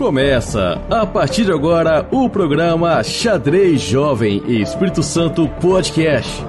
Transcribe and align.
Começa, 0.00 0.76
a 0.90 1.06
partir 1.06 1.44
de 1.44 1.52
agora, 1.52 2.08
o 2.10 2.30
programa 2.30 3.04
Xadrez 3.04 3.82
Jovem 3.82 4.42
e 4.48 4.62
Espírito 4.62 5.02
Santo 5.02 5.46
Podcast. 5.60 6.40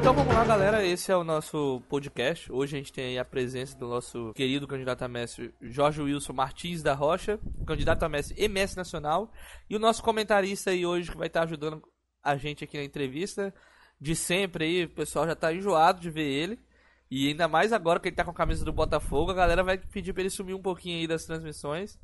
Então 0.00 0.14
vamos 0.14 0.34
lá, 0.34 0.42
galera. 0.46 0.82
Esse 0.82 1.12
é 1.12 1.16
o 1.16 1.22
nosso 1.22 1.82
podcast. 1.90 2.50
Hoje 2.50 2.74
a 2.74 2.78
gente 2.78 2.90
tem 2.90 3.18
a 3.18 3.24
presença 3.24 3.76
do 3.76 3.86
nosso 3.86 4.32
querido 4.32 4.66
candidato 4.66 5.02
a 5.02 5.08
mestre 5.08 5.52
Jorge 5.60 6.00
Wilson 6.00 6.32
Martins 6.32 6.82
da 6.82 6.94
Rocha, 6.94 7.38
candidato 7.66 8.02
a 8.04 8.08
mestre 8.08 8.48
mestre 8.48 8.78
nacional, 8.78 9.30
e 9.68 9.76
o 9.76 9.78
nosso 9.78 10.02
comentarista 10.02 10.70
aí 10.70 10.86
hoje 10.86 11.10
que 11.10 11.18
vai 11.18 11.26
estar 11.26 11.42
ajudando 11.42 11.82
a 12.22 12.34
gente 12.38 12.64
aqui 12.64 12.78
na 12.78 12.84
entrevista. 12.84 13.52
De 14.00 14.16
sempre 14.16 14.64
aí, 14.64 14.84
o 14.84 14.88
pessoal 14.88 15.26
já 15.26 15.36
tá 15.36 15.52
enjoado 15.52 16.00
de 16.00 16.08
ver 16.08 16.24
ele. 16.24 16.58
E 17.16 17.28
ainda 17.28 17.46
mais 17.46 17.72
agora 17.72 18.00
que 18.00 18.08
ele 18.08 18.16
tá 18.16 18.24
com 18.24 18.30
a 18.32 18.34
camisa 18.34 18.64
do 18.64 18.72
Botafogo, 18.72 19.30
a 19.30 19.34
galera 19.34 19.62
vai 19.62 19.78
pedir 19.78 20.12
pra 20.12 20.22
ele 20.22 20.30
sumir 20.30 20.54
um 20.54 20.60
pouquinho 20.62 20.98
aí 20.98 21.06
das 21.06 21.24
transmissões. 21.24 21.98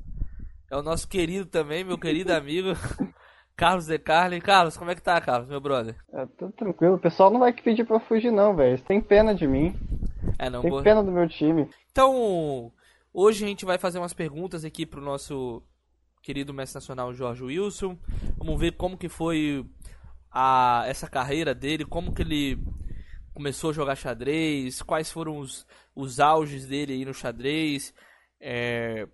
É 0.69 0.77
o 0.77 0.81
nosso 0.81 1.07
querido 1.07 1.45
também, 1.45 1.83
meu 1.83 1.97
querido 1.97 2.31
amigo, 2.33 2.69
Carlos 3.57 3.87
De 3.87 3.99
Carli. 3.99 4.39
Carlos, 4.39 4.77
como 4.77 4.89
é 4.89 4.95
que 4.95 5.01
tá, 5.01 5.19
Carlos, 5.19 5.49
meu 5.49 5.59
brother? 5.59 5.95
É, 6.13 6.25
tudo 6.37 6.53
tranquilo. 6.53 6.95
O 6.95 6.99
pessoal 6.99 7.29
não 7.29 7.39
vai 7.41 7.51
pedir 7.51 7.85
pra 7.85 7.99
fugir, 7.99 8.31
não, 8.31 8.55
velho. 8.55 8.77
Você 8.77 8.83
tem 8.85 9.01
pena 9.01 9.35
de 9.35 9.45
mim. 9.45 9.75
É, 10.39 10.49
não, 10.49 10.61
Tem 10.61 10.71
vou- 10.71 10.81
pena 10.81 11.03
do 11.03 11.11
meu 11.11 11.27
time. 11.27 11.69
Então, 11.91 12.71
hoje 13.13 13.43
a 13.43 13.47
gente 13.49 13.65
vai 13.65 13.77
fazer 13.77 13.99
umas 13.99 14.13
perguntas 14.13 14.63
aqui 14.63 14.85
pro 14.85 15.01
nosso 15.01 15.61
querido 16.23 16.53
mestre 16.53 16.77
nacional 16.77 17.13
Jorge 17.13 17.43
Wilson. 17.43 17.97
Vamos 18.37 18.57
ver 18.59 18.71
como 18.77 18.97
que 18.97 19.09
foi 19.09 19.65
a, 20.31 20.83
essa 20.87 21.09
carreira 21.09 21.53
dele, 21.53 21.83
como 21.83 22.13
que 22.13 22.21
ele 22.21 22.57
começou 23.41 23.71
a 23.71 23.73
jogar 23.73 23.95
xadrez, 23.95 24.83
quais 24.83 25.11
foram 25.11 25.39
os, 25.39 25.65
os 25.95 26.19
auges 26.19 26.67
dele 26.67 26.93
aí 26.93 27.03
no 27.03 27.11
xadrez, 27.11 27.91
é, 28.39 29.07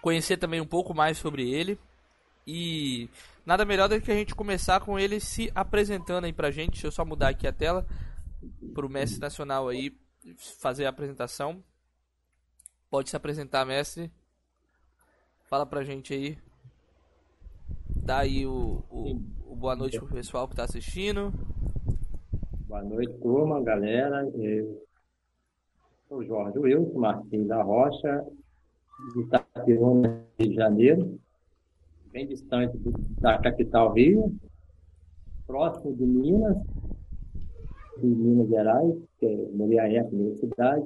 conhecer 0.00 0.36
também 0.36 0.60
um 0.60 0.66
pouco 0.66 0.94
mais 0.94 1.18
sobre 1.18 1.50
ele. 1.50 1.76
E 2.46 3.10
nada 3.44 3.64
melhor 3.64 3.88
do 3.88 4.00
que 4.00 4.12
a 4.12 4.14
gente 4.14 4.32
começar 4.32 4.78
com 4.78 4.96
ele 4.96 5.18
se 5.18 5.50
apresentando 5.52 6.26
aí 6.26 6.32
pra 6.32 6.52
gente. 6.52 6.74
Deixa 6.74 6.86
eu 6.86 6.92
só 6.92 7.04
mudar 7.04 7.30
aqui 7.30 7.44
a 7.44 7.52
tela 7.52 7.84
pro 8.72 8.88
mestre 8.88 9.18
nacional 9.18 9.68
aí 9.68 9.92
fazer 10.60 10.86
a 10.86 10.90
apresentação. 10.90 11.60
Pode 12.88 13.10
se 13.10 13.16
apresentar, 13.16 13.66
mestre. 13.66 14.12
Fala 15.50 15.66
pra 15.66 15.82
gente 15.82 16.14
aí. 16.14 16.38
Dá 17.88 18.18
aí 18.18 18.46
o, 18.46 18.84
o, 18.88 19.16
o 19.50 19.56
boa 19.56 19.74
noite 19.74 19.98
pro 19.98 20.06
pessoal 20.06 20.46
que 20.46 20.54
tá 20.54 20.62
assistindo. 20.62 21.32
Boa 22.74 22.82
noite, 22.82 23.12
turma, 23.22 23.62
galera. 23.62 24.28
Eu 24.34 24.82
sou 26.08 26.24
Jorge 26.24 26.58
Wilson 26.58 26.98
Martins 26.98 27.46
da 27.46 27.62
Rocha, 27.62 28.26
de 29.14 29.20
Itaperuna, 29.20 30.24
Rio 30.36 30.48
de 30.48 30.56
Janeiro, 30.56 31.20
bem 32.10 32.26
distante 32.26 32.76
da 33.20 33.38
capital 33.38 33.92
Rio, 33.92 34.34
próximo 35.46 35.94
de 35.94 36.04
Minas, 36.04 36.56
de 37.98 38.06
Minas 38.08 38.48
Gerais, 38.48 38.96
que 39.20 39.26
é 39.26 39.48
Moriaé, 39.52 40.00
a 40.00 40.04
primeira 40.06 40.34
cidade, 40.34 40.84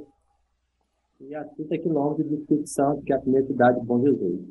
e 1.23 1.35
a 1.35 1.43
30 1.43 1.79
quilômetros 1.79 2.29
de 2.29 2.35
Espírito 2.35 2.69
Santo, 2.69 3.03
que 3.03 3.15
é 3.15 3.17
a 3.17 3.21
primeira 3.21 3.47
cidade 3.47 3.81
de 3.81 3.87
Bom 3.87 4.03
Jesus. 4.03 4.43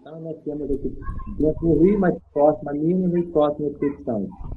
Então, 0.00 0.18
nós 0.22 0.42
temos 0.44 0.70
aqui 0.70 0.96
dentro 1.38 1.60
do 1.60 1.82
Rio, 1.82 2.00
mas 2.00 2.16
próximo 2.32 2.70
a 2.70 2.72
Minas 2.72 3.12
e 3.12 3.22
próximo 3.24 3.66
ao 3.66 3.72
Espírito 3.72 4.02
Santo. 4.02 4.55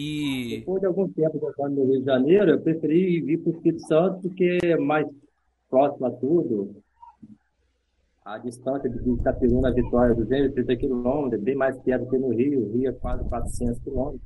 E 0.00 0.60
Depois 0.60 0.80
de 0.80 0.86
algum 0.86 1.08
tempo 1.08 1.40
jogando 1.40 1.74
no 1.74 1.86
Rio 1.86 1.98
de 1.98 2.04
Janeiro, 2.06 2.52
eu 2.52 2.60
preferi 2.60 3.20
vir 3.20 3.38
para 3.38 3.50
o 3.50 3.56
Espírito 3.56 3.82
Santo 3.88 4.20
porque 4.20 4.58
é 4.62 4.76
mais 4.76 5.04
próximo 5.68 6.06
a 6.06 6.10
tudo. 6.12 6.76
A 8.24 8.38
distância 8.38 8.88
de 8.88 9.10
Itapiruna 9.10 9.70
a 9.70 9.72
Vitória, 9.72 10.14
230 10.14 10.76
quilômetros, 10.76 11.40
é 11.40 11.44
bem 11.44 11.56
mais 11.56 11.76
perto 11.78 12.04
do 12.04 12.10
que 12.10 12.18
no 12.18 12.28
Rio. 12.28 12.68
O 12.68 12.72
Rio 12.74 12.90
é 12.90 12.92
quase 12.92 13.28
400 13.28 13.82
quilômetros. 13.82 14.22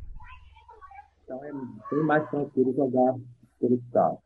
Então 1.24 1.42
é 1.42 1.50
bem 1.50 2.04
mais 2.04 2.28
tranquilo 2.28 2.74
jogar 2.74 3.14
pelo 3.58 3.76
estado. 3.76 4.18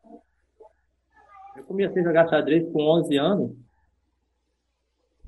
Eu 1.55 1.63
comecei 1.63 2.01
a 2.01 2.05
jogar 2.05 2.27
xadrez 2.27 2.69
com 2.73 2.81
11 2.81 3.17
anos. 3.17 3.51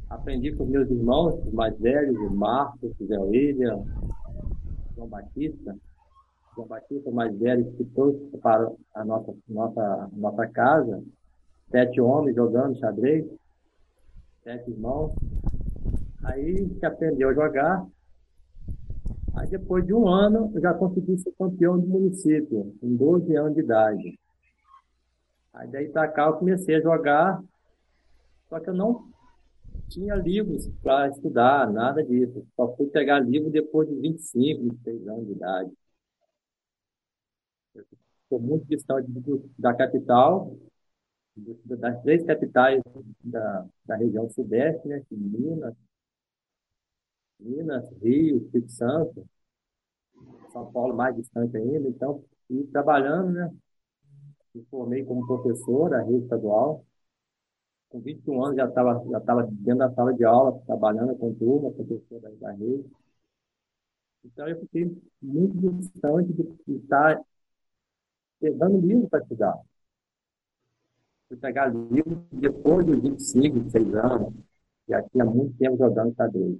Aprendi 0.09 0.53
com 0.53 0.66
meus 0.66 0.90
irmãos, 0.90 1.36
os 1.46 1.53
mais 1.53 1.80
velhos, 1.80 2.18
o 2.18 2.30
Marcos, 2.30 2.91
o 3.00 3.06
Zé 3.06 3.18
William, 3.19 3.86
João 4.97 5.07
Batista. 5.07 5.78
Batista, 6.66 7.09
o 7.09 7.14
mais 7.14 7.38
velho, 7.38 7.72
que 7.74 7.84
trouxe 7.86 8.20
para 8.42 8.72
a 8.96 9.06
nossa, 9.06 9.34
nossa, 9.47 10.09
nossa 10.14 10.47
casa. 10.47 11.03
Sete 11.70 12.02
homens 12.02 12.36
jogando 12.36 12.80
xadrez, 12.80 13.25
sete 14.44 14.72
irmãos. 14.72 15.14
Aí 16.24 16.69
que 16.69 16.86
aprendeu 16.86 17.30
a 17.30 17.34
jogar. 17.34 17.86
Aí 19.36 19.48
depois 19.48 19.86
de 19.86 19.94
um 19.94 20.08
ano, 20.08 20.52
eu 20.53 20.62
já 20.62 20.74
consegui 20.74 21.18
ser 21.18 21.31
campeão 21.38 21.80
do 21.80 21.88
município, 21.88 22.75
com 22.81 22.96
12 22.96 23.36
anos 23.36 23.53
de 23.53 23.62
idade. 23.62 24.19
Aí 25.53 25.68
daí 25.68 25.90
pra 25.90 26.08
cá 26.08 26.28
eu 26.28 26.34
comecei 26.34 26.75
a 26.75 26.81
jogar, 26.81 27.42
só 28.50 28.59
que 28.59 28.69
eu 28.69 28.74
não 28.74 29.09
tinha 29.90 30.16
livros 30.16 30.68
para 30.81 31.09
estudar, 31.09 31.72
nada 31.72 32.03
disso. 32.03 32.46
Só 32.56 32.75
fui 32.75 32.88
pegar 32.88 33.19
livro 33.19 33.50
depois 33.50 33.88
de 33.88 33.96
25, 33.96 34.64
26 34.64 35.08
anos 35.08 35.25
de 35.25 35.31
idade. 35.34 35.72
Estou 38.29 38.40
muito 38.40 38.63
distante 38.67 39.09
da 39.57 39.73
capital, 39.73 40.56
das 41.35 42.00
três 42.03 42.23
capitais 42.23 42.79
da, 43.23 43.66
da 43.84 43.95
região 43.95 44.29
sudeste, 44.29 44.88
né? 44.88 45.03
Minas, 45.09 45.73
Minas, 47.39 47.89
Rio, 48.03 48.38
Espírito 48.38 48.72
Santo, 48.72 49.28
São 50.53 50.72
Paulo 50.72 50.95
mais 50.95 51.16
distante 51.16 51.57
ainda. 51.57 51.88
Então, 51.89 52.23
fui 52.47 52.68
trabalhando, 52.72 53.31
né? 53.31 53.51
Me 54.53 54.63
formei 54.66 55.03
como 55.03 55.25
professor 55.25 55.89
da 55.89 56.03
rede 56.03 56.23
estadual. 56.25 56.85
Com 57.89 58.00
21 58.00 58.44
anos 58.45 58.57
já 58.57 58.68
estava 58.68 59.03
já 59.09 59.18
estava 59.18 59.44
dentro 59.51 59.79
da 59.79 59.91
sala 59.91 60.13
de 60.13 60.23
aula, 60.23 60.62
trabalhando 60.68 61.16
com 61.18 61.34
turma, 61.34 61.72
professor 61.72 62.22
da, 62.22 62.29
da 62.29 62.51
rede. 62.51 62.85
Então, 64.23 64.47
eu 64.47 64.59
fiquei 64.59 64.95
muito 65.19 65.72
distante 65.79 66.31
de 66.31 66.75
estar 66.75 67.19
pegando 68.39 68.79
livro 68.79 69.07
para 69.09 69.22
estudar. 69.22 69.59
Fui 71.27 71.38
pegar 71.38 71.67
livro 71.67 72.25
depois 72.31 72.85
dos 72.85 73.01
25, 73.01 73.59
26 73.59 73.95
anos, 73.95 74.33
já 74.88 75.01
tinha 75.09 75.25
muito 75.25 75.55
tempo 75.57 75.77
jogando 75.77 76.16
xadrez. 76.16 76.57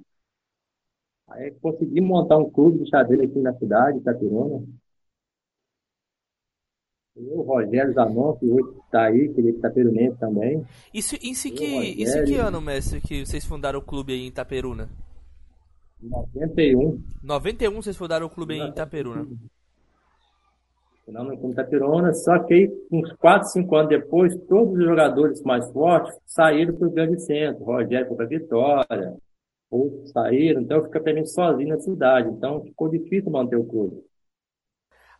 Aí 1.28 1.52
consegui 1.62 2.02
montar 2.02 2.38
um 2.38 2.50
clube 2.50 2.84
de 2.84 2.90
xadrez 2.90 3.22
aqui 3.22 3.40
na 3.40 3.54
cidade, 3.58 4.00
Itapiruna. 4.00 4.66
Eu, 7.16 7.40
o 7.40 7.42
Rogério 7.42 7.94
Zanon, 7.94 8.36
que 8.38 8.46
hoje 8.46 8.78
está 8.86 9.06
aí, 9.06 9.34
que 9.34 9.42
ele 9.42 9.50
é 9.50 9.52
itapirunense 9.52 10.18
também. 10.18 10.66
isso, 10.94 11.16
isso, 11.22 11.52
que, 11.52 11.66
isso 11.66 12.18
em 12.18 12.24
que 12.24 12.38
Rogério. 12.38 12.48
ano, 12.48 12.62
mestre, 12.62 13.02
que 13.02 13.26
vocês 13.26 13.46
fundaram 13.46 13.80
o 13.80 13.84
clube 13.84 14.14
aí 14.14 14.22
em 14.22 14.28
Itaperuna? 14.28 14.90
Em 16.02 16.10
91, 16.10 17.04
91 17.22 17.82
vocês 17.82 17.98
fundaram 17.98 18.26
o 18.28 18.30
clube 18.30 18.54
aí 18.54 18.62
em 18.62 18.70
Itaperuna. 18.70 19.28
Não, 21.12 21.24
no 21.24 21.38
Clube 21.38 21.54
Itapiruna, 21.54 22.14
só 22.14 22.40
que 22.40 22.54
aí, 22.54 22.72
uns 22.92 23.12
4, 23.14 23.50
5 23.50 23.76
anos 23.76 23.90
depois, 23.90 24.36
todos 24.48 24.74
os 24.78 24.84
jogadores 24.84 25.42
mais 25.44 25.70
fortes 25.72 26.16
saíram 26.26 26.76
para 26.76 26.88
o 26.88 26.92
grande 26.92 27.20
centro. 27.22 27.64
O 27.64 27.66
Rogério 27.66 28.08
foi 28.08 28.18
para 28.18 28.26
Vitória, 28.28 29.18
outros 29.70 30.12
saíram, 30.12 30.62
então 30.62 30.78
eu 30.78 30.84
fiquei 30.86 31.02
praticamente 31.02 31.32
sozinho 31.32 31.70
na 31.70 31.80
cidade. 31.80 32.30
Então 32.30 32.64
ficou 32.64 32.90
difícil 32.90 33.32
manter 33.32 33.56
o 33.56 33.66
clube. 33.66 34.04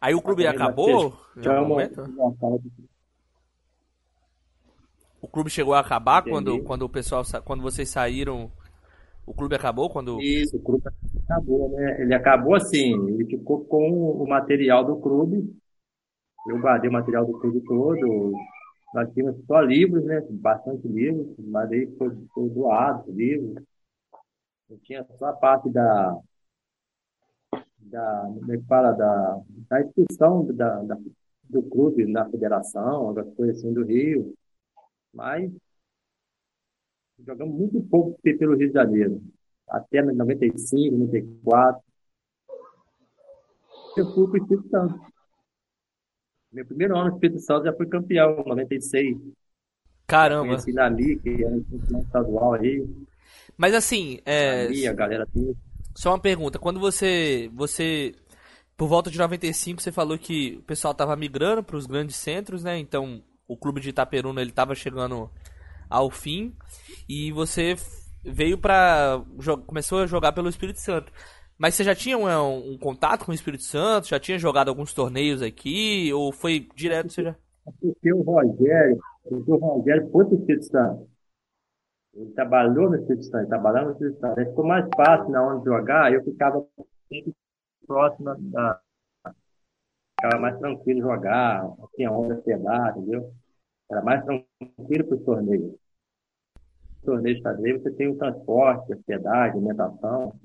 Aí 0.02 0.16
o 0.16 0.22
clube 0.22 0.48
acabou? 0.48 1.18
Chama 1.44 1.88
sala 2.40 2.60
de- 2.60 2.90
O 5.22 5.28
clube 5.28 5.50
chegou 5.50 5.74
a 5.74 5.80
acabar 5.80 6.22
Entendi. 6.22 6.34
quando, 6.34 6.64
quando 6.64 6.82
o 6.84 6.90
pessoal 6.90 7.24
quando 7.44 7.62
vocês 7.62 7.90
saíram? 7.90 8.50
O 9.26 9.34
clube 9.34 9.56
acabou 9.56 9.90
quando 9.90 10.20
Isso, 10.22 10.56
o 10.58 10.60
clube 10.60 10.84
acabou, 11.24 11.70
né? 11.70 12.02
Ele 12.02 12.16
acabou 12.16 12.56
assim, 12.56 12.94
ele 13.10 13.26
ficou 13.26 13.64
com 13.66 13.92
o 13.92 14.28
material 14.28 14.84
do 14.84 14.96
clube. 14.96 15.54
Eu 16.48 16.60
guardei 16.60 16.90
o 16.90 16.94
material 16.94 17.26
do 17.26 17.40
clube 17.40 17.62
todo. 17.62 18.34
Nós 18.94 19.12
tínhamos 19.14 19.46
só 19.46 19.62
livros, 19.62 20.04
né? 20.06 20.22
Bastante 20.32 20.88
livros, 20.88 21.36
mas 21.38 21.72
aí 21.72 21.88
foi, 21.98 22.16
foi 22.34 22.50
doado 22.50 23.10
os 23.10 23.16
livros. 23.16 23.64
Eu 24.70 24.78
tinha 24.80 25.06
só 25.18 25.28
a 25.28 25.34
parte 25.34 25.70
da, 25.70 26.18
da, 27.80 28.22
como 28.34 28.54
é 28.54 28.58
que 28.58 28.66
fala, 28.66 28.92
da, 28.92 29.42
da 29.70 29.82
instituição 29.82 30.46
da, 30.54 30.82
da, 30.84 30.98
do 31.44 31.64
clube 31.64 32.06
na 32.06 32.30
federação, 32.30 33.08
algumas 33.08 33.34
coisas 33.36 33.58
assim 33.58 33.74
do 33.74 33.84
Rio. 33.84 34.34
Mas 35.14 35.52
jogamos 37.26 37.56
muito 37.56 37.82
pouco 37.82 38.20
pelo 38.22 38.56
Rio 38.56 38.68
de 38.68 38.74
Janeiro. 38.74 39.22
Até 39.68 40.02
95, 40.02 40.98
94. 40.98 41.84
Eu 43.98 44.06
fui 44.14 44.28
para 44.28 44.34
o 44.34 44.38
Espírito 44.38 44.70
Santo. 44.70 45.19
Meu 46.52 46.66
primeiro 46.66 46.96
ano 46.98 47.10
no 47.10 47.16
Espírito 47.16 47.40
Santo 47.40 47.66
já 47.66 47.74
fui 47.74 47.88
campeão, 47.88 48.42
em 48.42 48.50
96. 48.50 49.18
Caramba. 50.08 50.48
Conheci 50.48 50.74
na 50.74 50.90
Mi, 50.90 51.20
que 51.20 51.44
era 51.44 51.56
um 51.56 52.02
estadual 52.02 52.54
aí. 52.54 52.86
Mas 53.58 53.74
assim, 53.74 54.20
é, 54.26 54.64
Na 54.64 54.64
Mi, 54.64 54.88
a 54.88 54.94
galera 54.94 55.28
toda. 55.28 55.54
só 55.96 56.12
uma 56.12 56.20
pergunta. 56.20 56.60
Quando 56.60 56.80
você, 56.80 57.50
você, 57.54 58.16
por 58.78 58.88
volta 58.88 59.12
de 59.12 59.18
95, 59.18 59.82
você 59.82 59.92
falou 59.92 60.18
que 60.18 60.58
o 60.60 60.64
pessoal 60.64 60.94
tava 60.94 61.16
migrando 61.16 61.64
para 61.64 61.78
os 61.78 61.86
grandes 61.86 62.16
centros, 62.16 62.64
né? 62.64 62.78
Então, 62.78 63.24
o 63.48 63.58
clube 63.58 63.82
de 63.82 63.90
Itaperuna 63.90 64.42
ele 64.42 64.52
tava 64.52 64.76
chegando 64.76 65.30
ao 65.90 66.10
fim 66.10 66.56
e 67.08 67.32
você 67.32 67.76
veio 68.24 68.58
para 68.58 69.24
começou 69.66 70.00
a 70.02 70.08
jogar 70.08 70.34
pelo 70.34 70.50
Espírito 70.50 70.80
Santo. 70.80 71.12
Mas 71.60 71.76
você 71.76 71.84
já 71.84 71.94
tinha 71.94 72.18
um, 72.18 72.72
um 72.72 72.78
contato 72.78 73.26
com 73.26 73.32
o 73.32 73.36
Espírito 73.36 73.64
Santo? 73.64 74.08
Já 74.08 74.18
tinha 74.18 74.40
jogado 74.40 74.70
alguns 74.70 74.94
torneios 74.94 75.42
aqui? 75.42 76.10
Ou 76.14 76.32
foi 76.32 76.70
direto? 76.74 77.12
Você 77.12 77.22
já... 77.22 77.36
Porque 77.82 78.14
o 78.14 78.22
Rogério, 78.22 78.98
porque 79.22 79.52
o 79.52 79.58
Rogério 79.58 80.10
foi 80.10 80.24
para 80.24 80.36
o 80.36 80.40
Espírito 80.40 80.66
Santo. 80.66 81.10
Ele 82.14 82.32
trabalhou 82.32 82.90
no 82.90 82.96
Espírito 82.96 83.26
Santo, 83.26 83.50
trabalhava 83.50 83.88
no 83.88 83.92
Espírito 83.92 84.20
Santo. 84.22 84.40
Aí 84.40 84.46
ficou 84.46 84.66
mais 84.66 84.88
fácil 84.96 85.30
na 85.30 85.44
hora 85.44 85.60
de 85.60 85.66
jogar, 85.66 86.14
eu 86.14 86.24
ficava 86.24 86.66
sempre 87.10 87.36
próximo 87.86 88.36
da. 88.38 88.82
Ficava 90.16 90.42
mais 90.42 90.58
tranquilo 90.60 91.02
jogar, 91.02 91.64
não 91.64 91.90
tinha 91.94 92.12
onda 92.12 92.36
pegar, 92.38 92.98
entendeu? 92.98 93.34
Era 93.92 94.02
mais 94.02 94.24
tranquilo 94.24 95.08
para 95.08 95.18
os 95.18 95.24
torneios. 95.26 95.76
Torneio 97.04 97.36
de 97.36 97.42
xadrez, 97.42 97.84
você 97.84 97.92
tem 97.92 98.08
o 98.08 98.18
transporte, 98.18 98.94
hospedagem, 98.94 99.58
alimentação. 99.58 100.40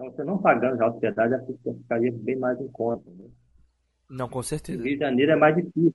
Então, 0.00 0.10
você 0.10 0.24
não 0.24 0.38
pagando 0.38 0.78
já 0.78 0.84
a 0.86 0.88
hospedagem, 0.88 1.36
acho 1.36 1.46
que 1.46 1.74
ficaria 1.74 2.10
bem 2.10 2.36
mais 2.36 2.58
em 2.58 2.68
conta. 2.68 3.02
Entendeu? 3.06 3.30
Não, 4.08 4.30
com 4.30 4.42
certeza. 4.42 4.82
Rio 4.82 4.94
de 4.94 4.98
Janeiro 4.98 5.32
é 5.32 5.36
mais 5.36 5.54
difícil. 5.54 5.94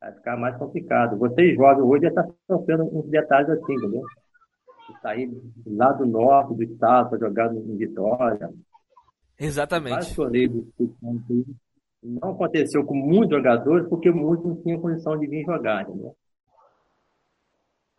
Vai 0.00 0.12
ficar 0.12 0.36
mais 0.36 0.56
complicado. 0.56 1.16
Vocês 1.16 1.54
jovens 1.54 1.84
hoje 1.84 2.02
já 2.02 2.08
estão 2.08 2.34
sofrendo 2.50 2.84
uns 2.84 3.08
detalhes 3.08 3.48
assim, 3.48 3.74
entendeu? 3.74 4.02
De 4.88 5.00
sair 5.00 5.30
lá 5.66 5.92
do 5.92 6.04
norte 6.04 6.54
do 6.54 6.62
estado 6.64 7.10
para 7.10 7.18
jogar 7.20 7.54
em 7.54 7.76
Vitória. 7.76 8.52
Exatamente. 9.38 10.16
Não 12.02 12.30
aconteceu 12.30 12.84
com 12.84 12.94
muitos 12.94 13.30
jogadores 13.30 13.88
porque 13.88 14.10
muitos 14.10 14.46
não 14.46 14.62
tinham 14.62 14.80
condição 14.80 15.16
de 15.16 15.28
vir 15.28 15.44
jogar, 15.44 15.82
entendeu? 15.82 16.16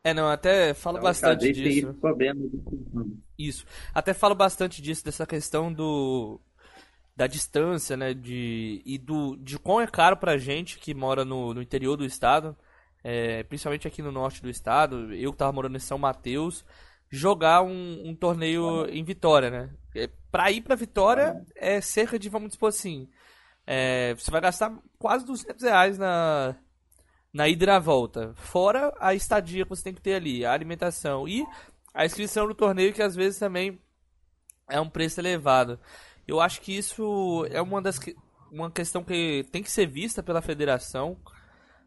É, 0.08 0.14
não, 0.14 0.30
até 0.30 0.74
falo 0.74 0.98
Então, 0.98 1.10
bastante 1.10 1.52
disso. 1.52 1.96
Isso. 3.38 3.66
Até 3.94 4.14
falo 4.14 4.36
bastante 4.36 4.82
disso, 4.82 5.04
dessa 5.04 5.26
questão 5.26 5.72
do 5.72 6.40
da 7.16 7.26
distância, 7.28 7.98
né, 7.98 8.14
de 8.14 8.82
e 8.86 8.98
do 8.98 9.36
de 9.38 9.58
quão 9.58 9.82
é 9.82 9.88
caro 9.88 10.16
pra 10.18 10.38
gente 10.38 10.78
que 10.80 10.94
mora 10.94 11.26
no, 11.26 11.54
no 11.54 11.62
interior 11.62 11.98
do 11.98 12.06
estado, 12.06 12.56
é, 13.04 13.44
principalmente 13.44 13.88
aqui 13.88 14.02
no 14.04 14.12
norte 14.12 14.42
do 14.42 14.50
estado, 14.50 15.14
eu 15.14 15.32
que 15.32 15.38
tava 15.38 15.52
morando 15.52 15.76
em 15.76 15.80
São 15.80 15.98
Mateus, 15.98 16.64
jogar 17.10 17.64
um, 17.64 18.08
um 18.10 18.16
torneio 18.16 18.86
em 18.90 19.04
Vitória, 19.04 19.50
né? 19.50 19.70
É, 19.96 20.10
Pra 20.32 20.52
ir 20.52 20.62
pra 20.62 20.76
Vitória 20.76 21.36
é 21.56 21.82
cerca 21.82 22.20
de, 22.20 22.30
vamos 22.30 22.52
dizer 22.54 22.66
assim, 22.68 23.10
é, 23.66 24.14
você 24.16 24.30
vai 24.32 24.42
gastar 24.42 24.72
quase 25.00 25.26
200 25.26 25.64
reais 25.64 25.98
na, 25.98 26.56
na 27.38 27.48
ida 27.48 27.66
e 27.66 27.68
na 27.68 27.78
volta. 27.78 28.34
Fora 28.36 28.92
a 29.00 29.14
estadia 29.14 29.64
que 29.64 29.70
você 29.70 29.84
tem 29.84 29.94
que 29.94 30.02
ter 30.02 30.16
ali, 30.16 30.44
a 30.44 30.52
alimentação 30.52 31.28
e 31.28 31.46
a 31.94 32.04
inscrição 32.04 32.48
no 32.48 32.56
torneio, 32.56 32.92
que 32.92 33.02
às 33.02 33.16
vezes 33.16 33.38
também 33.38 33.80
é 34.68 34.82
um 34.82 34.90
preço 34.90 35.22
elevado. 35.22 35.80
Eu 36.28 36.42
acho 36.42 36.60
que 36.60 36.76
isso 36.76 37.46
é 37.52 37.62
uma 37.62 37.80
das 37.80 38.00
que- 38.00 38.16
uma 38.52 38.72
questão 38.72 39.04
que 39.04 39.46
tem 39.52 39.62
que 39.62 39.70
ser 39.70 39.86
vista 39.86 40.24
pela 40.24 40.42
federação. 40.42 41.16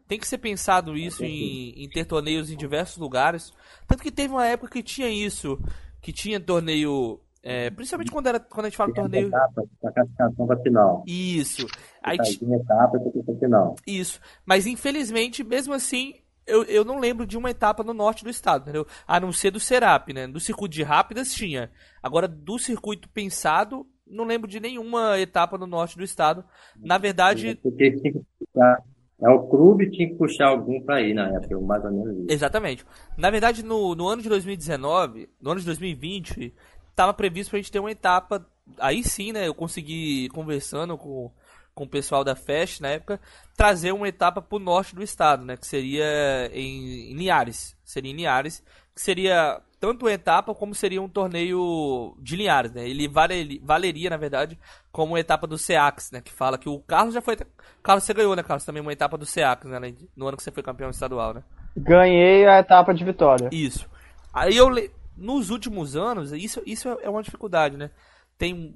Tem 0.07 0.17
que 0.17 0.27
ser 0.27 0.37
pensado 0.37 0.97
isso 0.97 1.23
em, 1.23 1.73
em 1.83 1.89
ter 1.89 2.05
torneios 2.05 2.49
em 2.49 2.55
diversos 2.55 2.97
lugares. 2.97 3.51
Tanto 3.87 4.01
que 4.01 4.11
teve 4.11 4.33
uma 4.33 4.47
época 4.47 4.71
que 4.71 4.83
tinha 4.83 5.09
isso, 5.09 5.59
que 6.01 6.13
tinha 6.13 6.39
torneio, 6.39 7.19
é, 7.43 7.69
principalmente 7.71 8.11
quando 8.11 8.27
era 8.27 8.39
quando 8.39 8.65
a 8.65 8.69
gente 8.69 8.77
fala 8.77 8.93
torneio. 8.93 9.27
etapa 9.27 9.63
para 9.81 9.91
classificação 9.91 10.47
para 10.47 10.61
final. 10.61 11.03
Isso. 11.07 11.65
Aí 12.03 12.17
etapa 12.17 12.99
para 12.99 13.35
final. 13.35 13.75
isso. 13.85 14.19
Mas 14.45 14.67
infelizmente, 14.67 15.43
mesmo 15.43 15.73
assim, 15.73 16.15
eu, 16.45 16.63
eu 16.63 16.85
não 16.85 16.99
lembro 16.99 17.25
de 17.25 17.37
uma 17.37 17.49
etapa 17.49 17.83
no 17.83 17.93
norte 17.93 18.23
do 18.23 18.29
estado, 18.29 18.63
entendeu? 18.63 18.85
A 19.07 19.19
não 19.19 19.31
ser 19.31 19.51
do 19.51 19.59
Serap, 19.59 20.09
né? 20.13 20.27
Do 20.27 20.39
circuito 20.39 20.75
de 20.75 20.83
rápidas 20.83 21.33
tinha. 21.33 21.71
Agora, 22.01 22.27
do 22.27 22.59
circuito 22.59 23.09
pensado, 23.09 23.87
não 24.05 24.25
lembro 24.25 24.47
de 24.47 24.59
nenhuma 24.59 25.17
etapa 25.19 25.57
no 25.57 25.65
norte 25.65 25.97
do 25.97 26.03
estado. 26.03 26.43
Na 26.77 26.97
verdade, 26.97 27.55
Porque 27.55 27.91
tinha 27.91 28.13
que 28.13 28.21
puxar. 28.39 28.83
É, 29.23 29.29
o 29.29 29.47
clube 29.47 29.89
tinha 29.91 30.09
que 30.09 30.15
puxar 30.15 30.47
algum 30.47 30.81
para 30.81 30.99
ir 31.01 31.13
na 31.13 31.27
época, 31.27 31.59
mais 31.61 31.85
ou 31.85 31.91
menos 31.91 32.17
isso. 32.17 32.25
exatamente. 32.31 32.83
Na 33.15 33.29
verdade, 33.29 33.63
no, 33.63 33.93
no 33.93 34.07
ano 34.07 34.21
de 34.21 34.27
2019, 34.29 35.29
no 35.39 35.51
ano 35.51 35.59
de 35.59 35.65
2020, 35.67 36.53
estava 36.91 37.13
previsto 37.13 37.49
pra 37.49 37.59
gente 37.59 37.71
ter 37.71 37.79
uma 37.79 37.91
etapa. 37.91 38.45
Aí 38.79 39.03
sim, 39.03 39.31
né? 39.31 39.47
Eu 39.47 39.53
consegui, 39.55 40.29
conversando 40.29 40.97
com, 40.97 41.31
com 41.73 41.83
o 41.83 41.89
pessoal 41.89 42.23
da 42.23 42.35
Fest 42.35 42.79
na 42.79 42.89
época, 42.89 43.19
trazer 43.57 43.91
uma 43.91 44.07
etapa 44.07 44.41
pro 44.41 44.59
norte 44.59 44.95
do 44.95 45.01
estado, 45.03 45.43
né? 45.43 45.57
Que 45.57 45.65
seria 45.65 46.49
em, 46.53 47.11
em 47.11 47.15
Linhares. 47.15 47.75
Seria 47.83 48.11
em 48.11 48.15
Linhares. 48.15 48.63
Que 48.93 49.01
seria 49.01 49.59
tanto 49.79 50.05
uma 50.05 50.11
etapa 50.11 50.53
como 50.53 50.75
seria 50.75 51.01
um 51.01 51.09
torneio 51.09 52.15
de 52.19 52.35
Linhares, 52.35 52.71
né? 52.71 52.87
Ele 52.87 53.07
vale- 53.07 53.59
valeria, 53.63 54.09
na 54.09 54.17
verdade, 54.17 54.59
como 54.91 55.13
uma 55.13 55.19
etapa 55.19 55.47
do 55.47 55.57
SEAX, 55.57 56.11
né? 56.11 56.21
Que 56.21 56.31
fala 56.31 56.57
que 56.57 56.69
o 56.69 56.79
Carlos 56.79 57.13
já 57.13 57.21
foi. 57.21 57.35
Carlos, 57.81 58.03
você 58.03 58.13
ganhou, 58.13 58.35
né, 58.35 58.43
Carlos? 58.43 58.63
Também 58.65 58.81
uma 58.81 58.93
etapa 58.93 59.17
do 59.17 59.25
SEAX, 59.25 59.65
né? 59.65 59.79
No 60.15 60.27
ano 60.27 60.37
que 60.37 60.43
você 60.43 60.51
foi 60.51 60.61
campeão 60.61 60.89
estadual, 60.89 61.33
né? 61.33 61.43
Ganhei 61.75 62.45
a 62.45 62.59
etapa 62.59 62.93
de 62.93 63.03
vitória. 63.03 63.49
Isso. 63.51 63.89
Aí 64.33 64.55
eu 64.55 64.69
nos 65.15 65.49
últimos 65.49 65.95
anos, 65.95 66.31
isso, 66.31 66.61
isso 66.65 66.89
é 66.89 67.09
uma 67.09 67.23
dificuldade, 67.23 67.77
né? 67.77 67.91
Tem 68.37 68.75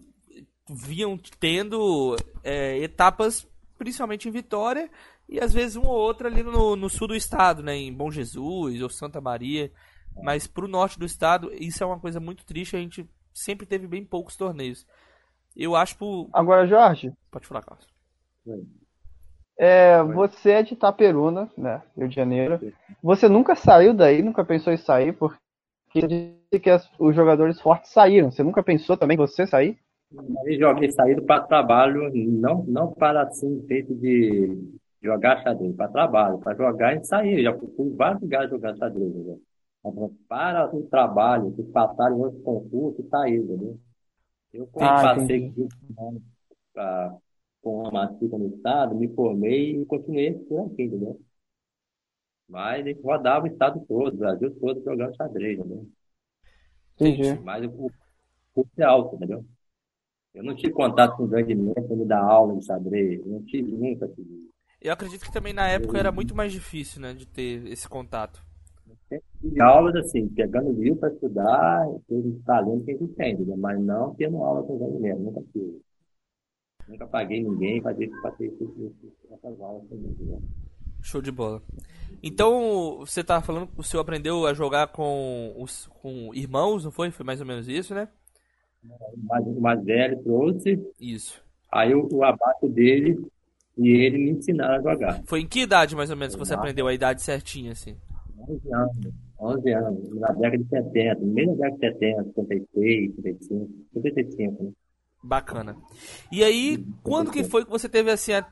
vinham 0.69 1.17
tendo 1.39 2.15
é, 2.43 2.77
etapas 2.79 3.47
principalmente 3.77 4.27
em 4.27 4.31
Vitória 4.31 4.89
e 5.29 5.39
às 5.39 5.53
vezes 5.53 5.75
uma 5.75 5.89
ou 5.89 5.97
outra 5.97 6.27
ali 6.27 6.41
no, 6.41 6.75
no 6.75 6.89
sul 6.89 7.07
do 7.07 7.15
estado, 7.15 7.61
né, 7.61 7.75
em 7.75 7.93
Bom 7.93 8.09
Jesus 8.09 8.81
ou 8.81 8.89
Santa 8.89 9.21
Maria, 9.21 9.71
mas 10.23 10.47
pro 10.47 10.67
norte 10.67 10.97
do 10.97 11.05
estado 11.05 11.51
isso 11.53 11.83
é 11.83 11.87
uma 11.87 11.99
coisa 11.99 12.19
muito 12.19 12.45
triste, 12.45 12.75
a 12.75 12.79
gente 12.79 13.07
sempre 13.33 13.65
teve 13.65 13.85
bem 13.85 14.03
poucos 14.03 14.35
torneios. 14.35 14.87
Eu 15.55 15.75
acho 15.75 15.97
pro... 15.97 16.29
Agora, 16.33 16.67
Jorge, 16.67 17.13
pode 17.31 17.47
falar, 17.47 17.61
Carlos. 17.61 17.87
é, 19.57 20.03
você 20.03 20.51
é 20.51 20.63
de 20.63 20.73
Itaperuna, 20.73 21.49
né? 21.57 21.81
Rio 21.97 22.09
de 22.09 22.15
Janeiro. 22.15 22.73
Você 23.01 23.29
nunca 23.29 23.55
saiu 23.55 23.93
daí, 23.93 24.21
nunca 24.21 24.43
pensou 24.43 24.73
em 24.73 24.77
sair, 24.77 25.13
porque 25.13 25.37
você 25.99 26.07
disse 26.07 26.59
que 26.61 26.69
as- 26.69 26.89
os 26.99 27.15
jogadores 27.15 27.59
fortes 27.61 27.91
saíram. 27.91 28.31
Você 28.31 28.43
nunca 28.43 28.63
pensou 28.63 28.97
também 28.97 29.17
você 29.17 29.47
sair? 29.47 29.77
Aí 30.45 30.57
joguei 30.59 30.91
saído 30.91 31.23
para 31.23 31.43
trabalho, 31.43 32.09
não, 32.13 32.63
não 32.65 32.93
para 32.93 33.23
assim, 33.23 33.65
feito 33.67 33.93
de 33.95 34.47
jogar 35.01 35.41
xadrez, 35.43 35.75
para 35.75 35.91
trabalho, 35.91 36.39
para 36.39 36.55
jogar 36.55 36.95
e 36.95 37.03
sair. 37.03 37.43
Já 37.43 37.53
fui 37.57 37.69
em 37.79 37.95
vários 37.95 38.21
lugares 38.21 38.49
jogar 38.49 38.75
xadrez? 38.77 39.11
Mas 39.83 39.93
Para 40.27 40.75
o 40.75 40.83
trabalho, 40.87 41.53
que 41.53 41.63
passaram 41.63 42.19
outros 42.19 42.41
concursos 42.43 43.05
e 43.05 43.09
sair, 43.09 43.37
entendeu? 43.37 43.79
Eu, 44.53 44.67
quando 44.67 44.99
Ah, 44.99 45.01
passei 45.01 45.41
entendi. 45.41 45.55
15 45.55 45.75
anos 45.99 46.23
pra- 46.73 47.15
com 47.63 47.81
uma 47.81 47.91
matrica 47.91 48.37
no 48.37 48.47
estado, 48.55 48.95
me 48.95 49.09
formei 49.15 49.81
e 49.81 49.85
continuei 49.87 50.33
por 50.33 50.61
aqui, 50.67 50.83
entendeu? 50.83 51.19
Mas 52.47 52.81
a 52.81 52.87
gente 52.87 53.01
rodava 53.01 53.45
o 53.45 53.47
estado 53.47 53.83
todo, 53.87 54.13
o 54.13 54.17
Brasil 54.17 54.55
todo 54.59 54.83
jogando 54.83 55.15
xadrez, 55.15 55.59
entendeu? 55.59 55.89
Entendi. 56.95 57.39
Mas 57.43 57.65
o 57.65 57.91
custo 58.53 58.71
é 58.77 58.83
alto, 58.83 59.15
entendeu? 59.15 59.43
Eu 60.33 60.43
não 60.43 60.55
tive 60.55 60.73
contato 60.73 61.15
com 61.17 61.27
grande 61.27 61.55
mestre, 61.55 61.93
ele 61.93 62.05
dá 62.05 62.19
aula 62.19 62.57
de 62.57 62.65
xadrez, 62.65 63.19
eu 63.19 63.25
não 63.25 63.43
tive 63.43 63.71
nunca 63.71 64.07
tive. 64.09 64.49
Eu 64.81 64.93
acredito 64.93 65.25
que 65.25 65.31
também 65.31 65.53
na 65.53 65.67
época 65.67 65.97
era 65.97 66.11
muito 66.11 66.35
mais 66.35 66.51
difícil, 66.51 67.01
né, 67.01 67.13
de 67.13 67.25
ter 67.25 67.65
esse 67.67 67.87
contato. 67.87 68.43
Tive 69.41 69.61
aulas 69.61 69.95
assim, 69.95 70.27
pegando 70.29 70.71
livro 70.73 70.99
para 70.99 71.13
estudar, 71.13 71.87
teve 72.07 72.39
talento 72.45 72.85
que 72.85 72.91
a 72.91 72.97
gente 72.97 73.13
tem, 73.13 73.33
entendeu? 73.33 73.57
Mas 73.57 73.81
não 73.81 74.13
tendo 74.15 74.37
aula 74.43 74.63
com 74.63 74.77
grande 74.77 74.99
mestre, 74.99 75.23
nunca 75.23 75.41
tive. 75.51 75.81
Nunca 76.87 77.07
paguei 77.07 77.43
ninguém 77.43 77.81
para 77.81 77.95
ter 77.95 78.11
essas 79.31 79.59
aulas 79.59 79.87
comigo, 79.87 80.09
entendeu? 80.09 80.41
Show 81.01 81.21
de 81.21 81.31
bola. 81.31 81.61
Então, 82.27 82.97
você 83.01 83.23
tá 83.23 83.39
falando 83.39 83.67
que 83.67 83.79
o 83.79 83.83
senhor 83.83 84.01
aprendeu 84.01 84.47
a 84.47 84.53
jogar 84.53 84.87
com 84.87 85.53
os 85.59 85.87
com 86.01 86.33
irmãos, 86.33 86.83
não 86.83 86.91
foi? 86.91 87.11
Foi 87.11 87.23
mais 87.23 87.39
ou 87.39 87.45
menos 87.45 87.67
isso, 87.67 87.93
né? 87.93 88.07
O 88.83 89.17
mais, 89.23 89.45
o 89.45 89.61
mais 89.61 89.83
velho 89.83 90.23
trouxe, 90.23 90.79
Isso. 90.99 91.41
aí 91.71 91.93
o, 91.93 92.07
o 92.11 92.23
abaixo 92.23 92.67
dele 92.67 93.17
e 93.77 93.89
ele 93.89 94.17
me 94.17 94.31
ensinaram 94.31 94.75
a 94.75 94.93
jogar. 94.93 95.21
Foi 95.25 95.41
em 95.41 95.47
que 95.47 95.61
idade, 95.61 95.95
mais 95.95 96.09
ou 96.09 96.15
menos, 96.17 96.35
que 96.35 96.39
você 96.39 96.53
aprendeu 96.53 96.87
a 96.87 96.93
idade 96.93 97.21
certinha, 97.21 97.71
assim? 97.73 97.95
11 98.37 98.73
anos, 98.73 99.13
11 99.39 99.71
anos, 99.73 100.09
na 100.19 100.27
década 100.29 100.57
de 100.57 100.69
70, 100.69 101.21
no 101.21 101.33
meio 101.33 101.55
da 101.55 101.69
década 101.69 101.93
de 101.93 101.99
70, 101.99 102.23
76, 102.33 103.15
75, 103.15 103.71
75, 103.93 104.63
né? 104.63 104.71
Bacana. 105.23 105.75
E 106.31 106.43
aí, 106.43 106.85
quando 107.01 107.31
que 107.31 107.43
foi 107.43 107.65
que 107.65 107.71
você 107.71 107.89
teve, 107.89 108.11
assim, 108.11 108.33
a- 108.33 108.45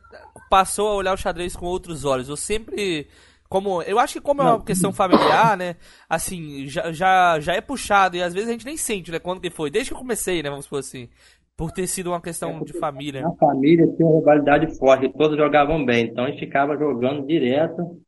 passou 0.50 0.88
a 0.88 0.96
olhar 0.96 1.14
o 1.14 1.18
xadrez 1.18 1.56
com 1.56 1.66
outros 1.68 2.04
olhos? 2.04 2.30
Ou 2.30 2.36
sempre, 2.36 3.08
como 3.54 3.84
eu 3.84 4.00
acho 4.00 4.16
que 4.16 4.20
como 4.20 4.42
é 4.42 4.46
uma 4.46 4.66
questão 4.66 4.92
familiar, 4.92 5.56
né? 5.56 5.76
Assim, 6.10 6.66
já, 6.66 6.92
já, 6.92 7.40
já 7.40 7.54
é 7.54 7.62
puxado 7.62 8.18
e 8.18 8.24
às 8.24 8.34
vezes 8.34 8.50
a 8.50 8.52
gente 8.52 8.66
nem 8.66 8.76
sente, 8.76 9.12
né? 9.12 9.20
Quando 9.20 9.40
que 9.40 9.52
foi. 9.52 9.70
Desde 9.70 9.92
que 9.92 9.96
eu 9.96 10.00
comecei, 10.00 10.42
né? 10.42 10.50
Vamos 10.50 10.66
supor 10.66 10.80
assim. 10.80 11.08
Por 11.56 11.72
ter 11.72 11.86
sido 11.86 12.08
uma 12.08 12.20
questão 12.20 12.64
de 12.64 12.74
família. 12.74 13.22
Na 13.22 13.36
família 13.36 13.86
tinha 13.96 14.08
uma 14.08 14.18
rivalidade 14.18 14.76
forte, 14.76 15.08
todos 15.14 15.38
jogavam 15.38 15.86
bem, 15.86 16.06
então 16.06 16.26
a 16.26 16.32
gente 16.32 16.40
ficava 16.40 16.76
jogando 16.76 17.28
direto, 17.28 18.02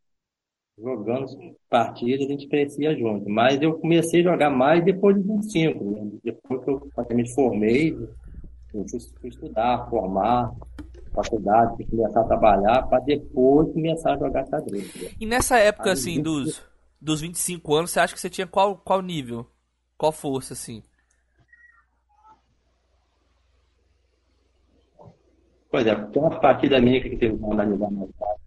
jogando 0.79 1.27
partidas, 1.69 2.25
a 2.25 2.31
gente 2.31 2.47
crescia 2.47 2.97
junto. 2.97 3.29
Mas 3.29 3.61
eu 3.61 3.77
comecei 3.77 4.21
a 4.21 4.31
jogar 4.31 4.49
mais 4.49 4.83
depois 4.83 5.15
dos 5.15 5.27
25, 5.27 5.91
né? 5.91 6.11
depois 6.23 6.63
que 6.63 6.71
eu 6.71 6.79
praticamente 6.95 7.35
formei, 7.35 7.91
eu 8.73 8.83
fui, 8.89 8.99
fui 9.21 9.29
estudar, 9.29 9.87
formar, 9.91 10.51
faculdade, 11.15 11.85
começar 11.85 12.21
a 12.21 12.25
trabalhar, 12.25 12.83
para 12.83 12.99
depois 12.99 13.71
começar 13.71 14.13
a 14.13 14.17
jogar 14.17 14.45
xadrez. 14.45 14.93
né? 15.01 15.09
E 15.19 15.25
nessa 15.25 15.57
época, 15.57 15.89
Aí, 15.89 15.93
assim, 15.93 16.21
dos, 16.21 16.61
dos 17.01 17.21
25 17.21 17.75
anos, 17.75 17.91
você 17.91 17.99
acha 17.99 18.13
que 18.13 18.19
você 18.19 18.29
tinha 18.29 18.45
qual, 18.45 18.77
qual 18.77 19.01
nível? 19.01 19.45
Qual 19.97 20.11
força, 20.11 20.53
assim? 20.53 20.83
Pois 25.71 25.85
é, 25.85 25.95
tem 25.95 26.21
uma 26.21 26.39
partida 26.39 26.79
minha 26.79 27.01
que 27.01 27.17
teve 27.17 27.37
que 27.37 27.45
analisar 27.45 27.91
mais 27.91 28.09
tarde. 28.17 28.45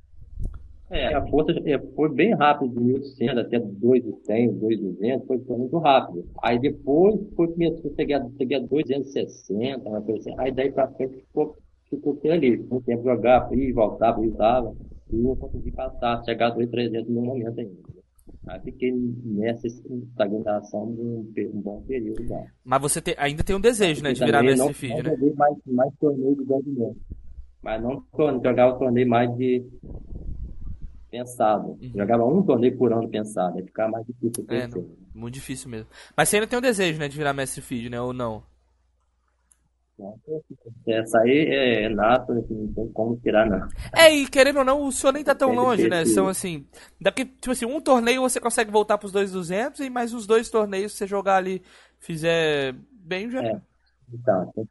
É, 0.91 1.15
a 1.15 1.27
força 1.27 1.53
é, 1.67 1.79
foi 1.95 2.09
bem 2.09 2.35
rápido, 2.35 2.73
de 2.73 2.81
1.800 2.81 3.39
até 3.39 3.59
2.100, 3.59 4.59
2.200, 4.59 5.27
foi, 5.27 5.39
foi 5.41 5.57
muito 5.59 5.79
rápido. 5.79 6.25
Aí 6.43 6.59
depois 6.59 7.17
foi, 7.37 7.49
começou, 7.49 7.91
a, 7.91 7.95
cheguei 8.39 8.57
a 8.57 8.61
260, 8.61 9.87
uma 9.87 10.01
coisa 10.01 10.21
assim. 10.21 10.35
Aí 10.39 10.51
daí 10.51 10.73
pra 10.73 10.89
frente 10.89 11.19
ficou, 11.19 11.59
ficou 11.91 12.15
por 12.17 12.31
ali. 12.31 12.67
Um 12.71 12.81
tempo 12.81 13.03
jogava, 13.05 13.55
ia, 13.55 13.73
voltava, 13.75 14.21
voltava, 14.21 14.75
e 15.11 15.17
não 15.17 15.37
consegui 15.37 15.71
passar, 15.73 16.23
chegar 16.25 16.49
a 16.49 16.57
2.300 16.57 17.07
no 17.09 17.23
momento 17.23 17.59
ainda. 17.61 17.99
Aí 18.47 18.61
fiquei 18.61 18.93
nessa 18.93 19.67
estagnação 19.67 20.85
um, 20.85 21.33
um 21.37 21.61
bom 21.61 21.83
período 21.87 22.27
já. 22.27 22.43
Mas 22.65 22.81
você 22.83 23.01
te- 23.01 23.15
ainda 23.19 23.43
tem 23.45 23.55
um 23.57 23.61
desejo, 23.61 24.03
né, 24.03 24.13
de 24.13 24.25
virar 24.25 24.43
mestre 24.43 24.73
Feed, 24.75 25.03
né? 25.03 25.11
joguei 25.11 25.33
mais, 25.35 25.57
mais 25.67 25.95
torneio 26.01 26.37
de 26.37 26.45
grande 26.45 26.71
mesmo. 26.71 26.97
Mas 27.63 27.83
não 27.83 28.03
jogava 28.43 28.79
torneio 28.79 29.09
mais 29.09 29.35
de 29.37 29.65
pensado. 31.11 31.71
Uhum. 31.81 31.93
Jogava 31.95 32.25
um 32.25 32.43
torneio 32.43 32.77
por 32.77 32.93
ano 32.93 33.09
pensado. 33.09 33.59
Aí 33.59 33.65
ficava 33.65 33.91
mais 33.93 34.07
difícil 34.07 34.45
É, 34.49 34.67
não, 34.67 34.89
muito 35.15 35.35
difícil 35.35 35.71
mesmo. 35.71 35.89
Mas 36.17 36.29
você 36.29 36.37
ainda 36.37 36.47
tem 36.47 36.59
um 36.59 36.63
desejo, 36.63 36.99
né, 36.99 37.09
de 37.09 37.17
virar 37.17 37.33
mestre 37.33 37.61
Feed, 37.61 37.89
né, 37.91 38.01
ou 38.01 38.13
não? 38.13 38.43
Essa 40.87 41.21
aí 41.21 41.47
é 41.49 41.89
nato, 41.89 42.33
assim, 42.33 42.55
não 42.55 42.73
tem 42.73 42.93
como 42.93 43.17
tirar, 43.17 43.47
não. 43.47 43.67
É, 43.97 44.15
e 44.15 44.29
querendo 44.29 44.61
ou 44.61 44.65
não, 44.65 44.85
o 44.85 44.93
senhor 44.93 45.13
nem 45.13 45.25
tá 45.25 45.35
tão 45.35 45.53
longe, 45.53 45.89
né? 45.89 46.05
São 46.05 46.29
assim. 46.29 46.67
Daqui, 47.01 47.25
tipo 47.25 47.51
assim, 47.51 47.67
um 47.67 47.81
torneio 47.81 48.23
você 48.23 48.41
consegue 48.41 48.71
voltar 48.71 48.97
pros 48.97 49.11
2,200 49.11 49.81
e 49.81 49.91
mais 49.91 50.15
os 50.15 50.27
dois 50.27 50.49
torneios, 50.49 50.93
se 50.93 50.99
você 50.99 51.07
jogar 51.07 51.37
ali, 51.37 51.63
fizer 51.99 52.75
bem, 52.93 53.29
já. 53.29 53.43
É. 53.43 53.61
Então, 54.13 54.53
tem, 54.55 54.69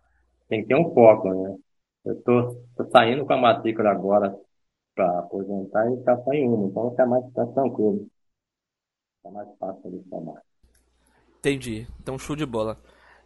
tem 0.47 0.61
que 0.61 0.67
ter 0.67 0.75
um 0.75 0.93
foco, 0.93 1.29
né? 1.29 1.57
Eu 2.05 2.21
tô, 2.21 2.55
tô 2.77 2.89
saindo 2.89 3.25
com 3.25 3.33
a 3.33 3.37
matrícula 3.37 3.89
agora 3.89 4.33
para 4.95 5.19
aposentar 5.19 5.91
e 5.91 5.97
tá 6.03 6.17
só 6.23 6.31
em 6.31 6.47
uma, 6.47 6.67
então 6.67 6.95
tá 6.95 7.05
mais 7.05 7.23
tá 7.33 7.45
tranquilo. 7.47 8.07
Tá 9.21 9.29
mais 9.29 9.49
fácil 9.59 9.91
de 9.91 9.99
tomar. 10.09 10.41
Entendi. 11.39 11.85
Então, 12.01 12.17
show 12.17 12.35
de 12.35 12.45
bola. 12.45 12.77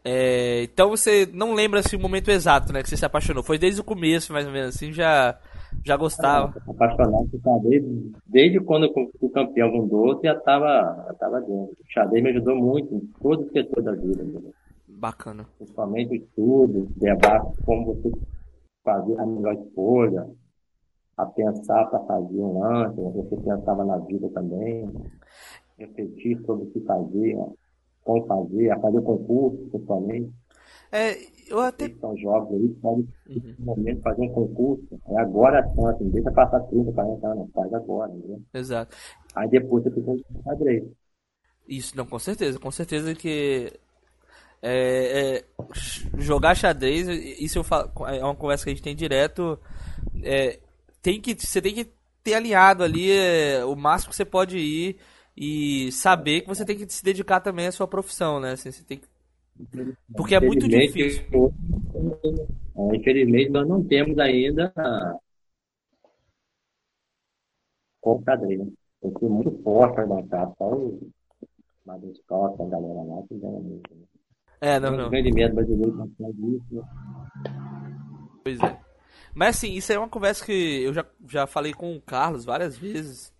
É, 0.03 0.63
então 0.63 0.89
você 0.89 1.29
não 1.31 1.53
lembra 1.53 1.79
assim, 1.79 1.96
o 1.96 2.00
momento 2.00 2.29
exato, 2.29 2.74
né, 2.74 2.81
que 2.81 2.89
você 2.89 2.98
se 2.98 3.05
apaixonou? 3.05 3.43
Foi 3.43 3.60
desde 3.60 3.81
o 3.81 3.84
começo, 3.84 4.34
mais 4.34 4.48
ou 4.48 4.51
menos 4.51 4.75
assim, 4.75 4.91
já, 4.91 5.38
já 5.86 5.96
gostava. 5.96 6.55
apaixonado 6.67 7.29
por 7.29 7.39
xadrez, 7.41 7.84
desde 8.25 8.60
quando 8.62 8.86
eu 8.88 8.93
fui 9.20 9.29
campeão 9.29 9.72
com 9.72 9.88
12, 9.88 10.22
já 10.24 10.34
estava 10.34 11.05
já 11.08 11.13
tava 11.13 11.39
dentro. 11.41 11.53
O 11.53 11.91
xadrez 11.91 12.24
me 12.24 12.29
ajudou 12.31 12.55
muito 12.55 12.96
em 12.96 13.00
todos 13.22 13.46
os 13.46 13.51
setores 13.51 13.86
da 13.86 13.91
vida, 13.91 14.24
entendeu? 14.24 14.53
Bacana. 14.88 15.48
principalmente 15.58 16.12
o 16.12 16.15
estudo, 16.15 16.88
debate, 16.96 17.58
como 17.65 17.96
você 17.96 18.12
fazer 18.84 19.20
a 19.20 19.25
melhor 19.25 19.53
escolha, 19.55 20.27
a 21.17 21.25
pensar 21.25 21.86
para 21.86 22.00
fazer 22.05 22.39
um 22.39 22.60
lance, 22.60 22.96
você 22.96 23.36
pensava 23.38 23.86
na 23.86 23.98
vida 23.98 24.29
também, 24.29 24.89
refletir 25.77 26.39
sobre 26.46 26.65
o 26.65 26.72
que 26.72 26.79
fazer, 26.81 27.38
como 28.03 28.25
fazer, 28.25 28.72
a 28.72 28.79
fazer 28.79 29.01
concurso, 29.01 29.58
principalmente. 29.70 30.31
É, 30.91 31.17
eu 31.48 31.60
até. 31.60 31.89
São 32.00 32.17
jovens 32.17 32.62
aí, 32.62 32.70
podem, 32.81 33.08
nesse 33.27 33.62
momento, 33.62 34.01
fazer 34.01 34.22
um 34.24 34.34
concurso. 34.34 35.00
Aí 35.08 35.17
agora 35.17 35.60
a 35.60 35.75
chance, 35.75 36.03
deixa 36.05 36.31
passar 36.31 36.60
30, 36.62 36.91
40 36.91 37.27
anos, 37.27 37.51
faz 37.53 37.74
agora, 37.74 38.12
entendeu? 38.12 38.41
Exato. 38.53 38.96
Aí 39.36 39.50
depois 39.50 39.84
você 39.84 39.89
precisa 39.91 40.15
de 40.15 40.43
xadrez. 40.43 40.84
Isso, 41.67 41.96
não, 41.96 42.05
com 42.05 42.20
certeza. 42.20 42.60
Com 42.60 42.72
certeza 42.72 43.15
que. 43.15 43.72
é, 44.62 45.38
é, 45.38 45.43
jogar 46.17 46.55
xadrez, 46.55 47.08
isso 47.39 47.60
eu 47.60 47.63
falo, 47.63 47.89
é 48.08 48.24
uma 48.24 48.36
conversa 48.36 48.65
que 48.65 48.72
a 48.72 48.74
gente 48.74 48.84
tem 48.84 48.96
direto. 48.96 49.58
é, 50.24 50.60
tem 51.01 51.20
que, 51.20 51.34
você 51.34 51.62
tem 51.62 51.74
que 51.74 51.88
ter 52.24 52.34
alinhado 52.36 52.84
ali 52.84 53.12
é, 53.12 53.65
o 53.65 53.75
máximo 53.75 54.12
que 54.12 54.15
você 54.15 54.25
pode 54.25 54.58
ir 54.58 54.98
e 55.44 55.92
saber 55.92 56.42
que 56.42 56.48
você 56.48 56.64
tem 56.64 56.78
que 56.78 56.88
se 56.94 57.04
dedicar 57.04 57.40
também 57.40 57.66
à 57.66 57.72
sua 57.72 57.88
profissão, 57.88 58.40
né? 58.40 58.52
Assim, 58.52 58.72
você 58.72 58.84
tem 58.84 59.00
que- 59.00 59.08
porque 60.16 60.36
é 60.36 60.40
muito 60.40 60.68
difícil. 60.68 61.24
eu- 61.34 61.52
é, 62.92 62.96
Infelizmente, 62.96 63.50
nós 63.50 63.68
não 63.68 63.84
temos 63.84 64.20
ainda 64.20 64.72
com 68.00 68.22
xadrez. 68.24 68.60
né? 68.60 68.72
Que 69.02 69.20
ser 69.20 69.30
muito 69.30 69.52
forte 69.64 69.96
para 69.96 70.06
bancar. 70.06 70.52
Só 70.60 70.74
o 70.76 71.12
Costa, 72.28 72.64
a 72.64 72.68
galera 72.68 73.02
lá, 73.02 73.24
que 73.28 73.36
ganha 73.36 73.60
muito. 73.60 73.96
né? 73.96 74.06
É, 74.62 74.80
não, 74.80 74.96
não. 74.96 75.10
rendimentos 75.10 75.56
brasileiros 75.56 75.98
não 75.98 76.12
faz 76.20 76.36
isso. 76.38 76.66
né? 76.76 76.84
Pois 78.44 78.60
é. 78.60 78.80
Mas 79.34 79.58
assim, 79.58 79.74
isso 79.74 79.92
é 79.92 79.98
uma 79.98 80.08
conversa 80.10 80.46
que 80.46 80.84
eu 80.84 80.94
já, 80.94 81.06
já 81.28 81.48
falei 81.48 81.74
com 81.74 81.96
o 81.96 82.02
Carlos 82.02 82.46
várias 82.46 82.78
vezes. 82.78 83.34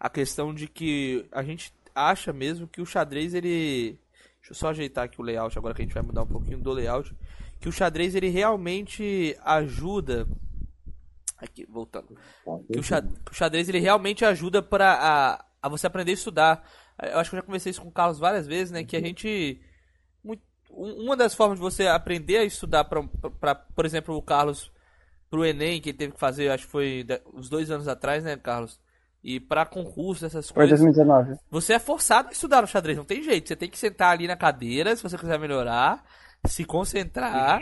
A 0.00 0.08
questão 0.08 0.54
de 0.54 0.66
que 0.68 1.26
a 1.32 1.42
gente 1.42 1.72
acha 1.94 2.32
mesmo 2.32 2.68
que 2.68 2.80
o 2.80 2.86
xadrez 2.86 3.34
ele. 3.34 3.98
Deixa 4.40 4.52
eu 4.52 4.54
só 4.54 4.68
ajeitar 4.68 5.04
aqui 5.04 5.20
o 5.20 5.24
layout 5.24 5.58
agora 5.58 5.74
que 5.74 5.82
a 5.82 5.84
gente 5.84 5.94
vai 5.94 6.02
mudar 6.02 6.22
um 6.22 6.26
pouquinho 6.26 6.58
do 6.58 6.72
layout. 6.72 7.14
Que 7.60 7.68
o 7.68 7.72
xadrez 7.72 8.14
ele 8.14 8.28
realmente 8.28 9.36
ajuda. 9.44 10.26
Aqui, 11.36 11.66
voltando. 11.68 12.16
Que 12.72 12.78
o, 12.78 12.82
o 13.30 13.34
xadrez 13.34 13.68
ele 13.68 13.78
realmente 13.80 14.24
ajuda 14.24 14.62
para 14.62 14.92
a, 14.94 15.44
a 15.62 15.68
você 15.68 15.86
aprender 15.86 16.12
a 16.12 16.14
estudar. 16.14 16.70
Eu 17.02 17.18
acho 17.18 17.30
que 17.30 17.36
eu 17.36 17.40
já 17.40 17.46
conversei 17.46 17.70
isso 17.70 17.82
com 17.82 17.88
o 17.88 17.92
Carlos 17.92 18.18
várias 18.18 18.46
vezes, 18.46 18.70
né? 18.72 18.84
Que 18.84 18.96
a 18.96 19.00
gente. 19.00 19.60
um- 20.24 21.04
uma 21.04 21.16
das 21.16 21.34
formas 21.34 21.58
de 21.58 21.62
você 21.62 21.86
aprender 21.86 22.36
a 22.38 22.44
estudar, 22.44 22.84
pra- 22.84 23.54
por 23.54 23.84
exemplo, 23.86 24.16
o 24.16 24.22
Carlos 24.22 24.70
pro 25.30 25.44
Enem, 25.44 25.80
que 25.80 25.90
ele 25.90 25.98
teve 25.98 26.12
que 26.12 26.20
fazer, 26.20 26.50
acho 26.50 26.66
que 26.66 26.70
foi 26.72 27.04
uns 27.34 27.48
dois 27.48 27.70
anos 27.70 27.88
atrás, 27.88 28.22
né, 28.24 28.36
Carlos? 28.36 28.80
E 29.28 29.38
pra 29.38 29.66
concurso, 29.66 30.24
essas 30.24 30.48
Foi 30.48 30.66
coisas. 30.66 30.80
2019. 30.80 31.38
Você 31.50 31.74
é 31.74 31.78
forçado 31.78 32.28
a 32.28 32.32
estudar 32.32 32.62
no 32.62 32.66
xadrez, 32.66 32.96
não 32.96 33.04
tem 33.04 33.22
jeito. 33.22 33.46
Você 33.46 33.56
tem 33.56 33.68
que 33.68 33.78
sentar 33.78 34.12
ali 34.12 34.26
na 34.26 34.36
cadeira, 34.36 34.96
se 34.96 35.02
você 35.02 35.18
quiser 35.18 35.38
melhorar, 35.38 36.02
se 36.46 36.64
concentrar 36.64 37.60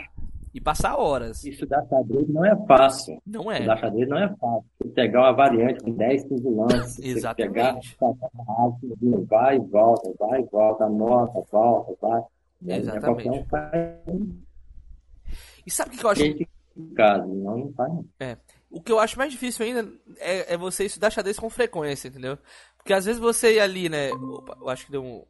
e 0.53 0.61
passar 0.61 0.95
horas. 0.95 1.43
Estudar 1.43 1.85
xadrez 1.89 2.29
não 2.29 2.45
é 2.45 2.55
fácil. 2.65 3.21
Não 3.27 3.51
é. 3.51 3.55
Estudar 3.55 3.77
xadrez 3.79 4.07
não 4.07 4.17
é 4.17 4.29
fácil. 4.29 4.65
Você 4.81 4.89
pegar 4.91 5.19
uma 5.19 5.33
variante 5.33 5.83
com 5.83 5.91
10, 5.91 6.23
15 6.23 6.49
lances, 6.49 6.95
você 6.95 7.05
Exatamente. 7.05 7.53
pegar, 7.53 7.73
passar 7.99 8.29
rápido, 8.47 9.25
vai 9.25 9.57
e 9.57 9.59
volta, 9.59 10.13
vai 10.17 10.39
e 10.39 10.45
volta, 10.45 10.85
anota, 10.85 11.41
volta, 11.51 11.93
vai. 12.01 12.21
É 12.65 12.77
Exatamente. 12.77 13.29
um 13.29 13.45
faz 13.45 13.73
E 15.65 15.69
sabe 15.69 15.95
o 15.95 15.99
que 15.99 16.05
eu 16.05 16.09
acho 16.11 16.23
casa, 16.95 17.25
não, 17.25 17.57
não 17.57 17.73
faz. 17.73 17.91
não. 17.91 18.05
É. 18.21 18.37
O 18.69 18.81
que 18.81 18.91
eu 18.91 18.99
acho 18.99 19.17
mais 19.17 19.31
difícil 19.31 19.65
ainda 19.65 19.89
é, 20.17 20.53
é 20.53 20.57
você 20.57 20.85
estudar 20.85 21.09
xadrez 21.09 21.39
com 21.39 21.49
frequência, 21.49 22.09
entendeu? 22.09 22.37
Porque 22.77 22.93
às 22.93 23.05
vezes 23.05 23.19
você 23.19 23.55
ir 23.55 23.59
ali, 23.59 23.89
né? 23.89 24.11
Opa, 24.13 24.57
eu 24.59 24.69
acho 24.69 24.85
que 24.85 24.91
deu 24.91 25.03
um. 25.03 25.25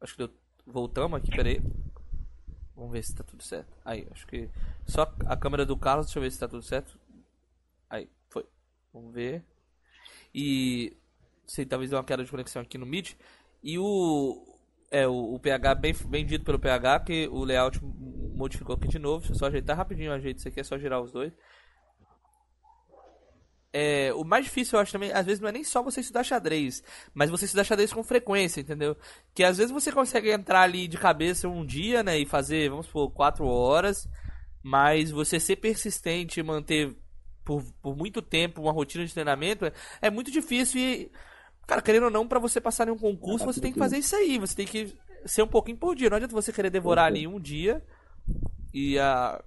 Acho 0.00 0.12
que 0.14 0.18
deu. 0.18 0.30
Voltamos 0.66 1.18
aqui, 1.18 1.30
peraí. 1.30 1.60
Vamos 2.74 2.92
ver 2.92 3.02
se 3.02 3.14
tá 3.14 3.24
tudo 3.24 3.42
certo. 3.42 3.76
Aí, 3.84 4.06
acho 4.12 4.26
que. 4.26 4.48
Só 4.86 5.02
a 5.26 5.36
câmera 5.36 5.66
do 5.66 5.76
Carlos, 5.76 6.06
deixa 6.06 6.18
eu 6.18 6.22
ver 6.22 6.30
se 6.30 6.38
tá 6.38 6.46
tudo 6.46 6.62
certo. 6.62 6.98
Aí, 7.90 8.08
foi. 8.28 8.46
Vamos 8.92 9.12
ver. 9.12 9.44
E. 10.32 10.96
Sei, 11.46 11.66
talvez 11.66 11.90
deu 11.90 11.98
uma 11.98 12.04
queda 12.04 12.24
de 12.24 12.30
conexão 12.30 12.62
aqui 12.62 12.78
no 12.78 12.86
Meet. 12.86 13.14
E 13.62 13.78
o. 13.78 14.44
É, 14.90 15.06
o, 15.06 15.34
o 15.34 15.40
PH, 15.40 15.74
bem, 15.74 15.94
bem 16.06 16.24
dito 16.24 16.44
pelo 16.44 16.58
PH, 16.58 17.00
que 17.00 17.28
o 17.28 17.44
layout 17.44 17.78
modificou 17.82 18.76
aqui 18.76 18.86
de 18.88 18.98
novo. 18.98 19.18
Deixa 19.18 19.34
eu 19.34 19.38
só 19.38 19.46
ajeitar 19.46 19.76
rapidinho 19.76 20.12
ajeito. 20.12 20.38
Isso 20.38 20.48
aqui 20.48 20.60
é 20.60 20.64
só 20.64 20.78
girar 20.78 21.00
os 21.00 21.10
dois. 21.10 21.32
É, 23.72 24.12
o 24.14 24.24
mais 24.24 24.44
difícil 24.44 24.76
eu 24.76 24.82
acho 24.82 24.92
também, 24.92 25.12
às 25.12 25.26
vezes 25.26 25.40
não 25.40 25.48
é 25.48 25.52
nem 25.52 25.62
só 25.62 25.82
você 25.82 26.00
estudar 26.00 26.24
xadrez, 26.24 26.82
mas 27.12 27.28
você 27.28 27.44
estudar 27.44 27.64
xadrez 27.64 27.92
com 27.92 28.02
frequência, 28.02 28.60
entendeu? 28.60 28.96
Que 29.34 29.44
às 29.44 29.58
vezes 29.58 29.70
você 29.70 29.92
consegue 29.92 30.30
entrar 30.30 30.62
ali 30.62 30.88
de 30.88 30.96
cabeça 30.96 31.48
um 31.48 31.66
dia, 31.66 32.02
né, 32.02 32.18
e 32.18 32.24
fazer, 32.24 32.70
vamos 32.70 32.86
supor, 32.86 33.10
quatro 33.10 33.46
horas, 33.46 34.08
mas 34.62 35.10
você 35.10 35.38
ser 35.38 35.56
persistente 35.56 36.40
e 36.40 36.42
manter 36.42 36.96
por, 37.44 37.62
por 37.82 37.96
muito 37.96 38.22
tempo 38.22 38.62
uma 38.62 38.72
rotina 38.72 39.04
de 39.04 39.12
treinamento 39.12 39.66
é, 39.66 39.72
é 40.02 40.10
muito 40.10 40.30
difícil 40.30 40.80
e 40.80 41.12
Cara, 41.68 41.82
querendo 41.82 42.04
ou 42.04 42.10
não, 42.10 42.26
pra 42.26 42.38
você 42.38 42.62
passar 42.62 42.88
em 42.88 42.90
um 42.90 42.96
concurso, 42.96 43.44
você 43.44 43.60
tem 43.60 43.70
que 43.70 43.78
fazer 43.78 43.98
isso 43.98 44.16
aí. 44.16 44.38
Você 44.38 44.56
tem 44.56 44.66
que 44.66 44.96
ser 45.26 45.42
um 45.42 45.46
pouquinho 45.46 45.76
por 45.76 45.94
dia. 45.94 46.08
Não 46.08 46.16
adianta 46.16 46.34
você 46.34 46.50
querer 46.50 46.70
devorar 46.70 47.04
ali 47.04 47.26
um 47.26 47.38
dia 47.38 47.84
e 48.72 48.98
a. 48.98 49.38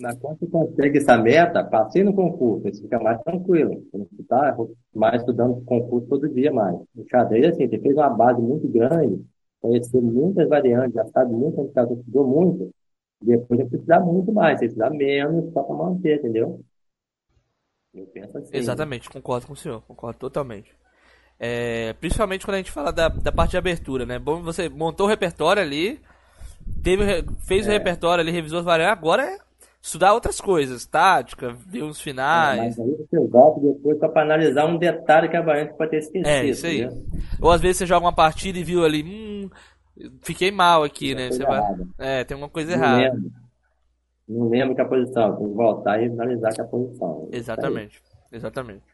Na 0.00 0.16
quando 0.16 0.38
você 0.38 0.46
consegue 0.46 0.96
essa 0.96 1.18
meta, 1.18 1.62
passei 1.62 2.02
no 2.02 2.14
concurso, 2.14 2.62
você 2.62 2.80
fica 2.80 2.98
mais 2.98 3.20
tranquilo. 3.22 3.84
Você 3.92 4.22
está 4.22 4.56
mais 4.94 5.20
estudando 5.20 5.62
concurso 5.66 6.08
todo 6.08 6.28
dia 6.28 6.50
mais. 6.50 6.74
O 6.96 7.04
xadrez, 7.06 7.52
assim, 7.52 7.68
você 7.68 7.78
fez 7.78 7.94
uma 7.94 8.08
base 8.08 8.40
muito 8.40 8.66
grande, 8.66 9.22
conheceu 9.60 10.00
muitas 10.00 10.48
variantes, 10.48 10.94
já 10.94 11.06
sabe 11.08 11.34
muito 11.34 11.56
você 11.56 11.92
estudou 11.92 12.26
muito. 12.26 12.74
Depois 13.20 13.60
você 13.60 13.68
precisa 13.68 14.00
muito 14.00 14.32
mais, 14.32 14.58
você 14.58 14.66
precisa 14.66 14.88
menos 14.88 15.52
só 15.52 15.62
para 15.62 15.76
manter, 15.76 16.18
entendeu? 16.18 16.64
Eu 17.92 18.06
penso 18.06 18.38
assim. 18.38 18.56
Exatamente, 18.56 19.10
concordo 19.10 19.46
com 19.46 19.52
o 19.52 19.56
senhor, 19.56 19.82
concordo 19.82 20.18
totalmente. 20.18 20.74
É, 21.38 21.92
principalmente 21.94 22.46
quando 22.46 22.54
a 22.54 22.58
gente 22.58 22.72
fala 22.72 22.90
da, 22.90 23.08
da 23.08 23.32
parte 23.32 23.50
de 23.50 23.58
abertura, 23.58 24.06
né? 24.06 24.18
Bom, 24.18 24.40
você 24.40 24.66
montou 24.70 25.04
o 25.04 25.08
repertório 25.10 25.62
ali, 25.62 26.00
teve, 26.82 27.04
fez 27.46 27.66
é. 27.66 27.68
o 27.68 27.72
repertório 27.72 28.22
ali, 28.22 28.30
revisou 28.30 28.60
as 28.60 28.64
variantes, 28.64 28.96
agora 28.96 29.22
é 29.24 29.49
estudar 29.82 30.12
outras 30.12 30.40
coisas, 30.40 30.84
tática, 30.86 31.52
ver 31.52 31.82
os 31.82 32.00
finais. 32.00 32.58
É, 32.58 32.64
mas 32.64 32.78
aí 32.78 32.96
você 32.96 33.26
volta 33.26 33.60
depois 33.60 33.98
para 33.98 34.22
analisar 34.22 34.66
um 34.66 34.76
detalhe 34.76 35.28
que 35.28 35.36
a 35.36 35.42
variante 35.42 35.74
pode 35.74 35.90
ter 35.90 35.98
esquecido. 35.98 36.28
É, 36.28 36.44
isso 36.44 36.66
aí. 36.66 36.86
Né? 36.86 37.02
Ou 37.40 37.50
às 37.50 37.60
vezes 37.60 37.78
você 37.78 37.86
joga 37.86 38.04
uma 38.04 38.14
partida 38.14 38.58
e 38.58 38.64
viu 38.64 38.84
ali, 38.84 39.02
hum, 39.02 39.50
fiquei 40.20 40.50
mal 40.50 40.84
aqui, 40.84 41.14
tem 41.14 41.16
né? 41.16 41.32
Você 41.32 41.44
vai... 41.44 41.62
É, 41.98 42.24
tem 42.24 42.36
uma 42.36 42.48
coisa 42.48 42.76
Não 42.76 42.84
errada. 42.84 43.02
Lembro. 43.02 43.32
Não 44.28 44.48
lembro 44.48 44.74
que 44.76 44.80
a 44.80 44.88
posição, 44.88 45.36
tem 45.36 45.48
que 45.48 45.54
voltar 45.54 46.00
e 46.00 46.06
analisar 46.06 46.52
que 46.52 46.60
a 46.60 46.64
posição. 46.64 47.28
Exatamente, 47.32 48.00
exatamente. 48.30 48.84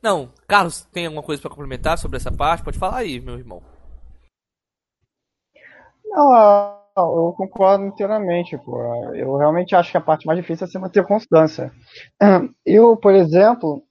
Não, 0.00 0.30
Carlos, 0.48 0.84
tem 0.86 1.06
alguma 1.06 1.22
coisa 1.22 1.40
para 1.40 1.50
complementar 1.50 1.98
sobre 1.98 2.16
essa 2.16 2.32
parte? 2.32 2.64
Pode 2.64 2.78
falar 2.78 2.98
aí, 2.98 3.20
meu 3.20 3.38
irmão. 3.38 3.62
Não, 6.04 6.81
eu 6.96 7.34
concordo 7.36 7.84
inteiramente, 7.86 8.56
pô. 8.58 8.78
Eu 9.14 9.36
realmente 9.36 9.74
acho 9.74 9.90
que 9.90 9.96
a 9.96 10.00
parte 10.00 10.26
mais 10.26 10.38
difícil 10.38 10.66
é 10.66 10.70
você 10.70 10.78
manter 10.78 11.06
constância. 11.06 11.72
Eu, 12.64 12.96
por 12.96 13.14
exemplo, 13.14 13.82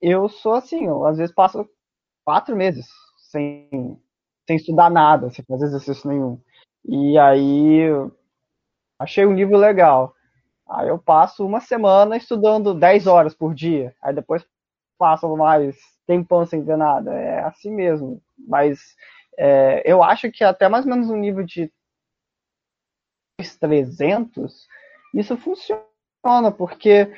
eu 0.00 0.28
sou 0.28 0.54
assim, 0.54 0.86
eu 0.86 1.04
às 1.04 1.18
vezes 1.18 1.34
passo 1.34 1.68
quatro 2.24 2.56
meses 2.56 2.86
sem, 3.30 3.68
sem 4.46 4.56
estudar 4.56 4.90
nada, 4.90 5.30
sem 5.30 5.44
fazer 5.44 5.66
exercício 5.66 6.08
nenhum. 6.08 6.40
E 6.84 7.18
aí 7.18 7.88
achei 8.98 9.26
um 9.26 9.34
livro 9.34 9.56
legal. 9.56 10.14
Aí 10.68 10.88
eu 10.88 10.98
passo 10.98 11.44
uma 11.44 11.60
semana 11.60 12.16
estudando 12.16 12.74
10 12.74 13.06
horas 13.06 13.34
por 13.34 13.54
dia. 13.54 13.94
Aí 14.02 14.14
depois 14.14 14.44
passam 14.98 15.36
mais 15.36 15.76
tempão 16.06 16.46
sem 16.46 16.62
ver 16.62 16.76
nada. 16.76 17.12
É 17.12 17.40
assim 17.44 17.70
mesmo. 17.70 18.22
Mas 18.38 18.94
é, 19.38 19.82
eu 19.84 20.02
acho 20.02 20.30
que 20.30 20.44
até 20.44 20.68
mais 20.68 20.84
ou 20.84 20.90
menos 20.90 21.10
um 21.10 21.16
nível 21.16 21.44
de 21.44 21.70
300, 23.56 24.66
isso 25.14 25.36
funciona, 25.36 26.50
porque 26.56 27.10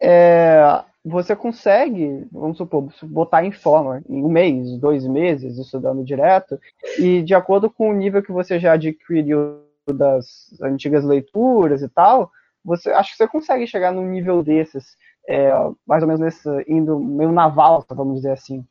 é, 0.00 0.84
você 1.04 1.34
consegue, 1.34 2.26
vamos 2.30 2.58
supor, 2.58 2.88
botar 3.02 3.44
em 3.44 3.52
forma 3.52 4.02
em 4.08 4.22
um 4.22 4.28
mês, 4.28 4.76
dois 4.78 5.06
meses, 5.06 5.58
estudando 5.58 6.04
direto, 6.04 6.58
e 6.98 7.22
de 7.22 7.34
acordo 7.34 7.70
com 7.70 7.90
o 7.90 7.94
nível 7.94 8.22
que 8.22 8.32
você 8.32 8.58
já 8.58 8.72
adquiriu 8.72 9.62
das 9.86 10.54
antigas 10.62 11.04
leituras 11.04 11.82
e 11.82 11.88
tal, 11.88 12.30
você 12.64 12.90
acho 12.90 13.12
que 13.12 13.16
você 13.16 13.26
consegue 13.26 13.66
chegar 13.66 13.92
num 13.92 14.06
nível 14.06 14.42
desses 14.42 14.96
é, 15.28 15.50
mais 15.86 16.02
ou 16.02 16.06
menos 16.06 16.20
nesse, 16.20 16.48
indo 16.66 16.98
meio 16.98 17.30
na 17.30 17.48
valsa, 17.48 17.94
vamos 17.94 18.16
dizer 18.16 18.32
assim. 18.32 18.64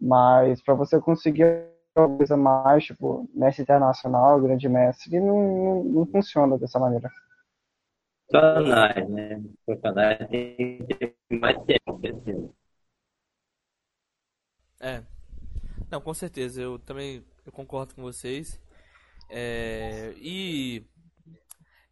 Mas 0.00 0.62
para 0.62 0.74
você 0.74 1.00
conseguir 1.00 1.64
uma 1.96 2.16
coisa 2.16 2.36
mais, 2.36 2.84
tipo, 2.84 3.28
mestre 3.34 3.62
internacional, 3.62 4.40
grande 4.40 4.68
mestre, 4.68 5.20
não, 5.20 5.36
não, 5.36 5.84
não 5.84 6.06
funciona 6.06 6.58
dessa 6.58 6.78
maneira. 6.78 7.10
Profissionais, 8.28 9.08
né? 9.08 9.42
Profissionais 9.64 10.18
tem 10.28 10.86
que 10.86 10.94
ter 10.94 11.16
mais 11.30 11.56
tempo. 11.64 12.54
É. 14.80 15.02
Não, 15.90 16.00
com 16.00 16.12
certeza. 16.12 16.60
Eu 16.60 16.78
também 16.78 17.24
eu 17.46 17.52
concordo 17.52 17.94
com 17.94 18.02
vocês. 18.02 18.60
É, 19.30 20.14
e 20.16 20.84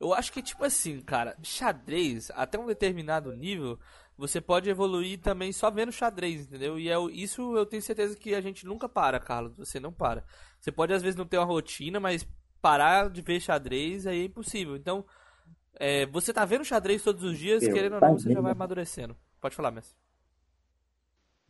eu 0.01 0.13
acho 0.13 0.33
que, 0.33 0.43
tipo 0.43 0.65
assim, 0.65 1.01
cara, 1.01 1.37
xadrez, 1.43 2.31
até 2.35 2.59
um 2.59 2.67
determinado 2.67 3.33
nível, 3.37 3.79
você 4.23 4.41
pode 4.41 4.71
evoluir 4.71 5.19
também 5.19 5.51
só 5.51 5.69
vendo 5.69 5.91
xadrez, 5.91 6.43
entendeu? 6.43 6.79
E 6.79 6.89
é, 6.89 6.97
isso 7.11 7.57
eu 7.57 7.67
tenho 7.67 7.83
certeza 7.83 8.17
que 8.17 8.37
a 8.37 8.41
gente 8.41 8.65
nunca 8.65 8.89
para, 8.89 9.19
Carlos. 9.19 9.57
Você 9.57 9.81
não 9.81 9.93
para. 9.93 10.23
Você 10.61 10.71
pode 10.71 10.93
às 10.93 11.03
vezes 11.03 11.17
não 11.17 11.27
ter 11.27 11.39
uma 11.39 11.45
rotina, 11.45 11.99
mas 11.99 12.25
parar 12.61 13.11
de 13.11 13.21
ver 13.21 13.41
xadrez 13.41 14.07
aí 14.07 14.21
é 14.21 14.25
impossível. 14.25 14.77
Então, 14.77 15.05
é, 15.75 16.07
você 16.07 16.33
tá 16.33 16.45
vendo 16.45 16.65
xadrez 16.65 17.03
todos 17.03 17.25
os 17.25 17.37
dias, 17.37 17.65
eu, 17.65 17.75
querendo 17.75 17.95
ou 17.95 18.01
não, 18.01 18.13
você 18.17 18.33
já 18.33 18.41
vai 18.41 18.53
amadurecendo. 18.53 19.17
Pode 19.41 19.57
falar, 19.57 19.73
mestre. 19.73 19.99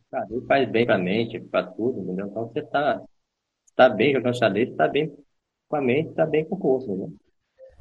Xadrez 0.09 0.43
faz 0.47 0.71
bem 0.71 0.85
pra 0.87 0.97
mente, 0.97 1.39
pra 1.39 1.63
tudo, 1.63 2.01
entendeu? 2.01 2.25
Então 2.25 2.47
você 2.47 2.63
tá, 2.63 3.03
tá 3.75 3.87
bem 3.87 4.13
jogando 4.13 4.35
xadrez, 4.35 4.75
tá 4.75 4.87
bem 4.87 5.15
com 5.67 5.75
a 5.75 5.81
mente, 5.81 6.15
tá 6.15 6.25
bem 6.25 6.43
com 6.43 6.55
o 6.55 6.59
corpo, 6.59 6.85
entendeu? 6.85 7.13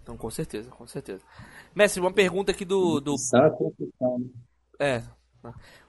Então, 0.03 0.19
com 0.19 0.29
certeza, 0.29 0.71
com 0.71 0.87
certeza. 0.87 1.25
Mestre, 1.75 2.03
uma 2.03 2.13
pergunta 2.13 2.53
aqui 2.53 2.67
do. 2.67 3.01
do... 3.01 3.17
Santo, 3.17 3.73
é. 4.79 5.03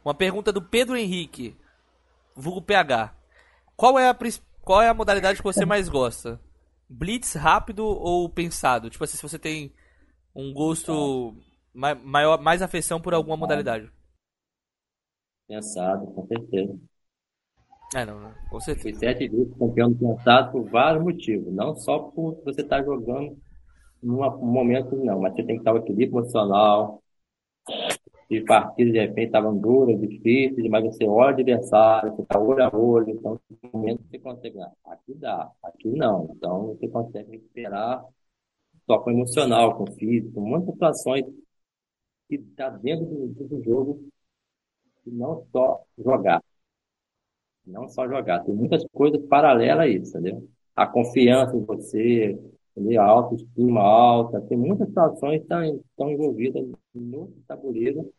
Uma 0.04 0.14
pergunta 0.14 0.52
do 0.52 0.62
Pedro 0.62 0.98
Henrique, 0.98 1.56
vulgo 2.36 2.62
PH. 2.62 3.14
Qual 3.76 3.98
é 4.00 4.10
a, 4.10 4.18
qual 4.62 4.82
é 4.82 4.90
a 4.90 4.94
modalidade 4.94 5.38
que 5.38 5.44
você 5.44 5.66
mais 5.66 5.88
gosta? 5.90 6.40
Blitz 6.90 7.34
rápido 7.34 7.86
ou 7.86 8.30
pensado? 8.30 8.90
Tipo 8.90 9.04
assim, 9.04 9.18
se 9.18 9.24
você 9.24 9.40
tem 9.40 9.74
um 10.36 10.54
gosto 10.54 11.36
maior, 11.74 12.42
mais 12.42 12.62
afeição 12.62 13.00
por 13.00 13.14
alguma 13.14 13.38
modalidade. 13.38 13.92
Pensado, 15.48 16.08
com 16.08 16.26
certeza. 16.28 16.80
É, 17.96 18.06
não, 18.06 18.20
não 18.20 18.34
com 18.50 18.60
certeza. 18.60 19.00
Fui 19.00 19.08
sete 19.08 19.28
vezes 19.28 19.58
campeão 19.58 19.92
do 19.92 19.98
pensado 19.98 20.52
por 20.52 20.70
vários 20.70 21.04
motivos. 21.04 21.54
Não 21.54 21.76
só 21.76 22.00
por 22.00 22.42
você 22.44 22.62
estar 22.62 22.80
tá 22.80 22.84
jogando 22.84 23.38
num 24.02 24.18
momento, 24.42 24.96
não, 24.96 25.22
mas 25.22 25.34
você 25.34 25.44
tem 25.44 25.56
que 25.56 25.62
estar 25.62 25.74
o 25.74 25.78
equilíbrio 25.78 26.20
emocional, 26.20 27.03
de 28.30 28.42
partidas 28.42 28.94
de 28.94 29.00
repente 29.00 29.28
estavam 29.28 29.58
duras, 29.58 30.00
difíceis, 30.00 30.70
mas 30.70 30.84
você 30.84 31.06
olha 31.06 31.28
o 31.28 31.30
adversário, 31.30 32.16
você 32.16 32.22
está 32.22 32.40
olho 32.40 32.64
a 32.64 32.76
olho, 32.76 33.10
então 33.10 33.40
no 33.50 33.70
momento 33.72 34.04
você 34.10 34.20
consegue, 34.20 34.60
aqui 34.86 35.14
dá, 35.16 35.52
aqui 35.64 35.90
não. 35.90 36.30
Então 36.36 36.68
você 36.68 36.88
consegue 36.88 37.32
recuperar 37.32 38.04
só 38.86 39.00
com 39.00 39.12
emocional, 39.12 39.78
com 39.78 39.88
físico, 39.94 40.42
muitas 40.42 40.74
situações 40.74 41.26
que 42.28 42.36
está 42.36 42.70
dentro 42.70 43.06
do, 43.06 43.48
do 43.48 43.64
jogo 43.64 44.10
e 45.06 45.12
não 45.12 45.46
só 45.52 45.84
jogar. 45.98 46.42
Não 47.66 47.88
só 47.88 48.08
jogar, 48.08 48.44
tem 48.44 48.54
muitas 48.54 48.84
coisas 48.92 49.26
paralelas 49.28 49.86
a 49.86 49.88
isso, 49.88 50.18
entendeu? 50.18 50.48
A 50.76 50.86
confiança 50.86 51.56
em 51.56 51.64
você, 51.64 52.38
a 52.98 53.04
autoestima 53.04 53.82
alta, 53.82 54.42
tem 54.42 54.58
muitas 54.58 54.88
situações 54.88 55.38
que 55.38 55.44
estão, 55.44 55.64
estão 55.64 56.10
envolvidas 56.12 56.66
no 56.94 57.28
tabuleiro 57.48 58.12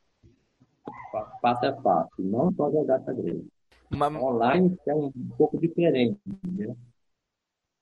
passo 1.40 1.66
a 1.66 1.72
passo, 1.72 2.10
não 2.18 2.52
só 2.52 2.70
jogar 2.70 3.00
xadrez. 3.04 3.42
Mas... 3.90 4.14
Online 4.14 4.76
é 4.86 4.94
um 4.94 5.12
pouco 5.36 5.58
diferente, 5.58 6.18
entendeu? 6.26 6.76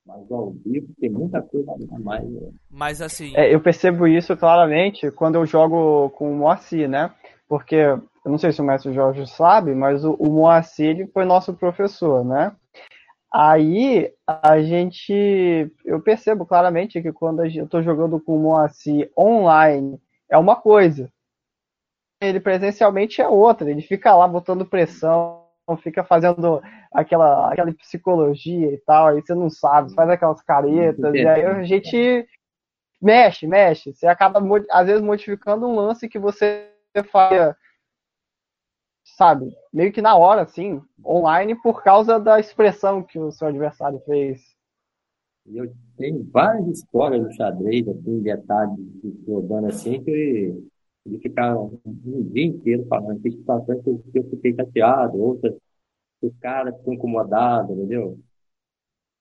Mas 0.04 0.30
ao 0.32 0.50
vivo 0.50 0.88
tem 1.00 1.10
muita 1.10 1.40
coisa 1.40 1.72
a 1.92 1.98
mais. 1.98 2.28
Né? 2.28 2.50
Mas 2.68 3.00
assim. 3.00 3.32
É, 3.36 3.54
eu 3.54 3.60
percebo 3.60 4.06
isso 4.06 4.36
claramente 4.36 5.10
quando 5.12 5.36
eu 5.36 5.46
jogo 5.46 6.10
com 6.10 6.32
o 6.32 6.36
Moacir, 6.36 6.88
né? 6.88 7.14
Porque, 7.48 7.76
eu 7.76 8.00
não 8.24 8.38
sei 8.38 8.50
se 8.50 8.60
o 8.60 8.64
mestre 8.64 8.92
Jorge 8.92 9.26
sabe, 9.28 9.74
mas 9.74 10.04
o, 10.04 10.14
o 10.14 10.28
Moacir 10.30 11.08
foi 11.12 11.24
nosso 11.24 11.54
professor, 11.54 12.24
né? 12.24 12.52
Aí 13.32 14.12
a 14.26 14.60
gente. 14.60 15.70
Eu 15.84 16.02
percebo 16.02 16.44
claramente 16.44 17.00
que 17.00 17.12
quando 17.12 17.42
eu 17.42 17.46
estou 17.64 17.82
jogando 17.82 18.20
com 18.20 18.36
o 18.36 18.38
Moacir 18.38 19.10
online 19.16 19.98
é 20.28 20.36
uma 20.36 20.54
coisa. 20.54 21.10
Ele 22.20 22.38
presencialmente 22.38 23.22
é 23.22 23.28
outra. 23.28 23.70
Ele 23.70 23.80
fica 23.80 24.14
lá 24.14 24.28
botando 24.28 24.66
pressão, 24.66 25.46
fica 25.82 26.04
fazendo 26.04 26.62
aquela, 26.92 27.50
aquela 27.50 27.72
psicologia 27.72 28.70
e 28.70 28.78
tal. 28.78 29.08
Aí 29.08 29.22
você 29.22 29.34
não 29.34 29.48
sabe, 29.48 29.94
faz 29.94 30.10
aquelas 30.10 30.42
caretas. 30.42 31.14
E 31.14 31.26
aí 31.26 31.44
a 31.44 31.62
gente 31.62 32.28
mexe, 33.00 33.46
mexe. 33.46 33.94
Você 33.94 34.06
acaba, 34.06 34.40
às 34.70 34.86
vezes, 34.86 35.02
modificando 35.02 35.66
um 35.66 35.74
lance 35.74 36.06
que 36.06 36.18
você 36.18 36.68
faz 37.10 37.54
sabe, 39.04 39.54
meio 39.72 39.92
que 39.92 40.02
na 40.02 40.16
hora, 40.16 40.42
assim, 40.42 40.80
online, 41.04 41.54
por 41.62 41.82
causa 41.82 42.18
da 42.18 42.38
expressão 42.38 43.02
que 43.02 43.18
o 43.18 43.30
seu 43.30 43.48
adversário 43.48 44.00
fez. 44.00 44.40
Eu 45.46 45.72
tenho 45.96 46.24
várias 46.30 46.78
histórias 46.78 47.22
do 47.22 47.32
xadrez, 47.32 47.86
assim, 47.88 48.22
detalhes 48.22 48.78
jogando 49.26 49.66
assim, 49.66 50.02
que 50.02 50.54
ele 51.04 51.18
ficava 51.18 51.60
um 51.60 52.22
dia 52.32 52.46
inteiro 52.46 52.86
falando 52.86 53.20
que 53.20 53.32
situações 53.32 53.82
que 53.82 54.18
eu 54.18 54.30
fiquei 54.30 54.54
chateado, 54.54 55.20
outras 55.20 55.54
o 56.22 56.32
cara 56.40 56.72
ficou 56.72 56.94
incomodado, 56.94 57.72
entendeu? 57.72 58.18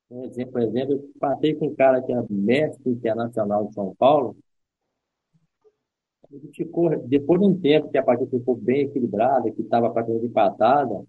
Um 0.09 0.25
exemplo, 0.25 0.53
por 0.53 0.61
exemplo, 0.61 0.93
eu 0.93 1.11
passei 1.19 1.55
com 1.55 1.67
um 1.67 1.75
cara 1.75 2.01
que 2.01 2.11
é 2.13 2.23
mestre 2.29 2.91
internacional 2.91 3.67
de 3.67 3.73
São 3.73 3.95
Paulo, 3.95 4.35
ele 6.31 6.49
ficou, 6.53 6.89
depois 7.07 7.39
de 7.39 7.47
um 7.47 7.59
tempo 7.59 7.89
que 7.89 7.97
a 7.97 8.03
partida 8.03 8.29
ficou 8.29 8.55
bem 8.55 8.81
equilibrada, 8.81 9.51
que 9.51 9.61
estava 9.61 9.89
praticamente 9.89 10.27
empatada, 10.27 11.03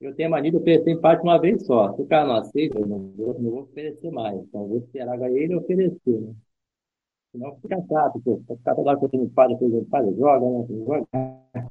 eu 0.00 0.14
tenho 0.14 0.28
a 0.28 0.30
mania 0.30 0.50
de 0.50 0.56
oferecer 0.56 0.90
empate 0.90 1.22
uma 1.22 1.40
vez 1.40 1.64
só. 1.64 1.94
Se 1.94 2.02
o 2.02 2.06
cara 2.06 2.26
não 2.26 2.36
aceita, 2.36 2.78
eu 2.78 2.86
não 2.86 3.12
vou, 3.16 3.40
não 3.40 3.50
vou 3.50 3.62
oferecer 3.62 4.10
mais. 4.10 4.38
Então, 4.38 4.66
vou 4.66 4.78
esperar 4.78 5.18
ele 5.30 5.54
oferecer, 5.56 6.20
né? 6.20 6.34
Senão 7.32 7.56
fica 7.56 7.82
chato, 7.88 8.20
pô. 8.20 8.40
Fica 8.46 8.74
toda 8.74 8.90
hora 8.90 8.98
que 8.98 9.04
eu 9.04 9.08
tenho 9.08 9.24
empate, 9.24 9.54
depois 9.54 9.72
empate, 9.72 10.14
joga, 10.16 10.46
né? 10.46 10.66
Tem 10.66 10.78
que 10.78 10.84
jogar. 10.84 11.70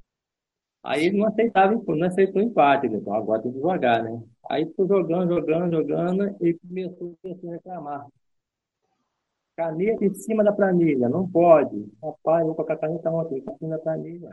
Aí 0.84 1.06
ele 1.06 1.18
não 1.18 1.28
aceitava, 1.28 1.82
não 1.88 2.08
aceitou 2.08 2.42
o 2.42 2.46
empate, 2.46 2.88
então 2.88 3.14
agora 3.14 3.42
tem 3.42 3.52
que 3.54 3.60
jogar, 3.60 4.04
né? 4.04 4.22
Aí 4.50 4.66
ficou 4.66 4.88
jogando, 4.88 5.34
jogando, 5.34 5.72
jogando, 5.72 6.36
e 6.42 6.54
começou 6.56 7.16
a 7.24 7.52
reclamar. 7.52 8.08
Caneta 9.56 10.04
em 10.04 10.14
cima 10.16 10.44
da 10.44 10.52
planilha, 10.52 11.08
não 11.08 11.30
pode. 11.30 11.88
Rapaz, 12.02 12.46
vou 12.46 12.56
colocar 12.56 12.74
a 12.74 12.78
caneta 12.78 13.10
ontem, 13.12 13.38
em 13.38 13.58
cima 13.58 13.78
da 13.78 13.80
planilha. 13.80 14.30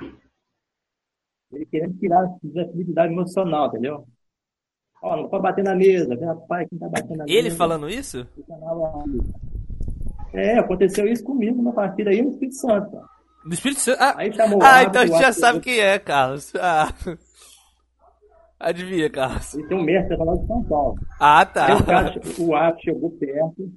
Ele 1.53 1.67
querendo 1.67 1.99
tirar 1.99 2.25
a 2.25 2.37
desatividade 2.43 3.13
emocional, 3.13 3.67
entendeu? 3.69 4.07
Ó, 5.03 5.17
não 5.17 5.29
pode 5.29 5.43
bater 5.43 5.65
na 5.65 5.75
mesa. 5.75 6.15
Rapaz, 6.25 6.69
quem 6.69 6.79
tá 6.79 6.89
batendo 6.89 7.17
na 7.19 7.25
Ele 7.25 7.43
mesa? 7.45 7.57
falando 7.57 7.89
isso? 7.89 8.27
É, 10.33 10.59
aconteceu 10.59 11.07
isso 11.07 11.25
comigo 11.25 11.61
na 11.63 11.73
partida 11.73 12.11
aí 12.11 12.23
no 12.23 12.31
Espírito 12.31 12.55
Santo. 12.57 12.91
cara. 12.93 13.05
No 13.45 13.53
Espírito 13.53 13.81
Santo? 13.81 13.99
Ah, 14.01 14.15
Aí 14.19 14.33
chamou 14.33 14.63
ah 14.63 14.67
árbitro, 14.67 14.91
então 14.91 15.03
a 15.03 15.07
gente 15.07 15.27
já 15.27 15.33
sabe 15.33 15.61
quem 15.61 15.81
é, 15.81 15.99
Carlos. 15.99 16.53
Ah. 16.57 16.89
Adivinha, 18.59 19.09
Carlos. 19.11 19.55
Ele 19.55 19.67
tem 19.69 19.77
um 19.79 19.83
mestre 19.83 20.17
lá 20.17 20.35
de 20.35 20.47
São 20.47 20.63
Paulo. 20.65 20.99
Ah, 21.19 21.45
tá. 21.47 21.67
Aí 21.67 21.75
o, 21.75 21.85
cara, 21.85 22.21
o 22.39 22.55
árbitro 22.55 22.85
chegou 22.85 23.11
perto, 23.13 23.73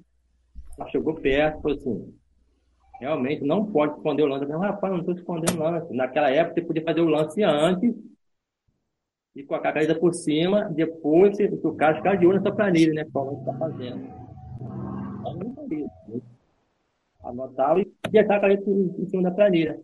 chegou 0.90 1.16
perto, 1.16 1.62
falou 1.62 1.78
assim, 1.78 2.14
realmente 3.00 3.44
não 3.44 3.66
pode 3.66 3.96
esconder 3.96 4.24
o 4.24 4.28
lance. 4.28 4.44
Eu 4.46 4.50
falei, 4.50 4.70
rapaz, 4.70 4.94
não 4.94 5.00
estou 5.00 5.16
escondendo 5.16 5.60
o 5.60 5.64
lance. 5.64 5.94
Naquela 5.94 6.30
época 6.30 6.56
você 6.56 6.68
podia 6.68 6.84
fazer 6.84 7.02
o 7.02 7.10
lance 7.10 7.44
antes 7.44 7.96
e 9.36 9.44
com 9.44 9.56
a 9.56 9.60
caneta 9.60 9.96
por 9.96 10.14
cima, 10.14 10.70
depois 10.70 11.36
você- 11.36 11.46
o 11.48 11.76
cara 11.76 11.96
ficar 11.96 12.16
de 12.16 12.26
olho 12.28 12.40
nessa 12.40 12.56
planilha, 12.56 12.94
né? 12.94 13.06
Qual 13.12 13.26
você 13.26 13.40
está 13.40 13.54
fazendo. 13.54 14.08
Eu 15.26 15.34
não 15.34 15.68
né? 15.68 16.22
Anotava 17.24 17.82
e 17.82 17.92
deixava 18.10 18.38
a 18.38 18.42
caneta 18.42 18.70
em 18.70 19.06
cima 19.08 19.24
da 19.24 19.32
planilha. 19.32 19.80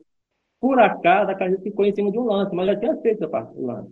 Por 0.59 0.77
acaso, 0.79 1.31
a 1.31 1.35
caneta 1.35 1.63
ficou 1.63 1.85
em 1.85 1.95
cima 1.95 2.11
de 2.11 2.19
um 2.19 2.25
lance, 2.25 2.53
mas 2.53 2.67
já 2.67 2.75
tinha 2.79 2.97
feito 2.97 3.23
a 3.25 3.29
parte 3.29 3.53
do 3.55 3.65
lance. 3.65 3.91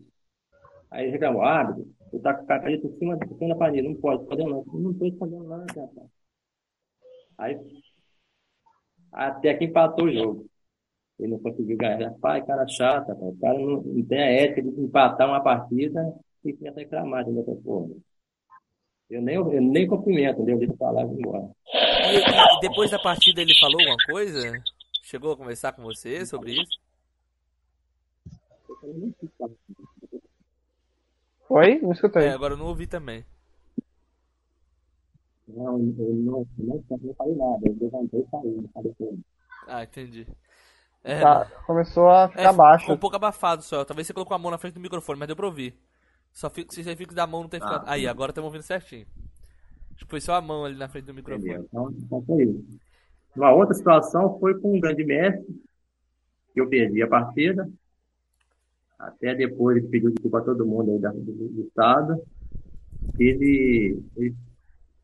Aí 0.92 1.06
ele 1.06 1.12
reclamou, 1.14 1.42
árbitro, 1.42 1.88
você 2.12 2.20
tá 2.20 2.34
com 2.34 2.44
a 2.44 2.60
caneta 2.60 2.88
em 2.88 2.98
cima 2.98 3.18
da 3.18 3.56
planilha, 3.56 3.90
não 3.90 3.96
pode 3.96 4.24
esconder 4.24 4.44
o 4.44 4.50
lance. 4.50 4.70
Não 4.74 4.92
estou 4.92 5.08
escondendo 5.08 5.44
o 5.44 5.48
lance, 5.48 5.80
rapaz. 5.80 6.17
Aí, 7.38 7.60
até 9.12 9.54
que 9.54 9.66
empatou 9.66 10.06
o 10.06 10.14
jogo. 10.14 10.50
Ele 11.20 11.32
não 11.32 11.40
conseguiu 11.40 11.78
ganhar. 11.78 12.10
Rapaz, 12.10 12.46
cara 12.46 12.68
chato, 12.68 13.08
rapaz. 13.10 13.34
O 13.34 13.40
cara 13.40 13.58
não, 13.58 13.82
não 13.82 14.06
tem 14.06 14.20
a 14.20 14.32
ética 14.32 14.62
de 14.62 14.82
empatar 14.82 15.28
uma 15.28 15.42
partida 15.42 16.14
e 16.44 16.54
começa 16.54 16.80
a 16.80 16.84
reclamar 16.84 17.26
de 17.26 17.32
outra 17.32 17.56
forma. 17.64 17.96
Eu 19.10 19.22
nem, 19.22 19.36
eu 19.36 19.62
nem 19.62 19.88
cumprimento, 19.88 20.42
entendeu? 20.42 20.60
Deixa 20.60 20.74
eu 20.74 20.78
falar 20.78 21.04
e 21.04 21.06
vou 21.06 21.18
embora. 21.18 21.50
E, 21.74 22.58
e 22.58 22.60
depois 22.60 22.92
da 22.92 23.00
partida 23.00 23.42
ele 23.42 23.58
falou 23.58 23.80
alguma 23.80 23.98
coisa? 24.06 24.62
Chegou 25.02 25.32
a 25.32 25.38
conversar 25.38 25.72
com 25.72 25.82
você 25.82 26.26
sobre 26.26 26.52
isso? 26.52 26.80
Oi? 31.50 31.80
Não 31.80 31.94
escutei. 31.94 32.26
É, 32.26 32.32
agora 32.32 32.54
eu 32.54 32.58
não 32.58 32.68
ouvi 32.68 32.86
também. 32.86 33.24
Não, 35.48 35.80
eu 35.80 36.14
não, 36.16 36.48
não, 36.58 36.84
não 36.90 37.14
falei 37.16 37.36
nada. 37.36 37.60
Eu 37.68 37.78
levantei 37.80 38.22
e 38.22 38.28
saí. 38.30 39.24
Ah, 39.68 39.84
entendi. 39.84 40.28
É, 41.04 41.22
Tá, 41.22 41.46
começou 41.66 42.10
a 42.10 42.28
ficar 42.28 42.42
é, 42.42 42.54
baixo. 42.54 42.82
ficou 42.82 42.96
um 42.96 43.00
pouco 43.00 43.16
abafado 43.16 43.62
só. 43.62 43.86
Talvez 43.86 44.08
você 44.08 44.14
colocou 44.14 44.36
a 44.36 44.40
mão 44.40 44.52
na 44.52 44.58
frente 44.58 44.74
do 44.74 44.80
microfone, 44.80 45.18
mas 45.20 45.28
deu 45.28 45.36
pra 45.36 45.46
ouvir. 45.46 45.80
Só 46.34 46.50
fica, 46.50 46.74
se 46.74 46.84
você 46.84 46.96
fica 46.96 47.16
da 47.16 47.26
mão 47.26 47.42
não 47.42 47.50
tem 47.50 47.60
ficado. 47.60 47.86
Ah, 47.88 47.94
Aí, 47.94 48.08
agora 48.08 48.32
estamos 48.32 48.48
ouvindo 48.48 48.64
certinho. 48.64 49.08
Acho 49.96 50.06
que 50.06 50.10
foi 50.10 50.22
só 50.22 50.36
a 50.36 50.42
mão 50.42 50.66
ali 50.66 50.76
na 50.78 50.88
frente 50.88 51.06
do 51.06 51.14
microfone. 51.14 51.50
Entendeu? 51.50 51.66
Então, 51.68 51.92
então 51.98 52.22
foi 52.24 52.44
isso. 52.44 52.80
Uma 53.36 53.52
outra 53.52 53.74
situação 53.74 54.38
foi 54.40 54.60
com 54.60 54.76
um 54.76 54.80
grande 54.80 55.04
mestre, 55.04 55.46
que 56.54 56.60
eu 56.62 56.68
perdi 56.68 57.02
a 57.02 57.08
partida. 57.08 57.70
Até 59.00 59.34
depois 59.34 59.78
ele 59.78 59.88
pediu 59.88 60.10
desculpa 60.12 60.40
a 60.40 60.42
todo 60.42 60.66
mundo 60.66 60.92
aí 60.92 61.20
do 61.20 61.62
estado. 61.62 62.22
Ele, 63.20 64.04
ele, 64.16 64.36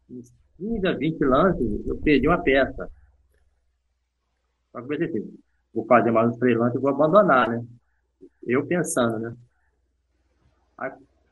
uns 0.10 0.32
15 0.58 0.88
a 0.88 0.94
20 0.94 1.24
lances, 1.24 1.88
eu 1.88 1.98
perdi 1.98 2.28
uma 2.28 2.42
peça. 2.42 2.90
Só 4.72 4.80
que 4.80 4.84
eu 4.84 4.88
pensei 4.88 5.08
assim, 5.08 5.40
vou 5.74 5.86
fazer 5.86 6.12
mais 6.12 6.30
uns 6.30 6.38
três 6.38 6.58
lances 6.58 6.76
e 6.78 6.82
vou 6.82 6.92
abandonar, 6.92 7.50
né? 7.50 7.66
Eu 8.46 8.66
pensando, 8.66 9.20
né? 9.20 9.36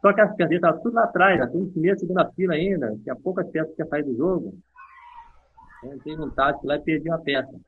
Só 0.02 0.14
que 0.14 0.22
as 0.22 0.36
peças 0.36 0.56
estavam 0.56 0.82
tudo 0.82 0.96
lá 0.96 1.04
atrás, 1.04 1.54
em 1.54 1.70
primeira, 1.70 1.98
segunda 1.98 2.32
fila 2.32 2.54
ainda. 2.54 2.98
Tinha 3.04 3.16
poucas 3.16 3.50
peças 3.50 3.70
que 3.70 3.76
tinham 3.76 3.88
saído 3.88 4.12
do 4.12 4.18
jogo. 4.18 4.58
Eu 5.84 5.94
entrei 5.96 6.16
num 6.16 6.30
tático 6.30 6.68
lá 6.68 6.76
e 6.76 6.82
perdi 6.82 7.10
uma 7.10 7.20
peça. 7.20 7.60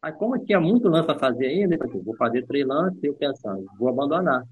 Aí, 0.00 0.12
como 0.12 0.36
eu 0.36 0.44
tinha 0.44 0.60
muito 0.60 0.88
lance 0.88 1.06
para 1.06 1.18
fazer 1.18 1.46
ainda, 1.46 1.74
eu 1.74 1.78
falei, 1.78 2.02
vou 2.02 2.16
fazer 2.16 2.46
três 2.46 2.64
lances, 2.66 3.02
eu 3.02 3.14
pensando, 3.14 3.66
vou 3.76 3.88
abandonar. 3.88 4.44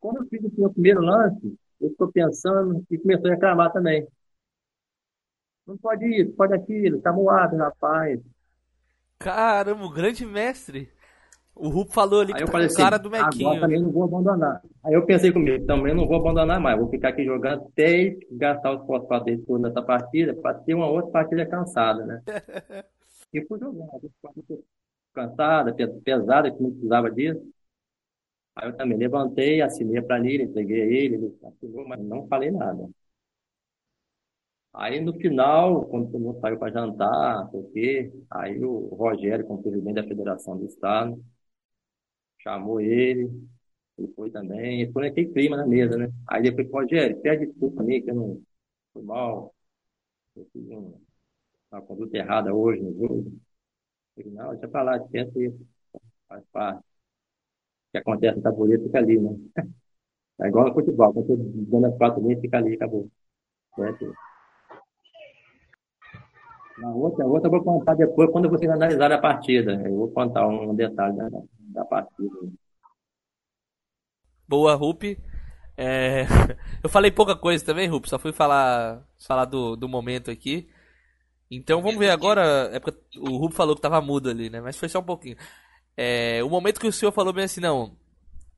Quando 0.00 0.18
eu 0.18 0.26
fiz 0.26 0.40
o 0.40 0.60
meu 0.60 0.72
primeiro 0.72 1.00
lance, 1.00 1.58
eu 1.82 1.88
estou 1.90 2.10
pensando 2.12 2.84
e 2.90 2.98
começou 2.98 3.28
a 3.30 3.34
reclamar 3.34 3.72
também. 3.72 4.06
Não 5.66 5.76
pode 5.76 6.06
isso, 6.06 6.32
pode 6.36 6.54
aquilo, 6.54 7.00
tá 7.02 7.12
moado, 7.12 7.56
rapaz. 7.56 8.20
Caramba, 9.18 9.84
o 9.84 9.90
grande 9.90 10.26
mestre. 10.26 10.90
O 11.54 11.68
Rupo 11.70 11.92
falou 11.92 12.20
ali 12.22 12.34
Aí 12.34 12.42
que 12.44 12.44
eu 12.44 12.48
tá 12.48 12.52
falei 12.52 12.68
com 12.68 12.74
o 12.74 12.74
assim, 12.74 12.76
cara 12.76 12.98
do 12.98 13.10
agora 13.16 13.58
Mequinho. 13.58 13.60
também 13.60 13.80
não 13.80 13.90
vou 13.92 14.04
abandonar. 14.04 14.62
Aí 14.84 14.94
eu 14.94 15.04
pensei 15.06 15.32
comigo, 15.32 15.64
também 15.66 15.94
não 15.94 16.06
vou 16.06 16.16
abandonar 16.20 16.60
mais, 16.60 16.78
vou 16.78 16.88
ficar 16.90 17.08
aqui 17.10 17.24
jogando 17.24 17.64
até 17.66 18.16
gastar 18.32 18.72
os 18.72 18.86
fosfatos 18.86 19.26
dele 19.26 19.44
nessa 19.60 19.82
partida, 19.82 20.34
para 20.34 20.54
ter 20.60 20.74
uma 20.74 20.88
outra 20.90 21.10
partida 21.12 21.46
cansada, 21.46 22.04
né? 22.06 22.22
E 23.32 23.44
fui 23.46 23.58
jogar, 23.58 23.88
cansada, 25.14 25.74
pe- 25.74 25.86
pesada, 26.04 26.50
que 26.50 26.62
não 26.62 26.70
precisava 26.70 27.10
disso. 27.10 27.40
Aí 28.56 28.68
eu 28.68 28.76
também 28.76 28.96
levantei, 28.98 29.60
assinei 29.62 29.98
a 29.98 30.02
planilha, 30.02 30.42
entreguei 30.44 30.82
a 30.82 30.86
ele, 30.86 31.14
ele 31.16 31.36
assinou, 31.44 31.86
mas 31.88 32.00
não 32.02 32.26
falei 32.28 32.50
nada. 32.50 32.88
Aí 34.74 35.00
no 35.00 35.14
final, 35.14 35.86
quando 35.86 36.10
todo 36.10 36.20
mundo 36.20 36.40
saiu 36.40 36.58
para 36.58 36.72
jantar, 36.72 37.48
porque 37.50 38.12
aí 38.30 38.62
o 38.64 38.88
Rogério, 38.94 39.46
como 39.46 39.62
presidente 39.62 39.94
da 39.96 40.04
Federação 40.04 40.56
do 40.58 40.64
Estado, 40.66 41.22
chamou 42.42 42.80
ele, 42.80 43.30
ele 43.98 44.08
foi 44.14 44.30
também, 44.30 44.82
e 44.82 44.92
foi 44.92 45.04
naquele 45.08 45.32
clima 45.32 45.56
na 45.56 45.66
mesa, 45.66 45.96
né? 45.96 46.08
Aí 46.28 46.42
depois, 46.42 46.70
Rogério, 46.70 47.20
pede 47.22 47.46
desculpa 47.46 47.82
a 47.82 47.84
mim, 47.84 48.02
que 48.02 48.10
eu 48.10 48.14
não 48.14 48.42
fui 48.92 49.02
mal, 49.04 49.54
eu 50.36 50.46
fiz 50.52 50.68
um- 50.70 51.00
uma 51.72 51.82
conduta 51.82 52.16
errada 52.18 52.54
hoje 52.54 52.82
no 52.82 52.94
jogo. 52.94 53.32
Eu 54.16 54.24
falei, 54.24 54.32
não, 54.32 54.50
deixa 54.52 54.68
pra 54.68 54.82
lá, 54.84 54.96
esquece 54.98 55.46
isso, 55.46 55.66
faz 56.28 56.44
parte. 56.52 56.84
Que 57.92 57.98
acontece 57.98 58.36
no 58.36 58.42
tabuleiro 58.42 58.82
fica 58.84 58.98
ali, 58.98 59.18
né? 59.20 59.36
É 60.40 60.48
igual 60.48 60.66
no 60.66 60.74
futebol, 60.74 61.12
quando 61.12 61.26
você 61.28 61.36
dando 61.70 61.86
as 61.86 61.96
quatro 61.96 62.22
linhas, 62.22 62.40
fica 62.40 62.58
ali, 62.58 62.74
acabou. 62.74 63.08
Na 66.78 66.90
outra, 66.90 67.24
a 67.24 67.28
outra 67.28 67.48
eu 67.48 67.50
vou 67.50 67.62
contar 67.62 67.94
depois, 67.94 68.30
quando 68.30 68.48
vocês 68.50 68.70
analisarem 68.70 69.16
a 69.16 69.20
partida. 69.20 69.72
Eu 69.84 69.96
vou 69.96 70.10
contar 70.10 70.46
um 70.48 70.74
detalhe 70.74 71.16
da, 71.16 71.28
da 71.58 71.84
partida. 71.84 72.30
Boa, 74.48 74.74
Rup. 74.74 75.04
É, 75.76 76.24
Eu 76.82 76.90
falei 76.90 77.10
pouca 77.10 77.36
coisa 77.36 77.64
também, 77.64 77.88
Rup, 77.88 78.06
só 78.06 78.18
fui 78.18 78.32
falar, 78.32 79.06
falar 79.26 79.44
do, 79.44 79.76
do 79.76 79.88
momento 79.88 80.30
aqui. 80.30 80.68
Então 81.50 81.82
vamos 81.82 81.98
ver 81.98 82.10
agora. 82.10 82.70
É 82.72 82.80
porque 82.80 82.98
o 83.18 83.36
Rup 83.36 83.52
falou 83.52 83.76
que 83.76 83.82
tava 83.82 84.00
mudo 84.00 84.30
ali, 84.30 84.50
né? 84.50 84.60
Mas 84.60 84.76
foi 84.76 84.88
só 84.88 85.00
um 85.00 85.04
pouquinho. 85.04 85.36
É, 85.96 86.42
o 86.42 86.48
momento 86.48 86.80
que 86.80 86.86
o 86.86 86.92
senhor 86.92 87.12
falou 87.12 87.32
bem 87.32 87.44
assim, 87.44 87.60
não. 87.60 87.96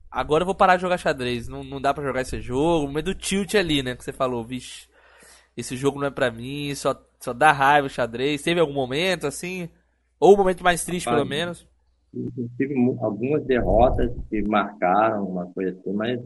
Agora 0.09 0.43
eu 0.43 0.45
vou 0.45 0.55
parar 0.55 0.77
de 0.77 0.81
jogar 0.81 0.97
xadrez. 0.97 1.47
Não, 1.47 1.63
não 1.63 1.81
dá 1.81 1.93
pra 1.93 2.03
jogar 2.03 2.21
esse 2.21 2.39
jogo. 2.39 2.85
O 2.85 2.87
momento 2.87 3.05
do 3.05 3.15
tilt 3.15 3.55
ali, 3.55 3.83
né? 3.83 3.95
Que 3.95 4.03
você 4.03 4.13
falou, 4.13 4.45
vixe, 4.45 4.87
esse 5.57 5.75
jogo 5.75 5.99
não 5.99 6.07
é 6.07 6.11
pra 6.11 6.31
mim, 6.31 6.73
só, 6.75 6.95
só 7.19 7.33
dá 7.33 7.51
raiva 7.51 7.87
o 7.87 7.89
xadrez. 7.89 8.41
Teve 8.41 8.59
algum 8.59 8.73
momento 8.73 9.27
assim? 9.27 9.69
Ou 10.19 10.33
o 10.33 10.37
momento 10.37 10.63
mais 10.63 10.83
triste, 10.83 11.09
pelo 11.09 11.25
menos? 11.25 11.67
Eu 12.13 12.49
Tive 12.57 12.73
algumas 13.01 13.45
derrotas 13.45 14.09
que 14.29 14.41
marcaram 14.43 15.27
uma 15.27 15.45
coisa 15.47 15.77
assim, 15.77 15.91
mas 15.91 16.19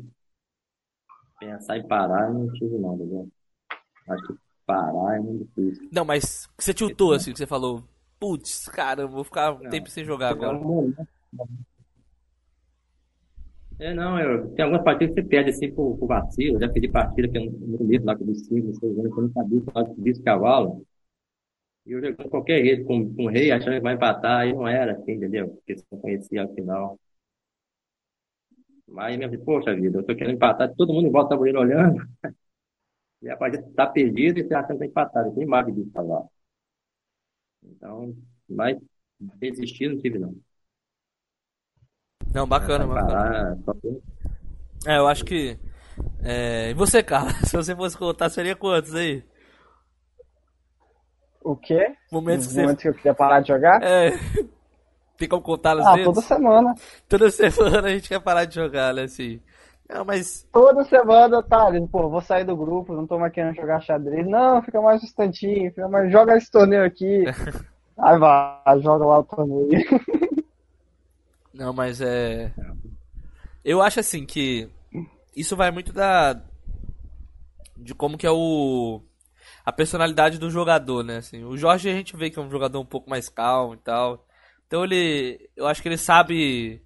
pensar 1.39 1.77
em 1.77 1.87
parar 1.87 2.27
eu 2.27 2.33
não 2.33 2.53
tive 2.53 2.77
não, 2.77 2.95
entendeu? 2.95 3.27
Acho 4.07 4.27
que 4.27 4.33
parar 4.65 5.15
é 5.15 5.19
muito 5.19 5.45
difícil. 5.45 5.89
Não, 5.91 6.05
mas 6.05 6.47
você 6.57 6.73
tiltou 6.73 7.13
assim, 7.13 7.31
que 7.31 7.39
você 7.39 7.47
falou, 7.47 7.83
putz, 8.19 8.67
cara, 8.69 9.01
eu 9.03 9.09
vou 9.09 9.23
ficar 9.23 9.51
um 9.53 9.61
Não, 9.61 9.69
tempo 9.69 9.89
sem 9.89 10.03
jogar 10.05 10.29
agora. 10.29 10.59
um 10.61 10.67
momento, 10.67 11.07
É, 13.79 13.93
não, 13.93 14.19
eu, 14.19 14.49
tem 14.55 14.63
algumas 14.65 14.83
partidas 14.83 15.15
que 15.15 15.21
você 15.21 15.27
perde 15.27 15.51
assim 15.51 15.73
por, 15.73 15.97
por 15.97 16.07
vacilo. 16.07 16.57
Eu 16.57 16.59
já 16.61 16.69
perdi 16.69 16.89
partida 16.89 17.29
que 17.29 17.37
eu 17.37 17.45
não 17.45 17.51
não 17.79 17.87
lembro 17.87 18.07
lá 18.07 18.17
com 18.17 18.25
os 18.29 18.45
5, 18.45 18.73
6 18.75 18.97
anos, 18.99 19.13
que 19.13 19.19
eu 19.19 19.23
não 19.23 19.31
sabia 19.31 19.61
falar 19.71 19.87
de 19.87 20.01
bicho 20.01 20.21
cavalo. 20.23 20.85
E 21.85 21.91
eu 21.91 21.99
jogando 22.01 22.29
qualquer 22.29 22.63
rede 22.63 22.83
com, 22.85 23.13
com 23.15 23.25
o 23.25 23.29
rei, 23.29 23.51
achando 23.51 23.73
que 23.75 23.81
vai 23.81 23.95
empatar, 23.95 24.47
e 24.47 24.53
não 24.53 24.67
era 24.67 24.93
assim, 24.93 25.13
entendeu? 25.13 25.49
Porque 25.49 25.75
você 25.77 25.85
não 25.91 25.99
conhecia 25.99 26.41
ao 26.43 26.53
final. 26.53 26.99
Mas 28.87 29.17
mesmo, 29.17 29.43
poxa 29.45 29.75
vida, 29.75 29.99
eu 29.99 30.05
tô 30.05 30.15
querendo 30.15 30.35
empatar, 30.35 30.73
todo 30.75 30.93
mundo 30.93 31.07
em 31.07 31.11
volta 31.11 31.27
do 31.27 31.29
tabuleiro 31.31 31.59
olhando. 31.59 32.01
E 33.21 33.29
a 33.29 33.37
partida 33.37 33.63
tá 33.77 33.87
perdida 33.87 34.39
e 34.39 34.43
você 34.43 34.53
achando 34.53 34.73
que 34.73 34.79
tá 34.79 34.85
empatado. 34.87 35.33
Tem 35.35 35.45
mais 35.45 35.65
bicho 35.73 35.89
cavalo. 35.91 36.29
Então, 37.63 38.15
mas 38.49 38.77
desistir 39.39 39.89
não 39.89 40.01
tive 40.01 40.19
não. 40.19 40.35
Não, 42.33 42.47
bacana, 42.47 42.85
Vai 42.85 42.87
bacana. 42.87 43.07
parar, 43.07 43.57
só 43.65 43.73
tem- 43.75 44.01
É, 44.85 44.97
eu 44.97 45.07
acho 45.07 45.25
que. 45.25 45.57
É... 46.23 46.71
E 46.71 46.73
você, 46.73 47.03
Carlos? 47.03 47.33
Se 47.49 47.55
você 47.57 47.75
fosse 47.75 47.97
contar, 47.97 48.29
seria 48.29 48.55
quantos 48.55 48.95
aí? 48.95 49.23
O 51.43 51.55
quê? 51.55 51.95
Momentos 52.11 52.47
que 52.47 52.53
você. 52.53 52.61
momentos 52.61 52.81
que 52.81 52.89
eu 52.89 52.93
queria 52.93 53.13
parar 53.13 53.41
de 53.41 53.47
jogar? 53.49 53.81
É. 53.81 54.11
Tem 55.17 55.27
como 55.27 55.41
contar 55.41 55.75
nos 55.75 55.85
Ah, 55.85 55.91
dedos? 55.91 56.15
toda 56.15 56.21
semana. 56.21 56.73
Toda 57.07 57.29
semana 57.31 57.87
a 57.87 57.91
gente 57.91 58.07
quer 58.09 58.21
parar 58.21 58.45
de 58.45 58.55
jogar, 58.55 58.93
né? 58.93 59.03
Assim. 59.03 59.41
Não, 59.89 60.05
mas. 60.05 60.47
Toda 60.53 60.83
semana, 60.85 61.41
tá, 61.41 61.67
pô, 61.91 62.09
vou 62.09 62.21
sair 62.21 62.43
do 62.43 62.55
grupo, 62.55 62.93
não 62.93 63.07
tô 63.07 63.17
mais 63.17 63.33
querendo 63.33 63.55
jogar 63.55 63.81
xadrez. 63.81 64.27
Não, 64.27 64.61
fica 64.61 64.79
mais 64.79 65.01
um 65.01 65.05
instantinho, 65.05 65.71
fica 65.71 65.89
mais, 65.89 66.11
joga 66.11 66.37
esse 66.37 66.51
torneio 66.51 66.85
aqui. 66.85 67.23
Aí 67.97 68.17
vai, 68.17 68.81
joga 68.81 69.05
lá 69.05 69.19
o 69.19 69.23
torneio. 69.23 69.69
Não, 71.53 71.73
mas 71.73 71.99
é. 71.99 72.53
Eu 73.65 73.81
acho 73.81 73.99
assim 73.99 74.25
que 74.25 74.69
isso 75.35 75.57
vai 75.57 75.71
muito 75.71 75.91
da 75.91 76.41
de 77.75 77.93
como 77.93 78.17
que 78.17 78.25
é 78.25 78.31
o 78.31 79.01
a 79.65 79.71
personalidade 79.73 80.37
do 80.37 80.49
jogador, 80.49 81.03
né? 81.03 81.17
Assim, 81.17 81.43
o 81.43 81.57
Jorge 81.57 81.89
a 81.89 81.93
gente 81.93 82.15
vê 82.15 82.29
que 82.29 82.39
é 82.39 82.41
um 82.41 82.49
jogador 82.49 82.79
um 82.79 82.85
pouco 82.85 83.09
mais 83.09 83.27
calmo 83.27 83.73
e 83.73 83.77
tal. 83.77 84.25
Então 84.65 84.85
ele, 84.85 85.49
eu 85.57 85.67
acho 85.67 85.81
que 85.81 85.89
ele 85.89 85.97
sabe 85.97 86.81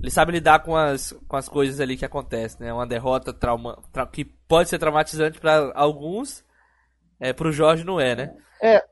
ele 0.00 0.10
sabe 0.10 0.32
lidar 0.32 0.60
com 0.60 0.76
as 0.76 1.12
com 1.28 1.36
as 1.36 1.48
coisas 1.48 1.80
ali 1.80 1.96
que 1.96 2.04
acontecem, 2.04 2.66
né? 2.66 2.72
Uma 2.72 2.86
derrota 2.86 3.32
trauma, 3.32 3.78
tra- 3.92 4.06
que 4.06 4.24
pode 4.24 4.68
ser 4.68 4.78
traumatizante 4.78 5.38
para 5.40 5.72
alguns, 5.74 6.44
é 7.20 7.32
pro 7.32 7.52
Jorge 7.52 7.84
não 7.84 8.00
é, 8.00 8.14
né? 8.14 8.34
É, 8.62 8.82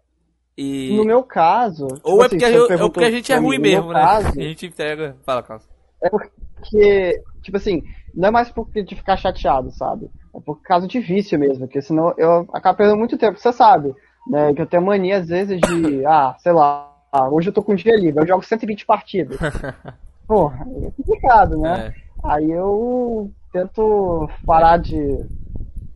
E 0.56 0.96
no 0.96 1.04
meu 1.04 1.22
caso. 1.22 1.86
ou 1.86 1.96
tipo 1.98 2.22
é 2.22 2.26
assim, 2.26 2.38
porque, 2.38 2.44
eu- 2.56 2.62
ou 2.62 2.68
perguntou 2.68 2.90
porque 2.90 3.04
a 3.04 3.10
gente 3.10 3.32
é 3.32 3.36
ruim 3.36 3.58
mesmo, 3.58 3.92
né? 3.92 4.00
caso, 4.00 4.28
A 4.38 4.42
gente 4.42 4.66
entrega, 4.66 5.16
fala, 5.24 5.42
Carlos. 5.42 5.66
É 6.02 6.08
porque, 6.08 7.22
tipo 7.42 7.56
assim, 7.56 7.82
não 8.14 8.28
é 8.28 8.30
mais 8.30 8.50
por 8.50 8.68
de 8.72 8.94
ficar 8.96 9.16
chateado, 9.16 9.70
sabe? 9.72 10.10
É 10.34 10.40
por 10.40 10.60
causa 10.62 10.86
de 10.86 11.00
vício 11.00 11.38
mesmo, 11.38 11.66
porque 11.66 11.82
senão 11.82 12.14
eu 12.16 12.46
acabo 12.52 12.76
perdendo 12.78 12.98
muito 12.98 13.18
tempo. 13.18 13.38
Você 13.38 13.52
sabe, 13.52 13.94
né? 14.28 14.54
Que 14.54 14.62
eu 14.62 14.66
tenho 14.66 14.82
mania 14.82 15.18
às 15.18 15.28
vezes 15.28 15.60
de, 15.60 16.04
ah, 16.06 16.36
sei 16.38 16.52
lá, 16.52 16.88
hoje 17.32 17.48
eu 17.48 17.52
tô 17.52 17.62
com 17.62 17.74
dia 17.74 17.96
livre, 17.96 18.22
eu 18.22 18.26
jogo 18.26 18.42
120 18.44 18.86
partidas. 18.86 19.38
Porra, 20.30 20.64
é 20.80 20.90
complicado, 20.92 21.58
né? 21.58 21.88
É. 21.88 21.94
Aí 22.22 22.52
eu 22.52 23.32
tento 23.52 24.30
parar 24.46 24.76
de. 24.76 24.96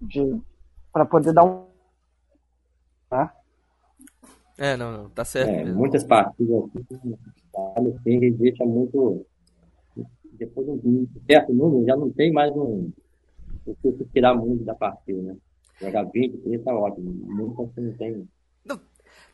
de 0.02 0.40
para 0.92 1.04
poder 1.06 1.32
dar 1.32 1.44
um. 1.44 1.66
Né? 3.12 3.30
É, 4.58 4.76
não, 4.76 4.90
não, 4.90 5.10
tá 5.10 5.24
certo 5.24 5.50
É, 5.50 5.62
mesmo. 5.62 5.78
muitas 5.78 6.02
partidas 6.02 6.64
assim, 7.96 8.32
deixa 8.32 8.64
muito. 8.64 9.24
Depois 10.32 10.66
de 10.66 10.88
um 10.88 11.06
certo 11.28 11.52
número, 11.52 11.86
já 11.86 11.94
não 11.94 12.10
tem 12.10 12.32
mais 12.32 12.50
um. 12.56 12.90
O 13.64 13.76
que 13.76 13.88
você 13.88 14.04
tirar 14.12 14.34
muito 14.34 14.64
da 14.64 14.74
partida, 14.74 15.22
né? 15.22 15.36
Jogar 15.80 16.10
20, 16.10 16.38
30 16.38 16.64
tá 16.64 16.74
ótimo. 16.74 17.08
Muito 17.08 17.62
assim 17.62 17.82
não 17.82 17.92
tem. 17.92 18.28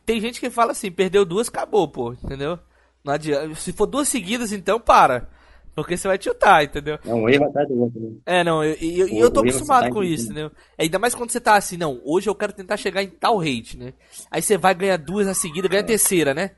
Tem 0.05 0.21
gente 0.21 0.39
que 0.39 0.51
fala 0.51 0.73
assim, 0.73 0.91
perdeu 0.91 1.25
duas, 1.25 1.47
acabou, 1.49 1.87
pô, 1.87 2.13
entendeu? 2.13 2.59
Não 3.03 3.13
adianta. 3.13 3.53
Se 3.55 3.71
for 3.73 3.85
duas 3.85 4.07
seguidas, 4.07 4.51
então 4.51 4.79
para. 4.79 5.27
Porque 5.73 5.95
você 5.95 6.07
vai 6.07 6.17
tiltar, 6.17 6.63
entendeu? 6.65 6.99
É 7.05 7.13
um 7.13 7.29
erro 7.29 7.45
atrás 7.45 7.67
do 7.67 7.79
outro, 7.81 7.99
né? 7.99 8.11
É, 8.25 8.43
não, 8.43 8.61
eu- 8.63 8.75
e 8.81 8.99
eu, 8.99 9.07
e 9.07 9.13
O- 9.13 9.23
eu 9.23 9.31
tô 9.31 9.39
acostumado 9.39 9.83
tá 9.85 9.89
com 9.89 10.03
isso, 10.03 10.25
entendeu? 10.25 10.51
Ainda 10.77 10.99
mais 10.99 11.15
quando 11.15 11.29
você 11.31 11.39
tá 11.39 11.55
assim, 11.55 11.77
não, 11.77 12.01
hoje 12.03 12.29
eu 12.29 12.35
quero 12.35 12.51
tentar 12.51 12.75
chegar 12.75 13.01
em 13.01 13.07
tal 13.09 13.37
rate, 13.37 13.77
né? 13.77 13.93
Aí 14.29 14.41
você 14.41 14.57
vai 14.57 14.73
ganhar 14.75 14.97
duas 14.97 15.27
na 15.27 15.33
seguida, 15.33 15.69
ganha 15.69 15.81
a 15.81 15.85
terceira, 15.85 16.33
né? 16.33 16.51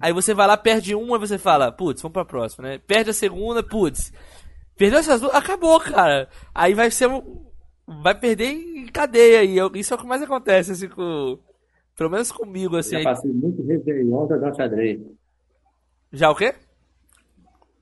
Aí 0.00 0.12
você 0.12 0.32
vai 0.32 0.46
lá, 0.46 0.56
perde 0.56 0.94
uma, 0.94 1.16
e 1.16 1.20
você 1.20 1.36
fala, 1.36 1.72
putz, 1.72 2.00
vamos 2.00 2.12
pra 2.14 2.24
próxima, 2.24 2.68
né? 2.68 2.78
Perde 2.86 3.10
a 3.10 3.12
segunda, 3.12 3.60
putz. 3.62 4.12
Perdeu 4.78 5.00
essas 5.00 5.20
duas, 5.20 5.34
acabou, 5.34 5.78
cara. 5.80 6.28
Aí 6.54 6.74
vai 6.74 6.90
ser. 6.92 7.08
Vai 8.02 8.14
perder 8.18 8.46
em 8.52 8.86
cadeia 8.86 9.40
aí. 9.40 9.58
Eu- 9.58 9.70
Isso 9.74 9.92
é 9.92 9.96
o 9.96 10.00
que 10.00 10.06
mais 10.06 10.22
acontece, 10.22 10.72
assim, 10.72 10.88
com. 10.88 11.38
Pelo 11.98 12.10
menos 12.10 12.32
comigo, 12.32 12.76
assim. 12.76 12.96
Já 12.98 13.02
passei 13.04 13.30
muito 13.32 13.62
Réveillon 13.66 14.26
jogando 14.28 14.56
xadrez. 14.56 15.00
Já 16.14 16.30
o 16.30 16.34
quê? 16.34 16.54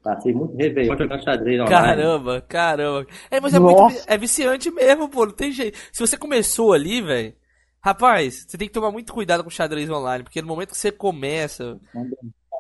Passei 0.03 0.33
muito 0.35 0.57
Réveillon 0.57 0.97
jogando 0.99 1.23
xadrez 1.23 1.61
online. 1.61 1.71
Caramba, 1.87 2.40
caramba. 2.49 3.07
É, 3.31 3.40
mas 3.40 3.55
é 3.55 3.59
Nossa. 3.61 3.85
muito 3.85 4.05
é 4.09 4.18
viciante 4.18 4.71
mesmo, 4.71 5.09
pô, 5.09 5.27
não 5.27 5.33
tem 5.33 5.53
jeito. 5.53 5.79
Se 5.92 6.01
você 6.01 6.16
começou 6.16 6.73
ali, 6.73 7.01
velho, 7.01 7.33
rapaz, 7.81 8.45
você 8.49 8.59
tem 8.59 8.66
que 8.66 8.75
tomar 8.75 8.90
muito 8.90 9.12
cuidado 9.12 9.45
com 9.45 9.49
o 9.49 9.53
xadrez 9.53 9.88
online, 9.88 10.25
porque 10.25 10.42
no 10.42 10.49
momento 10.49 10.71
que 10.71 10.77
você 10.77 10.90
começa, 10.90 11.79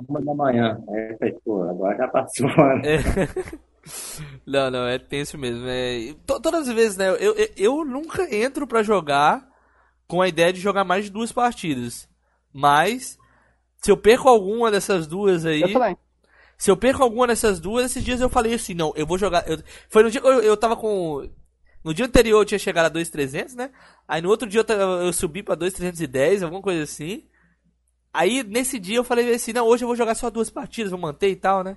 Uma 0.08 0.20
da 0.20 0.34
manhã. 0.34 0.78
Falei, 1.18 1.36
pô, 1.44 1.62
agora 1.64 1.96
já 1.96 2.06
passou. 2.08 2.46
né? 2.46 2.82
é... 2.86 3.62
Não, 4.46 4.70
não, 4.70 4.86
é 4.86 4.96
tenso 4.98 5.36
mesmo. 5.36 5.64
É... 5.66 6.14
to- 6.24 6.40
Todas 6.40 6.68
as 6.68 6.74
vezes, 6.74 6.96
né, 6.96 7.08
eu, 7.08 7.16
eu, 7.34 7.48
eu 7.56 7.84
nunca 7.84 8.32
entro 8.32 8.68
pra 8.68 8.84
jogar 8.84 9.44
com 10.06 10.22
a 10.22 10.28
ideia 10.28 10.52
de 10.52 10.60
jogar 10.60 10.84
mais 10.84 11.06
de 11.06 11.10
duas 11.10 11.32
partidas. 11.32 12.08
Mas, 12.52 13.18
se 13.82 13.90
eu 13.90 13.96
perco 13.96 14.28
alguma 14.28 14.70
dessas 14.70 15.06
duas 15.06 15.44
aí, 15.44 15.62
Eu 15.62 15.72
também. 15.72 15.96
Se 16.56 16.70
eu 16.70 16.76
perco 16.76 17.02
alguma 17.02 17.26
dessas 17.26 17.58
duas, 17.58 17.86
esses 17.86 18.04
dias 18.04 18.20
eu 18.20 18.28
falei 18.28 18.54
assim, 18.54 18.72
não, 18.74 18.92
eu 18.94 19.04
vou 19.06 19.18
jogar. 19.18 19.48
eu- 19.48 19.58
Foi 19.88 20.02
no 20.02 20.10
dia 20.10 20.20
que 20.20 20.26
eu, 20.26 20.40
eu 20.42 20.56
tava 20.56 20.76
com. 20.76 21.28
No 21.84 21.92
dia 21.92 22.06
anterior 22.06 22.40
eu 22.40 22.44
tinha 22.44 22.58
chegado 22.58 22.86
a 22.86 22.88
2,300, 22.88 23.56
né? 23.56 23.70
Aí 24.06 24.22
no 24.22 24.28
outro 24.28 24.48
dia 24.48 24.64
eu, 24.68 24.76
eu 25.06 25.12
subi 25.12 25.42
pra 25.42 25.56
2,310, 25.56 26.42
alguma 26.44 26.62
coisa 26.62 26.84
assim. 26.84 27.24
Aí 28.12 28.42
nesse 28.44 28.78
dia 28.78 28.96
eu 28.98 29.04
falei 29.04 29.32
assim, 29.34 29.52
não, 29.52 29.66
hoje 29.66 29.82
eu 29.82 29.88
vou 29.88 29.96
jogar 29.96 30.14
só 30.14 30.30
duas 30.30 30.50
partidas, 30.50 30.90
vou 30.92 31.00
manter 31.00 31.30
e 31.30 31.36
tal, 31.36 31.64
né? 31.64 31.76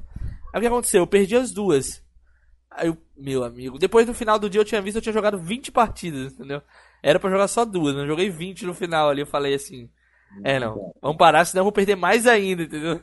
Aí 0.54 0.60
o 0.60 0.62
que 0.62 0.68
aconteceu? 0.68 1.02
Eu 1.02 1.08
perdi 1.08 1.36
as 1.36 1.52
duas. 1.52 2.04
Aí 2.70 2.88
eu, 2.88 2.98
meu 3.18 3.44
amigo, 3.44 3.80
depois 3.80 4.06
no 4.06 4.14
final 4.14 4.38
do 4.38 4.50
dia 4.50 4.60
eu 4.60 4.66
tinha 4.66 4.82
visto, 4.82 4.98
eu 4.98 5.02
tinha 5.02 5.14
jogado 5.14 5.38
20 5.40 5.72
partidas, 5.72 6.34
entendeu? 6.34 6.62
Era 7.02 7.20
pra 7.20 7.30
jogar 7.32 7.48
só 7.48 7.64
duas, 7.64 7.96
né? 7.96 8.02
eu 8.04 8.08
joguei 8.08 8.30
20 8.30 8.66
no 8.66 8.74
final 8.74 9.10
ali, 9.10 9.22
eu 9.22 9.26
falei 9.28 9.54
assim, 9.54 9.90
é 10.44 10.60
não, 10.60 10.94
vamos 11.02 11.18
parar, 11.18 11.46
senão 11.46 11.62
eu 11.62 11.66
vou 11.66 11.72
perder 11.72 11.96
mais 11.96 12.28
ainda, 12.28 12.64
entendeu? 12.64 13.02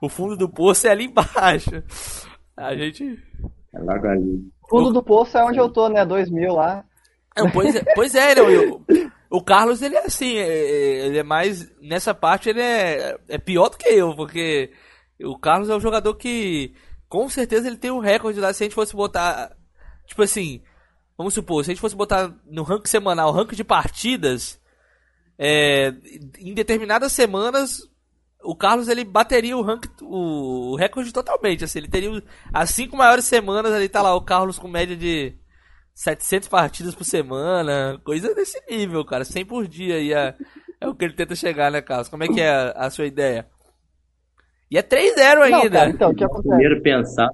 O 0.00 0.08
fundo 0.08 0.36
do 0.36 0.48
poço 0.48 0.86
é 0.86 0.90
ali 0.90 1.04
embaixo. 1.06 1.82
A 2.56 2.74
gente. 2.74 3.18
É 3.74 3.78
logo 3.78 4.06
ali. 4.06 4.48
Fundo 4.68 4.92
do 4.92 5.02
poço 5.02 5.36
é 5.36 5.44
onde 5.44 5.58
eu 5.58 5.68
tô, 5.68 5.88
né? 5.88 6.04
2 6.04 6.30
mil 6.30 6.54
lá. 6.54 6.84
Não, 7.36 7.50
pois 7.50 7.74
é, 7.74 7.84
pois 7.94 8.14
é 8.14 8.34
não, 8.34 8.50
eu- 8.50 8.84
o 9.30 9.42
Carlos 9.42 9.80
ele 9.82 9.94
é 9.96 10.04
assim, 10.06 10.36
é- 10.36 10.48
é- 10.48 11.06
ele 11.06 11.18
é 11.18 11.22
mais. 11.22 11.70
Nessa 11.80 12.12
parte 12.14 12.48
ele 12.48 12.60
é, 12.60 13.16
é 13.28 13.38
pior 13.38 13.68
do 13.68 13.76
que 13.78 13.88
eu, 13.88 14.14
porque 14.14 14.72
o 15.22 15.38
Carlos 15.38 15.68
é 15.70 15.74
um 15.76 15.80
jogador 15.80 16.14
que 16.14 16.74
com 17.08 17.28
certeza 17.28 17.66
ele 17.68 17.76
tem 17.76 17.90
um 17.90 17.98
recorde 18.00 18.40
lá. 18.40 18.52
Se 18.52 18.62
a 18.62 18.66
gente 18.66 18.74
fosse 18.74 18.94
botar. 18.94 19.54
Tipo 20.06 20.22
assim, 20.22 20.60
vamos 21.16 21.34
supor, 21.34 21.64
se 21.64 21.70
a 21.70 21.74
gente 21.74 21.80
fosse 21.80 21.94
botar 21.96 22.34
no 22.46 22.62
ranking 22.62 22.88
semanal, 22.88 23.30
ranking 23.32 23.54
de 23.56 23.64
partidas, 23.64 24.60
é, 25.42 25.94
em 26.38 26.52
determinadas 26.52 27.12
semanas. 27.12 27.88
O 28.42 28.54
Carlos 28.54 28.88
ele 28.88 29.04
bateria 29.04 29.56
o 29.56 29.62
rank, 29.62 29.84
o, 30.00 30.72
o 30.72 30.76
recorde 30.76 31.12
totalmente, 31.12 31.64
assim, 31.64 31.78
ele 31.78 31.88
teria 31.88 32.22
as 32.52 32.70
cinco 32.70 32.96
maiores 32.96 33.26
semanas 33.26 33.70
ali 33.70 33.86
tá 33.86 34.00
lá 34.00 34.14
o 34.14 34.24
Carlos 34.24 34.58
com 34.58 34.66
média 34.66 34.96
de 34.96 35.34
700 35.94 36.48
partidas 36.48 36.94
por 36.94 37.04
semana, 37.04 38.00
coisa 38.02 38.34
desse 38.34 38.58
nível, 38.70 39.04
cara, 39.04 39.26
100 39.26 39.44
por 39.44 39.68
dia 39.68 40.00
e 40.00 40.14
é, 40.14 40.34
é 40.80 40.88
o 40.88 40.94
que 40.94 41.04
ele 41.04 41.12
tenta 41.12 41.34
chegar, 41.34 41.70
né, 41.70 41.82
Carlos? 41.82 42.08
Como 42.08 42.24
é 42.24 42.28
que 42.28 42.40
é 42.40 42.48
a, 42.48 42.70
a 42.70 42.90
sua 42.90 43.04
ideia? 43.04 43.46
E 44.70 44.78
é 44.78 44.82
3-0 44.82 45.34
Não, 45.34 45.42
ainda. 45.42 45.70
cara, 45.70 45.90
então, 45.90 46.10
o 46.10 46.14
que 46.14 46.24
acontece? 46.24 46.48
Primeiro 46.48 46.82
pensar. 46.82 47.28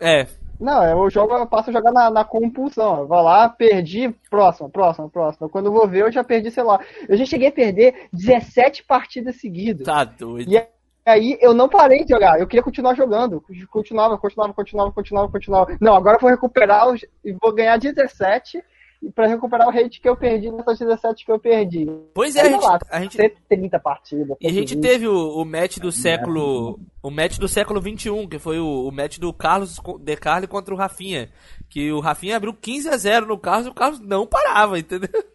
É, 0.00 0.28
Não, 0.62 0.84
eu 0.84 1.10
jogo, 1.10 1.34
eu 1.34 1.46
passo 1.46 1.70
a 1.70 1.72
jogar 1.72 1.90
na, 1.90 2.10
na 2.10 2.24
compulsão. 2.24 3.06
Vou 3.06 3.20
lá, 3.20 3.48
perdi, 3.48 4.14
próxima, 4.30 4.68
próxima, 4.68 5.08
próxima. 5.08 5.48
Quando 5.48 5.66
eu 5.66 5.72
vou 5.72 5.88
ver, 5.88 6.02
eu 6.02 6.12
já 6.12 6.22
perdi, 6.22 6.50
sei 6.50 6.62
lá. 6.62 6.80
Eu 7.08 7.16
já 7.16 7.26
cheguei 7.26 7.48
a 7.48 7.52
perder 7.52 8.08
17 8.12 8.84
partidas 8.84 9.36
seguidas. 9.36 9.84
tá 9.84 10.04
doido. 10.04 10.50
E 10.52 10.64
aí 11.04 11.36
eu 11.40 11.52
não 11.52 11.68
parei 11.68 12.04
de 12.04 12.10
jogar. 12.10 12.38
Eu 12.38 12.46
queria 12.46 12.62
continuar 12.62 12.94
jogando. 12.94 13.44
Continuava, 13.68 14.16
continuava, 14.16 14.54
continuava, 14.54 14.92
continuava, 14.92 15.32
continuava. 15.32 15.76
Não, 15.80 15.94
agora 15.94 16.16
eu 16.16 16.20
vou 16.20 16.30
recuperar 16.30 16.86
e 17.24 17.32
vou 17.32 17.52
ganhar 17.52 17.76
17 17.76 18.62
pra 19.10 19.26
recuperar 19.26 19.68
o 19.68 19.70
rate 19.70 20.00
que 20.00 20.08
eu 20.08 20.16
perdi 20.16 20.50
nessas 20.50 20.78
17 20.78 21.24
que 21.24 21.32
eu 21.32 21.38
perdi. 21.38 21.86
Pois 22.14 22.36
é, 22.36 22.42
a 22.42 22.48
gente, 22.48 22.64
lá, 22.64 22.78
a 22.90 23.00
gente, 23.00 23.16
130 23.16 23.78
partidas. 23.80 24.36
E 24.40 24.46
a 24.46 24.52
gente 24.52 24.70
120. 24.70 24.80
teve 24.80 25.08
o, 25.08 25.40
o 25.40 25.44
match 25.44 25.78
do 25.78 25.90
século. 25.90 26.78
O 27.02 27.10
match 27.10 27.38
do 27.38 27.48
século 27.48 27.80
XXI, 27.80 28.26
que 28.28 28.38
foi 28.38 28.60
o, 28.60 28.86
o 28.86 28.92
match 28.92 29.18
do 29.18 29.32
Carlos 29.32 29.80
De 30.00 30.16
Carli 30.16 30.46
contra 30.46 30.72
o 30.72 30.76
Rafinha. 30.76 31.30
Que 31.68 31.90
o 31.90 32.00
Rafinha 32.00 32.36
abriu 32.36 32.54
15 32.54 32.88
a 32.88 32.96
0 32.96 33.26
no 33.26 33.38
Carlos 33.38 33.66
e 33.66 33.70
o 33.70 33.74
Carlos 33.74 34.00
não 34.00 34.26
parava, 34.26 34.78
entendeu? 34.78 35.10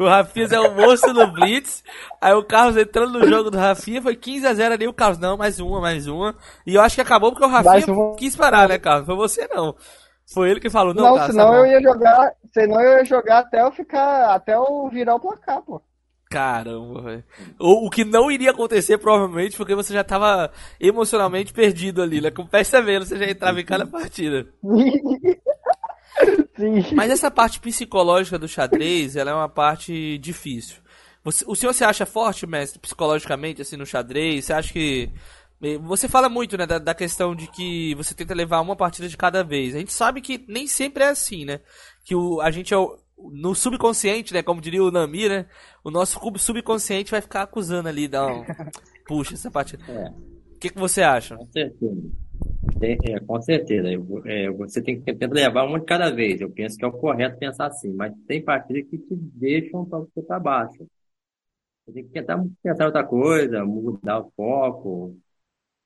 O 0.00 0.04
Rafinha 0.04 0.48
é 0.50 0.60
o 0.60 0.74
monstro 0.74 1.12
do 1.12 1.28
Blitz. 1.28 1.84
Aí 2.20 2.34
o 2.34 2.42
Carlos 2.42 2.76
entrando 2.76 3.20
no 3.20 3.28
jogo 3.28 3.50
do 3.50 3.56
Rafinha 3.56 4.02
foi 4.02 4.16
15 4.16 4.46
a 4.46 4.52
0 4.54 4.74
ali. 4.74 4.88
O 4.88 4.92
Carlos, 4.92 5.18
não, 5.18 5.36
mais 5.36 5.60
uma, 5.60 5.80
mais 5.80 6.08
uma. 6.08 6.34
E 6.66 6.74
eu 6.74 6.82
acho 6.82 6.96
que 6.96 7.00
acabou 7.00 7.30
porque 7.30 7.44
o 7.44 7.48
Rafinha 7.48 7.86
quis 8.18 8.34
parar, 8.34 8.68
né, 8.68 8.78
Carlos? 8.78 9.06
Foi 9.06 9.14
você 9.14 9.46
não. 9.46 9.76
Foi 10.32 10.50
ele 10.50 10.60
que 10.60 10.70
falou, 10.70 10.94
não, 10.94 11.02
Não, 11.04 11.14
Carlos, 11.16 11.34
senão 11.36 11.50
tá 11.50 11.58
eu 11.58 11.66
ia 11.66 11.82
jogar. 11.82 12.32
Senão 12.52 12.80
eu 12.80 12.98
ia 12.98 13.04
jogar 13.04 13.38
até 13.40 13.62
eu 13.62 13.70
ficar. 13.72 14.34
Até 14.34 14.54
eu 14.54 14.88
virar 14.90 15.14
o 15.16 15.20
placar, 15.20 15.60
pô. 15.62 15.80
Caramba, 16.30 17.02
velho. 17.02 17.24
O, 17.60 17.86
o 17.86 17.90
que 17.90 18.04
não 18.04 18.30
iria 18.30 18.50
acontecer, 18.50 18.98
provavelmente, 18.98 19.56
porque 19.56 19.74
você 19.74 19.92
já 19.92 20.02
tava 20.02 20.50
emocionalmente 20.80 21.52
perdido 21.52 22.02
ali, 22.02 22.20
né? 22.20 22.30
Com 22.30 22.42
o 22.42 22.48
pé 22.48 22.64
severo, 22.64 23.04
você 23.04 23.16
já 23.16 23.26
entrava 23.30 23.60
em 23.60 23.64
cada 23.64 23.86
partida. 23.86 24.46
Sim. 26.56 26.94
Mas 26.94 27.10
essa 27.10 27.30
parte 27.30 27.60
psicológica 27.60 28.38
do 28.38 28.48
xadrez, 28.48 29.16
ela 29.16 29.30
é 29.30 29.34
uma 29.34 29.48
parte 29.48 30.18
difícil. 30.18 30.76
Você- 31.22 31.44
o 31.48 31.54
senhor 31.54 31.72
se 31.72 31.84
acha 31.84 32.06
forte, 32.06 32.46
mestre, 32.46 32.78
psicologicamente, 32.78 33.62
assim, 33.62 33.76
no 33.76 33.86
xadrez? 33.86 34.44
Você 34.46 34.52
acha 34.52 34.72
que... 34.72 35.10
Você 35.82 36.08
fala 36.08 36.28
muito, 36.28 36.58
né, 36.58 36.66
da, 36.66 36.78
da 36.78 36.94
questão 36.94 37.34
de 37.34 37.46
que 37.50 37.94
você 37.94 38.14
tenta 38.14 38.34
levar 38.34 38.60
uma 38.60 38.76
partida 38.76 39.08
de 39.08 39.16
cada 39.16 39.42
vez. 39.42 39.74
A 39.74 39.78
gente 39.78 39.92
sabe 39.92 40.20
que 40.20 40.44
nem 40.46 40.66
sempre 40.66 41.04
é 41.04 41.08
assim, 41.08 41.44
né? 41.44 41.60
Que 42.04 42.14
o, 42.14 42.40
a 42.40 42.50
gente 42.50 42.74
é 42.74 42.76
o, 42.76 42.98
no 43.16 43.54
subconsciente, 43.54 44.34
né, 44.34 44.42
como 44.42 44.60
diria 44.60 44.82
o 44.82 44.90
Nami, 44.90 45.28
né? 45.28 45.46
O 45.82 45.90
nosso 45.90 46.20
cubo 46.20 46.38
subconsciente 46.38 47.10
vai 47.10 47.20
ficar 47.20 47.42
acusando 47.42 47.88
ali, 47.88 48.08
dá 48.08 48.26
um... 48.26 48.44
Puxa, 49.06 49.34
essa 49.34 49.50
partida. 49.50 49.82
É. 49.88 50.08
O 50.08 50.58
que, 50.58 50.70
que 50.70 50.78
você 50.78 51.02
acha? 51.02 51.36
Com 51.36 51.46
certeza. 51.46 52.02
É, 52.80 53.12
é, 53.12 53.20
com 53.20 53.40
certeza. 53.40 53.90
Eu 53.90 54.22
é, 54.24 54.50
você 54.50 54.82
tem 54.82 55.00
que 55.00 55.14
tentar 55.14 55.34
levar 55.34 55.64
uma 55.64 55.78
de 55.78 55.86
cada 55.86 56.10
vez. 56.10 56.40
Eu 56.40 56.50
penso 56.50 56.76
que 56.76 56.84
é 56.84 56.88
o 56.88 56.92
correto 56.92 57.38
pensar 57.38 57.66
assim, 57.66 57.92
mas 57.92 58.12
tem 58.26 58.42
partidas 58.42 58.88
que 58.90 58.98
te 58.98 59.14
deixam 59.14 59.84
para 59.84 59.98
você 60.00 60.22
para 60.22 60.40
baixo. 60.40 60.86
Você 61.84 61.92
tem 61.92 62.04
que 62.04 62.10
tentar 62.10 62.42
pensar 62.62 62.86
outra 62.86 63.04
coisa, 63.04 63.64
mudar 63.64 64.20
o 64.20 64.32
foco, 64.34 65.16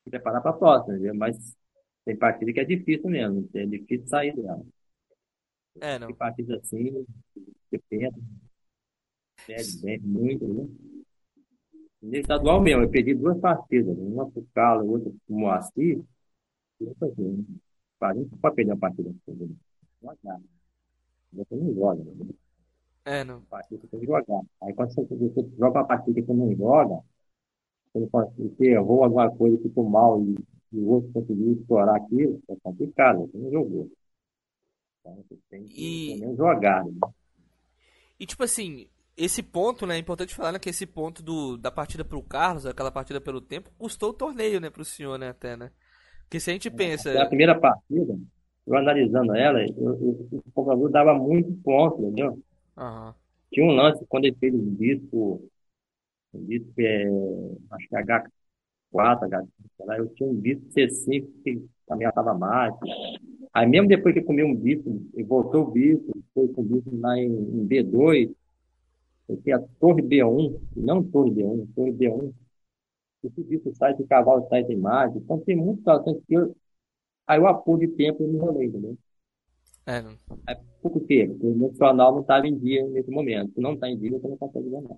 preparar 0.08 0.42
para 0.42 0.50
a 0.50 0.54
próxima, 0.54 0.94
entendeu? 0.94 1.14
Mas 1.14 1.56
tem 2.04 2.16
partida 2.16 2.52
que 2.52 2.60
é 2.60 2.64
difícil 2.64 3.10
mesmo, 3.10 3.48
é 3.54 3.66
difícil 3.66 4.06
sair 4.08 4.34
dela. 4.34 4.64
É, 5.80 5.98
não. 5.98 6.08
Tem 6.08 6.16
partidas 6.16 6.60
assim, 6.60 7.06
você 7.34 7.78
pensa, 7.88 8.18
perde 9.46 9.78
bem, 9.82 10.00
muito, 10.00 10.46
né? 10.46 10.68
No 12.00 12.16
estadual 12.16 12.60
mesmo, 12.60 12.82
eu 12.82 12.90
perdi 12.90 13.14
duas 13.14 13.38
partidas, 13.40 13.96
uma 13.98 14.30
pro 14.30 14.46
Carlos, 14.54 14.88
outra 14.88 15.12
pro 15.26 15.36
Moacir. 15.36 16.00
Eu 16.80 16.94
falei, 16.98 17.14
não 17.18 18.38
pode 18.40 18.54
perder 18.54 18.72
uma 18.72 18.78
partida 18.78 19.10
assim, 19.10 19.32
né? 19.34 19.48
Jogar. 20.00 20.40
Você 21.32 21.54
não 21.56 21.74
joga, 21.74 22.04
né? 22.04 22.26
É, 23.04 23.24
não. 23.24 23.40
partida 23.42 23.80
você 23.80 23.86
tem 23.88 24.00
que 24.00 24.06
jogar. 24.06 24.42
Aí 24.62 24.72
quando 24.74 24.94
você, 24.94 25.02
você 25.04 25.48
joga 25.58 25.80
uma 25.80 25.86
partida 25.86 26.22
que 26.22 26.32
não 26.32 26.54
joga, 26.54 27.02
pode- 28.08 28.30
você 28.36 28.70
errou 28.72 29.04
alguma 29.04 29.30
coisa, 29.36 29.58
ficou 29.62 29.88
mal 29.88 30.20
e, 30.22 30.34
e 30.72 30.78
o 30.80 30.88
outro 30.88 31.12
conseguiu 31.12 31.52
explorar 31.52 31.96
aquilo, 31.96 32.40
é 32.48 32.56
complicado, 32.62 33.20
você 33.26 33.38
não 33.38 33.50
jogou. 33.50 33.90
Então 35.00 35.16
você 35.16 35.36
tem 35.50 35.68
que 35.70 35.82
E- 35.82 36.36
jogar, 36.36 36.84
né? 36.84 36.92
E 38.18 38.26
tipo 38.26 38.42
assim, 38.42 38.88
esse 39.16 39.42
ponto, 39.42 39.86
né? 39.86 39.96
É 39.96 39.98
importante 39.98 40.34
falar 40.34 40.52
né, 40.52 40.58
que 40.58 40.68
esse 40.70 40.86
ponto 40.86 41.22
do, 41.22 41.56
da 41.56 41.70
partida 41.70 42.04
pro 42.04 42.22
Carlos, 42.22 42.66
aquela 42.66 42.90
partida 42.90 43.20
pelo 43.20 43.40
tempo, 43.40 43.70
custou 43.78 44.10
o 44.10 44.14
torneio, 44.14 44.60
né, 44.60 44.70
pro 44.70 44.84
senhor, 44.84 45.18
né, 45.18 45.28
até, 45.30 45.56
né? 45.56 45.70
Porque 46.22 46.40
se 46.40 46.50
a 46.50 46.52
gente 46.54 46.70
pensa. 46.70 47.10
Até 47.10 47.20
a 47.22 47.26
primeira 47.26 47.58
partida, 47.58 48.16
eu 48.66 48.76
analisando 48.76 49.34
ela, 49.34 49.60
eu, 49.62 49.68
eu, 49.76 50.28
o 50.32 50.42
Salvador 50.54 50.90
dava 50.90 51.14
muito 51.14 51.52
ponto, 51.62 52.02
entendeu? 52.02 52.38
Aham. 52.76 53.14
Tinha 53.52 53.66
um 53.66 53.72
lance 53.74 54.04
quando 54.08 54.24
ele 54.26 54.36
fez 54.36 54.54
um 54.54 54.74
disco, 54.74 55.42
um 56.34 56.44
disco 56.44 56.72
é, 56.78 57.04
acho 57.70 57.88
que 57.88 57.96
é 57.96 58.02
H4, 58.02 58.30
H5, 58.92 59.48
sei 59.76 59.86
lá, 59.86 59.98
eu 59.98 60.08
tinha 60.14 60.28
um 60.28 60.40
disco 60.40 60.64
C5 60.70 61.26
que 61.42 61.64
também 61.86 62.04
já 62.04 62.10
estava 62.10 62.34
mais. 62.34 62.74
Aí 63.52 63.66
mesmo 63.66 63.88
depois 63.88 64.14
que 64.14 64.20
eu 64.20 64.24
comi 64.24 64.42
um 64.42 64.54
bico, 64.54 65.02
e 65.14 65.22
voltou 65.22 65.66
o 65.66 65.70
bico, 65.70 66.12
foi 66.34 66.48
com 66.48 66.60
o 66.60 66.64
bico 66.64 66.96
lá 66.96 67.18
em, 67.18 67.32
em 67.32 67.66
B2, 67.66 68.30
eu 69.28 69.36
tinha 69.42 69.56
a 69.56 69.62
torre 69.78 70.02
B1, 70.02 70.58
não 70.76 71.02
torre 71.02 71.30
B1, 71.30 71.66
torre 71.74 71.92
B1. 71.92 72.32
Esse 73.24 73.42
bico 73.42 73.74
sai, 73.74 73.92
esse 73.92 74.04
cavalo 74.04 74.46
sai 74.48 74.64
da 74.64 74.72
imagem. 74.72 75.18
Então 75.18 75.38
tem 75.40 75.56
muitas 75.56 75.78
situações 75.78 76.22
que 76.26 76.34
eu, 76.34 76.56
aí 77.26 77.38
eu 77.38 77.46
apuro 77.46 77.80
de 77.80 77.88
tempo 77.88 78.22
e 78.22 78.26
me 78.26 78.36
enrolei, 78.36 78.68
entendeu? 78.68 78.96
É, 79.84 80.02
não. 80.02 80.12
Aí, 80.46 80.56
por 80.82 81.00
quê? 81.06 81.26
Porque 81.26 81.46
o 81.46 81.50
emocional 81.50 82.12
não 82.12 82.20
estava 82.20 82.46
em 82.46 82.56
dia 82.58 82.86
nesse 82.88 83.10
momento. 83.10 83.52
Se 83.54 83.60
não 83.60 83.74
está 83.74 83.88
em 83.88 83.98
dia, 83.98 84.10
você 84.10 84.28
não 84.28 84.36
consegue 84.36 84.68
ganhar. 84.70 84.96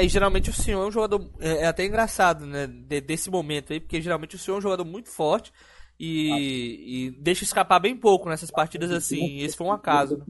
É, 0.00 0.04
e 0.04 0.08
geralmente 0.08 0.50
o 0.50 0.52
senhor 0.52 0.82
é 0.84 0.86
um 0.88 0.90
jogador. 0.90 1.30
É, 1.40 1.64
é 1.64 1.66
até 1.66 1.84
engraçado, 1.84 2.46
né? 2.46 2.66
de- 2.66 3.00
desse 3.00 3.30
momento 3.30 3.72
aí, 3.72 3.80
porque 3.80 4.00
geralmente 4.00 4.36
o 4.36 4.38
senhor 4.38 4.56
é 4.56 4.58
um 4.58 4.62
jogador 4.62 4.84
muito 4.84 5.08
forte 5.10 5.52
e, 5.98 7.08
e 7.08 7.10
deixa 7.12 7.44
escapar 7.44 7.78
bem 7.80 7.96
pouco 7.96 8.28
nessas 8.28 8.50
partidas 8.50 8.90
assim. 8.90 9.38
Esse 9.40 9.56
foi 9.56 9.66
um 9.66 9.72
acaso. 9.72 10.16
né? 10.18 10.26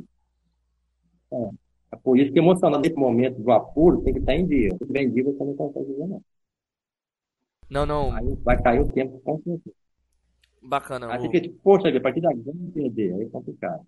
É 1.93 1.97
por 1.97 2.19
isso 2.19 2.33
que 2.33 2.39
emocional 2.39 2.81
nesse 2.81 2.97
momento 2.97 3.41
do 3.43 3.51
apuro 3.51 4.03
tem 4.03 4.13
que 4.13 4.21
estar 4.21 4.35
em 4.35 4.47
dia. 4.47 4.71
Se 4.79 4.87
tiver 4.87 5.03
em 5.03 5.11
dia, 5.13 5.25
você 5.25 5.45
não 5.45 5.55
consegue 5.55 5.93
ganhar. 5.95 6.21
Não, 7.71 7.87
não. 7.87 8.17
Aí 8.17 8.35
vai 8.45 8.61
cair 8.63 8.81
o 8.81 8.93
tempo 8.93 9.19
com 9.21 9.37
certeza. 9.43 9.75
Bacana. 10.63 11.09
Aí 11.09 11.19
O, 11.19 11.23
fica 11.23 11.41
tipo, 11.41 11.59
poxa, 11.63 11.89
a 11.89 12.01
partir 12.01 12.21
da 12.21 12.33
ganha 12.33 12.73
perder, 12.73 13.15
aí 13.15 13.23
é 13.23 13.29
complicado. 13.31 13.85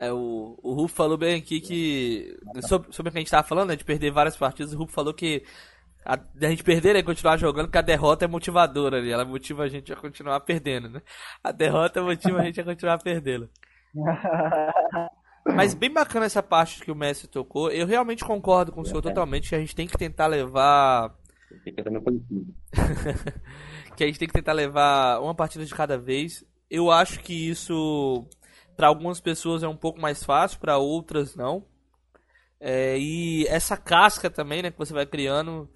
É, 0.00 0.10
o, 0.10 0.58
o 0.62 0.88
falou 0.88 1.18
bem 1.18 1.36
aqui 1.36 1.60
que. 1.60 2.34
Sobre, 2.62 2.90
sobre 2.90 3.10
o 3.10 3.12
que 3.12 3.18
a 3.18 3.20
gente 3.20 3.30
tava 3.30 3.46
falando, 3.46 3.68
né? 3.68 3.76
De 3.76 3.84
perder 3.84 4.10
várias 4.10 4.34
partidas, 4.34 4.72
o 4.72 4.78
Rufo 4.78 4.94
falou 4.94 5.12
que. 5.12 5.44
A, 6.02 6.16
da 6.16 6.48
gente 6.48 6.64
perder 6.64 6.96
e 6.96 7.02
continuar 7.02 7.36
jogando, 7.36 7.70
que 7.70 7.76
a 7.76 7.82
derrota 7.82 8.24
é 8.24 8.28
motivadora 8.28 8.96
ali. 8.96 9.12
Ela 9.12 9.26
motiva 9.26 9.64
a 9.64 9.68
gente 9.68 9.92
a 9.92 9.96
continuar 9.96 10.40
perdendo, 10.40 10.88
né? 10.88 11.02
A 11.44 11.52
derrota 11.52 12.02
motiva 12.02 12.40
a 12.40 12.44
gente 12.44 12.58
a 12.58 12.64
continuar 12.64 12.96
perdendo. 12.96 13.50
Mas 15.54 15.74
bem 15.74 15.92
bacana 15.92 16.24
essa 16.24 16.42
parte 16.42 16.82
que 16.82 16.90
o 16.90 16.94
Messi 16.94 17.28
tocou. 17.28 17.70
Eu 17.70 17.86
realmente 17.86 18.24
concordo 18.24 18.72
com 18.72 18.80
o 18.80 18.86
senhor 18.86 19.02
totalmente 19.02 19.50
que 19.50 19.54
a 19.54 19.60
gente 19.60 19.76
tem 19.76 19.86
que 19.86 19.98
tentar 19.98 20.26
levar. 20.26 21.14
Que 23.96 24.04
a 24.04 24.06
gente 24.06 24.18
tem 24.18 24.28
que 24.28 24.34
tentar 24.34 24.54
levar 24.54 25.20
uma 25.20 25.34
partida 25.34 25.66
de 25.66 25.74
cada 25.74 25.98
vez. 25.98 26.42
Eu 26.70 26.90
acho 26.90 27.20
que 27.20 27.50
isso 27.50 28.26
para 28.80 28.88
algumas 28.88 29.20
pessoas 29.20 29.62
é 29.62 29.68
um 29.68 29.76
pouco 29.76 30.00
mais 30.00 30.24
fácil, 30.24 30.58
para 30.58 30.78
outras 30.78 31.36
não. 31.36 31.66
É, 32.58 32.98
e 32.98 33.46
essa 33.46 33.76
casca 33.76 34.30
também, 34.30 34.62
né, 34.62 34.70
que 34.70 34.78
você 34.78 34.94
vai 34.94 35.04
criando, 35.04 35.68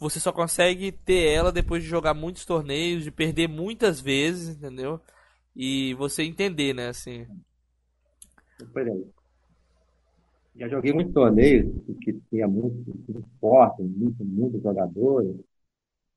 você 0.00 0.18
só 0.18 0.32
consegue 0.32 0.90
ter 0.90 1.32
ela 1.32 1.52
depois 1.52 1.80
de 1.80 1.88
jogar 1.88 2.12
muitos 2.12 2.44
torneios, 2.44 3.04
de 3.04 3.12
perder 3.12 3.48
muitas 3.48 4.00
vezes, 4.00 4.56
entendeu? 4.56 5.00
E 5.54 5.94
você 5.94 6.24
entender, 6.24 6.74
né, 6.74 6.88
assim. 6.88 7.24
Por 8.72 8.82
exemplo, 8.82 9.14
já 10.56 10.66
joguei 10.66 10.92
muitos 10.92 11.14
torneios 11.14 11.72
que 12.02 12.14
tinha 12.30 12.48
muito, 12.48 12.84
muito 13.08 13.28
forte, 13.40 13.80
muito, 13.80 14.24
muitos 14.24 14.60
jogadores. 14.60 15.36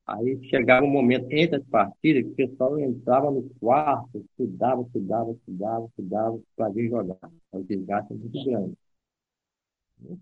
Aí 0.06 0.38
chegava 0.48 0.84
um 0.84 0.90
momento 0.90 1.26
entre 1.30 1.56
as 1.56 1.64
partidas 1.64 2.24
que 2.24 2.44
o 2.44 2.48
pessoal 2.48 2.78
entrava 2.78 3.30
no 3.30 3.48
quarto, 3.58 4.18
estudava, 4.18 4.82
estudava, 4.82 5.32
estudava, 5.32 5.86
estudava 5.86 6.40
para 6.54 6.68
vir 6.68 6.90
jogar. 6.90 7.30
O 7.52 7.62
desgaste 7.62 8.12
é 8.12 8.16
muito 8.16 8.44
grande. 8.44 8.76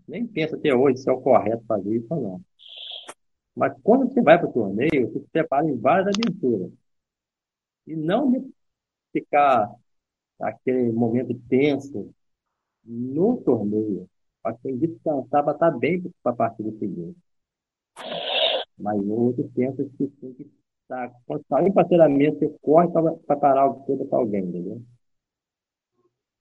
Nem 0.06 0.26
pensa 0.26 0.56
até 0.56 0.72
hoje 0.72 0.98
se 0.98 1.10
é 1.10 1.12
o 1.12 1.20
correto 1.20 1.64
fazer 1.66 1.96
isso 1.96 2.06
ou 2.10 2.20
não. 2.20 2.40
Mas 3.56 3.74
quando 3.82 4.08
você 4.08 4.22
vai 4.22 4.38
para 4.38 4.48
o 4.48 4.52
torneio, 4.52 5.10
você 5.10 5.18
se 5.18 5.26
prepara 5.32 5.68
em 5.68 5.76
várias 5.76 6.14
aventuras. 6.16 6.70
E 7.86 7.96
não 7.96 8.50
ficar 9.12 9.74
aquele 10.40 10.92
momento 10.92 11.34
tenso 11.48 12.14
no 12.84 13.36
torneio. 13.42 14.08
Acho 14.44 14.58
que 14.62 14.72
descansar 14.72 15.42
para 15.44 15.54
estar 15.54 15.70
bem 15.72 16.02
para 16.22 16.32
a 16.32 16.36
partida 16.36 16.70
seguinte. 16.78 17.16
Mas 18.82 19.00
o 19.00 19.12
outro 19.12 19.48
pensa 19.54 19.84
que 19.96 20.08
tem 20.08 20.34
que 20.34 20.50
estar. 20.82 21.12
Quando 21.24 21.46
sair 21.48 21.72
para 21.72 21.86
treinamento, 21.86 22.40
você 22.40 22.48
corre 22.60 22.88
para 22.88 23.36
parar 23.36 23.68
o 23.68 23.84
coisa 23.84 24.04
para 24.04 24.18
alguém, 24.18 24.44
entendeu? 24.44 24.82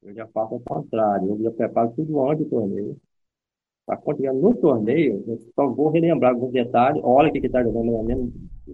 Eu 0.01 0.13
já 0.15 0.27
faço 0.27 0.55
ao 0.55 0.59
contrário. 0.61 1.29
Eu 1.29 1.43
já 1.43 1.51
preparo 1.51 1.93
tudo 1.95 2.27
antes 2.27 2.43
do 2.45 2.49
torneio. 2.49 2.97
Para 3.85 3.97
quando 3.97 4.17
chegar 4.17 4.33
no 4.33 4.55
torneio, 4.55 5.23
eu 5.27 5.37
só 5.55 5.67
vou 5.67 5.89
relembrar 5.89 6.33
alguns 6.33 6.51
detalhes. 6.51 7.01
Olha 7.03 7.29
o 7.29 7.31
que 7.31 7.45
está 7.45 7.63
jogando, 7.63 7.91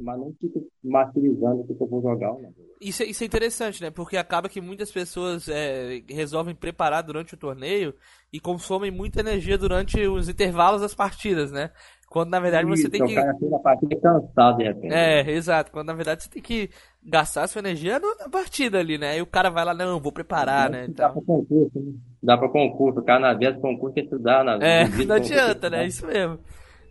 mas 0.01 0.20
não 0.20 0.34
fico 0.39 0.65
martirizando 0.84 1.65
que 1.65 1.72
eu 1.72 1.88
vou 1.88 2.01
jogar. 2.01 2.36
Isso, 2.80 3.03
é, 3.03 3.07
isso 3.07 3.24
é 3.24 3.26
interessante, 3.26 3.82
né? 3.82 3.89
Porque 3.89 4.18
acaba 4.18 4.49
que 4.49 4.61
muitas 4.61 4.91
pessoas 4.91 5.47
é, 5.49 6.03
resolvem 6.09 6.53
preparar 6.53 7.03
durante 7.03 7.34
o 7.34 7.38
torneio 7.38 7.93
e 8.32 8.39
consomem 8.39 8.91
muita 8.91 9.22
energia 9.22 9.57
durante 9.57 9.99
os 10.07 10.30
intervalos 10.30 10.82
das 10.82 10.93
partidas, 10.93 11.51
né? 11.51 11.72
Quando 12.10 12.30
na 12.30 12.39
verdade 12.39 12.66
você 12.66 12.84
Isso, 12.84 12.89
tem 12.91 13.01
o 13.03 13.08
que. 13.08 13.16
cansado. 13.16 14.62
É, 14.84 15.30
exato. 15.30 15.72
Quando 15.72 15.88
na 15.88 15.93
verdade 15.93 16.24
você 16.24 16.30
tem 16.30 16.41
que 16.41 16.70
gastar 17.03 17.47
sua 17.47 17.60
energia 17.60 17.99
na 17.99 18.30
partida 18.30 18.80
ali, 18.80 18.97
né? 18.97 19.10
Aí 19.12 19.22
o 19.22 19.26
cara 19.28 19.49
vai 19.49 19.66
lá, 19.66 19.74
não, 19.74 19.99
vou 19.99 20.12
preparar, 20.12 20.70
né? 20.70 20.88
Dá 20.88 20.88
Então... 20.88 21.14
pra 21.14 21.22
concurso, 21.22 21.80
né? 21.80 21.93
Dá 22.24 22.38
pra 22.38 22.49
concurso. 22.49 22.99
O 22.99 23.03
cara 23.03 23.20
na 23.20 23.34
véspera 23.34 23.55
do 23.55 23.62
concurso 23.62 23.93
quer 23.93 24.03
estudar. 24.05 24.43
Na, 24.43 24.53
É, 24.66 24.84
não 24.86 24.91
concurso, 24.91 25.14
adianta, 25.14 25.70
né? 25.70 25.84
É 25.84 25.88
isso 25.88 26.08
mesmo. 26.08 26.39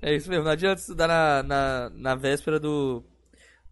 É 0.02 0.14
isso 0.14 0.28
mesmo. 0.28 0.44
Não 0.44 0.50
adianta 0.52 0.80
estudar 0.80 1.08
na, 1.08 1.42
na, 1.42 1.90
na 1.94 2.14
véspera 2.14 2.60
do, 2.60 3.02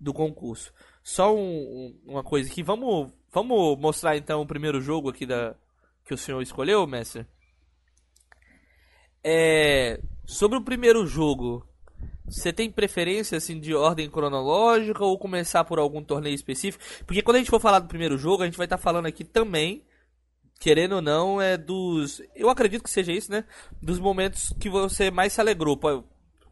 do 0.00 0.14
concurso. 0.14 0.72
Só 1.02 1.34
um- 1.34 1.38
um- 1.38 2.00
uma 2.06 2.22
coisa 2.24 2.50
aqui. 2.50 2.62
Vamos, 2.62 3.12
vamos 3.30 3.78
mostrar 3.78 4.16
então 4.16 4.40
o 4.40 4.46
primeiro 4.46 4.80
jogo 4.80 5.10
aqui 5.10 5.26
da, 5.26 5.54
que 6.06 6.14
o 6.14 6.18
senhor 6.18 6.40
escolheu, 6.40 6.86
mestre? 6.86 7.26
É, 9.22 10.00
sobre 10.26 10.58
o 10.58 10.62
primeiro 10.64 11.06
jogo, 11.06 11.66
você 12.26 12.52
tem 12.52 12.70
preferência 12.70 13.36
assim 13.38 13.58
de 13.60 13.74
ordem 13.74 14.08
cronológica 14.10 15.04
ou 15.04 15.18
começar 15.18 15.64
por 15.64 15.78
algum 15.78 16.02
torneio 16.02 16.34
específico? 16.34 16.82
Porque 17.06 17.22
quando 17.22 17.36
a 17.36 17.38
gente 17.40 17.50
for 17.50 17.60
falar 17.60 17.78
do 17.80 17.88
primeiro 17.88 18.16
jogo, 18.16 18.42
a 18.42 18.46
gente 18.46 18.56
vai 18.58 18.66
estar 18.66 18.78
falando 18.78 19.06
aqui 19.06 19.24
também, 19.24 19.84
querendo 20.58 20.96
ou 20.96 21.02
não, 21.02 21.40
é 21.40 21.56
dos, 21.56 22.22
eu 22.34 22.48
acredito 22.48 22.82
que 22.82 22.90
seja 22.90 23.12
isso, 23.12 23.30
né? 23.30 23.44
Dos 23.82 23.98
momentos 23.98 24.52
que 24.58 24.68
você 24.70 25.10
mais 25.10 25.32
se 25.32 25.40
alegrou. 25.40 25.78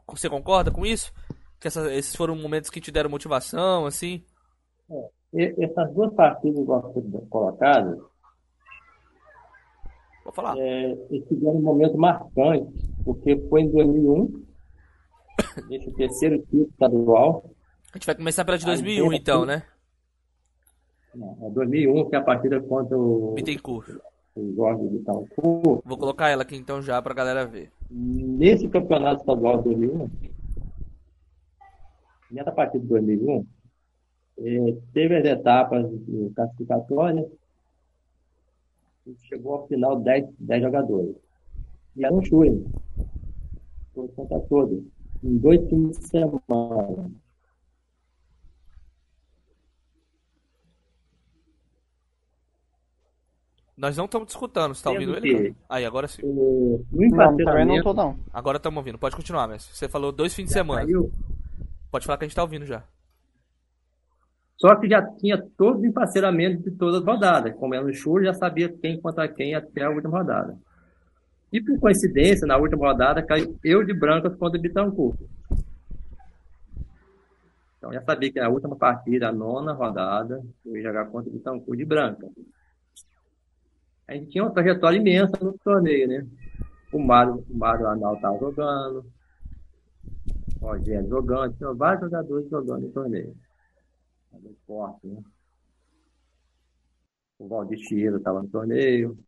Você 0.09 0.29
concorda 0.29 0.71
com 0.71 0.85
isso? 0.85 1.13
Que 1.59 1.69
essa- 1.69 1.93
esses 1.95 2.15
foram 2.15 2.37
momentos 2.37 2.69
que 2.69 2.81
te 2.81 2.91
deram 2.91 3.09
motivação, 3.09 3.87
assim? 3.87 4.23
E- 5.33 5.55
Essas 5.65 5.95
duas 5.95 6.13
partidas 6.15 6.67
foram 6.67 7.27
colocadas, 7.31 7.99
Vou 10.25 10.33
falar. 10.33 10.57
é, 10.59 10.95
tiveram 11.29 11.57
um 11.57 11.63
momento 11.63 11.97
marcante, 11.97 12.92
porque 13.05 13.37
foi 13.49 13.63
em 13.63 13.71
2001, 13.71 14.43
esse 15.71 15.93
terceiro 15.93 16.39
título 16.39 16.69
estadual, 16.71 17.45
A 17.93 17.99
gente 17.99 18.07
vai 18.07 18.15
começar 18.15 18.45
pela 18.45 18.59
de 18.59 18.65
Aí 18.65 18.71
2001, 18.71 19.09
tem 19.09 19.19
então, 19.19 19.45
né? 19.45 19.63
não, 21.15 21.37
é 21.43 21.51
2001, 21.51 22.09
que 22.09 22.17
é 22.17 22.19
a 22.19 22.23
partida 22.23 22.61
contra 22.61 22.97
o, 22.97 23.33
Bittencourt. 23.35 23.89
o 24.35 24.55
Jorge 24.55 24.89
de. 24.89 25.03
Vou 25.85 25.99
colocar 25.99 26.29
ela 26.29 26.43
aqui 26.43 26.57
então 26.57 26.81
já 26.81 27.01
pra 27.03 27.15
galera 27.15 27.45
ver. 27.45 27.71
Nesse 27.91 28.69
campeonato 28.69 29.21
estadual 29.21 29.59
de 29.59 29.65
2001, 29.65 30.11
nessa 32.31 32.53
partida 32.53 32.83
de 32.83 32.89
2001, 32.89 33.47
eh, 34.39 34.77
teve 34.95 35.17
as 35.17 35.25
etapas 35.25 35.89
de 35.91 36.31
classificatórias 36.35 37.27
e 39.07 39.15
chegou 39.27 39.55
ao 39.55 39.69
final 39.69 40.01
10, 40.01 40.27
10 40.39 40.63
jogadores. 40.63 41.17
E 41.95 42.05
era 42.05 42.15
um 42.15 42.25
chute, 42.25 42.65
todos 43.95 44.15
contra 44.15 44.41
todos, 44.41 44.83
em 45.23 45.39
dois 45.39 45.61
fins 45.69 45.99
de 45.99 46.09
semana. 46.09 47.11
Nós 53.77 53.97
não 53.97 54.05
estamos 54.05 54.29
escutando, 54.31 54.75
você 54.75 54.85
tá 54.85 54.91
ouvindo 54.91 55.19
que- 55.21 55.29
ele? 55.29 55.57
Aí, 55.69 55.85
agora 55.85 56.07
sim. 56.07 56.23
Eh, 56.23 56.27
No 56.27 56.79
Não, 56.79 56.81
também 56.91 57.09
não 57.11 57.17
encarceramento, 57.37 57.85
tô 57.85 57.95
não. 57.95 58.19
Agora 58.33 58.59
estamos 58.59 58.77
ouvindo. 58.77 58.99
Pode 58.99 59.17
continuar, 59.17 59.49
mestre. 59.49 59.75
Você 59.75 59.89
falou 59.89 60.13
dois 60.13 60.35
fins 60.35 60.47
de 60.47 60.53
semana. 60.53 60.83
caiu, 60.83 61.11
Pode 61.91 62.07
falar 62.07 62.17
que 62.19 62.25
a 62.25 62.29
gente 62.29 62.35
tá 62.35 62.43
ouvindo 62.43 62.65
já. 62.65 62.85
Só 64.57 64.77
que 64.77 64.89
já 64.89 65.03
tinha 65.17 65.43
todos 65.59 65.81
os 65.81 65.85
emparceramentos 65.87 66.63
de 66.65 66.71
todas 66.71 67.01
as 67.01 67.05
rodadas. 67.07 67.55
Como 67.57 67.75
era 67.75 67.85
no 67.85 67.93
churro, 67.93 68.23
já 68.25 68.33
sabia 68.33 68.69
quem 68.69 69.01
contra 69.01 69.27
quem 69.29 69.55
até 69.55 69.83
a 69.83 69.91
última 69.91 70.19
rodada. 70.19 70.57
E 71.53 71.61
por 71.61 71.79
coincidência, 71.79 72.47
na 72.47 72.57
última 72.57 72.89
rodada, 72.89 73.23
caiu 73.23 73.59
eu 73.63 73.85
de 73.85 73.93
Brancas 73.93 74.35
contra 74.37 74.59
o 74.59 74.63
Bittencourt. 74.63 75.21
Então 77.77 77.93
já 77.93 78.01
sabia 78.03 78.33
que 78.33 78.41
a 78.41 78.49
última 78.49 78.75
partida, 78.75 79.29
a 79.29 79.33
nona 79.33 79.73
rodada, 79.73 80.43
eu 80.65 80.77
ia 80.77 80.83
jogar 80.83 81.07
contra 81.07 81.29
o 81.29 81.33
Bittencourt 81.33 81.77
de 81.77 81.85
Branca. 81.85 82.29
A 84.09 84.15
gente 84.15 84.31
tinha 84.31 84.45
uma 84.45 84.53
trajetória 84.53 84.97
imensa 84.97 85.33
no 85.43 85.53
torneio, 85.59 86.09
né? 86.09 86.27
O 86.93 86.99
Mário, 86.99 87.45
o 87.49 87.57
Mário 87.57 87.87
Arnaldo 87.87 88.17
estava 88.17 88.39
jogando, 88.39 89.05
o 90.61 90.67
Rogério 90.67 91.09
jogando, 91.09 91.57
tinha 91.57 91.73
vários 91.73 92.03
jogadores 92.03 92.49
jogando 92.49 92.83
no 92.83 92.93
torneio. 92.93 93.37
Forte, 94.67 95.07
né? 95.07 95.23
O 97.39 97.49
Valdir 97.49 97.79
Chiesa 97.79 98.17
estava 98.17 98.43
no 98.43 98.49
torneio. 98.49 99.19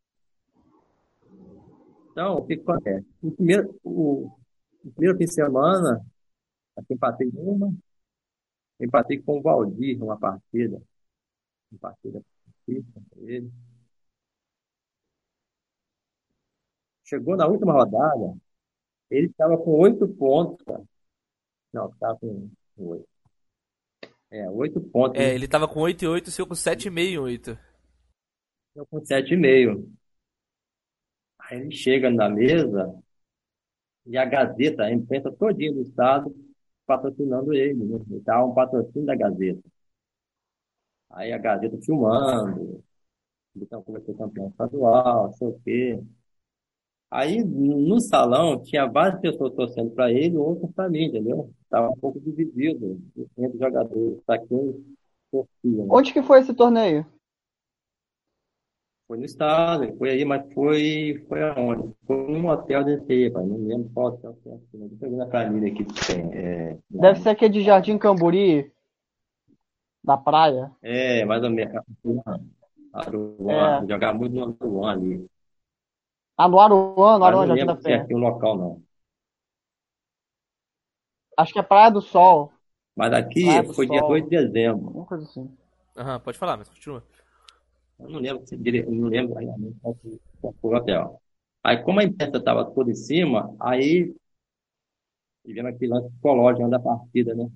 Então, 2.15 2.37
o 2.37 2.47
que, 2.47 2.55
acontece? 2.55 3.05
O 3.21 3.33
primeiro, 3.33 3.77
o, 3.83 4.31
o 4.85 4.93
primeiro 4.93 5.19
fim 5.19 5.25
de 5.25 5.35
semana, 5.35 6.01
que 6.87 6.95
empatei 6.95 7.29
uma, 7.35 7.75
empatei 8.79 9.21
com 9.21 9.39
o 9.39 9.43
Valdir 9.43 9.99
numa 9.99 10.17
partida. 10.17 10.81
Uma 11.73 11.81
partida 11.81 12.23
difícil 12.47 12.93
contra 12.95 13.21
ele. 13.21 13.51
Chegou 17.03 17.37
na 17.37 17.49
última 17.49 17.73
rodada, 17.73 18.37
ele 19.11 19.27
estava 19.27 19.59
com 19.59 19.73
oito 19.81 20.07
pontos, 20.07 20.65
cara. 20.65 20.85
Não, 21.73 21.89
estava 21.91 22.17
com 22.21 22.49
oito. 22.77 23.09
É, 24.31 24.49
oito 24.51 24.81
pontos. 24.81 25.21
É, 25.21 25.31
né? 25.31 25.35
ele 25.35 25.49
tava 25.49 25.67
com 25.67 25.81
8 25.81 26.05
e 26.05 26.07
8, 26.07 26.29
o 26.29 26.31
seu 26.31 26.47
com 26.47 26.55
7,5 26.55 27.11
e 27.11 27.19
8. 27.19 27.59
Eu 28.77 28.87
com 28.87 29.01
7,5. 29.01 29.45
Aí 29.45 30.04
ele 31.55 31.71
chega 31.71 32.11
na 32.11 32.29
mesa 32.29 32.95
e 34.07 34.17
a 34.19 34.25
Gazeta, 34.25 34.85
a 34.85 34.93
imprensa 34.93 35.33
todinha 35.33 35.73
do 35.73 35.83
estado, 35.83 36.35
patrocinando 36.87 37.55
ele, 37.55 37.85
né? 37.85 37.99
Ele 38.11 38.21
tava 38.21 38.45
um 38.45 38.55
patrocínio 38.55 39.07
da 39.07 39.15
Gazeta. 39.15 39.63
Aí 41.11 41.33
a 41.33 41.39
Gazeta 41.39 41.79
filmando, 41.83 42.83
então 43.57 43.83
conversou 43.83 44.15
campeão 44.15 44.49
estadual, 44.49 45.33
sei 45.35 45.49
o 45.49 45.61
quê. 45.65 46.01
Aí 47.11 47.45
no 47.45 48.01
salão 48.01 48.61
tinha 48.61 48.87
várias 48.87 49.21
pessoas 49.21 49.55
torcendo 49.55 49.91
para 49.93 50.11
ele, 50.11 50.37
outras 50.37 50.71
para 50.73 50.91
mim, 50.91 51.05
entendeu? 51.05 51.51
Tava 51.71 51.91
um 51.91 51.97
pouco 51.97 52.21
dividido 52.21 53.01
entre 53.39 53.57
os 53.57 53.59
jogadores, 53.61 54.21
para 54.27 54.45
quem 54.45 54.85
torcia, 55.31 55.85
né? 55.85 55.87
Onde 55.89 56.13
que 56.13 56.23
foi 56.23 56.41
esse 56.41 56.53
torneio? 56.53 57.07
Foi 59.07 59.19
no 59.19 59.25
estado, 59.27 59.97
foi 59.99 60.11
aí, 60.11 60.25
mas 60.25 60.43
foi, 60.55 61.25
foi 61.29 61.43
aonde? 61.43 61.95
Foi 62.07 62.17
num 62.33 62.49
hotel 62.49 62.85
de 62.85 63.01
Tepa, 63.03 63.43
não 63.43 63.59
lembro 63.67 63.91
qual 63.93 64.07
hotel 64.09 64.35
que 64.43 64.49
é. 64.49 64.53
Não 64.75 64.89
tô 64.89 64.97
pegando 64.97 65.23
a 65.23 65.27
planilha 65.27 65.69
aqui 65.73 65.85
que 65.85 66.07
tem. 66.07 66.33
É, 66.35 66.79
Deve 66.99 67.21
ser 67.21 67.29
aquele 67.29 67.53
de 67.53 67.61
Jardim 67.63 67.97
Camburi, 67.97 68.73
da 70.03 70.17
praia. 70.17 70.71
é, 70.83 71.25
mais 71.25 71.43
ou 71.43 71.51
menos. 71.51 71.85
Aruan, 72.93 73.77
É. 73.77 73.87
jogar 73.89 74.15
muito 74.15 74.35
no 74.35 74.57
Aruan 74.61 74.91
ali. 74.93 75.27
Ah, 76.37 76.47
no 76.49 76.61
Aruan, 76.61 77.19
no 77.19 77.25
Mas 77.25 77.27
Aruan, 77.27 77.47
não 77.47 77.49
Jardim 77.49 77.67
da 77.67 77.77
Fé. 77.77 78.09
certinho 78.09 78.19
o 78.19 78.23
local, 78.23 78.57
não. 78.57 78.83
Acho 81.39 81.53
que 81.53 81.59
é 81.61 81.63
Praia 81.63 81.91
do 81.93 82.01
Sol, 82.03 82.53
Mas 82.97 83.13
aqui 83.13 83.63
Praia 83.63 83.65
foi 83.75 83.87
dia 83.87 84.03
Sol. 84.03 84.03
2 84.03 84.25
de 84.25 84.31
dezembro. 84.31 84.87
alguma 84.89 85.07
coisa 85.07 85.25
assim. 85.25 85.57
Aham, 85.97 86.21
pode 86.21 86.39
falar, 86.39 86.57
mas 86.57 86.69
continua. 86.69 87.05
Eu 87.99 88.09
não 88.11 88.21
lembro, 88.21 88.47
se 88.47 88.57
dire- 88.57 88.85
eu 88.85 88.93
não 88.93 89.09
lembro 89.09 89.35
realmente 89.35 89.77
qual 89.81 89.95
foi 90.61 90.71
o 90.71 90.77
hotel. 90.77 91.21
Aí, 91.63 91.83
como 91.83 92.01
a 92.01 92.05
imprensa 92.05 92.39
estava 92.39 92.65
toda 92.71 92.91
em 92.91 92.95
cima, 92.95 93.55
aí 93.61 94.15
tivemos 95.45 95.73
aquele 95.75 95.93
lance 95.93 96.11
psicológico 96.11 96.69
da 96.69 96.79
partida, 96.79 97.35
né? 97.35 97.49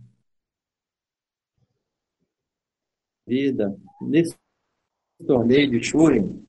Vida. 3.28 3.76
Nesse 4.01 4.36
torneio 5.26 5.70
de 5.70 5.82
shooting, 5.82 6.47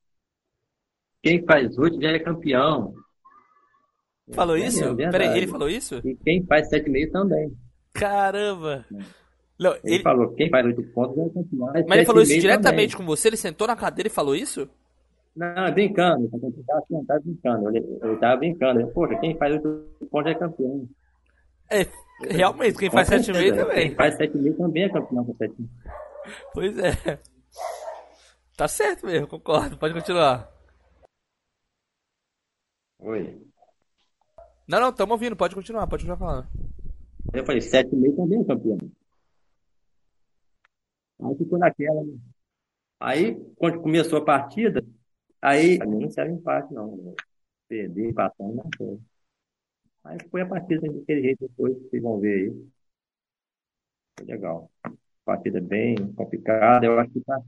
quem 1.23 1.45
faz 1.45 1.77
oito 1.77 2.01
já 2.01 2.09
é 2.11 2.19
campeão. 2.19 2.93
Falou 4.31 4.57
É, 4.57 4.65
isso? 4.67 4.83
é. 5.03 5.07
Peraí, 5.09 5.35
ele 5.35 5.47
falou 5.47 5.69
isso? 5.69 6.03
E 6.03 6.15
quem 6.23 6.45
faz 6.45 6.69
sete 6.69 6.89
meio 6.89 7.11
também. 7.11 7.55
Caramba! 7.93 8.85
Não, 9.59 9.71
Ele, 9.75 9.95
ele- 9.95 10.03
falou, 10.03 10.33
quem 10.35 10.49
faz 10.49 10.65
oito 10.65 10.83
pontos 10.93 11.17
é 11.17 11.29
campeão. 11.33 11.67
Mas 11.67 11.75
ele 11.83 11.93
Sete 11.95 12.05
falou 12.05 12.21
isso 12.21 12.29
meio 12.31 12.41
diretamente 12.41 12.93
também. 12.93 13.05
com 13.07 13.11
você? 13.11 13.27
Ele 13.27 13.37
sentou 13.37 13.67
na 13.67 13.75
cadeira 13.75 14.07
e 14.07 14.11
falou 14.11 14.35
isso? 14.35 14.69
Não, 15.35 15.71
brincando. 15.73 16.29
Ele 16.33 16.47
estava 16.59 16.85
tava 17.07 17.19
brincando. 17.19 17.69
Ele, 17.69 17.99
ele 18.01 18.15
tava 18.17 18.37
brincando. 18.37 18.79
Ele, 18.79 18.91
Poxa, 18.91 19.15
quem 19.19 19.37
faz 19.37 19.53
oito 19.55 20.07
pontos 20.09 20.31
é 20.31 20.35
campeão. 20.35 20.87
É, 21.69 21.85
realmente, 22.33 22.77
quem 22.77 22.89
faz 22.89 23.07
7,5 23.09 23.23
certeza. 23.35 23.65
também. 23.65 23.87
Quem 23.89 23.95
faz 23.95 24.17
7,5 24.17 24.57
também 24.57 24.83
é 24.83 24.89
campeão 24.89 25.25
com 25.25 25.33
7,5. 25.35 25.69
Pois 26.53 26.77
é. 26.79 27.19
Tá 28.57 28.67
certo 28.67 29.05
mesmo, 29.05 29.27
concordo. 29.27 29.77
Pode 29.77 29.93
continuar. 29.93 30.49
Oi. 32.99 33.41
Não, 34.67 34.79
não, 34.79 34.91
tamo 34.93 35.13
ouvindo, 35.13 35.35
pode 35.35 35.55
continuar, 35.55 35.87
pode 35.87 36.05
continuar 36.05 36.17
falando. 36.17 36.47
Eu 37.33 37.45
falei, 37.45 37.61
7,5 37.61 38.15
também 38.15 38.41
é 38.41 38.43
campeão. 38.45 38.77
Aí 41.21 41.35
ficou 41.37 41.59
naquela. 41.59 42.03
né? 42.03 42.17
Aí, 42.99 43.35
quando 43.55 43.81
começou 43.81 44.19
a 44.19 44.25
partida, 44.25 44.85
aí, 45.41 45.77
não 45.79 46.09
serve 46.11 46.33
empate, 46.33 46.73
não. 46.73 47.15
Perder, 47.67 48.09
empatar, 48.09 48.47
não 48.47 48.69
foi. 48.77 48.99
Aí 50.03 50.17
foi 50.29 50.41
a 50.41 50.45
partida 50.47 50.81
daquele 50.81 51.21
jeito 51.21 51.47
depois, 51.47 51.77
vocês 51.77 52.01
vão 52.01 52.19
ver 52.19 52.33
aí. 52.51 52.69
Foi 54.17 54.25
legal. 54.27 54.71
Partida 55.25 55.61
bem 55.61 55.95
complicada. 56.13 56.85
Eu 56.85 56.99
acho 56.99 57.11
que 57.11 57.21
pra, 57.21 57.39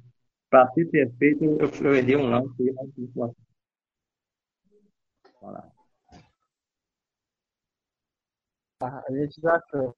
pra 0.49 0.71
ser 0.73 0.85
perfeito, 0.85 1.43
eu, 1.43 1.69
eu 1.85 1.95
errei 1.95 2.15
um 2.15 2.29
lance 2.29 2.53
aí, 2.61 2.73
mas 2.73 2.89
não 2.97 3.07
posso 3.07 3.35
falar. 5.39 5.71
A 8.81 9.11
gente 9.13 9.39
já 9.41 9.59
foi. 9.71 9.91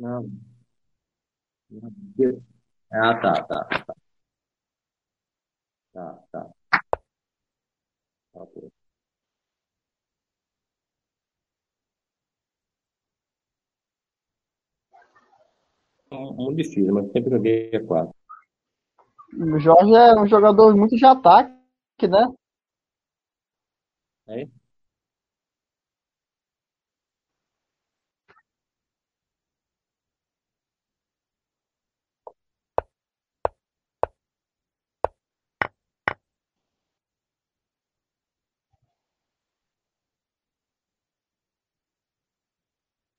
Não, 0.00 0.28
não. 1.70 2.42
Ah, 2.92 3.14
tá, 3.20 3.32
tá, 3.44 3.64
tá, 3.86 3.94
tá, 5.92 6.18
tá. 6.32 6.50
Um- 16.12 16.34
Muito 16.34 16.58
difícil, 16.58 16.94
mas 16.94 17.10
sempre 17.12 17.30
joguei 17.30 17.74
a 17.74 17.84
quatro. 17.84 18.14
O 19.36 19.58
Jorge 19.58 19.92
é 19.92 20.14
um 20.20 20.26
jogador 20.28 20.76
muito 20.76 20.94
de 20.94 21.04
ataque, 21.04 21.52
né? 22.08 22.28
Aí, 24.26 24.50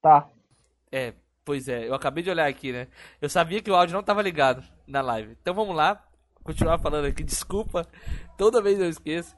Tá. 0.02 0.28
É, 0.92 1.14
pois 1.46 1.68
é, 1.68 1.88
eu 1.88 1.94
acabei 1.94 2.24
de 2.24 2.30
olhar 2.30 2.48
aqui, 2.48 2.72
né? 2.72 2.88
Eu 3.22 3.30
sabia 3.30 3.62
que 3.62 3.70
o 3.70 3.76
áudio 3.76 3.96
não 3.96 4.04
tava 4.04 4.22
ligado 4.22 4.64
na 4.88 5.02
live. 5.02 5.38
Então 5.42 5.54
vamos 5.54 5.76
lá, 5.76 6.04
continuar 6.44 6.80
falando 6.80 7.06
aqui. 7.06 7.24
Desculpa, 7.24 7.88
toda 8.38 8.62
vez 8.62 8.80
eu 8.80 8.90
esqueço. 8.90 9.36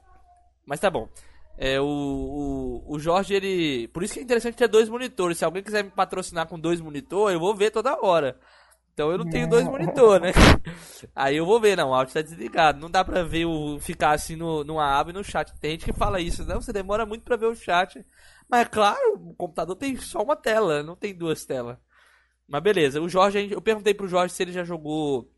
Mas 0.66 0.80
tá 0.80 0.90
bom. 0.90 1.08
É, 1.56 1.80
o, 1.80 1.84
o, 1.84 2.94
o 2.94 2.98
Jorge, 2.98 3.34
ele. 3.34 3.88
Por 3.88 4.02
isso 4.02 4.14
que 4.14 4.20
é 4.20 4.22
interessante 4.22 4.56
ter 4.56 4.68
dois 4.68 4.88
monitores. 4.88 5.38
Se 5.38 5.44
alguém 5.44 5.62
quiser 5.62 5.84
me 5.84 5.90
patrocinar 5.90 6.48
com 6.48 6.58
dois 6.58 6.80
monitores, 6.80 7.34
eu 7.34 7.40
vou 7.40 7.54
ver 7.54 7.70
toda 7.70 8.00
hora. 8.04 8.38
Então 8.94 9.10
eu 9.10 9.18
não 9.18 9.28
tenho 9.28 9.48
dois 9.48 9.64
monitores, 9.66 10.22
né? 10.22 10.32
Aí 11.14 11.36
eu 11.36 11.44
vou 11.44 11.60
ver, 11.60 11.76
não, 11.76 11.90
o 11.90 11.94
áudio 11.94 12.14
tá 12.14 12.22
desligado. 12.22 12.78
Não 12.78 12.88
dá 12.88 13.04
pra 13.04 13.24
ver 13.24 13.44
o. 13.44 13.78
ficar 13.80 14.12
assim 14.12 14.36
no, 14.36 14.62
numa 14.62 14.84
aba 14.84 15.10
e 15.10 15.12
no 15.12 15.24
chat. 15.24 15.52
Tem 15.58 15.72
gente 15.72 15.84
que 15.84 15.92
fala 15.92 16.20
isso, 16.20 16.44
não, 16.44 16.60
você 16.60 16.72
demora 16.72 17.04
muito 17.04 17.24
pra 17.24 17.36
ver 17.36 17.46
o 17.46 17.56
chat. 17.56 18.06
Mas 18.48 18.60
é 18.62 18.64
claro, 18.64 19.14
o 19.14 19.34
computador 19.34 19.74
tem 19.74 19.96
só 19.96 20.22
uma 20.22 20.36
tela, 20.36 20.82
não 20.84 20.94
tem 20.94 21.12
duas 21.12 21.44
telas. 21.44 21.76
Mas 22.46 22.62
beleza, 22.62 23.00
o 23.00 23.08
Jorge, 23.08 23.48
eu 23.50 23.60
perguntei 23.60 23.92
pro 23.92 24.06
Jorge 24.06 24.32
se 24.32 24.42
ele 24.44 24.52
já 24.52 24.62
jogou 24.62 25.28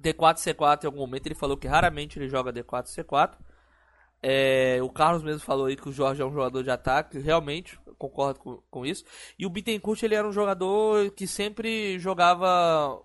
D4 0.00 0.36
C4 0.36 0.84
em 0.84 0.86
algum 0.86 1.00
momento. 1.00 1.26
Ele 1.26 1.34
falou 1.34 1.56
que 1.56 1.66
raramente 1.66 2.18
ele 2.20 2.28
joga 2.28 2.52
D4 2.52 2.84
C4. 2.84 3.32
É, 4.22 4.78
o 4.82 4.88
Carlos 4.88 5.22
mesmo 5.22 5.40
falou 5.40 5.66
aí 5.66 5.76
que 5.76 5.88
o 5.88 5.92
Jorge 5.92 6.22
é 6.22 6.24
um 6.24 6.32
jogador 6.32 6.62
de 6.62 6.70
ataque, 6.70 7.18
realmente, 7.18 7.78
concordo 7.98 8.40
com, 8.40 8.62
com 8.70 8.86
isso. 8.86 9.04
E 9.38 9.46
o 9.46 9.50
Bittencourt 9.50 10.02
ele 10.02 10.14
era 10.14 10.26
um 10.26 10.32
jogador 10.32 11.10
que 11.12 11.26
sempre 11.26 11.98
jogava 11.98 13.02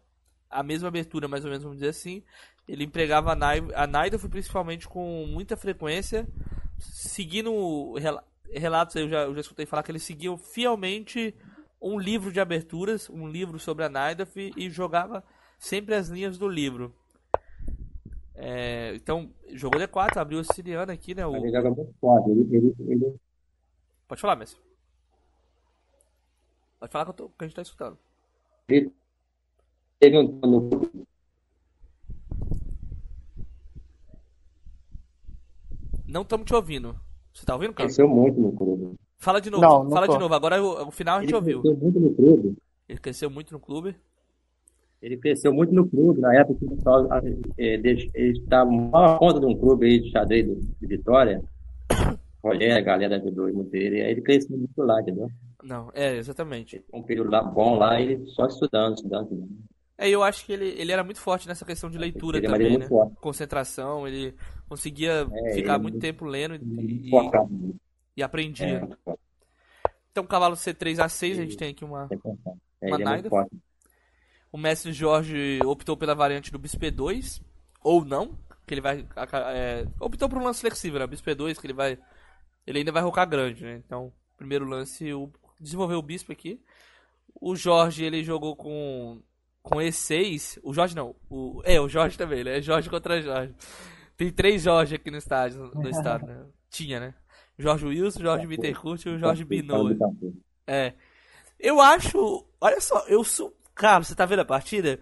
a 0.50 0.64
mesma 0.64 0.88
abertura, 0.88 1.28
mais 1.28 1.44
ou 1.44 1.50
menos, 1.50 1.64
vamos 1.64 1.78
dizer 1.78 1.90
assim. 1.90 2.24
Ele 2.68 2.84
empregava 2.84 3.32
a 3.32 3.36
Nai- 3.36 3.68
a 3.76 3.86
Naidorf 3.88 4.28
principalmente 4.30 4.88
com 4.88 5.26
muita 5.28 5.56
frequência, 5.58 6.28
seguindo 6.80 7.94
rela- 7.96 8.24
relatos, 8.54 8.96
eu 8.96 9.10
já, 9.10 9.24
eu 9.24 9.34
já 9.34 9.42
escutei 9.42 9.66
falar 9.66 9.84
que 9.84 9.92
ele 9.92 10.00
seguiu 10.00 10.38
fielmente 10.38 11.36
um 11.82 12.00
livro 12.00 12.32
de 12.32 12.40
aberturas, 12.40 13.10
um 13.10 13.28
livro 13.28 13.58
sobre 13.60 13.84
a 13.84 13.90
Naidorf 13.90 14.36
e 14.56 14.70
jogava 14.70 15.24
sempre 15.58 15.96
as 15.96 16.10
linhas 16.10 16.38
do 16.38 16.48
livro. 16.48 16.94
É, 18.44 18.96
então, 18.96 19.30
jogou 19.50 19.80
D4, 19.80 20.18
abriu 20.18 20.40
o 20.40 20.44
Siciliano 20.44 20.92
aqui, 20.92 21.14
né? 21.14 21.24
o- 21.28 21.36
ele 21.36 21.52
joga 21.52 21.70
muito 21.70 21.94
forte. 22.02 22.32
Ele, 22.32 22.48
ele, 22.58 22.76
ele, 22.88 23.16
Pode 24.08 24.20
falar, 24.20 24.36
mestre. 24.36 24.60
Pode 26.80 26.92
falar 26.92 27.06
que, 27.06 27.12
eu 27.12 27.14
tô, 27.14 27.30
que 27.30 27.44
a 27.44 27.48
gente 27.48 27.56
tá 27.56 27.62
escutando. 27.62 28.00
ele 28.68 28.92
teve 30.00 30.18
um 30.18 30.40
Não 36.08 36.24
estamos 36.24 36.48
te 36.48 36.56
ouvindo. 36.56 37.00
Você 37.34 37.46
tá 37.46 37.54
ouvindo, 37.54 37.74
Carlos? 37.74 37.96
cresceu 37.96 38.10
muito 38.14 38.40
no 38.42 38.52
clube. 38.54 38.96
Fala 39.20 39.40
de 39.40 39.52
novo. 39.52 39.62
Não, 39.62 39.84
não 39.84 39.92
fala 39.92 40.08
tô. 40.08 40.14
de 40.14 40.20
novo. 40.20 40.34
Agora 40.34 40.62
o, 40.62 40.88
o 40.88 40.92
final 40.92 41.18
a 41.20 41.22
gente 41.22 41.30
Ele 41.30 41.36
ouviu. 41.38 41.62
cresceu 41.62 41.78
muito 41.80 42.00
no 42.00 42.16
clube. 42.16 42.58
Ele 42.90 43.00
cresceu 43.00 43.30
muito 43.30 43.52
no 43.54 43.60
clube. 43.60 43.96
Ele 45.02 45.18
cresceu 45.18 45.52
muito 45.54 45.74
no 45.74 45.88
clube, 45.90 46.22
na 46.22 46.34
época 46.36 46.60
que 46.60 46.66
o 46.66 46.76
pessoal 46.76 47.08
ele 47.58 48.00
estava 48.38 48.70
maior 48.70 49.18
conta 49.18 49.40
de 49.40 49.46
um 49.48 49.58
clube 49.58 49.86
aí 49.88 50.00
de 50.00 50.12
xadrez 50.12 50.46
de 50.80 50.88
Vitória. 50.88 51.42
Rogério, 52.44 52.76
a 52.78 52.82
galera 52.82 53.18
ajudou 53.18 53.52
muito 53.54 53.74
ele. 53.76 54.02
Aí 54.02 54.12
ele 54.12 54.22
cresceu 54.22 54.58
muito 54.58 54.82
lá, 54.82 55.02
entendeu? 55.02 55.30
Não, 55.64 55.92
é, 55.94 56.18
exatamente. 56.18 56.84
Um 56.94 57.04
período 57.04 57.30
lá 57.32 57.44
bom 57.44 57.78
lá, 57.78 58.00
ele 58.02 58.26
só 58.28 58.46
estudando, 58.48 58.96
estudando. 58.96 59.24
estudando. 59.24 59.50
É, 59.98 60.10
eu 60.10 60.24
acho 60.24 60.44
que 60.46 60.52
ele, 60.54 60.70
ele 60.70 60.92
era 60.92 61.04
muito 61.04 61.20
forte 61.20 61.48
nessa 61.48 61.64
questão 61.64 61.88
de 61.90 61.98
leitura 62.00 62.40
Ele 62.40 62.48
é 62.48 62.50
também, 62.50 62.78
né? 62.80 62.88
forte. 62.88 63.16
Concentração, 63.22 64.08
ele 64.08 64.34
conseguia 64.68 65.28
É, 65.32 65.54
ficar 65.54 65.76
ele- 65.76 65.84
muito 65.84 66.00
tempo 66.00 66.26
lendo 66.26 66.56
e, 66.56 67.12
e, 67.12 67.12
e 68.18 68.24
aprendia. 68.24 68.90
É, 69.08 69.14
Então, 70.12 70.26
cavalo 70.26 70.56
C3 70.56 70.98
A6, 70.98 71.34
a 71.34 71.42
gente 71.44 71.58
tem 71.58 71.70
aqui 71.70 71.86
uma. 71.86 72.10
É, 72.82 72.88
Uma 72.88 73.18
é. 73.18 73.20
O 74.52 74.58
mestre 74.58 74.92
Jorge 74.92 75.60
optou 75.66 75.96
pela 75.96 76.14
variante 76.14 76.52
do 76.52 76.60
Bispo 76.60 76.86
E2, 76.86 77.42
ou 77.84 78.04
não, 78.04 78.38
que 78.68 78.74
ele 78.74 78.82
vai. 78.82 79.08
é, 79.54 79.88
optou 80.00 80.28
por 80.28 80.38
um 80.38 80.44
lance 80.44 80.62
flexível, 80.62 81.00
né? 81.00 81.08
Bispo 81.08 81.30
E2, 81.30 81.60
que 81.60 81.68
ele 81.68 81.74
vai. 81.74 81.98
Ele 82.68 82.80
ainda 82.80 82.92
vai 82.92 83.02
rocar 83.02 83.28
grande, 83.28 83.64
né? 83.64 83.82
Então, 83.86 84.12
primeiro 84.38 84.66
lance, 84.66 85.14
o, 85.14 85.32
desenvolveu 85.60 86.00
o 86.00 86.04
Bispo 86.04 86.32
aqui. 86.32 86.62
O 87.40 87.56
Jorge, 87.56 88.04
ele 88.04 88.24
jogou 88.24 88.56
com. 88.56 89.22
Com 89.64 89.78
E6. 89.78 90.60
O 90.64 90.74
Jorge 90.74 90.96
não. 90.96 91.16
O, 91.30 91.62
é, 91.64 91.80
o 91.80 91.88
Jorge 91.88 92.18
também, 92.18 92.44
né? 92.44 92.62
Jorge 92.62 92.90
contra 92.90 93.22
Jorge. 93.22 93.54
Tem 94.18 94.32
três 94.32 94.64
Jorge 94.64 94.96
aqui 94.96 95.10
no 95.10 95.18
estádio, 95.18 95.72
no 95.74 95.90
estado, 95.90 96.26
né? 96.26 96.46
Tinha, 96.70 97.00
né? 97.00 97.16
Jorge 97.58 97.86
Wilson, 97.86 98.22
Jorge 98.22 98.48
Bittencourt 98.48 99.06
e 99.06 99.10
o 99.10 99.18
Jorge 99.18 99.46
Binoa. 99.46 99.96
É. 100.68 100.94
Eu 101.60 101.80
acho. 101.80 102.46
Olha 102.60 102.82
só, 102.82 103.06
eu 103.08 103.24
sou. 103.24 103.56
Cara, 103.76 104.04
você 104.04 104.16
tá 104.16 104.26
vendo 104.26 104.40
a 104.40 104.46
partida? 104.46 105.00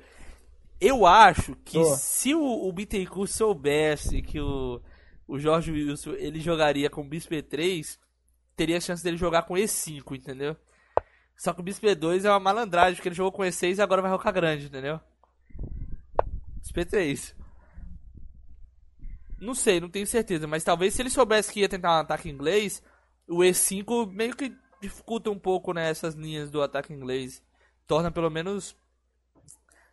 Eu 0.79 1.05
acho 1.05 1.55
que 1.65 1.83
se 1.95 2.33
o, 2.33 2.41
o 2.41 2.71
Bittencourt 2.71 3.29
soubesse 3.29 4.21
que 4.21 4.39
o, 4.39 4.81
o 5.27 5.37
Jorge 5.37 5.71
Wilson 5.71 6.13
ele 6.13 6.39
jogaria 6.39 6.89
com 6.89 7.01
o 7.01 7.07
Bispo 7.07 7.33
E3, 7.33 7.97
teria 8.55 8.77
a 8.77 8.81
chance 8.81 9.03
dele 9.03 9.17
jogar 9.17 9.43
com 9.43 9.55
E5, 9.55 10.15
entendeu? 10.15 10.55
Só 11.37 11.53
que 11.53 11.61
o 11.61 11.63
Bispo 11.63 11.85
E2 11.85 12.25
é 12.25 12.29
uma 12.29 12.39
malandragem, 12.39 12.95
porque 12.95 13.09
ele 13.09 13.15
jogou 13.15 13.31
com 13.31 13.43
E6 13.43 13.77
e 13.77 13.81
agora 13.81 14.01
vai 14.01 14.11
rocar 14.11 14.33
grande, 14.33 14.65
entendeu? 14.65 14.99
Bispo 16.57 16.79
E3. 16.79 17.35
Não 19.39 19.55
sei, 19.55 19.79
não 19.79 19.89
tenho 19.89 20.05
certeza, 20.05 20.47
mas 20.47 20.63
talvez 20.63 20.93
se 20.93 21.01
ele 21.01 21.09
soubesse 21.09 21.51
que 21.51 21.61
ia 21.61 21.69
tentar 21.69 21.95
um 21.95 22.01
ataque 22.01 22.29
inglês, 22.29 22.83
o 23.27 23.37
E5 23.37 24.11
meio 24.11 24.35
que 24.35 24.53
dificulta 24.81 25.29
um 25.29 25.39
pouco 25.39 25.73
né, 25.73 25.89
essas 25.89 26.13
linhas 26.13 26.49
do 26.49 26.61
ataque 26.61 26.93
inglês. 26.93 27.41
Torna 27.89 28.11
pelo 28.11 28.29
menos 28.29 28.77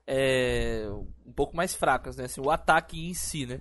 é, 0.07 0.87
um 1.25 1.33
pouco 1.33 1.57
mais 1.57 1.75
fracas, 1.75 2.15
né? 2.15 2.25
Assim, 2.25 2.43
o 2.43 2.51
ataque 2.51 3.09
em 3.09 3.15
si, 3.15 3.47
né? 3.47 3.59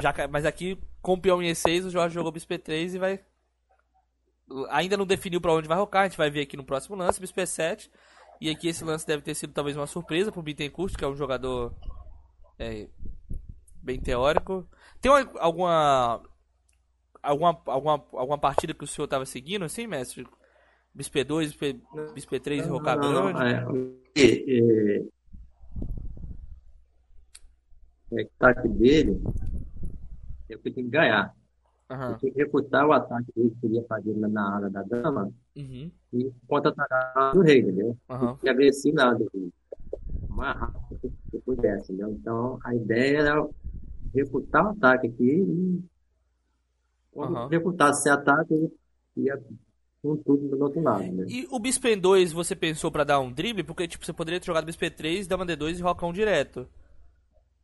Já, 0.00 0.14
mas 0.28 0.46
aqui, 0.46 0.80
com 1.02 1.14
o 1.14 1.20
peão 1.20 1.42
em 1.42 1.50
E6, 1.50 1.84
o 1.84 1.90
Jorge 1.90 2.14
jogou 2.14 2.30
bispo 2.30 2.54
E3 2.54 2.94
e 2.94 2.98
vai... 2.98 3.20
Ainda 4.70 4.96
não 4.96 5.04
definiu 5.04 5.40
pra 5.40 5.52
onde 5.52 5.66
vai 5.66 5.76
rocar, 5.76 6.02
a 6.02 6.08
gente 6.08 6.16
vai 6.16 6.30
ver 6.30 6.42
aqui 6.42 6.56
no 6.56 6.62
próximo 6.62 6.94
lance, 6.94 7.20
bispo 7.20 7.40
E7. 7.40 7.90
E 8.40 8.48
aqui 8.48 8.68
esse 8.68 8.84
lance 8.84 9.04
deve 9.04 9.22
ter 9.24 9.34
sido 9.34 9.52
talvez 9.52 9.76
uma 9.76 9.88
surpresa 9.88 10.30
pro 10.30 10.42
Bittencourt, 10.42 10.94
que 10.94 11.04
é 11.04 11.08
um 11.08 11.16
jogador 11.16 11.74
é, 12.60 12.88
bem 13.82 13.98
teórico. 13.98 14.64
Tem 15.00 15.10
uma- 15.10 15.40
alguma, 15.40 16.22
alguma 17.20 17.62
alguma 17.66 18.06
alguma 18.12 18.38
partida 18.38 18.72
que 18.72 18.84
o 18.84 18.86
senhor 18.86 19.06
estava 19.06 19.26
seguindo, 19.26 19.64
assim, 19.64 19.88
mestre? 19.88 20.24
Bispo 20.96 21.22
2, 21.24 21.52
Bispo, 21.52 22.12
Bispo 22.14 22.40
3 22.40 22.64
e 22.64 22.66
Não, 22.68 22.72
Rocar 22.76 22.96
não, 22.96 23.32
Grande? 23.32 23.42
é, 24.16 24.22
é, 24.22 24.24
é, 24.24 24.98
é, 24.98 25.04
o 28.10 28.20
ataque 28.20 28.68
dele 28.68 29.20
é 30.48 30.54
o 30.56 30.58
que 30.58 30.70
tem 30.70 30.84
que 30.84 30.90
ganhar. 30.90 31.34
Aham. 31.90 32.14
Tem 32.18 32.32
que 32.32 32.38
refutar 32.38 32.86
o 32.86 32.92
ataque 32.92 33.30
que 33.34 33.66
ele 33.66 33.74
ia 33.76 33.84
fazer 33.84 34.16
na, 34.16 34.26
na 34.28 34.56
área 34.56 34.70
da 34.70 34.82
dama 34.82 35.30
Uhum. 35.54 35.90
e 36.12 36.32
contra-atacar 36.46 37.32
do 37.34 37.40
rei, 37.42 37.60
entendeu? 37.60 37.96
Aham. 38.08 38.38
E 38.42 38.48
agressivo 38.48 38.96
nada 38.96 39.18
do 39.18 39.30
rei. 39.34 39.52
Mais 40.30 40.56
rápido 40.58 41.12
que 41.30 41.38
pudesse, 41.40 41.92
entendeu? 41.92 42.12
Então, 42.12 42.58
a 42.64 42.74
ideia 42.74 43.18
era 43.18 43.48
refutar 44.14 44.64
o 44.66 44.70
ataque 44.70 45.08
aqui 45.08 45.24
e 45.42 45.84
quando 47.10 47.36
Aham. 47.36 47.48
refutasse 47.48 48.00
esse 48.00 48.08
ataque, 48.10 48.54
ele 48.54 48.72
ia 49.16 49.42
com 50.02 50.16
tudo 50.16 50.48
do 50.48 50.62
outro 50.62 50.80
lado, 50.80 51.04
né? 51.04 51.24
E 51.28 51.46
o 51.50 51.58
Bispo 51.58 51.88
2 51.96 52.32
você 52.32 52.54
pensou 52.54 52.90
pra 52.90 53.04
dar 53.04 53.20
um 53.20 53.32
drible? 53.32 53.62
Porque, 53.62 53.88
tipo, 53.88 54.04
você 54.04 54.12
poderia 54.12 54.40
ter 54.40 54.46
jogado 54.46 54.66
Bispo 54.66 54.90
3, 54.90 55.26
Dama 55.26 55.46
D2 55.46 55.78
e 55.78 55.82
Rocão 55.82 56.12
direto. 56.12 56.68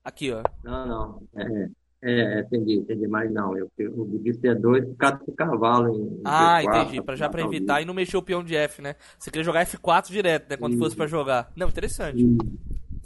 Aqui, 0.04 0.32
ó. 0.32 0.42
Não, 0.64 0.86
não. 0.86 1.22
É, 1.36 1.70
é, 2.02 2.38
é, 2.38 2.40
entendi, 2.40 2.74
entendi. 2.74 3.06
Mas 3.06 3.32
não, 3.32 3.56
eu, 3.56 3.70
o 3.78 4.04
bispo 4.18 4.46
é 4.48 4.54
dois 4.54 4.84
por 4.84 4.96
causa 4.96 5.18
do 5.24 5.32
cavalo 5.32 5.94
em, 5.94 6.02
em 6.02 6.22
Ah, 6.24 6.60
B4, 6.60 6.82
entendi. 6.82 7.02
Pra, 7.02 7.14
já 7.14 7.30
o 7.30 7.38
evitar 7.38 7.80
e 7.80 7.84
não 7.84 7.94
mexer 7.94 8.16
o 8.16 8.22
peão 8.22 8.42
de 8.42 8.56
F, 8.56 8.82
né? 8.82 8.96
Você 9.16 9.30
queria 9.30 9.44
jogar 9.44 9.64
F4 9.64 10.08
direto, 10.08 10.50
né? 10.50 10.56
Quando 10.56 10.72
Isso. 10.72 10.82
fosse 10.82 10.96
pra 10.96 11.06
jogar. 11.06 11.52
Não, 11.54 11.68
interessante. 11.68 12.24
bispo. 12.24 12.44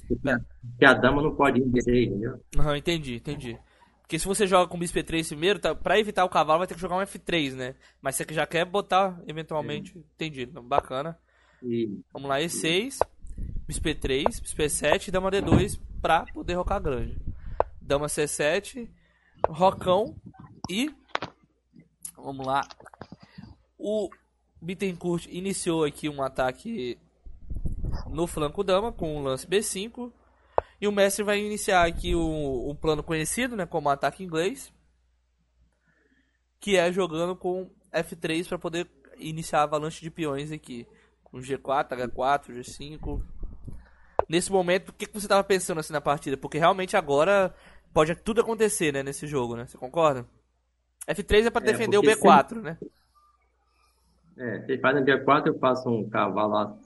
Porque 0.08 0.30
a, 0.30 0.38
porque 0.38 0.84
a 0.84 0.94
dama 0.94 1.20
não 1.20 1.34
pode 1.34 1.60
ir 1.60 1.64
em 1.64 1.70
B6, 1.70 2.06
entendeu? 2.06 2.40
Aham, 2.56 2.76
entendi, 2.78 3.16
entendi. 3.16 3.58
Porque 4.07 4.20
se 4.20 4.26
você 4.26 4.46
joga 4.46 4.70
com 4.70 4.78
Bispo 4.78 5.02
3 5.02 5.26
primeiro, 5.26 5.59
tá, 5.59 5.74
pra 5.74 5.98
evitar 5.98 6.24
o 6.24 6.28
cavalo 6.28 6.61
vai 6.61 6.68
ter 6.68 6.74
que 6.74 6.80
jogar 6.80 6.96
um 6.96 7.00
F3, 7.00 7.54
né? 7.54 7.74
Mas 8.00 8.14
você 8.14 8.24
que 8.24 8.32
já 8.32 8.46
quer 8.46 8.64
botar, 8.64 9.20
eventualmente. 9.26 9.98
Entendi. 9.98 10.42
Então, 10.42 10.62
Bacana. 10.62 11.18
E 11.61 12.00
Vamos 12.12 12.28
lá, 12.28 12.38
E6, 12.38 12.98
Bispo 13.66 13.92
3, 13.92 14.38
Bispo 14.38 14.68
7 14.68 15.09
e 15.09 15.11
Dama 15.11 15.28
D2 15.28 15.80
pra 16.00 16.24
poder 16.26 16.54
rocar 16.54 16.80
grande. 16.80 17.18
Dama 17.80 18.07
C7, 18.07 18.88
Rocão 19.48 20.14
e. 20.70 20.94
Vamos 22.16 22.46
lá. 22.46 22.61
O 23.76 24.09
Bittencourt 24.62 25.26
iniciou 25.26 25.82
aqui 25.82 26.09
um 26.09 26.22
ataque 26.22 26.96
no 28.09 28.28
flanco 28.28 28.62
dama 28.62 28.92
com 28.92 29.16
o 29.16 29.22
lance 29.22 29.48
B5. 29.48 30.12
E 30.80 30.86
o 30.86 30.92
mestre 30.92 31.24
vai 31.24 31.38
iniciar 31.40 31.86
aqui 31.86 32.14
um, 32.14 32.70
um 32.70 32.74
plano 32.74 33.02
conhecido, 33.02 33.56
né, 33.56 33.64
como 33.66 33.88
ataque 33.88 34.22
inglês, 34.22 34.72
que 36.60 36.76
é 36.76 36.92
jogando 36.92 37.34
com 37.36 37.70
F3 37.92 38.48
para 38.48 38.58
poder 38.58 38.86
iniciar 39.18 39.60
a 39.60 39.62
avalanche 39.62 40.02
de 40.02 40.10
peões 40.10 40.52
aqui, 40.52 40.86
com 41.24 41.38
G4, 41.38 41.88
H4, 41.90 42.52
G5. 42.52 43.22
Nesse 44.28 44.50
momento, 44.52 44.90
o 44.90 44.92
que, 44.92 45.06
que 45.06 45.12
você 45.14 45.26
estava 45.26 45.44
pensando 45.44 45.78
assim 45.80 45.92
na 45.92 46.00
partida? 46.00 46.36
Porque 46.36 46.58
realmente 46.58 46.96
agora 46.96 47.54
pode 47.92 48.14
tudo 48.16 48.40
acontecer, 48.40 48.92
né, 48.92 49.02
nesse 49.02 49.26
jogo, 49.26 49.56
né? 49.56 49.66
Você 49.66 49.78
concorda? 49.78 50.26
F3 51.08 51.46
é 51.46 51.50
para 51.50 51.62
É, 51.62 51.64
defender 51.64 51.98
o 51.98 52.02
porque 52.02 52.16
B4, 52.16 52.60
né? 52.62 52.78
é, 54.38 54.60
se 54.62 54.72
ele 54.72 54.80
faz 54.80 54.94
no 54.96 55.04
B4, 55.04 55.46
eu 55.46 55.58
faço 55.58 55.88
um 55.88 56.08
cavalo 56.08 56.76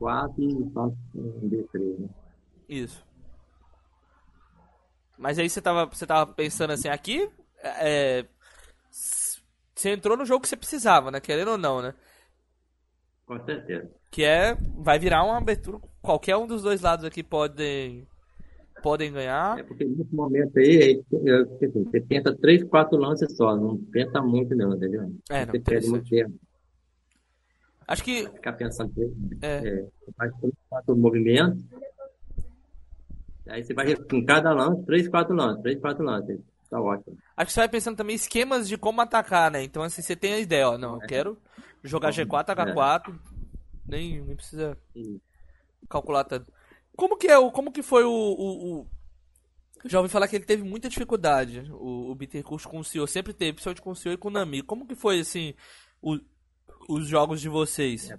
A4 0.00 0.34
e 0.38 0.70
faço 0.72 0.96
um 1.14 1.48
B3, 1.48 1.98
né? 1.98 2.08
Isso. 2.70 3.04
Mas 5.18 5.38
aí 5.38 5.50
você 5.50 5.60
tava, 5.60 5.84
você 5.86 6.06
tava 6.06 6.32
pensando 6.32 6.70
assim, 6.70 6.88
aqui 6.88 7.28
é, 7.62 8.24
você 9.74 9.90
entrou 9.90 10.16
no 10.16 10.24
jogo 10.24 10.42
que 10.42 10.48
você 10.48 10.56
precisava, 10.56 11.10
né? 11.10 11.20
Querendo 11.20 11.50
ou 11.52 11.58
não, 11.58 11.82
né? 11.82 11.92
Com 13.26 13.44
certeza. 13.44 13.90
Que 14.10 14.24
é. 14.24 14.54
Vai 14.76 14.98
virar 14.98 15.24
uma 15.24 15.36
abertura. 15.38 15.78
Qualquer 16.00 16.36
um 16.36 16.46
dos 16.46 16.62
dois 16.62 16.80
lados 16.80 17.04
aqui 17.04 17.22
podem. 17.22 18.06
Podem 18.82 19.12
ganhar. 19.12 19.58
É 19.58 19.62
porque 19.62 19.84
nesse 19.84 20.14
momento 20.14 20.58
aí, 20.58 21.02
eu- 21.12 21.42
assim, 21.54 21.68
você 21.84 22.00
pensa 22.00 22.34
três, 22.34 22.64
quatro 22.64 22.96
lances 22.96 23.36
só, 23.36 23.54
não 23.54 23.76
pensa 23.76 24.22
muito 24.22 24.54
não, 24.56 24.74
entendeu? 24.74 25.12
É, 25.28 25.44
não, 25.44 25.52
Você 25.52 25.60
perde 25.60 25.88
muito 25.88 26.08
tempo. 26.08 26.34
Acho 27.86 28.02
que. 28.02 28.26
Ficar 28.30 28.54
pensando 28.54 28.90
É. 29.42 29.68
é, 29.68 29.86
faz 30.16 30.32
quatro 30.70 30.96
movimentos, 30.96 31.62
aí 33.50 33.62
você 33.64 33.74
vai 33.74 33.94
com 33.96 34.24
cada 34.24 34.52
lance, 34.52 34.84
três, 34.86 35.08
quatro 35.08 35.34
lances, 35.34 35.62
três, 35.62 35.80
quatro 35.80 36.04
lances. 36.04 36.38
Tá 36.70 36.80
ótimo. 36.80 37.18
Acho 37.36 37.46
que 37.48 37.52
você 37.52 37.60
vai 37.60 37.68
pensando 37.68 37.96
também 37.96 38.14
esquemas 38.16 38.68
de 38.68 38.78
como 38.78 39.00
atacar, 39.00 39.50
né? 39.50 39.62
Então 39.62 39.82
assim, 39.82 40.02
você 40.02 40.14
tem 40.14 40.34
a 40.34 40.38
ideia, 40.38 40.68
ó. 40.70 40.78
Não, 40.78 40.94
eu 40.94 41.00
quero 41.00 41.36
jogar 41.82 42.10
G4, 42.12 42.54
H4. 42.54 43.14
Nem, 43.88 44.20
nem 44.22 44.36
precisa 44.36 44.78
E- 44.94 45.20
calcular 45.88 46.22
tanto. 46.24 46.46
Como 46.96 47.16
que 47.16 47.26
é 47.26 47.36
o. 47.38 47.50
Como 47.50 47.72
que 47.72 47.82
foi 47.82 48.04
o. 48.04 48.10
o, 48.10 48.80
o- 48.80 48.86
já 49.84 49.98
ouvi 49.98 50.10
falar 50.10 50.28
que 50.28 50.36
ele 50.36 50.44
teve 50.44 50.62
muita 50.62 50.88
dificuldade, 50.90 51.66
o, 51.72 52.10
o 52.10 52.14
Bittencourt 52.14 52.66
com 52.66 52.78
o 52.80 52.84
senhor, 52.84 53.06
sempre 53.08 53.32
teve, 53.32 53.54
principalmente 53.54 53.80
com 53.82 53.90
o 53.90 53.96
senhor 53.96 54.14
e 54.14 54.18
com 54.18 54.28
o 54.28 54.30
Nami. 54.30 54.60
Como 54.62 54.86
que 54.86 54.94
foi, 54.94 55.20
assim, 55.20 55.54
o- 56.02 56.18
os 56.88 57.06
jogos 57.08 57.40
de 57.40 57.48
vocês? 57.48 58.10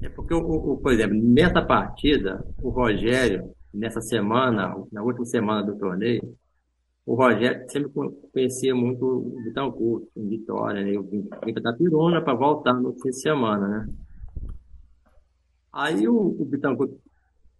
É 0.00 0.08
porque, 0.08 0.32
o, 0.34 0.38
o- 0.40 0.78
por 0.78 0.92
exemplo, 0.92 1.16
nessa 1.22 1.60
partida, 1.62 2.42
o 2.62 2.70
Rogério, 2.70 3.54
nessa 3.72 4.00
semana, 4.00 4.74
na 4.90 5.02
última 5.02 5.24
semana 5.26 5.62
do 5.62 5.78
torneio, 5.78 6.36
o 7.06 7.14
Rogério 7.14 7.68
sempre 7.70 7.90
con- 7.90 8.12
conhecia 8.32 8.74
muito 8.74 9.04
o 9.04 9.42
Bittencourt, 9.42 10.04
em 10.16 10.28
Vitória, 10.28 10.84
né? 10.84 10.94
Eu 10.94 11.02
vim 11.02 11.26
vim 11.44 11.54
da 11.54 11.72
Pirona 11.72 12.20
para 12.20 12.34
voltar 12.34 12.74
no 12.74 12.92
fim 12.94 13.10
de 13.10 13.20
semana, 13.20 13.68
né? 13.68 13.88
Aí 15.72 16.06
o, 16.08 16.16
o 16.16 16.44
Bittencourt 16.44 16.92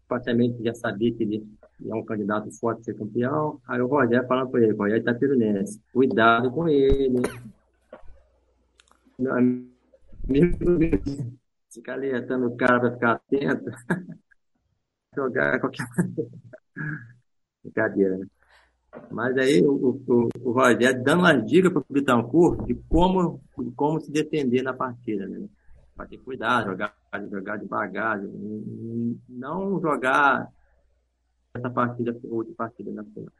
praticamente 0.07 0.63
já 0.63 0.75
sabia 0.75 1.15
que 1.15 1.23
ele 1.23 1.47
é 1.87 1.95
um 1.95 2.05
candidato 2.05 2.51
forte 2.59 2.81
a 2.81 2.85
ser 2.85 2.95
campeão. 2.95 3.61
Aí 3.67 3.81
o 3.81 3.87
Rogério 3.87 4.27
falando 4.27 4.51
para 4.51 4.63
ele, 4.63 4.73
Rogério 4.73 5.01
Itapironense, 5.01 5.81
cuidado 5.93 6.51
com 6.51 6.69
ele. 6.69 7.23
Meu 9.19 9.35
amigo, 9.35 9.69
ficar 11.71 11.95
alertando 11.95 12.49
o 12.49 12.57
cara 12.57 12.81
para 12.81 12.93
ficar 12.93 13.13
atento. 13.13 13.71
Jogar 15.19 15.59
qualquer 15.61 15.87
brincadeira, 17.63 18.19
né? 18.19 18.27
Mas 19.11 19.37
aí 19.39 19.63
o, 19.65 20.01
o, 20.09 20.29
o 20.43 20.53
Rogério 20.53 21.03
dando 21.05 21.21
uma 21.21 21.35
dica 21.35 21.71
para 21.71 21.81
o 21.81 21.87
Bittencourt 21.91 22.67
de 22.67 22.75
como, 22.89 23.41
de 23.59 23.71
como 23.73 24.01
se 24.01 24.11
defender 24.11 24.63
na 24.63 24.73
partida, 24.75 25.27
né? 25.27 25.49
Para 25.97 26.07
ter 26.07 26.19
cuidado, 26.19 26.71
jogar, 26.71 26.95
jogar 27.31 27.57
devagar, 27.59 28.21
não 29.29 29.81
jogar 29.81 30.49
essa 31.55 31.71
partida, 31.71 32.19
outra 32.25 32.55
partida 32.55 32.91
na 32.93 33.05
final. 33.05 33.33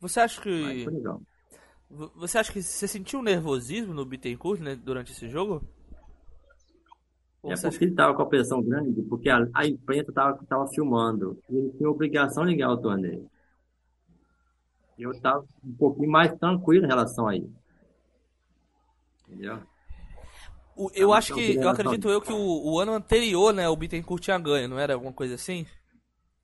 Você 0.00 0.20
acha 0.20 0.40
Mas 0.60 0.82
que. 0.82 0.84
vo- 1.88 2.12
Você 2.16 2.38
acha 2.38 2.52
que 2.52 2.62
você 2.62 2.88
sentiu 2.88 3.20
um 3.20 3.22
nervosismo 3.22 3.94
no 3.94 4.04
Bittencourt, 4.04 4.60
né, 4.60 4.74
durante 4.74 5.12
esse 5.12 5.28
jogo? 5.28 5.62
Ou 7.42 7.52
É 7.52 7.56
porque 7.60 7.84
ele 7.84 7.90
estava 7.90 8.14
com 8.14 8.22
a 8.22 8.26
pressão 8.26 8.62
grande, 8.62 9.02
porque 9.02 9.28
a, 9.28 9.46
a 9.54 9.66
imprensa 9.66 10.10
estava 10.10 10.38
tava 10.46 10.68
filmando. 10.68 11.38
E 11.50 11.56
ele 11.56 11.70
tinha 11.72 11.90
obrigação 11.90 12.46
de 12.46 12.54
ganhar 12.54 12.70
o 12.72 12.76
torneio. 12.80 13.28
Eu 14.98 15.10
estava 15.10 15.44
um 15.64 15.74
pouquinho 15.74 16.10
mais 16.10 16.32
tranquilo 16.38 16.84
em 16.84 16.88
relação 16.88 17.26
a 17.26 17.36
isso. 17.36 17.52
Entendeu? 19.26 19.60
O- 20.76 20.90
eu 20.94 21.12
acho 21.12 21.34
que, 21.34 21.54
eu 21.56 21.68
acredito 21.68 22.08
eu 22.08 22.20
que 22.20 22.32
o, 22.32 22.72
o 22.72 22.78
ano 22.78 22.92
anterior, 22.92 23.52
né, 23.52 23.68
o 23.68 23.76
Bittencourt 23.76 24.22
tinha 24.22 24.38
ganho, 24.38 24.68
não 24.68 24.78
era 24.78 24.94
alguma 24.94 25.12
coisa 25.12 25.34
assim? 25.34 25.66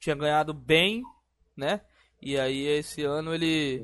Tinha 0.00 0.16
ganhado 0.16 0.52
bem, 0.52 1.02
né? 1.56 1.80
E 2.20 2.36
aí 2.38 2.66
esse 2.66 3.04
ano 3.04 3.32
ele 3.32 3.82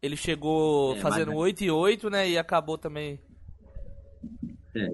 ele 0.00 0.16
chegou 0.16 0.94
É, 0.96 1.00
fazendo 1.00 1.28
mas- 1.28 1.38
8 1.38 1.64
e 1.64 1.70
8, 1.70 2.10
né, 2.10 2.28
e 2.28 2.38
acabou 2.38 2.78
também. 2.78 3.20
É. 4.74 4.88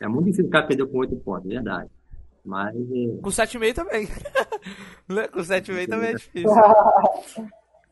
É 0.00 0.08
muito 0.08 0.26
difícil 0.26 0.46
ficar 0.46 0.62
perdendo 0.64 0.88
com 0.88 0.98
oito 0.98 1.16
pontos, 1.16 1.48
verdade. 1.48 1.90
Mas 2.44 2.74
é, 2.76 3.20
Com 3.22 3.30
7,5 3.30 3.74
também. 3.74 4.08
né? 5.08 5.28
Com 5.32 5.40
7,5 5.40 5.88
também 5.88 6.10
é 6.10 6.14
difícil. 6.14 6.50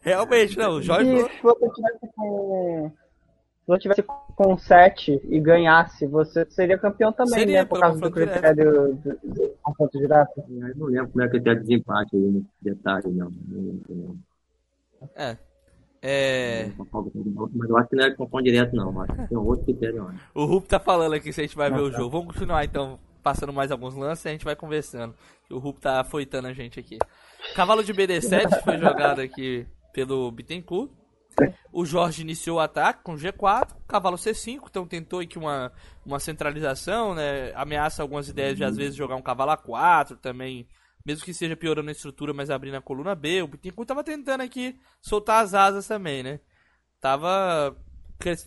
Realmente, 0.02 0.58
não, 0.58 0.72
o 0.72 0.82
Jorge 0.82 1.10
E 1.10 1.22
se 1.22 1.42
você 1.42 1.70
tivesse 1.70 2.08
com. 2.14 2.92
Se 3.62 3.68
você 3.68 3.78
tivesse 3.78 4.02
com 4.02 4.58
7 4.58 5.20
e 5.24 5.40
ganhasse, 5.40 6.04
você 6.06 6.44
seria 6.50 6.76
campeão 6.76 7.12
também, 7.12 7.38
Seria, 7.38 7.60
né? 7.60 7.64
Por 7.64 7.78
causa 7.78 8.00
do 8.00 8.10
critério 8.10 8.96
do, 8.96 9.18
do 9.22 9.54
confronto 9.62 9.96
direto. 9.96 10.32
eu 10.50 10.76
não 10.76 10.86
lembro 10.86 11.10
como 11.12 11.24
é 11.24 11.28
que 11.28 11.40
tem 11.40 11.54
desempate 11.60 12.16
aí 12.16 12.22
nesse 12.22 12.48
detalhe, 12.60 13.08
não. 13.12 13.30
Não 13.30 13.80
não. 13.88 14.16
É. 15.14 15.38
É. 16.02 16.68
Mas 17.54 17.70
eu 17.70 17.76
acho 17.76 17.88
que 17.88 17.96
não 17.96 18.04
é 18.04 18.10
confronto 18.10 18.44
direto, 18.44 18.74
não. 18.74 19.00
Acho 19.02 19.14
que 19.14 19.28
tem 19.28 19.38
um 19.38 19.46
outro 19.46 19.64
critério 19.64 20.08
antes. 20.08 20.20
O 20.34 20.44
Rup 20.44 20.66
tá 20.66 20.80
falando 20.80 21.12
aqui 21.12 21.32
se 21.32 21.40
a 21.40 21.44
gente 21.44 21.56
vai 21.56 21.70
ver 21.70 21.80
o 21.80 21.92
jogo. 21.92 22.10
Vamos 22.10 22.34
continuar 22.34 22.64
então, 22.64 22.98
passando 23.22 23.52
mais 23.52 23.70
alguns 23.70 23.94
lances 23.94 24.24
e 24.24 24.28
a 24.28 24.32
gente 24.32 24.44
vai 24.44 24.56
conversando. 24.56 25.14
O 25.48 25.58
Rup 25.58 25.78
tá 25.78 26.00
afoitando 26.00 26.48
a 26.48 26.52
gente 26.52 26.80
aqui. 26.80 26.98
Cavalo 27.54 27.84
de 27.84 27.94
BD7 27.94 28.62
foi 28.64 28.78
jogado 28.78 29.20
aqui 29.20 29.64
pelo 29.92 30.28
Bittencourt. 30.32 30.90
o 31.72 31.86
Jorge 31.86 32.22
iniciou 32.22 32.56
o 32.56 32.60
ataque 32.60 33.04
com 33.04 33.14
G4, 33.14 33.68
cavalo 33.86 34.16
C5, 34.16 34.64
então 34.68 34.86
tentou 34.86 35.20
aqui 35.20 35.38
uma, 35.38 35.72
uma 36.04 36.18
centralização, 36.18 37.14
né? 37.14 37.52
Ameaça 37.54 38.02
algumas 38.02 38.28
ideias 38.28 38.56
de 38.56 38.64
às 38.64 38.76
vezes 38.76 38.96
jogar 38.96 39.16
um 39.16 39.22
cavalo 39.22 39.52
A4 39.52 40.18
também, 40.18 40.66
mesmo 41.04 41.24
que 41.24 41.34
seja 41.34 41.56
piorando 41.56 41.88
a 41.88 41.92
estrutura, 41.92 42.32
mas 42.32 42.50
abrindo 42.50 42.76
a 42.76 42.82
coluna 42.82 43.14
B. 43.14 43.42
O 43.42 43.48
Bittencourt 43.48 43.88
tava 43.88 44.04
tentando 44.04 44.42
aqui 44.42 44.76
soltar 45.00 45.42
as 45.42 45.54
asas 45.54 45.86
também, 45.86 46.22
né? 46.22 46.40
Tava 47.00 47.76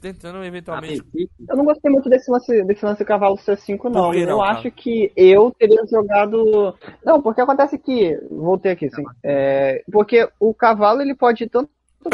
tentando 0.01 0.43
eventualmente. 0.43 1.03
Eu 1.47 1.57
não 1.57 1.65
gostei 1.65 1.91
muito 1.91 2.09
desse 2.09 2.31
lance, 2.31 2.63
desse 2.63 2.85
lance 2.85 3.03
cavalo 3.03 3.35
C5, 3.35 3.83
não. 3.85 3.91
não, 3.91 4.13
eu 4.13 4.37
cara? 4.37 4.51
acho 4.51 4.71
que 4.71 5.11
eu 5.15 5.51
teria 5.51 5.85
jogado. 5.85 6.73
Não, 7.03 7.21
porque 7.21 7.41
acontece 7.41 7.77
que. 7.77 8.17
Voltei 8.31 8.71
aqui, 8.71 8.89
sim. 8.89 9.03
É, 9.23 9.83
porque 9.91 10.29
o 10.39 10.53
cavalo 10.53 11.01
ele 11.01 11.13
pode 11.13 11.43
ir 11.43 11.49
tanto 11.49 11.69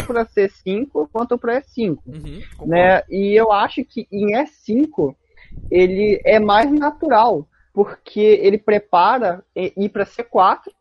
para 0.07 0.25
C5 0.25 1.09
quanto 1.11 1.37
para 1.37 1.61
E5. 1.61 1.89
Uhum, 1.89 2.41
concordo. 2.57 2.65
né? 2.65 3.03
E 3.09 3.35
eu 3.35 3.51
acho 3.51 3.83
que 3.85 4.07
em 4.11 4.33
E5 4.33 5.15
ele 5.69 6.19
é 6.25 6.39
mais 6.39 6.71
natural, 6.71 7.47
porque 7.73 8.19
ele 8.19 8.57
prepara 8.57 9.43
e- 9.55 9.73
ir 9.77 9.89
para 9.89 10.05
C4, 10.05 10.71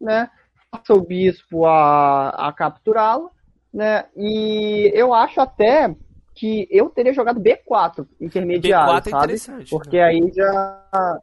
né? 0.00 0.30
Força 0.70 0.94
o 0.94 1.00
bispo 1.00 1.66
a, 1.66 2.30
a 2.48 2.52
capturá-lo, 2.52 3.30
né? 3.72 4.06
E 4.16 4.90
eu 4.94 5.12
acho 5.14 5.40
até 5.40 5.94
que 6.34 6.68
eu 6.70 6.88
teria 6.88 7.12
jogado 7.12 7.40
B4 7.40 8.06
intermediário, 8.20 8.94
B4 8.94 9.06
é 9.06 9.10
sabe? 9.10 9.24
interessante. 9.24 9.70
Porque 9.70 9.98
aí 9.98 10.32
já 10.34 11.20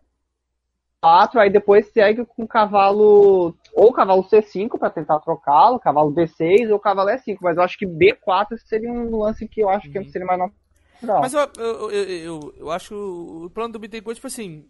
4, 1.01 1.39
aí 1.39 1.49
depois 1.49 1.87
segue 1.91 2.25
com 2.25 2.47
cavalo 2.47 3.55
ou 3.73 3.93
cavalo 3.93 4.23
C5 4.23 4.77
para 4.77 4.89
tentar 4.89 5.19
trocá-lo, 5.19 5.79
cavalo 5.79 6.11
D6 6.11 6.71
ou 6.71 6.79
cavalo 6.79 7.09
E5, 7.09 7.37
mas 7.41 7.57
eu 7.57 7.63
acho 7.63 7.77
que 7.77 7.85
B4 7.85 8.57
seria 8.57 8.91
um 8.91 9.15
lance 9.15 9.47
que 9.47 9.61
eu 9.61 9.69
acho 9.69 9.89
que 9.89 10.03
seria 10.05 10.25
mais 10.25 10.39
natural. 10.39 10.66
Mas 11.01 11.33
eu, 11.33 11.41
eu, 11.57 11.91
eu, 11.91 12.53
eu, 12.57 12.71
acho 12.71 12.95
o 12.95 13.49
plano 13.49 13.73
do 13.73 13.79
Bittencourt, 13.79 14.15
tipo 14.15 14.27
assim, 14.27 14.65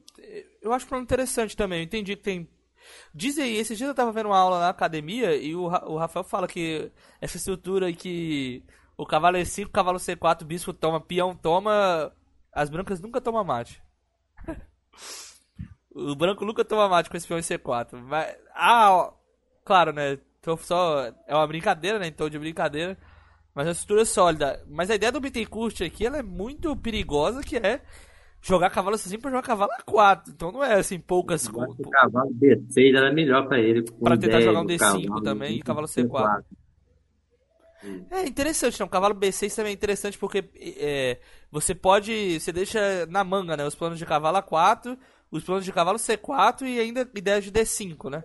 eu 0.61 0.73
acho 0.73 0.85
o 0.85 0.89
plano 0.89 1.03
interessante 1.03 1.55
também. 1.55 1.79
Eu 1.79 1.85
entendi 1.85 2.15
que 2.15 2.23
tem. 2.23 2.49
Diz 3.13 3.37
aí, 3.37 3.55
esses 3.57 3.77
dias 3.77 3.87
eu 3.87 3.95
tava 3.95 4.11
vendo 4.11 4.27
uma 4.27 4.37
aula 4.37 4.59
na 4.59 4.69
academia 4.69 5.35
e 5.35 5.55
o, 5.55 5.63
o 5.63 5.97
Rafael 5.97 6.23
fala 6.23 6.47
que 6.47 6.91
essa 7.19 7.37
estrutura 7.37 7.91
que 7.91 8.63
o 8.97 9.05
cavalo 9.05 9.37
E5, 9.37 9.65
o 9.65 9.69
cavalo 9.69 9.99
C4, 9.99 10.41
o 10.41 10.45
bispo 10.45 10.73
toma, 10.73 10.99
peão 10.99 11.35
toma, 11.35 12.11
as 12.51 12.69
brancas 12.69 12.99
nunca 12.99 13.21
tomam 13.21 13.43
mate. 13.43 13.81
o 15.91 16.15
branco 16.15 16.45
nunca 16.45 16.63
toma 16.65 16.89
mate 16.89 17.09
com 17.09 17.17
esse 17.17 17.27
peão 17.27 17.39
em 17.39 17.41
C4. 17.41 17.99
Mas, 18.01 18.35
ah, 18.55 19.13
claro, 19.63 19.91
né? 19.93 20.17
Tô 20.41 20.55
só, 20.57 21.11
é 21.27 21.35
uma 21.35 21.47
brincadeira, 21.47 21.99
né? 21.99 22.07
Então 22.07 22.29
de 22.29 22.39
brincadeira. 22.39 22.97
Mas 23.57 23.65
é 23.65 23.69
uma 23.69 23.73
estrutura 23.73 24.05
sólida. 24.05 24.63
Mas 24.69 24.91
a 24.91 24.93
ideia 24.93 25.11
do 25.11 25.19
Bittencourt 25.19 25.81
aqui 25.81 26.05
ela 26.05 26.19
é 26.19 26.21
muito 26.21 26.75
perigosa, 26.75 27.41
que 27.41 27.57
é 27.57 27.81
jogar 28.39 28.69
cavalo 28.69 28.93
assim 28.93 29.17
pra 29.17 29.31
jogar 29.31 29.41
cavalo 29.41 29.71
A4. 29.81 30.29
Então 30.29 30.51
não 30.51 30.63
é 30.63 30.75
assim 30.75 30.99
poucas 30.99 31.47
que 31.47 31.55
o 31.57 31.89
cavalo 31.89 32.29
D6 32.35 32.95
era 32.95 33.11
melhor 33.11 33.47
pra 33.47 33.57
ele. 33.57 33.81
Pra 33.81 34.15
tentar 34.15 34.37
10, 34.37 34.43
jogar 34.43 34.59
um 34.59 34.63
o 34.63 34.67
D5 34.67 34.77
cavalo 34.77 35.23
também 35.23 35.55
e 35.55 35.59
D5, 35.59 35.63
cavalo 35.63 35.87
C4. 35.87 36.43
É 38.11 38.27
interessante, 38.27 38.79
não. 38.79 38.85
O 38.85 38.91
cavalo 38.91 39.15
B6 39.15 39.55
também 39.55 39.71
é 39.71 39.73
interessante 39.73 40.19
porque 40.19 40.47
é, 40.55 41.17
você 41.51 41.73
pode. 41.73 42.39
Você 42.39 42.51
deixa 42.51 43.07
na 43.07 43.23
manga, 43.23 43.57
né? 43.57 43.65
Os 43.65 43.73
planos 43.73 43.97
de 43.97 44.05
cavalo 44.05 44.37
A4, 44.37 44.95
os 45.31 45.43
planos 45.43 45.65
de 45.65 45.73
cavalo 45.73 45.97
C4 45.97 46.61
e 46.61 46.79
ainda 46.79 47.09
ideias 47.15 47.43
de 47.43 47.51
D5, 47.51 48.11
né? 48.11 48.23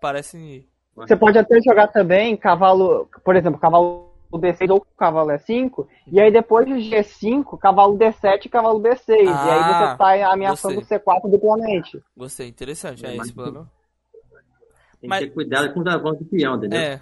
Parecem. 0.00 0.66
Você 0.96 1.14
pode 1.14 1.36
até 1.36 1.60
jogar 1.60 1.88
também 1.88 2.34
cavalo, 2.34 3.10
por 3.22 3.36
exemplo, 3.36 3.60
cavalo 3.60 4.09
D6 4.38 4.70
ou 4.70 4.80
cavalo 4.96 5.30
E5, 5.30 5.86
e 6.06 6.20
aí 6.20 6.30
depois 6.30 6.66
de 6.66 6.74
G5, 6.74 7.58
cavalo 7.58 7.98
D7 7.98 8.46
e 8.46 8.48
cavalo 8.48 8.80
B6. 8.80 9.08
e 9.08 9.14
aí 9.20 9.28
Ah, 9.28 9.90
você 9.92 9.98
tá 9.98 10.32
ameaçando 10.32 10.78
o 10.80 10.82
C4 10.84 11.30
duplamente. 11.30 12.02
Gostei, 12.16 12.48
interessante. 12.48 13.04
É 13.04 13.10
É, 13.10 13.16
esse 13.16 13.32
plano. 13.32 13.68
Tem 15.00 15.08
Mas- 15.08 15.20
que 15.20 15.26
ter 15.28 15.34
cuidado 15.34 15.72
com 15.72 15.80
os 15.80 15.86
avanços 15.86 16.18
do 16.20 16.24
peão, 16.26 16.56
entendeu? 16.56 16.78
É, 16.78 17.00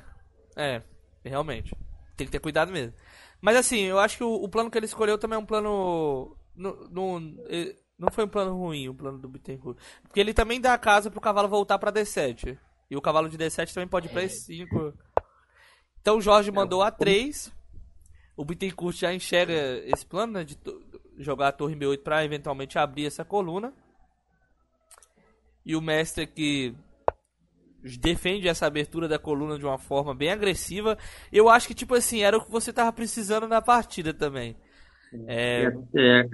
é, 0.56 0.82
realmente. 1.24 1.74
Tem 2.16 2.26
que 2.26 2.30
ter 2.32 2.38
cuidado 2.40 2.70
mesmo. 2.72 2.94
Mas 3.40 3.56
assim, 3.56 3.80
eu 3.82 3.98
acho 3.98 4.16
que 4.16 4.24
o, 4.24 4.32
o 4.34 4.48
plano 4.48 4.70
que 4.70 4.78
ele 4.78 4.86
escolheu 4.86 5.18
também 5.18 5.36
é 5.36 5.40
um 5.40 5.46
plano. 5.46 6.36
Não, 6.56 6.76
não, 6.90 7.34
eh, 7.48 7.74
não 7.98 8.10
foi 8.10 8.24
um 8.24 8.28
plano 8.28 8.56
ruim, 8.56 8.88
o 8.88 8.94
plano 8.94 9.18
do 9.18 9.28
Bittencourt. 9.28 9.76
Porque 10.02 10.18
ele 10.18 10.34
também 10.34 10.60
dá 10.60 10.74
a 10.74 10.78
casa 10.78 11.10
pro 11.10 11.20
cavalo 11.20 11.48
voltar 11.48 11.78
pra 11.78 11.92
D7. 11.92 12.58
E 12.90 12.96
o 12.96 13.02
cavalo 13.02 13.28
de 13.28 13.36
D7 13.38 13.72
também 13.74 13.88
pode 13.88 14.06
ir 14.08 14.10
pra 14.10 14.22
E5. 14.22 14.94
Então 16.08 16.16
o 16.16 16.22
Jorge 16.22 16.50
mandou 16.50 16.80
A3. 16.80 17.52
O 18.34 18.42
Bittencourt 18.42 18.96
já 18.96 19.12
enxerga 19.12 19.52
esse 19.84 20.06
plano, 20.06 20.32
né? 20.32 20.42
De 20.42 20.56
jogar 21.18 21.48
a 21.48 21.52
torre 21.52 21.76
B8 21.76 22.02
pra 22.02 22.24
eventualmente 22.24 22.78
abrir 22.78 23.04
essa 23.04 23.26
coluna. 23.26 23.74
E 25.66 25.76
o 25.76 25.82
mestre 25.82 26.24
aqui 26.24 26.74
defende 28.00 28.48
essa 28.48 28.66
abertura 28.66 29.06
da 29.06 29.18
coluna 29.18 29.58
de 29.58 29.66
uma 29.66 29.76
forma 29.76 30.14
bem 30.14 30.30
agressiva. 30.30 30.96
Eu 31.30 31.50
acho 31.50 31.68
que, 31.68 31.74
tipo 31.74 31.94
assim, 31.94 32.22
era 32.22 32.38
o 32.38 32.42
que 32.42 32.50
você 32.50 32.72
tava 32.72 32.90
precisando 32.90 33.46
na 33.46 33.60
partida 33.60 34.14
também. 34.14 34.56
É, 35.26 35.64
É, 35.64 36.20
é, 36.20 36.28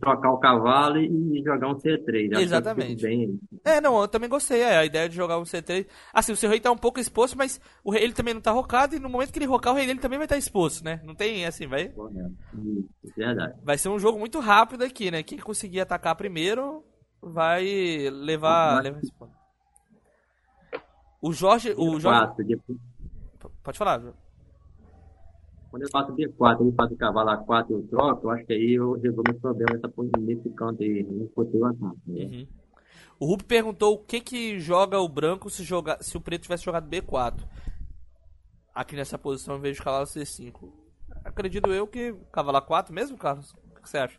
trocar 0.00 0.30
o 0.32 0.38
cavalo 0.38 0.98
e 0.98 1.42
jogar 1.44 1.68
um 1.68 1.74
C3. 1.76 2.26
Acho 2.26 2.36
que 2.38 2.42
Exatamente. 2.44 3.02
Bem, 3.02 3.40
é, 3.64 3.80
não, 3.80 4.00
eu 4.00 4.06
também 4.06 4.28
gostei. 4.28 4.60
É, 4.60 4.76
a 4.76 4.84
ideia 4.84 5.08
de 5.08 5.16
jogar 5.16 5.38
um 5.38 5.42
C3. 5.42 5.86
Assim, 6.14 6.30
o 6.32 6.36
seu 6.36 6.48
rei 6.48 6.60
tá 6.60 6.70
um 6.70 6.76
pouco 6.76 7.00
exposto, 7.00 7.36
mas 7.36 7.60
o 7.82 7.90
rei 7.90 8.04
ele 8.04 8.12
também 8.12 8.32
não 8.34 8.40
tá 8.40 8.52
rocado. 8.52 8.94
E 8.94 9.00
no 9.00 9.08
momento 9.08 9.32
que 9.32 9.38
ele 9.38 9.46
rocar, 9.46 9.72
o 9.72 9.76
rei 9.76 9.86
dele 9.86 9.98
também 9.98 10.18
vai 10.18 10.26
estar 10.26 10.36
exposto, 10.38 10.84
né? 10.84 11.00
Não 11.04 11.14
tem 11.14 11.44
assim, 11.44 11.66
vai. 11.66 11.86
Isso, 13.02 13.14
verdade. 13.16 13.54
Vai 13.64 13.76
ser 13.78 13.88
um 13.88 13.98
jogo 13.98 14.18
muito 14.18 14.38
rápido 14.38 14.82
aqui, 14.84 15.10
né? 15.10 15.22
Quem 15.24 15.38
conseguir 15.38 15.80
atacar 15.80 16.14
primeiro 16.14 16.84
vai 17.20 17.64
levar. 18.12 18.82
Levar. 18.82 19.00
O 21.20 21.32
Jorge. 21.32 21.74
O 21.76 21.98
Jorge. 22.00 22.32
D4, 22.32 22.46
depois- 22.46 22.78
Pode 23.62 23.76
falar, 23.78 23.98
Jorge. 24.00 24.16
Quando 25.70 25.82
eu 25.82 25.88
faço 25.90 26.12
D4 26.14 26.68
e 26.68 26.74
faço 26.74 26.94
o 26.94 26.96
cavalo 26.96 27.30
A4 27.30 27.70
e 27.70 27.72
eu 27.74 27.86
troco, 27.88 28.26
eu 28.26 28.30
acho 28.30 28.44
que 28.44 28.52
aí 28.52 28.72
eu 28.74 28.92
resolvo 28.94 29.30
o 29.30 29.40
problema 29.40 29.74
nessa, 29.74 29.92
nesse 30.20 30.50
canto 30.50 30.82
aí, 30.82 31.02
no 31.04 31.24
escutei 31.26 31.60
o 31.60 31.64
ataque. 31.66 32.00
né? 32.06 32.24
Uhum. 32.24 32.46
O 33.20 33.26
Rubi 33.26 33.44
perguntou 33.44 33.94
o 33.94 33.98
que 33.98 34.20
que 34.20 34.58
joga 34.58 34.98
o 34.98 35.08
branco 35.08 35.48
se, 35.50 35.62
joga, 35.62 35.98
se 36.00 36.16
o 36.16 36.20
preto 36.20 36.42
tivesse 36.42 36.64
jogado 36.64 36.88
B4. 36.88 37.40
Aqui 38.74 38.96
nessa 38.96 39.18
posição 39.18 39.56
em 39.56 39.60
vez 39.60 39.76
de 39.76 39.82
cavalo 39.82 40.06
C5. 40.06 40.72
Acredito 41.24 41.70
eu 41.70 41.86
que 41.86 42.14
cavalo 42.32 42.58
A4 42.60 42.90
mesmo, 42.90 43.16
Carlos? 43.18 43.52
O 43.52 43.80
que 43.82 43.88
você 43.88 43.98
acha? 43.98 44.18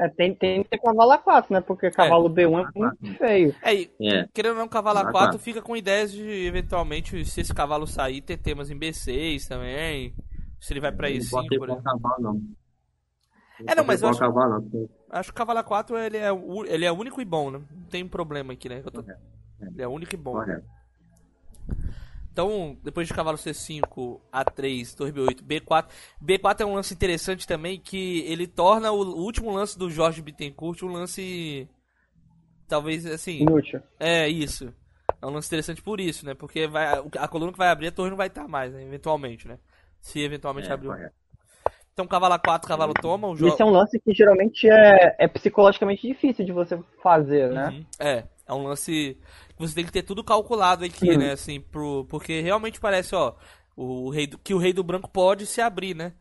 É, 0.00 0.08
tem, 0.08 0.34
tem 0.34 0.62
que 0.64 0.70
ter 0.70 0.78
cavalo 0.78 1.12
A4, 1.12 1.44
né? 1.50 1.60
Porque 1.60 1.90
cavalo 1.90 2.28
B1 2.28 2.66
é 2.66 2.72
muito 3.00 3.18
feio. 3.18 3.54
É, 3.62 3.74
e, 3.74 3.90
É. 4.00 4.26
querendo 4.34 4.52
ou 4.54 4.58
não, 4.58 4.68
cavalo 4.68 4.98
A4. 4.98 5.12
A4 5.34 5.38
fica 5.38 5.62
com 5.62 5.76
ideias 5.76 6.10
de, 6.10 6.22
eventualmente, 6.46 7.24
se 7.26 7.40
esse 7.42 7.54
cavalo 7.54 7.86
sair, 7.86 8.20
ter 8.22 8.38
temas 8.38 8.70
em 8.70 8.78
B6 8.78 9.46
também. 9.46 10.14
Se 10.60 10.72
ele 10.72 10.80
vai 10.80 10.92
pra 10.92 11.08
Não 11.08 11.16
E5, 11.16 11.30
pode 11.30 11.48
ter 11.48 11.58
por 11.58 11.68
exemplo. 11.70 11.84
cavalo, 11.84 12.22
não. 12.22 12.42
É, 13.66 13.74
não, 13.74 13.84
mas 13.84 14.02
eu 14.02 14.08
acho- 14.08 14.18
cavalo, 14.20 14.60
não. 14.60 14.88
Acho 15.10 15.30
que 15.30 15.34
o 15.34 15.36
cavalo 15.36 15.58
A4 15.60 15.96
ele 15.98 16.16
é, 16.18 16.30
o- 16.32 16.64
ele 16.64 16.84
é 16.84 16.92
único 16.92 17.20
e 17.20 17.24
bom, 17.24 17.50
né? 17.50 17.60
Não 17.70 17.82
tem 17.84 18.06
problema 18.06 18.52
aqui, 18.52 18.68
né? 18.68 18.82
Eu 18.84 18.90
tô-. 18.90 19.04
Ele 19.60 19.82
é 19.82 19.88
único 19.88 20.14
e 20.14 20.18
bom. 20.18 20.32
Correto. 20.32 20.64
Então, 22.32 22.78
depois 22.82 23.08
de 23.08 23.12
cavalo 23.14 23.36
C5, 23.36 24.20
A3, 24.32 24.94
torre 24.94 25.12
B8, 25.12 25.42
B4. 25.42 25.88
B4 26.22 26.60
é 26.60 26.64
um 26.66 26.74
lance 26.74 26.94
interessante 26.94 27.46
também 27.46 27.78
que 27.78 28.20
ele 28.20 28.46
torna 28.46 28.92
o 28.92 28.98
último 29.20 29.50
lance 29.52 29.76
do 29.78 29.90
Jorge 29.90 30.22
Bittencourt 30.22 30.82
um 30.82 30.92
lance. 30.92 31.68
Talvez 32.68 33.04
assim. 33.04 33.40
Inútil. 33.40 33.82
É 33.98 34.28
isso. 34.28 34.72
É 35.20 35.26
um 35.26 35.30
lance 35.30 35.48
interessante 35.48 35.82
por 35.82 36.00
isso, 36.00 36.24
né? 36.24 36.32
Porque 36.34 36.66
vai, 36.68 36.86
a 37.18 37.28
coluna 37.28 37.52
que 37.52 37.58
vai 37.58 37.68
abrir, 37.68 37.88
a 37.88 37.92
torre 37.92 38.10
não 38.10 38.16
vai 38.16 38.28
estar 38.28 38.46
mais, 38.46 38.72
né? 38.72 38.82
Eventualmente, 38.84 39.46
né? 39.48 39.58
Se 40.00 40.20
eventualmente 40.20 40.72
É, 40.72 40.72
abrir. 40.72 40.88
correto. 40.88 41.14
Então, 41.92 42.06
cavalo 42.06 42.34
A4, 42.34 42.68
cavalo 42.68 42.94
toma. 42.94 43.28
O 43.28 43.36
E 43.40 43.46
jo... 43.46 43.48
esse 43.48 43.62
é 43.62 43.64
um 43.64 43.70
lance 43.70 43.98
que 43.98 44.12
geralmente 44.14 44.68
é, 44.68 45.16
é 45.18 45.28
psicologicamente 45.28 46.06
difícil 46.06 46.44
de 46.44 46.52
você 46.52 46.78
fazer, 47.02 47.50
né? 47.50 47.74
Uhum. 47.74 47.84
É, 47.98 48.24
é 48.46 48.54
um 48.54 48.62
lance 48.64 49.18
que 49.56 49.58
você 49.58 49.74
tem 49.74 49.84
que 49.84 49.92
ter 49.92 50.02
tudo 50.02 50.22
calculado 50.22 50.84
aqui, 50.84 51.16
Uhum. 51.16 51.18
né? 51.18 51.32
Assim, 51.32 51.60
pro, 51.60 52.04
porque 52.06 52.40
realmente 52.40 52.80
parece, 52.80 53.14
ó, 53.14 53.34
o 53.76 54.10
rei 54.10 54.26
do, 54.26 54.38
que 54.38 54.54
o 54.54 54.58
rei 54.58 54.72
do 54.72 54.84
branco 54.84 55.10
pode 55.10 55.46
se 55.46 55.60
abrir, 55.60 55.94
né? 55.94 56.14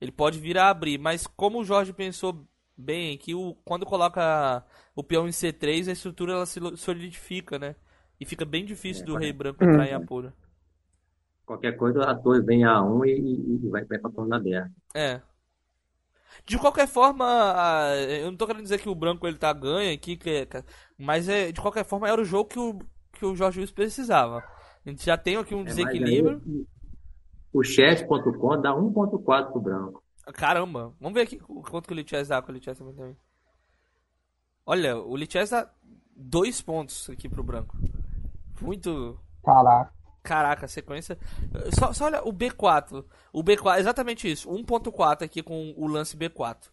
Ele 0.00 0.10
pode 0.12 0.38
vir 0.40 0.58
a 0.58 0.68
abrir, 0.70 0.98
mas 0.98 1.26
como 1.26 1.60
o 1.60 1.64
Jorge 1.64 1.92
pensou 1.92 2.46
bem, 2.76 3.16
que 3.16 3.34
o, 3.34 3.54
quando 3.64 3.86
coloca 3.86 4.64
o 4.94 5.04
peão 5.04 5.28
em 5.28 5.32
C3, 5.32 5.88
a 5.88 5.92
estrutura 5.92 6.32
ela 6.32 6.46
se 6.46 6.58
solidifica, 6.76 7.58
né? 7.58 7.76
E 8.20 8.24
fica 8.24 8.44
bem 8.44 8.64
difícil 8.64 9.04
É, 9.04 9.06
do 9.06 9.16
rei 9.16 9.32
branco 9.32 9.62
entrar 9.64 9.86
em 9.86 9.92
Uhum. 9.92 9.96
apuro. 9.96 10.32
Qualquer 11.46 11.76
coisa, 11.76 12.02
a 12.04 12.14
torre 12.16 12.40
vem 12.42 12.64
a 12.64 12.82
1 12.82 13.04
e, 13.04 13.10
e- 13.12 13.66
e 13.66 13.68
vai, 13.68 13.84
vai 13.84 13.98
pra 13.98 14.10
coluna 14.10 14.36
aberta. 14.36 14.72
É. 14.94 15.22
De 16.46 16.58
qualquer 16.58 16.88
forma, 16.88 17.24
eu 18.08 18.30
não 18.30 18.36
tô 18.36 18.46
querendo 18.46 18.62
dizer 18.62 18.78
que 18.80 18.88
o 18.88 18.94
branco 18.94 19.26
ele 19.26 19.38
tá 19.38 19.52
ganha 19.52 19.92
aqui, 19.94 20.16
que, 20.16 20.46
que- 20.46 20.64
mas 20.98 21.28
é, 21.28 21.52
de 21.52 21.60
qualquer 21.60 21.84
forma 21.84 22.08
era 22.08 22.20
o 22.20 22.24
jogo 22.24 22.48
que 22.48 22.58
o, 22.58 22.78
que 23.12 23.24
o 23.26 23.36
Jorge 23.36 23.60
Wilson 23.60 23.74
precisava. 23.74 24.38
A 24.84 24.88
gente 24.90 25.04
já 25.04 25.16
tem 25.16 25.36
aqui 25.36 25.54
um 25.54 25.60
É, 25.62 25.64
desequilíbrio. 25.64 26.42
aí, 26.44 26.66
o 27.52 27.62
chess.com 27.64 28.60
dá 28.60 28.74
1.4 28.74 29.52
pro 29.52 29.60
branco. 29.60 30.02
Caramba, 30.34 30.94
vamos 31.00 31.14
ver 31.14 31.22
aqui 31.22 31.38
quanto 31.38 31.86
que 31.86 31.92
o 31.92 31.96
Lichess 31.96 32.28
dá 32.28 32.40
com 32.42 32.50
o 32.50 32.54
Lichess 32.54 32.78
também. 32.78 33.16
Olha, 34.66 34.96
o 34.98 35.16
Lichess 35.16 35.50
dá 35.50 35.70
dois 36.16 36.60
pontos 36.62 37.08
aqui 37.10 37.28
pro 37.28 37.42
branco. 37.42 37.76
Muito. 38.60 39.18
Caraca. 39.44 39.92
Caraca, 40.22 40.68
sequência. 40.68 41.18
Só, 41.78 41.92
só 41.92 42.04
olha 42.04 42.22
o 42.22 42.32
B4. 42.32 43.04
O 43.32 43.42
B4, 43.42 43.78
exatamente 43.80 44.30
isso. 44.30 44.48
1.4 44.48 45.22
aqui 45.22 45.42
com 45.42 45.74
o 45.76 45.86
lance 45.86 46.16
B4. 46.16 46.70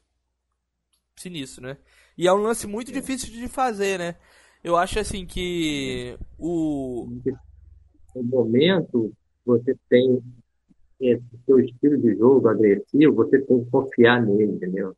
Sinistro, 1.16 1.64
né? 1.64 1.78
E 2.18 2.28
é 2.28 2.34
um 2.34 2.42
lance 2.42 2.68
muito 2.68 2.92
difícil 2.92 3.32
de 3.32 3.48
fazer, 3.48 3.98
né? 3.98 4.16
Eu 4.64 4.78
acho 4.78 5.00
assim 5.00 5.26
que 5.26 6.18
o. 6.38 7.08
No 8.16 8.24
momento, 8.24 9.12
você 9.46 9.76
tem 9.90 10.22
esse 11.00 11.24
seu 11.46 11.60
estilo 11.60 11.98
de 11.98 12.16
jogo 12.16 12.48
agressivo, 12.50 13.16
você 13.16 13.40
tem 13.40 13.64
que 13.64 13.72
confiar 13.72 14.22
nele, 14.22 14.52
entendeu? 14.52 14.96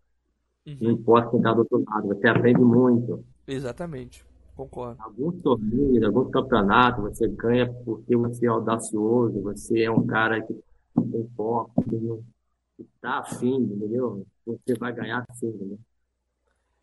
Uhum. 0.66 0.78
Não 0.82 0.91
importa 0.91 1.30
quem 1.30 1.39
está 1.39 1.54
do 1.54 1.60
outro 1.60 1.84
lado, 1.88 2.08
você 2.08 2.28
aprende 2.28 2.62
muito. 2.62 3.24
Exatamente, 3.47 4.26
concordo. 4.68 5.01
Alguns 5.01 5.41
torneios, 5.41 6.03
alguns 6.03 6.32
campeonatos, 6.32 7.03
você 7.03 7.28
ganha 7.28 7.72
porque 7.86 8.16
você 8.16 8.45
é 8.45 8.49
audacioso, 8.49 9.41
você 9.41 9.84
é 9.84 9.91
um 9.91 10.05
cara 10.05 10.41
que 10.41 10.53
tem 10.95 11.30
foco, 11.36 11.84
que 11.84 12.84
está 12.84 13.20
afim, 13.20 13.55
entendeu? 13.55 14.26
Você 14.45 14.74
vai 14.78 14.93
ganhar 14.93 15.26
sim, 15.34 15.47
entendeu? 15.47 15.80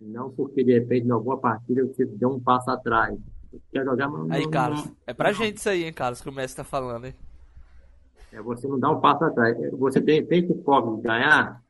Não 0.00 0.30
porque 0.30 0.62
de 0.64 0.78
repente 0.78 1.06
em 1.06 1.10
alguma 1.10 1.38
partida 1.38 1.84
você 1.84 2.04
deu 2.06 2.30
um 2.30 2.40
passo 2.40 2.70
atrás. 2.70 3.16
Quer 3.72 3.84
jogar, 3.84 4.08
mas 4.08 4.30
Aí, 4.30 4.42
não- 4.44 4.50
Carlos, 4.50 4.84
não- 4.84 4.96
é 5.06 5.14
pra 5.14 5.32
gente 5.32 5.56
isso 5.56 5.68
aí, 5.68 5.84
hein, 5.84 5.92
Carlos, 5.92 6.20
que 6.20 6.28
o 6.28 6.32
Messi 6.32 6.54
tá 6.56 6.64
falando, 6.64 7.06
hein? 7.06 7.14
É 8.32 8.42
você 8.42 8.68
não 8.68 8.78
dá 8.78 8.90
um 8.90 9.00
passo 9.00 9.24
atrás. 9.24 9.56
Você 9.72 10.00
tem, 10.00 10.24
tem 10.24 10.46
que 10.46 10.54
foco 10.62 10.96
de 10.96 11.02
ganhar, 11.02 11.62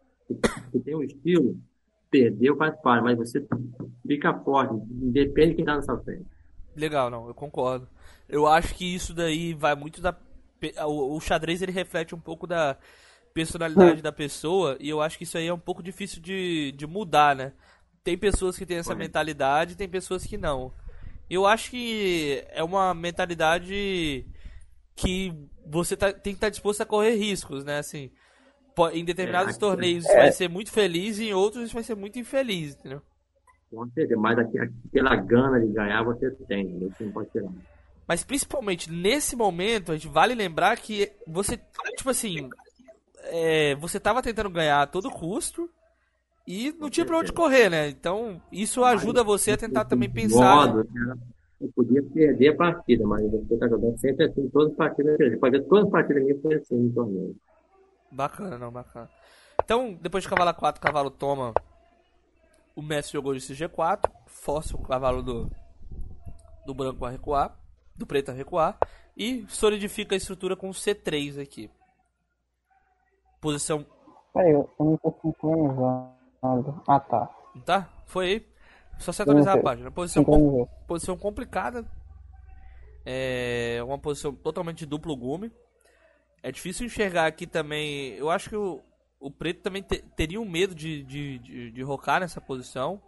você 0.72 0.80
tem 0.80 0.94
um 0.94 1.02
estilo, 1.02 1.56
perdeu 2.10 2.56
faz 2.56 2.74
parte, 2.80 3.04
mas 3.04 3.16
você 3.16 3.40
fica 4.08 4.34
forte, 4.44 4.74
independe 4.74 5.50
de 5.50 5.56
quem 5.56 5.64
está 5.64 5.76
na 5.76 5.82
sua 5.82 6.02
frente. 6.02 6.26
Legal, 6.76 7.10
não, 7.10 7.26
eu 7.28 7.34
concordo. 7.34 7.88
Eu 8.28 8.46
acho 8.46 8.74
que 8.74 8.84
isso 8.94 9.12
daí 9.14 9.54
vai 9.54 9.74
muito 9.74 10.00
da. 10.00 10.16
O, 10.86 11.16
o 11.16 11.20
xadrez 11.20 11.62
ele 11.62 11.72
reflete 11.72 12.14
um 12.14 12.20
pouco 12.20 12.46
da 12.46 12.76
personalidade 13.34 14.02
da 14.02 14.12
pessoa 14.12 14.76
e 14.80 14.88
eu 14.88 15.00
acho 15.00 15.18
que 15.18 15.24
isso 15.24 15.38
aí 15.38 15.46
é 15.46 15.54
um 15.54 15.58
pouco 15.58 15.82
difícil 15.82 16.20
de, 16.22 16.72
de 16.72 16.86
mudar, 16.86 17.36
né? 17.36 17.52
Tem 18.04 18.18
pessoas 18.18 18.56
que 18.58 18.66
têm 18.66 18.78
essa 18.78 18.94
Correto. 18.94 18.96
mentalidade 18.96 19.76
tem 19.76 19.88
pessoas 19.88 20.24
que 20.24 20.36
não. 20.38 20.72
Eu 21.30 21.46
acho 21.46 21.70
que 21.70 22.44
é 22.50 22.62
uma 22.64 22.94
mentalidade 22.94 24.26
que 24.96 25.34
você 25.66 25.96
tá- 25.96 26.12
tem 26.12 26.34
que 26.34 26.38
estar 26.38 26.50
disposto 26.50 26.82
a 26.82 26.86
correr 26.86 27.16
riscos, 27.16 27.64
né? 27.64 27.78
Assim, 27.78 28.10
em 28.92 29.04
determinados 29.04 29.56
É, 29.56 29.58
torneios 29.58 30.06
você 30.06 30.18
vai 30.18 30.32
ser 30.32 30.48
muito 30.48 30.72
feliz 30.72 31.18
e 31.18 31.26
em 31.30 31.34
outros 31.34 31.68
você 31.70 31.74
vai 31.74 31.84
ser 31.84 31.96
muito 31.96 32.18
infeliz, 32.18 32.74
entendeu? 32.74 33.02
Com 33.70 33.86
certeza, 33.90 34.18
mas 34.20 34.38
aqui- 34.38 34.58
aquela 34.58 35.14
gana 35.16 35.60
de 35.60 35.66
ganhar 35.72 36.02
você 36.02 36.30
tem? 36.46 36.78
Você 36.78 37.04
não 37.04 37.12
pode 37.12 37.30
tirar. 37.30 37.50
Mas 38.06 38.24
principalmente 38.24 38.90
nesse 38.90 39.36
momento, 39.36 39.92
a 39.92 39.94
gente 39.94 40.08
vale 40.08 40.34
lembrar 40.34 40.76
que 40.78 41.12
você, 41.26 41.58
tipo 41.96 42.08
assim, 42.08 42.48
é, 43.24 43.74
você 43.74 44.00
tava 44.00 44.22
tentando 44.22 44.48
ganhar 44.48 44.82
a 44.82 44.86
todo 44.86 45.10
custo 45.10 45.68
e 46.46 46.72
não 46.78 46.88
tinha 46.88 47.04
pra 47.04 47.18
onde 47.18 47.32
correr, 47.32 47.68
né? 47.68 47.88
Então 47.90 48.40
isso 48.50 48.82
ajuda 48.82 49.22
você 49.22 49.52
a 49.52 49.56
tentar 49.58 49.84
também 49.84 50.08
pensar. 50.08 50.66
né? 50.68 50.72
Modo, 50.72 50.88
né? 50.90 51.14
Eu 51.60 51.70
podia 51.74 52.02
perder 52.02 52.48
a 52.48 52.56
partida, 52.56 53.04
mas 53.06 53.30
você 53.30 53.54
está 53.54 53.68
jogando 53.68 53.98
sempre 53.98 54.24
assim, 54.24 54.48
todas 54.48 54.70
as 54.70 54.76
partidas. 54.76 55.18
Ver 55.18 55.38
todas 55.68 55.84
as 55.84 55.90
partidas 55.90 56.22
minhas 56.22 56.40
foi 56.40 56.54
assim 56.54 56.76
no 56.76 56.92
torneio. 56.94 57.36
Bacana, 58.10 58.56
não, 58.56 58.70
bacana. 58.70 59.10
Então, 59.62 59.98
depois 60.00 60.22
de 60.24 60.30
cavalo 60.30 60.50
A4, 60.50 60.78
cavalo 60.80 61.10
toma. 61.10 61.52
O 62.78 62.82
mestre 62.82 63.14
jogou 63.14 63.34
de 63.34 63.40
G4, 63.40 64.08
força 64.28 64.76
o 64.76 64.82
cavalo 64.82 65.20
do, 65.20 65.50
do 66.64 66.72
branco 66.72 67.04
a 67.04 67.10
recuar, 67.10 67.58
do 67.96 68.06
preto 68.06 68.30
a 68.30 68.32
recuar, 68.32 68.78
e 69.16 69.44
solidifica 69.48 70.14
a 70.14 70.16
estrutura 70.16 70.54
com 70.54 70.70
C3 70.70 71.42
aqui. 71.42 71.68
Posição 73.40 73.84
Peraí, 74.32 74.52
eu 74.52 74.70
não 74.78 74.96
tô 74.98 75.12
sincronizando. 75.20 76.80
Ah, 76.86 77.00
tá. 77.00 77.28
Tá? 77.66 77.88
Foi 78.06 78.26
aí. 78.26 78.46
Só 79.00 79.10
se 79.10 79.22
atualizar 79.22 79.58
a 79.58 79.60
página. 79.60 79.90
Posição, 79.90 80.22
com- 80.22 80.68
posição 80.86 81.18
complicada. 81.18 81.84
É 83.04 83.80
uma 83.84 83.98
posição 83.98 84.32
totalmente 84.32 84.78
de 84.78 84.86
duplo 84.86 85.16
gume. 85.16 85.50
É 86.44 86.52
difícil 86.52 86.86
enxergar 86.86 87.26
aqui 87.26 87.44
também. 87.44 88.12
Eu 88.12 88.30
acho 88.30 88.48
que 88.48 88.56
o, 88.56 88.80
o 89.20 89.30
preto 89.30 89.62
também 89.62 89.82
te- 89.82 90.04
teria 90.16 90.40
um 90.40 90.48
medo 90.48 90.74
de, 90.74 91.02
de, 91.02 91.38
de, 91.38 91.70
de 91.70 91.82
rocar 91.82 92.20
nessa 92.20 92.40
posição. 92.40 93.00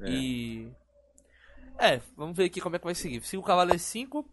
É. 0.00 0.10
E. 0.10 0.72
É, 1.78 2.00
vamos 2.16 2.36
ver 2.36 2.44
aqui 2.44 2.60
como 2.60 2.76
é 2.76 2.78
que 2.78 2.84
vai 2.84 2.94
seguir. 2.94 3.22
Se 3.22 3.36
o 3.36 3.42
cavalo 3.42 3.70
E5. 3.70 4.24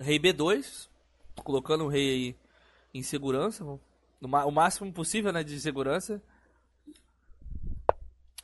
Rei 0.00 0.18
B2. 0.18 0.88
Colocando 1.42 1.84
o 1.84 1.88
rei 1.88 2.10
aí 2.10 2.36
em 2.94 3.02
segurança. 3.02 3.64
o 3.64 4.50
máximo 4.50 4.92
possível 4.92 5.32
né, 5.32 5.42
de 5.42 5.60
segurança. 5.60 6.22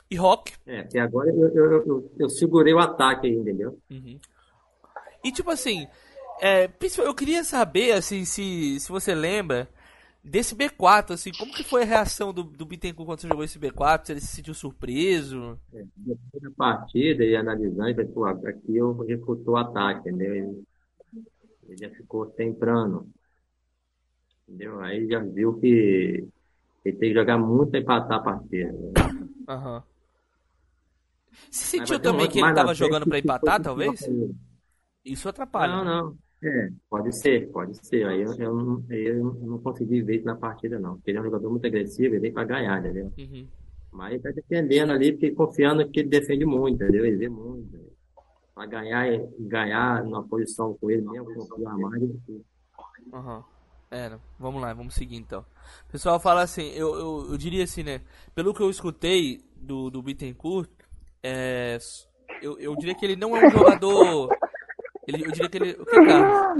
E 0.09 0.15
rock. 0.17 0.53
É, 0.65 0.81
até 0.81 0.99
agora 0.99 1.29
eu, 1.29 1.47
eu, 1.55 1.85
eu, 1.87 2.11
eu 2.19 2.29
segurei 2.29 2.73
o 2.73 2.79
ataque 2.79 3.27
aí, 3.27 3.33
entendeu? 3.33 3.79
Uhum. 3.89 4.19
E 5.23 5.31
tipo 5.31 5.49
assim, 5.49 5.87
é, 6.41 6.69
eu 6.97 7.15
queria 7.15 7.45
saber 7.45 7.93
assim 7.93 8.25
se, 8.25 8.77
se 8.79 8.89
você 8.89 9.15
lembra 9.15 9.69
desse 10.23 10.55
B4, 10.55 11.13
assim, 11.13 11.31
como 11.37 11.53
que 11.53 11.63
foi 11.63 11.83
a 11.83 11.85
reação 11.85 12.33
do, 12.33 12.43
do 12.43 12.65
Bittencourt 12.65 13.07
quando 13.07 13.21
você 13.21 13.27
jogou 13.27 13.43
esse 13.43 13.59
B4? 13.59 14.05
Se 14.05 14.11
ele 14.13 14.21
se 14.21 14.27
sentiu 14.27 14.53
surpreso? 14.53 15.59
É, 15.73 15.83
depois 15.95 16.43
da 16.43 16.51
partida 16.51 17.23
e 17.23 17.35
analisando, 17.35 18.07
pô, 18.09 18.25
aqui 18.25 18.75
eu 18.75 18.93
refutou 19.03 19.55
o 19.55 19.57
ataque, 19.57 20.09
entendeu? 20.09 20.35
Ele, 20.35 20.63
ele 21.67 21.77
já 21.77 21.89
ficou 21.89 22.27
temprano, 22.27 23.09
entendeu? 24.47 24.79
Aí 24.81 25.07
já 25.07 25.19
viu 25.19 25.59
que 25.59 26.27
ele 26.83 26.97
tem 26.97 27.09
que 27.09 27.13
jogar 27.13 27.37
muito 27.37 27.71
para 27.71 27.79
empatar 27.79 28.17
a 28.17 28.23
partida. 28.23 28.71
né? 28.71 28.91
Aham. 29.47 29.83
Você 31.49 31.77
Mas 31.77 31.89
sentiu 31.89 31.99
também 31.99 32.29
que 32.29 32.39
ele 32.39 32.53
tava 32.53 32.73
jogando 32.73 33.07
foi 33.07 33.19
empatar, 33.19 33.61
talvez? 33.61 34.07
Isso 35.03 35.27
atrapalha. 35.27 35.73
Não, 35.73 35.85
né? 35.85 35.91
não. 35.91 36.17
É, 36.43 36.69
pode 36.89 37.15
ser, 37.15 37.51
pode 37.51 37.77
ser. 37.85 38.05
Aí 38.07 38.21
eu, 38.21 38.33
eu, 38.33 38.55
não- 38.55 38.83
aí 38.89 39.05
eu 39.07 39.23
não 39.23 39.59
consegui 39.59 40.01
ver 40.01 40.15
isso 40.17 40.25
na 40.25 40.35
partida, 40.35 40.79
não. 40.79 40.95
Porque 40.95 41.11
ele 41.11 41.19
é 41.19 41.21
um 41.21 41.25
jogador 41.25 41.49
muito 41.51 41.67
agressivo, 41.67 42.15
ele 42.15 42.19
vem 42.21 42.33
para 42.33 42.43
ganhar, 42.45 42.79
entendeu? 42.79 43.11
Uhum. 43.17 43.47
Mas 43.91 44.13
ele 44.13 44.23
tá 44.23 44.31
defendendo 44.31 44.91
ali, 44.91 45.11
porque 45.11 45.31
confiando 45.31 45.87
que 45.89 45.99
ele 45.99 46.09
defende 46.09 46.45
muito, 46.45 46.75
entendeu? 46.81 47.05
Ele 47.05 47.17
vê 47.17 47.29
muito. 47.29 47.79
Para 48.55 48.65
ganhar, 48.65 49.07
ganhar 49.39 50.03
numa 50.03 50.23
posição 50.27 50.73
com 50.79 50.89
ele 50.89 51.03
mesmo, 51.07 51.25
confiar 51.47 51.77
mais. 51.77 52.01
ele- 52.01 52.19
Aham. 53.13 53.43
É, 53.91 54.09
não. 54.09 54.19
vamos 54.39 54.61
lá, 54.61 54.73
vamos 54.73 54.93
seguir 54.95 55.17
então. 55.17 55.45
O 55.89 55.91
pessoal 55.91 56.17
fala 56.19 56.41
assim, 56.41 56.69
eu, 56.71 56.95
eu, 56.95 57.27
eu 57.31 57.37
diria 57.37 57.65
assim, 57.65 57.83
né? 57.83 58.01
Pelo 58.33 58.53
que 58.53 58.61
eu 58.61 58.69
escutei 58.69 59.41
do, 59.57 59.89
do 59.89 60.01
Bittencourt, 60.01 60.69
é, 61.21 61.73
s- 61.75 62.07
eu, 62.41 62.57
eu 62.57 62.73
diria 62.77 62.95
que 62.95 63.03
ele 63.05 63.17
não 63.17 63.35
é 63.35 63.45
um 63.45 63.51
jogador. 63.51 64.29
Ele, 65.07 65.25
eu 65.25 65.31
diria 65.31 65.49
que 65.49 65.57
ele. 65.57 65.71
O 65.79 65.85
que, 65.85 66.05
cara? 66.05 66.55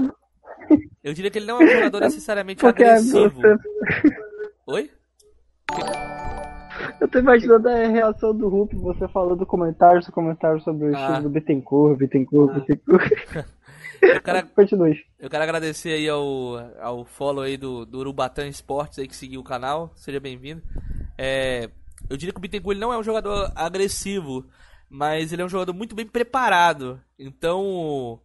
Eu 1.02 1.12
diria 1.14 1.30
que 1.30 1.38
ele 1.38 1.46
não 1.46 1.60
é 1.60 1.64
um 1.64 1.68
jogador 1.68 2.00
necessariamente 2.02 2.60
Porque 2.60 2.84
agressivo. 2.84 3.30
você... 3.40 3.56
Oi? 4.66 4.90
Eu 7.00 7.08
tô 7.08 7.18
imaginando 7.18 7.68
a 7.68 7.74
reação 7.88 8.34
do 8.36 8.48
Rup, 8.48 8.72
você 8.74 9.08
falando 9.08 9.44
comentários, 9.44 10.06
comentários 10.08 10.62
sobre 10.64 10.90
o 10.90 10.96
Ah. 10.96 11.00
estilo 11.00 11.22
do 11.22 11.30
Bittencourt, 11.30 11.98
Bittencourt, 11.98 12.50
Ah. 12.50 12.58
Bittencourt. 12.60 13.12
Eu 14.02 14.20
quero, 14.22 14.46
Continue. 14.54 15.00
eu 15.18 15.28
quero 15.30 15.42
agradecer 15.42 15.90
aí 15.92 16.08
ao, 16.08 16.22
ao 16.80 17.04
follow 17.04 17.42
aí 17.42 17.56
do, 17.56 17.84
do 17.84 17.98
Urubatã 17.98 18.46
Esportes 18.46 18.98
aí 18.98 19.08
que 19.08 19.16
seguiu 19.16 19.40
o 19.40 19.44
canal. 19.44 19.90
Seja 19.96 20.20
bem-vindo. 20.20 20.62
É, 21.18 21.68
eu 22.08 22.16
diria 22.16 22.32
que 22.32 22.38
o 22.38 22.42
Bittencourt 22.42 22.78
não 22.78 22.92
é 22.92 22.98
um 22.98 23.02
jogador 23.02 23.50
agressivo, 23.54 24.46
mas 24.88 25.32
ele 25.32 25.42
é 25.42 25.44
um 25.44 25.48
jogador 25.48 25.72
muito 25.72 25.94
bem 25.96 26.06
preparado. 26.06 27.00
Então, 27.18 28.20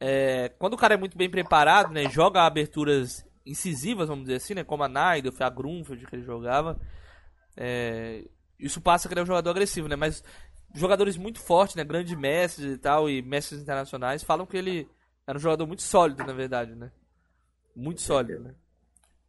é, 0.00 0.50
quando 0.58 0.74
o 0.74 0.76
cara 0.76 0.94
é 0.94 0.96
muito 0.96 1.16
bem 1.16 1.30
preparado, 1.30 1.92
né, 1.92 2.08
joga 2.10 2.42
aberturas 2.42 3.24
incisivas, 3.44 4.08
vamos 4.08 4.24
dizer 4.24 4.36
assim, 4.36 4.54
né, 4.54 4.64
como 4.64 4.82
a 4.82 4.88
Naidorf, 4.88 5.42
a 5.42 5.48
Grunfeld 5.48 6.06
que 6.06 6.16
ele 6.16 6.22
jogava, 6.22 6.78
é, 7.56 8.24
isso 8.58 8.80
passa 8.80 9.08
que 9.08 9.14
ele 9.14 9.20
é 9.20 9.22
um 9.22 9.26
jogador 9.26 9.50
agressivo, 9.50 9.88
né, 9.88 9.96
mas 9.96 10.22
jogadores 10.74 11.16
muito 11.16 11.40
fortes, 11.40 11.76
né, 11.76 11.84
grandes 11.84 12.16
mestres 12.16 12.74
e 12.74 12.78
tal, 12.78 13.08
e 13.08 13.22
mestres 13.22 13.60
internacionais, 13.60 14.22
falam 14.22 14.46
que 14.46 14.56
ele 14.56 14.88
era 15.26 15.38
um 15.38 15.40
jogador 15.40 15.66
muito 15.66 15.82
sólido, 15.82 16.24
na 16.24 16.32
verdade, 16.32 16.74
né, 16.74 16.90
muito 17.74 18.02
sólido, 18.02 18.42
né. 18.42 18.54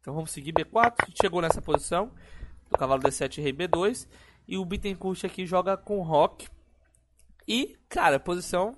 Então 0.00 0.14
vamos 0.14 0.30
seguir 0.30 0.52
B4, 0.52 1.12
chegou 1.20 1.40
nessa 1.40 1.62
posição, 1.62 2.12
do 2.70 2.76
cavalo 2.76 3.02
D7 3.02 3.38
e 3.38 3.40
rei 3.40 3.52
B2, 3.52 4.06
e 4.46 4.58
o 4.58 4.64
Bittencourt 4.64 5.24
aqui 5.24 5.46
joga 5.46 5.76
com 5.76 6.02
Rock, 6.02 6.48
e, 7.46 7.78
cara, 7.88 8.20
posição 8.20 8.76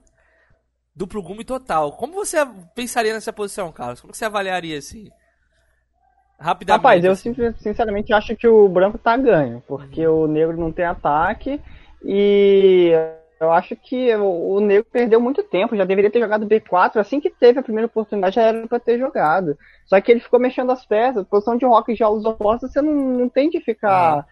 duplo 1.00 1.22
gume 1.22 1.44
total. 1.44 1.92
Como 1.92 2.12
você 2.12 2.36
pensaria 2.74 3.14
nessa 3.14 3.32
posição, 3.32 3.72
Carlos? 3.72 4.02
Como 4.02 4.14
você 4.14 4.26
avaliaria 4.26 4.76
assim? 4.76 5.08
Rapidamente. 6.38 6.82
Rapaz, 6.82 7.04
eu 7.04 7.12
assim. 7.12 7.34
sinceramente 7.58 8.12
acho 8.12 8.36
que 8.36 8.46
o 8.46 8.68
branco 8.68 8.98
tá 8.98 9.16
ganho, 9.16 9.62
porque 9.66 10.06
uhum. 10.06 10.24
o 10.24 10.26
negro 10.26 10.58
não 10.58 10.70
tem 10.70 10.84
ataque 10.84 11.60
e 12.04 12.92
eu 13.40 13.50
acho 13.50 13.74
que 13.76 14.14
o, 14.14 14.60
negro 14.60 14.86
perdeu 14.92 15.18
muito 15.18 15.42
tempo, 15.42 15.74
já 15.74 15.84
deveria 15.84 16.10
ter 16.10 16.20
jogado 16.20 16.46
B4, 16.46 16.96
assim 16.96 17.18
que 17.18 17.30
teve 17.30 17.58
a 17.58 17.62
primeira 17.62 17.86
oportunidade 17.86 18.36
já 18.36 18.42
era 18.42 18.66
para 18.66 18.78
ter 18.78 18.98
jogado. 18.98 19.56
Só 19.86 19.98
que 20.00 20.12
ele 20.12 20.20
ficou 20.20 20.38
mexendo 20.38 20.70
as 20.70 20.84
peças, 20.84 21.26
posição 21.26 21.56
de 21.56 21.64
rock 21.64 21.94
já 21.94 22.10
os 22.10 22.26
opostos, 22.26 22.72
você 22.72 22.82
não, 22.82 22.92
não 22.92 23.28
tem 23.28 23.48
de 23.48 23.60
ficar 23.60 24.26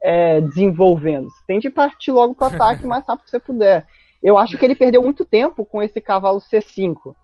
é, 0.00 0.40
desenvolvendo, 0.40 1.28
você 1.28 1.44
tem 1.46 1.58
de 1.58 1.70
partir 1.70 2.12
logo 2.12 2.34
pro 2.36 2.46
ataque 2.46 2.84
o 2.86 2.88
mais 2.88 3.04
rápido 3.04 3.24
que 3.24 3.30
você 3.30 3.40
puder. 3.40 3.84
Eu 4.22 4.38
acho 4.38 4.56
que 4.56 4.64
ele 4.64 4.74
perdeu 4.74 5.02
muito 5.02 5.24
tempo 5.24 5.64
com 5.64 5.82
esse 5.82 6.00
cavalo 6.00 6.40
C5, 6.40 7.14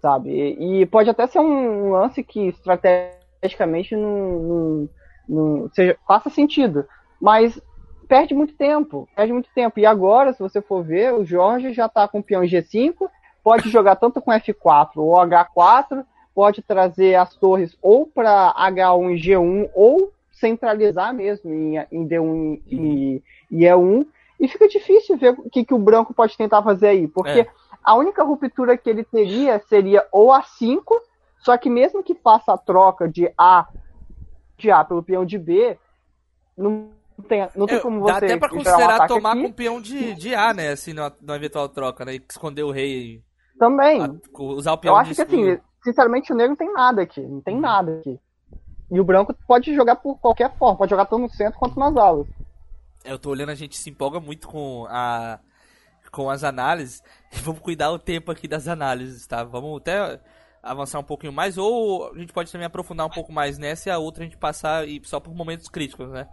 sabe? 0.00 0.56
E, 0.58 0.86
pode 0.86 1.08
até 1.08 1.26
ser 1.26 1.38
um 1.38 1.90
lance 1.90 2.22
que 2.24 2.48
estratégia 2.48 3.18
esteticamente 3.36 3.96
não, 3.96 4.38
não, 4.40 4.88
não 5.28 5.70
seja, 5.72 5.96
faça 6.06 6.28
sentido. 6.28 6.84
Mas 7.20 7.60
perde 8.08 8.34
muito 8.34 8.54
tempo, 8.54 9.08
perde 9.14 9.32
muito 9.32 9.48
tempo. 9.54 9.78
E 9.78 9.86
agora, 9.86 10.32
se 10.32 10.40
você 10.40 10.60
for 10.60 10.82
ver, 10.82 11.14
o 11.14 11.24
Jorge 11.24 11.72
já 11.72 11.86
está 11.86 12.08
com 12.08 12.18
o 12.18 12.22
peão 12.22 12.42
G5, 12.42 13.08
pode 13.42 13.70
jogar 13.70 13.96
tanto 13.96 14.20
com 14.20 14.32
F4 14.32 14.96
ou 14.96 15.12
H4, 15.12 16.04
pode 16.34 16.62
trazer 16.62 17.14
as 17.14 17.34
torres 17.36 17.76
ou 17.80 18.06
para 18.06 18.52
H1 18.54 19.14
e 19.14 19.20
G1, 19.20 19.70
ou 19.74 20.12
centralizar 20.32 21.14
mesmo 21.14 21.52
em, 21.52 21.76
em 21.92 22.08
D1 22.08 22.60
e, 22.66 23.22
e 23.50 23.60
E1. 23.60 24.06
E 24.40 24.48
fica 24.48 24.66
difícil 24.66 25.18
ver 25.18 25.34
o 25.38 25.50
que, 25.50 25.64
que 25.64 25.74
o 25.74 25.78
branco 25.78 26.14
pode 26.14 26.36
tentar 26.36 26.62
fazer 26.62 26.88
aí, 26.88 27.06
porque 27.06 27.40
é. 27.40 27.48
a 27.84 27.94
única 27.94 28.24
ruptura 28.24 28.76
que 28.76 28.88
ele 28.88 29.04
teria 29.04 29.58
seria 29.68 30.06
ou 30.10 30.28
A5 30.28 30.82
só 31.40 31.56
que 31.56 31.70
mesmo 31.70 32.02
que 32.02 32.14
faça 32.14 32.52
a 32.52 32.58
troca 32.58 33.08
de 33.08 33.32
A 33.36 33.66
de 34.58 34.70
A 34.70 34.84
pelo 34.84 35.02
peão 35.02 35.24
de 35.24 35.38
B, 35.38 35.78
não 36.56 36.90
tem, 37.26 37.48
não 37.56 37.66
tem 37.66 37.80
como 37.80 38.00
você. 38.00 38.12
Dá 38.12 38.16
até 38.18 38.36
pra 38.36 38.48
considerar 38.50 39.04
um 39.04 39.06
tomar 39.06 39.32
aqui. 39.32 39.42
com 39.42 39.48
o 39.48 39.52
peão 39.52 39.80
de, 39.80 40.14
de 40.14 40.34
A, 40.34 40.52
né? 40.52 40.68
Assim, 40.68 40.92
na, 40.92 41.10
eventual 41.34 41.68
troca, 41.68 42.04
né? 42.04 42.16
Esconder 42.28 42.62
o 42.62 42.70
rei. 42.70 43.22
Também. 43.58 44.02
A, 44.02 44.10
usar 44.38 44.74
o 44.74 44.78
peão 44.78 44.94
Eu 44.94 44.98
acho 44.98 45.14
que 45.14 45.22
assim, 45.22 45.58
sinceramente, 45.82 46.30
o 46.30 46.36
negro 46.36 46.50
não 46.50 46.56
tem 46.56 46.72
nada 46.72 47.00
aqui. 47.00 47.22
Não 47.22 47.40
tem 47.40 47.58
nada 47.58 47.98
aqui. 47.98 48.20
E 48.90 49.00
o 49.00 49.04
branco 49.04 49.34
pode 49.46 49.74
jogar 49.74 49.96
por 49.96 50.18
qualquer 50.18 50.54
forma, 50.58 50.76
pode 50.76 50.90
jogar 50.90 51.06
tanto 51.06 51.22
no 51.22 51.30
centro 51.30 51.58
quanto 51.58 51.78
nas 51.78 51.96
alas. 51.96 52.26
Eu 53.04 53.18
tô 53.18 53.30
olhando, 53.30 53.50
a 53.50 53.54
gente 53.54 53.76
se 53.76 53.90
empolga 53.90 54.20
muito 54.20 54.48
com 54.48 54.86
a 54.88 55.40
com 56.10 56.28
as 56.28 56.42
análises. 56.42 57.02
Vamos 57.42 57.60
cuidar 57.60 57.90
o 57.90 57.98
tempo 57.98 58.30
aqui 58.30 58.48
das 58.48 58.66
análises, 58.68 59.26
tá? 59.26 59.44
Vamos 59.44 59.80
até 59.80 60.20
avançar 60.62 60.98
um 60.98 61.04
pouquinho 61.04 61.32
mais, 61.32 61.56
ou 61.56 62.12
a 62.12 62.18
gente 62.18 62.32
pode 62.32 62.52
também 62.52 62.66
aprofundar 62.66 63.06
um 63.06 63.10
pouco 63.10 63.32
mais 63.32 63.56
nessa 63.56 63.88
e 63.88 63.92
a 63.92 63.98
outra 63.98 64.22
a 64.22 64.26
gente 64.26 64.36
passar 64.36 64.86
e 64.86 65.00
só 65.04 65.18
por 65.18 65.34
momentos 65.34 65.68
críticos, 65.68 66.10
né? 66.10 66.28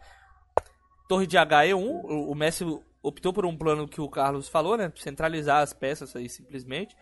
Torre 1.08 1.26
de 1.26 1.38
HE1, 1.38 2.02
o 2.04 2.36
Messi 2.36 2.66
optou 3.02 3.32
por 3.32 3.46
um 3.46 3.58
plano 3.58 3.88
que 3.88 4.02
o 4.02 4.10
Carlos 4.10 4.50
falou, 4.50 4.76
né? 4.76 4.92
Centralizar 4.96 5.62
as 5.62 5.74
peças 5.74 6.14
aí 6.16 6.28
simplesmente. 6.28 6.96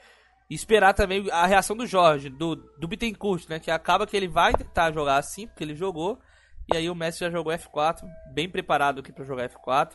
E 0.48 0.54
esperar 0.54 0.94
também 0.94 1.28
a 1.32 1.48
reação 1.48 1.76
do 1.76 1.88
Jorge, 1.88 2.30
do, 2.30 2.56
do 2.56 2.88
Bittencourt, 2.88 3.50
né? 3.50 3.60
Que 3.60 3.72
acaba 3.72 4.06
que 4.06 4.16
ele 4.16 4.28
vai 4.28 4.54
tentar 4.54 4.92
jogar 4.92 5.18
assim, 5.18 5.48
porque 5.48 5.64
ele 5.64 5.76
jogou. 5.76 6.20
E 6.72 6.78
aí 6.78 6.90
o 6.90 6.96
Messi 6.96 7.20
já 7.20 7.30
jogou 7.30 7.54
F4, 7.54 8.04
bem 8.34 8.50
preparado 8.50 9.00
aqui 9.00 9.12
para 9.12 9.26
jogar 9.26 9.50
F4. 9.50 9.92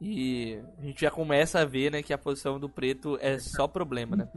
E 0.00 0.58
a 0.78 0.82
gente 0.82 1.00
já 1.02 1.10
começa 1.10 1.60
a 1.60 1.64
ver, 1.64 1.92
né, 1.92 2.02
que 2.02 2.12
a 2.12 2.18
posição 2.18 2.58
do 2.58 2.70
preto 2.70 3.18
é 3.20 3.38
só 3.38 3.68
problema, 3.68 4.16
né? 4.16 4.28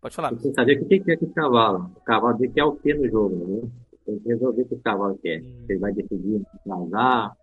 Pode 0.00 0.14
falar. 0.14 0.30
Você 0.30 0.52
saber 0.52 0.80
o 0.80 0.88
que 0.88 1.00
quer 1.00 1.16
que 1.16 1.24
o 1.24 1.32
cavalo. 1.32 1.92
O 1.96 2.00
cavalo 2.00 2.38
quer 2.52 2.64
o 2.64 2.76
que 2.76 2.94
no 2.94 3.08
jogo, 3.08 3.36
né? 3.36 3.70
Tem 4.04 4.18
que 4.18 4.28
resolver 4.28 4.62
o 4.62 4.66
que 4.66 4.74
o 4.74 4.80
cavalo 4.80 5.18
quer. 5.18 5.42
Hum. 5.42 5.66
Ele 5.68 5.78
vai 5.78 5.92
decidir 5.92 6.42
atrasar, 6.54 7.36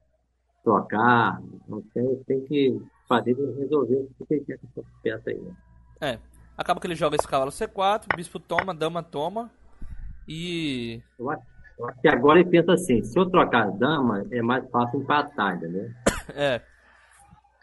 trocar. 0.63 1.41
Então 1.65 1.81
tem, 1.93 2.15
tem 2.23 2.41
que 2.45 2.81
fazer 3.07 3.33
resolver 3.33 4.07
o 4.19 4.25
que 4.25 4.33
ele 4.33 4.45
quer 4.45 4.57
com 4.57 4.67
essa 4.67 4.89
peça 5.01 5.29
aí. 5.29 5.39
Né? 5.39 5.55
É. 6.01 6.19
Acaba 6.57 6.79
que 6.79 6.87
ele 6.87 6.95
joga 6.95 7.17
esse 7.17 7.27
cavalo 7.27 7.51
C4, 7.51 8.15
bispo 8.15 8.39
toma, 8.39 8.73
dama 8.73 9.03
toma. 9.03 9.51
E. 10.27 11.01
Eu 11.19 11.29
acho, 11.29 11.43
que 12.01 12.07
agora 12.07 12.39
ele 12.39 12.49
pensa 12.49 12.73
assim: 12.73 13.03
se 13.03 13.17
eu 13.17 13.29
trocar 13.29 13.67
a 13.67 13.71
dama, 13.71 14.25
é 14.31 14.41
mais 14.41 14.69
fácil 14.69 15.01
empatar, 15.01 15.55
entendeu? 15.55 15.89
É. 16.33 16.59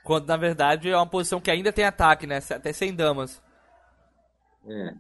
Quando 0.05 0.29
na 0.29 0.37
verdade 0.37 0.89
é 0.89 0.97
uma 0.97 1.07
posição 1.07 1.41
que 1.41 1.51
ainda 1.51 1.73
tem 1.73 1.85
ataque, 1.85 2.29
né? 2.29 2.39
Até 2.39 2.73
sem 2.73 2.95
damas. 2.95 3.43
É. 4.69 4.95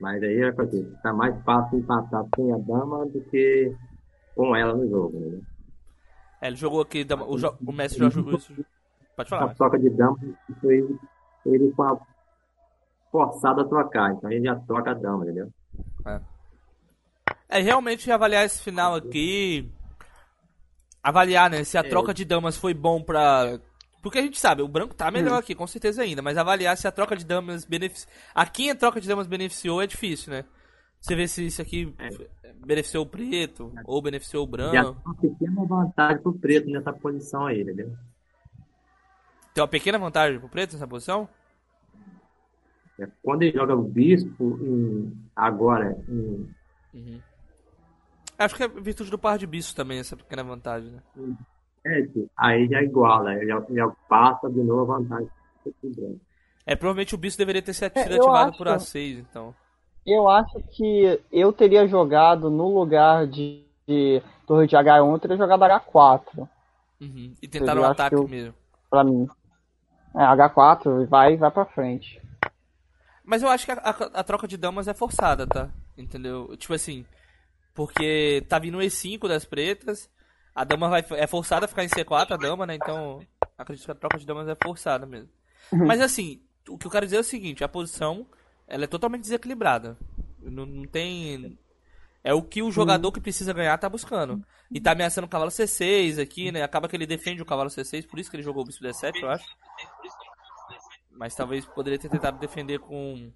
Mas 0.00 0.22
aí 0.22 0.40
é 0.40 0.48
assim, 0.48 0.94
tá 1.02 1.12
mais 1.12 1.36
fácil 1.42 1.80
empatar 1.80 2.24
sem 2.36 2.52
a 2.52 2.58
dama 2.58 3.06
do 3.06 3.20
que 3.22 3.74
com 4.36 4.54
ela 4.54 4.74
no 4.74 4.88
jogo, 4.88 5.18
né? 5.18 5.40
É, 6.40 6.46
ele 6.46 6.56
jogou 6.56 6.80
aqui, 6.80 7.04
o, 7.26 7.38
jo 7.38 7.52
o 7.66 7.72
Messi 7.72 7.98
jogou. 7.98 8.38
Pode 9.16 9.28
falar. 9.28 9.46
A 9.46 9.54
troca 9.54 9.78
de 9.78 9.90
dama 9.90 10.16
foi 10.60 10.86
ele 11.44 11.72
com 11.72 12.00
forçado 13.10 13.62
a 13.62 13.64
trocar, 13.64 14.12
então 14.12 14.30
ele 14.30 14.44
já 14.44 14.54
troca 14.54 14.92
a 14.92 14.94
dama, 14.94 15.24
entendeu? 15.24 15.50
É. 16.06 16.20
É, 17.48 17.60
realmente 17.60 18.10
avaliar 18.10 18.44
esse 18.44 18.62
final 18.62 18.94
aqui. 18.94 19.70
Avaliar, 21.02 21.50
né? 21.50 21.64
Se 21.64 21.78
a 21.78 21.80
é. 21.80 21.88
troca 21.88 22.12
de 22.12 22.24
damas 22.24 22.56
foi 22.56 22.74
bom 22.74 23.02
pra 23.02 23.58
porque 24.00 24.18
a 24.18 24.22
gente 24.22 24.38
sabe, 24.38 24.62
o 24.62 24.68
branco 24.68 24.94
tá 24.94 25.10
melhor 25.10 25.34
hum. 25.34 25.38
aqui, 25.38 25.54
com 25.54 25.66
certeza 25.66 26.02
ainda, 26.02 26.22
mas 26.22 26.38
avaliar 26.38 26.76
se 26.76 26.86
a 26.86 26.92
troca 26.92 27.16
de 27.16 27.26
damas 27.26 27.64
beneficiou. 27.64 28.12
A 28.34 28.46
quem 28.46 28.70
a 28.70 28.74
troca 28.74 29.00
de 29.00 29.08
damas 29.08 29.26
beneficiou 29.26 29.82
é 29.82 29.86
difícil, 29.86 30.32
né? 30.32 30.44
Você 31.00 31.14
vê 31.14 31.28
se 31.28 31.46
isso 31.46 31.62
aqui 31.62 31.94
é. 31.98 32.52
beneficiou 32.64 33.04
o 33.04 33.08
preto 33.08 33.72
ou 33.84 34.02
beneficiou 34.02 34.44
o 34.44 34.46
branco. 34.46 34.74
Já 34.74 34.84
tem 34.84 34.94
uma 35.04 35.14
pequena 35.14 35.64
vantagem 35.64 36.22
pro 36.22 36.32
preto 36.32 36.70
nessa 36.70 36.92
posição 36.92 37.46
aí, 37.46 37.62
entendeu? 37.62 37.92
Tem 39.54 39.62
uma 39.62 39.68
pequena 39.68 39.98
vantagem 39.98 40.38
pro 40.38 40.48
preto 40.48 40.72
nessa 40.72 40.86
posição? 40.86 41.28
É, 42.98 43.06
quando 43.22 43.42
ele 43.42 43.56
joga 43.56 43.74
o 43.74 43.82
bispo 43.82 44.58
em, 44.60 45.16
agora 45.34 45.96
em... 46.08 46.48
Uhum. 46.94 47.20
Acho 48.38 48.54
que 48.54 48.62
é 48.62 48.68
virtude 48.68 49.10
do 49.10 49.18
par 49.18 49.36
de 49.36 49.46
bispo 49.46 49.74
também, 49.74 49.98
essa 49.98 50.16
pequena 50.16 50.44
vantagem, 50.44 50.92
né? 50.92 51.02
aí 52.36 52.68
já 52.68 52.82
iguala, 52.82 53.34
já, 53.44 53.64
já 53.70 53.88
passa 54.08 54.48
de 54.48 54.62
novo 54.62 54.92
a 54.92 54.98
vantagem. 54.98 55.30
É, 56.64 56.76
provavelmente 56.76 57.14
o 57.14 57.18
bicho 57.18 57.36
deveria 57.38 57.62
ter 57.62 57.72
sido 57.72 57.90
é, 57.96 58.02
ativado 58.02 58.50
acho, 58.50 58.58
por 58.58 58.66
A6, 58.66 59.18
então. 59.18 59.54
Eu 60.06 60.28
acho 60.28 60.60
que 60.70 61.20
eu 61.32 61.52
teria 61.52 61.86
jogado 61.88 62.50
no 62.50 62.72
lugar 62.78 63.26
de, 63.26 63.64
de 63.86 64.22
Torre 64.46 64.66
de 64.66 64.76
H1, 64.76 65.12
eu 65.12 65.18
teria 65.18 65.36
jogado 65.36 65.62
H4. 65.62 66.48
Uhum. 67.00 67.34
E 67.40 67.48
tentar 67.48 67.76
o 67.76 67.80
um 67.80 67.84
ataque 67.84 68.14
eu, 68.14 68.28
mesmo. 68.28 68.54
Pra 68.90 69.02
mim. 69.02 69.26
É, 70.14 70.20
H4 70.20 71.06
vai 71.06 71.36
vai 71.36 71.50
pra 71.50 71.64
frente. 71.64 72.20
Mas 73.24 73.42
eu 73.42 73.48
acho 73.48 73.66
que 73.66 73.72
a, 73.72 73.74
a, 73.74 74.20
a, 74.20 74.24
troca 74.24 74.48
de 74.48 74.56
damas 74.56 74.88
é 74.88 74.94
forçada, 74.94 75.46
tá? 75.46 75.68
Entendeu? 75.96 76.56
Tipo 76.56 76.72
assim, 76.72 77.04
porque 77.78 78.44
tá 78.48 78.58
vindo 78.58 78.78
o 78.78 78.80
E5 78.80 79.28
das 79.28 79.44
pretas, 79.44 80.10
a 80.52 80.64
dama 80.64 80.88
vai, 80.88 81.06
é 81.12 81.28
forçada 81.28 81.64
a 81.64 81.68
ficar 81.68 81.84
em 81.84 81.88
C4, 81.88 82.32
a 82.32 82.36
dama, 82.36 82.66
né? 82.66 82.74
Então, 82.74 83.24
acredito 83.56 83.84
que 83.84 83.92
a 83.92 83.94
troca 83.94 84.18
de 84.18 84.26
damas 84.26 84.48
é 84.48 84.56
forçada 84.60 85.06
mesmo. 85.06 85.30
Uhum. 85.70 85.86
Mas 85.86 86.00
assim, 86.00 86.42
o 86.68 86.76
que 86.76 86.88
eu 86.88 86.90
quero 86.90 87.06
dizer 87.06 87.18
é 87.18 87.20
o 87.20 87.24
seguinte, 87.24 87.62
a 87.62 87.68
posição, 87.68 88.26
ela 88.66 88.82
é 88.82 88.88
totalmente 88.88 89.20
desequilibrada. 89.20 89.96
Não, 90.40 90.66
não 90.66 90.88
tem... 90.88 91.56
É 92.24 92.34
o 92.34 92.42
que 92.42 92.64
o 92.64 92.72
jogador 92.72 93.12
que 93.12 93.20
precisa 93.20 93.52
ganhar 93.52 93.78
tá 93.78 93.88
buscando. 93.88 94.44
E 94.72 94.80
tá 94.80 94.90
ameaçando 94.90 95.28
o 95.28 95.30
cavalo 95.30 95.52
C6 95.52 96.20
aqui, 96.20 96.50
né? 96.50 96.64
Acaba 96.64 96.88
que 96.88 96.96
ele 96.96 97.06
defende 97.06 97.40
o 97.42 97.46
cavalo 97.46 97.70
C6, 97.70 98.08
por 98.08 98.18
isso 98.18 98.28
que 98.28 98.34
ele 98.34 98.42
jogou 98.42 98.64
o 98.64 98.66
bispo 98.66 98.82
D7, 98.82 99.22
eu 99.22 99.30
acho. 99.30 99.46
Mas 101.12 101.32
talvez 101.36 101.64
poderia 101.64 101.96
ter 101.96 102.08
tentado 102.08 102.40
defender 102.40 102.80
com 102.80 103.30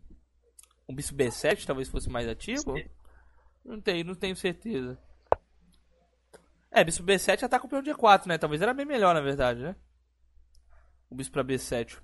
um 0.88 0.94
bispo 0.96 1.16
B7, 1.16 1.64
talvez 1.64 1.88
fosse 1.88 2.10
mais 2.10 2.28
ativo. 2.28 2.74
Não 3.64 3.80
tenho, 3.80 4.04
não 4.04 4.14
tenho 4.14 4.36
certeza. 4.36 4.98
É, 6.70 6.82
bispo 6.82 7.04
B7 7.04 7.42
ataca 7.42 7.66
o 7.66 7.68
peão 7.68 7.82
de 7.82 7.90
E4, 7.90 8.26
né? 8.26 8.38
Talvez 8.38 8.62
era 8.62 8.72
bem 8.72 8.86
melhor, 8.86 9.14
na 9.14 9.20
verdade, 9.20 9.62
né? 9.62 9.76
O 11.10 11.14
bispo 11.14 11.34
pra 11.34 11.44
B7. 11.44 11.98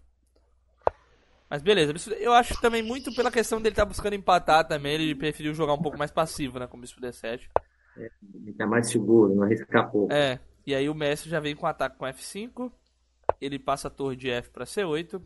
Mas 1.51 1.63
beleza, 1.63 1.95
eu 2.19 2.35
acho 2.35 2.61
também 2.61 2.83
muito 2.83 3.15
pela 3.15 3.31
questão 3.31 3.59
dele 3.59 3.73
estar 3.73 3.85
tá 3.85 3.89
buscando 3.89 4.13
empatar 4.13 4.69
também, 4.69 4.95
ele 4.95 5.15
preferiu 5.15 5.55
jogar 5.55 5.73
um 5.73 5.81
pouco 5.81 5.97
mais 5.97 6.11
passivo, 6.11 6.59
né, 6.59 6.67
com 6.67 6.77
o 6.77 6.81
bispo 6.81 7.01
D7. 7.01 7.49
É, 7.97 8.11
ele 8.35 8.53
tá 8.53 8.67
mais 8.67 8.91
seguro, 8.91 9.35
não 9.35 9.45
arriscar 9.45 9.91
pouco. 9.91 10.13
É, 10.13 10.39
e 10.67 10.75
aí 10.75 10.91
o 10.91 10.95
Messi 10.95 11.29
já 11.31 11.41
vem 11.41 11.57
com 11.57 11.67
ataque 11.67 11.97
com 11.97 12.05
F5, 12.05 12.71
ele 13.41 13.59
passa 13.59 13.89
a 13.89 13.91
torre 13.91 14.15
de 14.15 14.31
F 14.31 14.51
para 14.51 14.67
C8, 14.67 15.23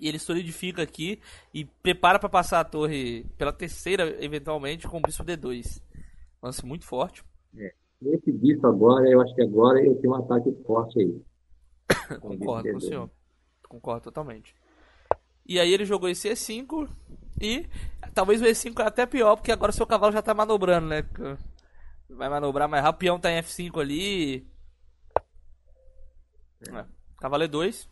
e 0.00 0.08
ele 0.08 0.18
solidifica 0.18 0.82
aqui 0.82 1.20
e 1.54 1.64
prepara 1.64 2.18
para 2.18 2.28
passar 2.28 2.60
a 2.60 2.64
torre 2.64 3.24
pela 3.38 3.52
terceira, 3.52 4.16
eventualmente, 4.24 4.88
com 4.88 4.98
o 4.98 5.02
bispo 5.02 5.24
D2. 5.24 5.80
Lance 6.42 6.66
muito 6.66 6.84
forte. 6.84 7.24
É. 7.56 7.72
Nesse 8.00 8.32
bispo 8.32 8.66
agora, 8.66 9.08
eu 9.08 9.20
acho 9.20 9.34
que 9.34 9.42
agora 9.42 9.80
eu 9.80 9.94
tenho 9.96 10.12
um 10.12 10.16
ataque 10.16 10.52
forte 10.66 10.98
aí. 10.98 11.22
Concordo 12.18 12.70
com 12.70 12.76
o 12.76 12.80
senhor. 12.80 13.10
Concordo 13.68 14.02
totalmente. 14.02 14.54
E 15.46 15.60
aí 15.60 15.72
ele 15.72 15.84
jogou 15.84 16.08
esse 16.08 16.28
E5 16.28 16.88
e 17.40 17.66
talvez 18.14 18.42
o 18.42 18.44
E5 18.44 18.80
é 18.80 18.86
até 18.86 19.06
pior, 19.06 19.36
porque 19.36 19.52
agora 19.52 19.72
seu 19.72 19.86
cavalo 19.86 20.12
já 20.12 20.22
tá 20.22 20.34
manobrando, 20.34 20.88
né? 20.88 21.04
Vai 22.08 22.28
manobrar 22.28 22.68
mais 22.68 22.82
rápido, 22.82 22.98
o 22.98 23.00
peão 23.00 23.20
tá 23.20 23.30
em 23.30 23.40
F5 23.40 23.80
ali. 23.80 24.46
É. 26.68 26.84
Cavalo 27.18 27.44
E2. 27.44 27.88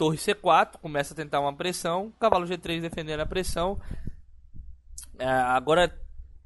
Torre 0.00 0.16
C4, 0.16 0.78
começa 0.80 1.12
a 1.12 1.16
tentar 1.16 1.40
uma 1.40 1.54
pressão. 1.54 2.10
Cavalo 2.18 2.46
G3 2.46 2.80
defendendo 2.80 3.20
a 3.20 3.26
pressão. 3.26 3.78
É, 5.18 5.26
agora 5.26 5.94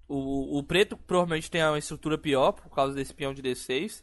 o, 0.09 0.59
o 0.59 0.63
preto 0.65 0.97
provavelmente 0.97 1.49
tem 1.49 1.63
uma 1.63 1.79
estrutura 1.79 2.19
pior 2.19 2.51
por 2.51 2.69
causa 2.75 2.97
desse 2.97 3.15
peão 3.15 3.33
de 3.33 3.41
D6. 3.41 4.03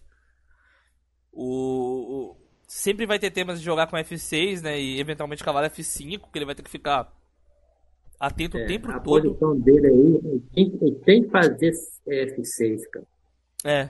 O, 1.34 1.44
o, 1.44 2.38
sempre 2.66 3.06
vai 3.06 3.20
ter 3.20 3.30
temas 3.30 3.60
de 3.60 3.66
jogar 3.66 3.88
com 3.88 3.98
F6, 3.98 4.62
né? 4.62 4.80
E 4.80 5.02
eventualmente 5.02 5.44
cavalo 5.44 5.68
F5, 5.68 6.32
que 6.32 6.40
ele 6.40 6.46
vai 6.46 6.56
ter 6.56 6.64
que 6.64 6.72
ficar 6.72 7.14
atento 8.18 8.58
é, 8.58 8.64
o 8.64 8.68
tempo 8.68 8.90
a 8.90 9.02
todo. 9.02 9.18
A 9.18 9.32
posição 9.32 9.60
dele 9.60 9.88
aí, 9.88 10.40
ele 10.56 10.78
tem, 10.78 10.96
tem 11.04 11.24
que 11.24 11.30
fazer 11.30 11.74
F6, 12.08 12.84
cara. 12.90 13.08
É. 13.66 13.90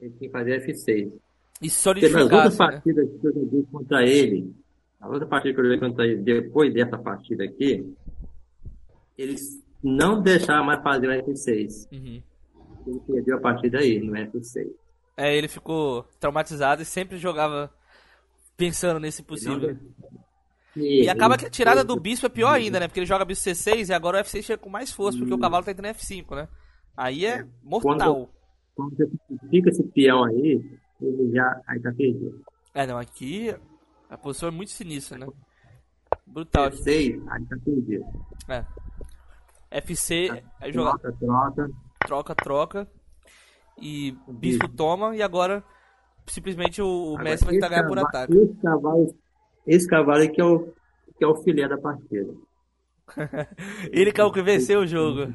Ele 0.00 0.12
tem 0.12 0.28
que 0.28 0.30
fazer 0.30 0.64
F6. 0.64 1.25
E 1.60 1.70
solidificar. 1.70 2.24
Nas 2.24 2.32
outras 2.32 2.58
né? 2.58 2.66
partidas 2.66 3.08
que 3.20 3.26
eu 3.26 3.34
joguei 3.34 3.62
contra 3.70 4.02
ele, 4.04 4.54
a 5.00 5.08
outra 5.08 5.26
partida 5.26 5.54
que 5.54 5.60
eu 5.60 5.64
joguei 5.64 5.80
contra 5.80 6.06
ele, 6.06 6.22
depois 6.22 6.72
dessa 6.72 6.98
partida 6.98 7.44
aqui, 7.44 7.94
eles 9.16 9.62
não 9.82 10.20
deixaram 10.20 10.64
mais 10.64 10.82
fazer 10.82 11.08
o 11.08 11.32
F6. 11.32 11.88
Uhum. 11.92 12.22
Ele 12.86 13.00
perdeu 13.06 13.36
a 13.36 13.40
partida 13.40 13.78
aí, 13.78 13.98
no 13.98 14.12
F6. 14.12 14.68
É, 15.16 15.34
ele 15.34 15.48
ficou 15.48 16.04
traumatizado 16.20 16.82
e 16.82 16.84
sempre 16.84 17.16
jogava 17.16 17.70
pensando 18.56 19.00
nesse 19.00 19.22
possível. 19.22 19.76
E, 20.76 21.04
e 21.04 21.08
acaba 21.08 21.38
que 21.38 21.46
a 21.46 21.50
tirada 21.50 21.82
do 21.82 21.98
bispo 21.98 22.26
é 22.26 22.28
pior 22.28 22.52
ainda, 22.52 22.78
né? 22.78 22.86
Porque 22.86 23.00
ele 23.00 23.06
joga 23.06 23.24
bispo 23.24 23.48
C6 23.48 23.88
e 23.88 23.94
agora 23.94 24.18
o 24.18 24.20
F6 24.20 24.42
chega 24.42 24.62
com 24.62 24.68
mais 24.68 24.92
força, 24.92 25.18
porque 25.18 25.32
o 25.32 25.38
cavalo 25.38 25.64
tá 25.64 25.70
entrando 25.70 25.94
F5, 25.94 26.36
né? 26.36 26.48
Aí 26.94 27.24
é 27.24 27.46
mortal. 27.62 28.28
Quando, 28.74 28.94
quando 28.94 28.96
você 28.96 29.48
fica 29.50 29.70
esse 29.70 29.82
peão 29.84 30.24
aí, 30.24 30.62
já. 31.32 31.60
Aí 31.66 31.80
tá 31.80 31.92
perdido. 31.92 32.40
É, 32.74 32.86
não, 32.86 32.98
aqui 32.98 33.54
a 34.08 34.16
posição 34.16 34.48
é 34.48 34.52
muito 34.52 34.70
sinistra, 34.70 35.18
né? 35.18 35.26
Brutal. 36.26 36.70
F6, 36.70 37.22
aí 37.28 37.44
tá 37.46 37.56
perdido. 37.64 38.04
É. 38.48 38.64
FC 39.70 40.42
é 40.60 40.72
jogar. 40.72 40.98
Troca, 40.98 41.16
troca. 41.18 41.70
Troca, 42.06 42.34
troca. 42.34 42.88
E 43.80 44.16
o 44.26 44.32
bispo 44.32 44.68
toma 44.68 45.14
e 45.14 45.22
agora 45.22 45.62
simplesmente 46.26 46.80
o, 46.80 47.14
o 47.14 47.18
Messi 47.18 47.44
vai 47.44 47.54
tentar 47.54 47.68
ganhar 47.68 47.86
por 47.86 47.98
ataque. 47.98 48.34
Esse 48.34 48.54
cavalo, 48.54 49.14
esse 49.66 49.86
cavalo 49.88 50.22
aqui 50.22 50.40
é 50.40 50.44
o, 50.44 50.72
que 51.18 51.24
é 51.24 51.26
o 51.26 51.36
filé 51.36 51.68
da 51.68 51.76
partida. 51.76 52.32
Ele 53.92 54.12
que 54.12 54.20
é 54.20 54.24
o 54.24 54.32
que 54.32 54.42
venceu 54.42 54.80
o 54.80 54.86
jogo. 54.86 55.32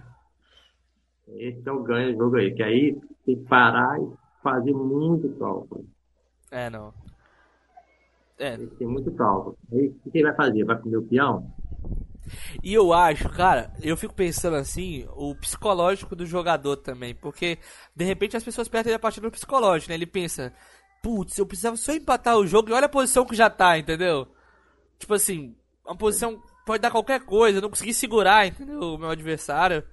Esse 1.28 1.62
é 1.68 1.72
o 1.72 1.84
ganho 1.84 2.14
do 2.14 2.18
jogo 2.18 2.38
aí, 2.38 2.54
que 2.54 2.64
aí 2.64 3.00
tem 3.26 3.36
que 3.36 3.48
parar 3.48 4.00
e 4.00 4.21
fazer 4.42 4.74
muito 4.74 5.30
cálculo. 5.38 5.86
É, 6.52 6.70
não. 6.70 6.94
É. 8.38 8.58
Tem 8.58 8.88
muito 8.88 9.12
cálculo. 9.12 9.58
Aí 9.72 9.94
o 10.06 10.12
que 10.12 10.18
ele 10.18 10.28
vai 10.28 10.36
fazer? 10.36 10.64
Vai 10.64 10.80
comer 10.80 10.98
o 10.98 11.04
peão? 11.04 11.54
E 12.64 12.74
eu 12.74 12.94
acho, 12.94 13.30
cara, 13.30 13.74
eu 13.82 13.98
fico 13.98 14.14
pensando 14.14 14.56
assim, 14.56 15.08
o 15.16 15.36
psicológico 15.36 16.16
do 16.16 16.26
jogador 16.26 16.78
também, 16.78 17.16
porque 17.16 17.58
de 17.96 18.06
repente 18.06 18.38
as 18.38 18.44
pessoas 18.44 18.68
perdem 18.68 18.94
a 18.94 19.00
partir 19.00 19.22
do 19.22 19.32
psicológico, 19.32 19.90
né? 19.90 19.96
Ele 19.96 20.06
pensa, 20.06 20.54
putz, 21.02 21.38
eu 21.38 21.46
precisava 21.46 21.76
só 21.76 21.94
empatar 21.94 22.38
o 22.38 22.48
jogo 22.48 22.70
e 22.70 22.74
olha 22.74 22.86
a 22.86 22.90
posição 22.90 23.26
que 23.26 23.36
já 23.36 23.50
tá, 23.50 23.78
entendeu? 23.78 24.28
Tipo 25.00 25.16
assim, 25.16 25.56
uma 25.86 25.96
posição 25.96 26.42
pode 26.66 26.82
dar 26.82 26.92
qualquer 26.92 27.22
coisa, 27.22 27.58
eu 27.58 27.62
não 27.62 27.70
consegui 27.70 27.94
segurar, 27.94 28.48
entendeu? 28.48 28.80
O 28.80 28.98
meu 28.98 29.10
adversário. 29.10 29.84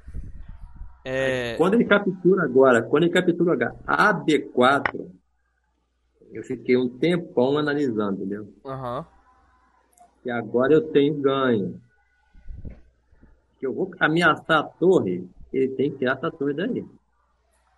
É... 1.11 1.55
Quando 1.57 1.73
ele 1.73 1.87
captura 1.87 2.43
agora, 2.43 2.83
quando 2.83 3.05
ele 3.05 3.13
captura 3.13 3.75
a 3.87 4.13
B4, 4.13 5.07
eu 6.31 6.43
fiquei 6.43 6.77
um 6.77 6.87
tempão 6.87 7.57
analisando, 7.57 8.21
entendeu? 8.21 8.53
Aham. 8.63 8.99
Uhum. 8.99 9.05
E 10.27 10.31
agora 10.31 10.75
eu 10.75 10.83
tenho 10.93 11.15
ganho 11.15 11.81
que 13.59 13.67
eu 13.67 13.73
vou 13.73 13.91
ameaçar 13.99 14.59
a 14.59 14.63
torre, 14.63 15.27
ele 15.51 15.69
tem 15.69 15.91
que 15.91 15.99
tirar 15.99 16.19
essa 16.19 16.31
torre 16.31 16.53
daí. 16.53 16.85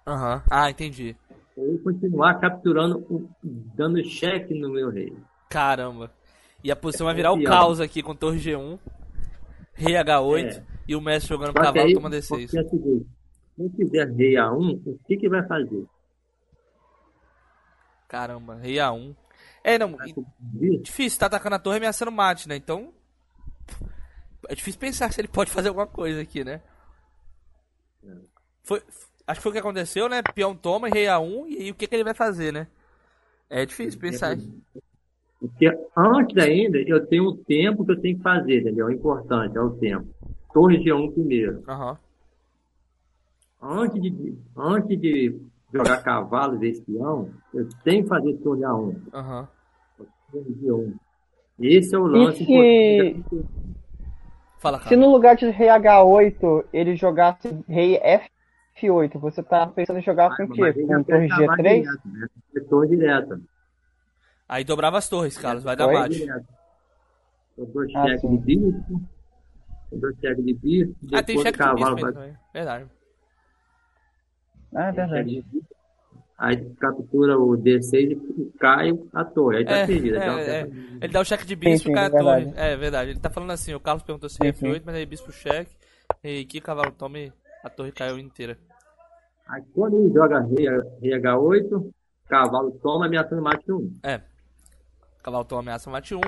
Aham. 0.05 0.35
Uhum. 0.35 0.43
Ah, 0.51 0.69
entendi. 0.69 1.17
Ou 1.57 1.79
continuar 1.79 2.35
capturando, 2.41 3.31
dando 3.45 4.03
cheque 4.03 4.55
no 4.55 4.71
meu 4.71 4.91
rei. 4.91 5.13
Caramba. 5.49 6.11
E 6.65 6.73
a 6.73 6.77
posição 6.77 7.07
é 7.07 7.11
vai 7.11 7.15
virar 7.15 7.33
o 7.33 7.45
caos 7.45 7.81
aqui 7.81 8.03
com 8.03 8.13
torre 8.13 8.41
G1, 8.41 8.77
rei 9.75 9.95
H8 9.95 10.47
é. 10.47 10.63
e 10.89 10.97
o 10.97 11.01
mestre 11.01 11.29
jogando 11.29 11.53
Só 11.53 11.63
cavalo 11.63 11.95
toma 11.95 12.11
D6. 12.11 12.51
É 13.61 13.63
o 13.63 13.71
seguinte, 13.71 13.77
se 13.77 13.83
eu 13.83 13.87
fizer 13.87 14.17
rei 14.17 14.35
A1, 14.35 14.83
o 14.87 14.99
que, 15.07 15.17
que 15.17 15.29
vai 15.29 15.47
fazer? 15.47 15.85
Caramba, 18.09 18.55
rei 18.55 18.77
A1. 18.77 19.15
É, 19.63 19.79
não. 19.79 19.97
Difícil, 20.83 21.19
tá 21.19 21.27
atacando 21.27 21.57
a 21.57 21.59
torre 21.59 21.77
e 21.77 21.79
ameaçando 21.79 22.11
mate, 22.11 22.49
né? 22.49 22.57
Então 22.57 22.93
é 24.49 24.55
difícil 24.55 24.81
pensar 24.81 25.11
se 25.13 25.21
ele 25.21 25.29
pode 25.29 25.51
fazer 25.51 25.69
alguma 25.69 25.87
coisa 25.87 26.21
aqui, 26.21 26.43
né? 26.43 26.63
Foi, 28.63 28.83
acho 29.27 29.41
que 29.41 29.43
foi 29.43 29.51
o 29.51 29.53
que 29.53 29.59
aconteceu, 29.59 30.09
né? 30.09 30.23
Peão 30.35 30.57
toma, 30.57 30.89
rei 30.89 31.05
A1, 31.05 31.49
e 31.49 31.57
aí 31.63 31.71
o 31.71 31.75
que, 31.75 31.87
que 31.87 31.95
ele 31.95 32.05
vai 32.05 32.15
fazer, 32.15 32.53
né? 32.53 32.67
É 33.49 33.67
difícil 33.67 34.01
pensar. 34.01 34.37
Porque 35.39 35.67
antes 35.97 36.37
ainda, 36.37 36.79
eu 36.79 37.05
tenho 37.07 37.25
o 37.25 37.37
tempo 37.37 37.85
que 37.85 37.93
eu 37.93 38.01
tenho 38.01 38.17
que 38.17 38.23
fazer, 38.23 38.61
entendeu? 38.61 38.87
O 38.87 38.93
importante 38.93 39.57
é 39.57 39.61
o 39.61 39.71
tempo. 39.71 40.07
Torre 40.53 40.79
G1 40.79 41.13
primeiro. 41.13 41.65
Uhum. 41.67 41.97
Antes, 43.63 44.01
de, 44.01 44.39
antes 44.57 44.99
de 44.99 45.41
jogar 45.73 46.03
cavalo 46.03 46.59
desse 46.59 46.81
peão, 46.83 47.31
eu 47.53 47.69
tenho 47.85 48.03
que 48.03 48.09
fazer 48.09 48.35
torre 48.39 48.63
A1. 48.63 48.97
Uhum. 49.13 49.47
Torre 50.33 50.55
G1. 50.63 50.95
Esse 51.61 51.95
é 51.95 51.99
o 51.99 52.07
lance. 52.07 52.45
Se... 52.45 53.25
Fala, 54.59 54.79
cara. 54.79 54.89
Se 54.89 54.97
no 54.97 55.11
lugar 55.11 55.37
de 55.37 55.49
rei 55.51 55.69
H8 55.69 56.65
ele 56.73 56.97
jogasse 56.97 57.49
rei 57.69 58.01
F8, 58.79 59.19
você 59.19 59.43
tá 59.43 59.67
pensando 59.67 59.99
em 59.99 60.03
jogar 60.03 60.35
com 60.37 60.45
o 60.45 60.49
quê? 60.51 60.73
Com 60.73 61.03
torre 61.03 61.29
G3? 61.29 61.83
Direto, 61.83 62.09
né? 62.09 62.29
Torre 62.69 62.89
direta. 62.89 63.41
Aí 64.49 64.65
dobrava 64.65 64.99
as 64.99 65.09
torres, 65.09 65.37
Carlos, 65.37 65.63
vai 65.63 65.77
dar 65.77 65.87
mate. 65.87 66.27
Eu 67.57 67.67
dou 67.67 67.83
ah, 67.95 68.09
cheque 68.09 68.27
de 68.27 68.39
bispo. 68.39 69.03
Eu 69.93 70.01
dou 70.01 70.11
cheque 70.21 70.43
de 70.43 70.55
bispo. 70.55 70.97
Ah, 71.13 71.23
tem 71.23 71.39
cheque 71.41 71.59
de 71.59 71.75
bispo 71.75 71.97
vai... 71.97 72.13
também. 72.13 72.37
Verdade. 72.53 73.00
Ah, 74.75 74.89
é 74.89 74.93
verdade. 74.93 75.45
Aí 76.39 76.57
captura 76.77 77.39
o 77.39 77.51
D6 77.51 78.19
e 78.39 78.53
cai 78.59 78.99
a 79.13 79.25
torre. 79.25 79.59
Aí 79.59 79.65
tá 79.65 79.77
é, 79.77 79.87
perdido. 79.87 80.17
É, 80.17 80.61
é. 80.61 80.71
Ele 81.03 81.13
dá 81.13 81.21
o 81.21 81.25
cheque 81.25 81.45
de 81.45 81.55
bispo 81.55 81.91
e 81.91 81.93
cai 81.93 82.07
a 82.07 82.11
torre. 82.11 82.53
É 82.57 82.77
verdade. 82.77 83.11
Ele 83.11 83.21
tá 83.21 83.29
falando 83.29 83.51
assim, 83.51 83.75
o 83.75 83.81
Carlos 83.81 84.03
perguntou 84.03 84.31
se 84.31 84.39
é 84.43 84.51
F8, 84.51 84.83
mas 84.87 84.95
aí 84.95 85.05
bispo 85.05 85.31
cheque. 85.31 85.77
E 86.25 86.47
que 86.47 86.61
cavalo 86.61 86.93
tome, 86.93 87.31
a 87.63 87.69
torre 87.69 87.93
caiu 87.93 88.19
inteira. 88.19 88.57
Aí 89.49 89.63
quando 89.75 89.99
ele 89.99 90.15
joga 90.15 90.41
rei, 90.41 90.67
rei 91.03 91.21
H8, 91.21 91.91
cavalo 92.27 92.71
toma 92.83 93.05
ameaçando 93.05 93.43
mate 93.43 93.71
1. 93.71 93.99
É. 94.03 94.23
Cavalo 95.23 95.45
toma 95.45 95.61
ameaça 95.61 95.91
mate 95.91 96.15
1. 96.15 96.21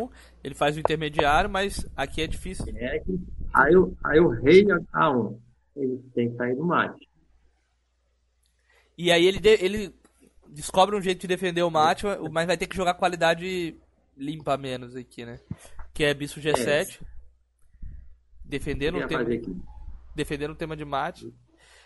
Ele 0.44 0.54
faz 0.54 0.76
o 0.76 0.80
intermediário, 0.80 1.48
mas 1.48 1.88
aqui 1.96 2.20
é 2.20 2.26
difícil. 2.26 2.66
É, 2.76 3.02
aí, 3.54 3.72
aí 4.04 4.20
o 4.20 4.28
rei 4.28 4.64
A1. 4.64 5.38
Ele 5.74 6.02
tem 6.14 6.30
que 6.30 6.36
sair 6.36 6.54
do 6.54 6.64
mate. 6.64 7.08
E 8.96 9.10
aí 9.10 9.26
ele, 9.26 9.40
ele 9.44 9.94
descobre 10.48 10.96
um 10.96 11.00
jeito 11.00 11.20
de 11.22 11.26
defender 11.26 11.62
o 11.62 11.70
mate, 11.70 12.04
mas 12.30 12.46
vai 12.46 12.56
ter 12.56 12.66
que 12.66 12.76
jogar 12.76 12.94
qualidade 12.94 13.76
limpa 14.16 14.56
menos 14.56 14.94
aqui, 14.94 15.24
né? 15.24 15.40
Que 15.92 16.04
é 16.04 16.14
bispo 16.14 16.40
G7. 16.40 17.00
É. 17.00 17.04
Defendendo 18.44 18.98
o 18.98 19.06
tema. 19.06 19.24
Defendendo 20.14 20.50
o 20.50 20.56
tema 20.56 20.76
de 20.76 20.84
mate. 20.84 21.32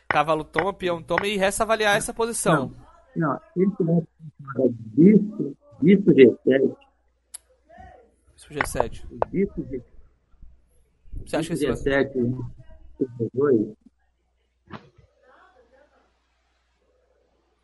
Cavalo 0.08 0.44
toma, 0.44 0.72
peão 0.72 1.02
toma 1.02 1.26
e 1.26 1.36
resta 1.36 1.64
avaliar 1.64 1.96
essa 1.96 2.14
posição. 2.14 2.72
Não, 3.14 3.30
não 3.30 3.40
esse 3.56 3.82
é 3.82 4.68
bispo, 4.68 5.56
bispo 5.80 6.12
G7. 6.12 6.76
Bispo 8.34 8.54
G7. 8.54 9.04
Bispo 9.30 9.62
G7. 9.62 9.82
Você 11.24 11.36
acha 11.36 11.48
que 11.48 11.54
esse 11.54 11.66
G7 11.66 12.46
2 13.34 13.76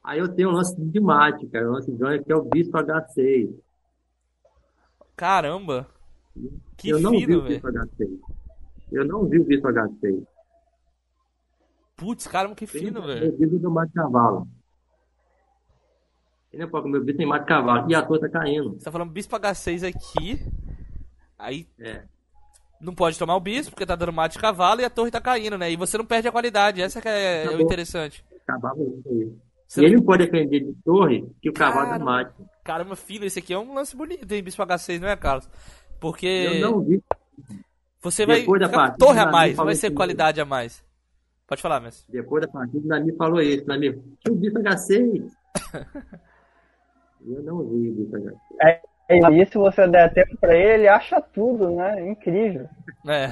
Aí 0.04 0.18
eu 0.18 0.28
tenho 0.28 0.48
um 0.50 0.52
lance 0.52 0.74
de 0.78 1.00
mate, 1.00 1.46
cara. 1.46 1.68
O 1.68 1.72
lance 1.72 1.90
de 1.90 1.96
ganho 1.96 2.22
que 2.24 2.32
é 2.32 2.36
o 2.36 2.42
bispo 2.42 2.76
H6. 2.76 3.54
Caramba! 5.16 5.86
Que 6.76 6.88
eu 6.88 7.00
não 7.00 7.10
fino, 7.12 7.26
vi 7.26 7.36
o 7.36 7.42
bispo 7.42 7.68
H6. 7.68 8.18
Eu 8.90 9.04
não 9.04 9.24
vi 9.28 9.38
o 9.38 9.44
bispo 9.44 9.68
H6. 9.68 10.26
Putz, 11.96 12.26
caramba, 12.26 12.54
que 12.56 12.66
fino, 12.66 13.02
velho. 13.02 13.32
O 13.32 13.38
bispo 13.38 13.58
do 13.58 13.70
mate 13.70 13.92
cavalo. 13.92 14.48
Ele 16.52 16.64
é 16.64 16.66
pouco, 16.66 16.88
meu 16.88 17.02
bispo 17.02 17.18
tem 17.18 17.26
mate 17.26 17.46
cavalo. 17.46 17.90
E 17.90 17.94
a 17.94 18.02
torre 18.02 18.20
tá 18.20 18.28
caindo. 18.28 18.72
Você 18.72 18.84
tá 18.84 18.90
falando 18.92 19.10
bispo 19.10 19.36
H6 19.36 19.86
aqui. 19.88 20.40
Aí 21.38 21.68
É. 21.78 22.02
não 22.80 22.94
pode 22.94 23.18
tomar 23.18 23.36
o 23.36 23.40
bispo, 23.40 23.70
porque 23.70 23.86
tá 23.86 23.94
dando 23.94 24.12
mate 24.12 24.32
de 24.34 24.38
cavalo 24.40 24.80
e 24.80 24.84
a 24.84 24.90
torre 24.90 25.10
tá 25.10 25.20
caindo, 25.20 25.56
né? 25.56 25.70
E 25.70 25.76
você 25.76 25.96
não 25.96 26.04
perde 26.04 26.26
a 26.28 26.32
qualidade, 26.32 26.82
essa 26.82 27.00
que 27.00 27.08
é, 27.08 27.44
Tá 27.48 27.52
o 27.56 27.60
interessante. 27.60 28.24
Acabava 28.42 28.80
isso 28.82 29.08
aí. 29.08 29.32
Você 29.72 29.80
E 29.80 29.84
ele 29.86 29.96
não- 29.96 30.02
pode 30.04 30.26
defender 30.26 30.60
de 30.60 30.74
torre 30.84 31.26
que 31.40 31.48
o 31.48 31.52
cavalo 31.54 31.86
Cara, 31.88 32.02
é 32.02 32.04
mate. 32.04 32.34
Caramba, 32.62 32.94
filho, 32.94 33.24
esse 33.24 33.38
aqui 33.38 33.54
é 33.54 33.58
um 33.58 33.72
lance 33.72 33.96
bonito, 33.96 34.30
hein, 34.30 34.42
bispo 34.42 34.62
H6, 34.62 35.00
não 35.00 35.08
é, 35.08 35.16
Carlos? 35.16 35.48
Porque 35.98 36.26
Eu 36.26 36.60
não 36.70 36.80
vi. 36.80 37.02
você 38.02 38.26
vai 38.26 38.40
Depois 38.40 38.60
da 38.60 38.68
partida, 38.68 38.98
torre 38.98 39.18
a 39.20 39.26
mais, 39.30 39.56
vai 39.56 39.74
ser 39.74 39.88
que- 39.88 39.96
qualidade 39.96 40.40
a 40.42 40.44
mais. 40.44 40.84
Pode 41.46 41.62
falar, 41.62 41.80
mestre. 41.80 42.04
Depois 42.12 42.42
da 42.44 42.48
partida, 42.52 42.84
o 42.84 42.86
Nami 42.86 43.16
falou 43.16 43.40
isso. 43.40 43.66
Nami, 43.66 43.92
tinha 44.20 44.34
o 44.34 44.36
Bispo 44.36 44.58
H6. 44.58 45.32
eu 47.26 47.42
não 47.42 47.58
vi 47.68 47.88
o 47.88 47.94
Bispo 47.94 48.16
H6. 48.18 48.36
E 49.10 49.24
aí, 49.24 49.46
se 49.46 49.56
você 49.58 49.86
der 49.88 50.12
tempo 50.12 50.36
pra 50.38 50.54
ele, 50.54 50.72
ele 50.82 50.88
acha 50.88 51.18
tudo, 51.20 51.70
né? 51.76 52.10
Incrível. 52.10 52.68
É. 53.08 53.28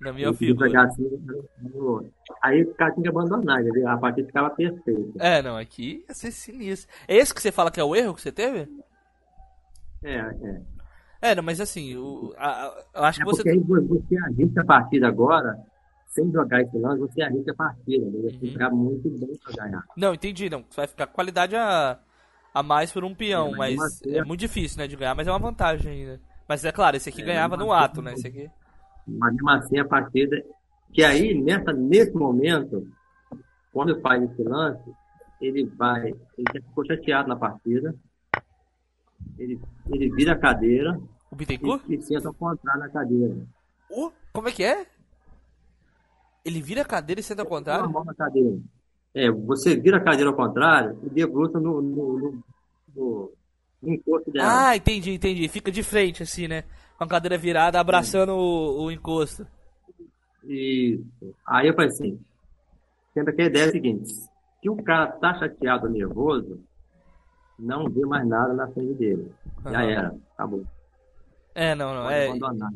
Na 0.00 0.12
minha 0.12 0.32
figura. 0.32 0.68
H6 0.68 2.10
Aí 2.42 2.62
o 2.62 2.74
cara 2.74 2.92
tinha 2.92 3.02
que 3.04 3.08
abandonar, 3.08 3.60
entendeu? 3.60 3.88
A 3.88 3.98
partida 3.98 4.26
ficava 4.26 4.50
perfeita. 4.50 5.18
É, 5.18 5.42
não, 5.42 5.56
aqui 5.56 6.04
ia 6.08 6.14
ser 6.14 6.30
sinistro. 6.32 6.92
É 7.06 7.16
esse 7.16 7.34
que 7.34 7.42
você 7.42 7.52
fala 7.52 7.70
que 7.70 7.80
é 7.80 7.84
o 7.84 7.94
erro 7.94 8.14
que 8.14 8.22
você 8.22 8.32
teve? 8.32 8.68
É, 10.02 10.16
é. 10.16 10.62
É, 11.22 11.34
não, 11.34 11.42
mas 11.42 11.60
assim, 11.60 11.96
o, 11.96 12.32
a- 12.38 12.66
a- 12.66 12.84
eu 12.94 13.04
acho 13.04 13.20
É 13.20 13.24
que 13.24 13.30
você. 13.30 13.42
porque 13.42 13.50
aí 13.50 13.58
vo- 13.58 13.82
você 13.86 14.16
arrisca 14.16 14.62
a 14.62 14.64
partida 14.64 15.06
agora, 15.08 15.58
sem 16.06 16.30
jogar 16.32 16.62
esse 16.62 16.78
lance, 16.78 17.00
você 17.00 17.22
arrisca 17.22 17.52
a 17.52 17.54
partida. 17.54 18.06
Né? 18.06 18.12
Vai 18.22 18.30
Uhum. 18.32 18.40
ficar 18.52 18.70
muito 18.70 19.08
bem 19.10 19.36
pra 19.44 19.52
ganhar. 19.64 19.84
Não, 19.96 20.14
entendi, 20.14 20.48
não. 20.48 20.64
Você 20.68 20.76
vai 20.76 20.86
ficar 20.86 21.06
com 21.06 21.12
qualidade 21.14 21.54
a, 21.56 21.98
a 22.54 22.62
mais 22.62 22.90
por 22.90 23.04
um 23.04 23.14
peão, 23.14 23.52
É, 23.52 23.56
mas 23.56 23.76
mas 23.76 23.92
assim- 24.02 24.14
é 24.16 24.24
muito 24.24 24.40
difícil, 24.40 24.78
né, 24.78 24.86
de 24.88 24.96
ganhar, 24.96 25.14
mas 25.14 25.28
é 25.28 25.30
uma 25.30 25.38
vantagem 25.38 25.92
ainda. 25.92 26.20
Mas 26.48 26.64
é 26.64 26.72
claro, 26.72 26.96
esse 26.96 27.08
aqui 27.10 27.20
É, 27.20 27.24
ganhava 27.26 27.56
no 27.56 27.70
assim, 27.70 27.84
ato, 27.84 28.02
né? 28.02 28.14
Esse 28.14 28.26
aqui. 28.26 28.50
Mas 29.06 29.32
mesmo 29.34 29.50
assim 29.50 29.78
a 29.78 29.84
partida. 29.84 30.42
Que 30.92 31.04
aí, 31.04 31.34
nessa, 31.40 31.72
nesse 31.72 32.12
momento, 32.12 32.86
quando 33.72 34.00
faz 34.00 34.22
esse 34.22 34.42
lance, 34.42 34.90
ele 35.40 35.64
vai. 35.64 36.08
Ele 36.08 36.46
já 36.52 36.60
ficou 36.60 36.84
chateado 36.84 37.28
na 37.28 37.36
partida. 37.36 37.94
Ele, 39.38 39.60
ele 39.88 40.10
vira 40.10 40.32
a 40.32 40.38
cadeira 40.38 40.98
O 41.30 41.36
Bittencourt? 41.36 41.82
e, 41.88 41.94
e 41.94 42.02
senta 42.02 42.28
ao 42.28 42.34
contrário 42.34 42.80
na 42.80 42.88
cadeira. 42.88 43.36
Uh, 43.90 44.12
como 44.32 44.48
é 44.48 44.52
que 44.52 44.64
é? 44.64 44.86
Ele 46.44 46.60
vira 46.60 46.82
a 46.82 46.84
cadeira 46.84 47.20
e 47.20 47.24
senta 47.24 47.42
ao 47.42 47.48
contrário? 47.48 47.90
na 47.90 48.14
cadeira. 48.14 48.58
É, 49.14 49.30
você 49.30 49.76
vira 49.76 49.96
a 49.98 50.00
cadeira 50.00 50.30
ao 50.30 50.36
contrário 50.36 50.98
e 51.04 51.10
debruça 51.10 51.58
no, 51.58 51.82
no, 51.82 52.18
no, 52.18 52.44
no, 52.94 53.32
no 53.82 53.92
encosto 53.94 54.30
dela. 54.30 54.68
Ah, 54.68 54.76
entendi, 54.76 55.12
entendi. 55.12 55.48
Fica 55.48 55.70
de 55.70 55.82
frente, 55.82 56.22
assim, 56.22 56.46
né? 56.46 56.64
Com 57.00 57.04
a 57.04 57.08
cadeira 57.08 57.38
virada, 57.38 57.80
abraçando 57.80 58.34
o, 58.34 58.84
o 58.84 58.90
encosto. 58.90 59.46
Isso. 60.44 61.34
Aí 61.46 61.68
eu 61.68 61.74
falei 61.74 61.88
assim, 61.88 62.20
sempre 63.14 63.32
que 63.32 63.40
a 63.40 63.46
ideia 63.46 63.64
é 63.64 63.68
a 63.68 63.72
seguinte, 63.72 64.12
se 64.12 64.68
o 64.68 64.76
cara 64.82 65.06
tá 65.12 65.32
chateado 65.38 65.88
nervoso, 65.88 66.62
não 67.58 67.88
vê 67.88 68.04
mais 68.04 68.28
nada 68.28 68.52
na 68.52 68.68
frente 68.68 68.92
dele. 68.96 69.32
Já 69.64 69.78
Aham. 69.78 69.90
era, 69.90 70.14
acabou. 70.34 70.66
É, 71.54 71.74
não, 71.74 71.94
não. 71.94 72.02
Pode 72.02 72.14
É, 72.14 72.28
abandonar. 72.28 72.70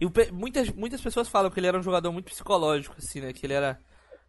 E 0.00 0.06
o 0.06 0.12
muitas, 0.32 0.68
muitas 0.72 1.00
pessoas 1.00 1.28
falam 1.28 1.48
que 1.48 1.60
ele 1.60 1.68
era 1.68 1.78
um 1.78 1.84
jogador 1.84 2.10
muito 2.10 2.32
psicológico, 2.32 2.96
assim, 2.98 3.20
né? 3.20 3.32
Que 3.32 3.46
ele 3.46 3.54
era. 3.54 3.78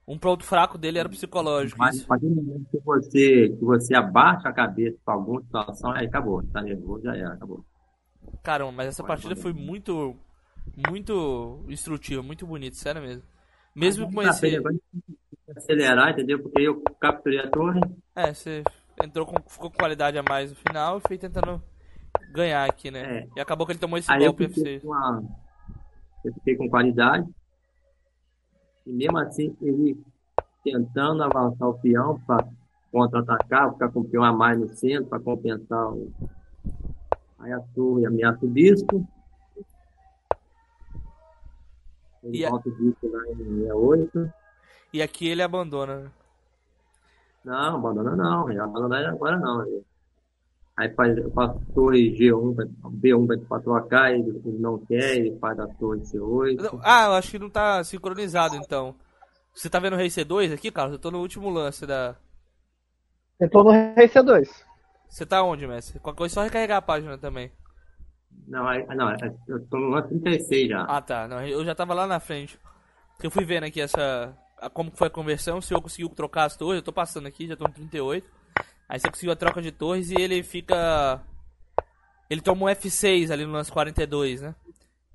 Um 0.07 0.19
ponto 0.19 0.43
fraco 0.43 0.77
dele 0.77 0.99
era 0.99 1.07
o 1.07 1.11
psicológico. 1.11 1.79
Mas 1.79 2.05
a 2.07 2.17
momento 2.17 2.67
que 2.69 2.77
você, 2.85 3.49
que 3.49 3.65
você 3.65 3.95
abaixa 3.95 4.47
a 4.47 4.53
cabeça 4.53 4.95
para 5.03 5.15
alguma 5.15 5.41
situação, 5.41 5.91
aí 5.91 6.05
acabou. 6.05 6.43
Tá 6.51 6.61
nervoso, 6.61 7.03
já 7.03 7.15
era, 7.15 7.33
acabou. 7.33 7.65
Caramba, 8.41 8.71
mas 8.71 8.87
essa 8.87 9.03
partida 9.03 9.35
foi 9.35 9.53
muito. 9.53 10.15
Muito 10.89 11.65
instrutiva, 11.67 12.23
muito 12.23 12.47
bonita, 12.47 12.75
sério 12.77 13.01
mesmo. 13.01 13.23
Mesmo 13.75 14.11
com 14.11 14.21
esse. 14.21 14.61
acelerar, 15.55 16.11
entendeu? 16.11 16.41
Porque 16.41 16.61
eu 16.61 16.81
capturei 16.99 17.39
a 17.39 17.49
torre, 17.49 17.81
É, 18.15 18.33
você 18.33 18.63
entrou 19.03 19.25
com, 19.25 19.35
ficou 19.49 19.69
com 19.69 19.77
qualidade 19.77 20.17
a 20.17 20.23
mais 20.23 20.49
no 20.51 20.55
final 20.55 20.97
e 20.97 21.01
foi 21.01 21.17
tentando 21.17 21.61
ganhar 22.31 22.63
aqui, 22.69 22.89
né? 22.91 23.19
É. 23.19 23.27
E 23.35 23.41
acabou 23.41 23.65
que 23.65 23.73
ele 23.73 23.79
tomou 23.79 23.97
esse 23.97 24.11
Aí 24.11 24.23
eu 24.23 24.31
golpe 24.31 24.47
fiquei 24.47 24.79
F6. 24.79 24.81
com, 24.81 24.93
a, 24.93 25.21
eu 26.23 26.33
fiquei 26.33 26.55
com 26.55 26.69
qualidade. 26.69 27.27
E 28.85 28.91
mesmo 28.91 29.17
assim, 29.17 29.55
ele 29.61 30.01
tentando 30.63 31.23
avançar 31.23 31.67
o 31.67 31.73
peão 31.79 32.19
para 32.25 32.47
contra-atacar, 32.91 33.73
ficar 33.73 33.89
com 33.89 33.99
o 34.01 34.05
peão 34.05 34.23
a 34.23 34.31
mais 34.31 34.57
no 34.57 34.69
centro 34.69 35.05
para 35.09 35.19
compensar 35.19 35.89
o. 35.91 36.11
Aí 37.43 37.51
a 37.51 37.59
torre 37.75 38.05
ameaça 38.05 38.45
o 38.45 38.47
bispo. 38.49 39.05
Ele 42.23 42.37
E 42.37 42.45
a- 42.45 42.49
volta 42.49 42.69
o 42.69 42.71
bispo 42.71 43.07
lá 43.11 43.21
em 43.31 43.35
68. 43.35 44.33
E 44.93 45.01
aqui 45.01 45.27
ele 45.27 45.41
abandona, 45.41 45.97
né? 46.01 46.11
Não, 47.43 47.75
abandona 47.75 48.15
não, 48.15 48.53
já 48.53 48.63
abandona 48.63 49.09
agora 49.09 49.37
não. 49.37 49.83
Aí 50.77 50.89
faz, 50.95 51.17
eu 51.17 51.29
faço 51.31 51.59
torre 51.75 52.15
G1, 52.17 52.55
pra- 52.55 52.65
B1 52.89 53.45
para 53.47 53.59
trocar, 53.61 54.11
ele, 54.13 54.41
ele 54.45 54.57
não 54.57 54.79
quer, 54.79 55.17
ele 55.17 55.37
faz 55.39 55.59
a 55.59 55.67
torre 55.67 55.99
C8. 56.05 56.79
Ah, 56.81 57.05
eu 57.07 57.13
acho 57.13 57.31
que 57.31 57.39
não 57.39 57.49
tá 57.49 57.83
sincronizado 57.83 58.55
então. 58.55 58.95
Você 59.53 59.69
tá 59.69 59.79
vendo 59.79 59.93
o 59.93 59.97
Rei 59.97 60.07
C2 60.09 60.51
aqui, 60.53 60.71
Carlos? 60.71 60.93
Eu 60.93 60.99
tô 60.99 61.11
no 61.11 61.19
último 61.19 61.49
lance 61.49 61.85
da. 61.85 62.15
Eu 63.39 63.49
tô 63.49 63.63
no 63.63 63.69
Rei 63.71 64.07
C2. 64.07 64.49
Você 65.13 65.27
tá 65.27 65.43
onde, 65.43 65.67
mestre? 65.67 65.99
Qualquer 65.99 66.17
coisa 66.17 66.33
é 66.33 66.35
só 66.35 66.41
recarregar 66.41 66.79
a 66.79 66.81
página 66.81 67.19
também. 67.19 67.51
Não, 68.47 68.67
aí- 68.67 68.83
não, 68.95 69.11
é- 69.11 69.35
eu 69.47 69.63
tô 69.67 69.77
no 69.77 69.89
lance 69.89 70.07
36 70.09 70.67
já. 70.69 70.81
Ah, 70.85 71.01
tá. 71.03 71.27
Não, 71.27 71.45
eu 71.45 71.63
já 71.63 71.75
tava 71.75 71.93
lá 71.93 72.07
na 72.07 72.19
frente. 72.19 72.59
Eu 73.21 73.29
fui 73.29 73.45
vendo 73.45 73.65
aqui 73.65 73.79
essa. 73.79 74.35
a- 74.57 74.71
como 74.71 74.89
que 74.89 74.97
foi 74.97 75.07
a 75.09 75.11
conversão, 75.11 75.61
se 75.61 75.71
eu 75.71 75.79
conseguiu 75.79 76.09
trocar 76.09 76.45
as 76.45 76.57
torres, 76.57 76.77
eu 76.77 76.81
tô 76.83 76.91
passando 76.91 77.27
aqui, 77.27 77.45
já 77.47 77.55
tô 77.55 77.65
no 77.65 77.71
38. 77.73 78.27
Aí 78.89 78.99
você 78.99 79.07
conseguiu 79.07 79.31
a 79.33 79.35
troca 79.35 79.61
de 79.61 79.71
torres 79.71 80.09
e 80.09 80.15
ele 80.19 80.41
fica. 80.41 81.21
Ele 82.27 82.41
toma 82.41 82.65
um 82.65 82.69
F6 82.69 83.29
ali 83.29 83.45
no 83.45 83.51
lance 83.53 83.71
42, 83.71 84.41
né? 84.41 84.55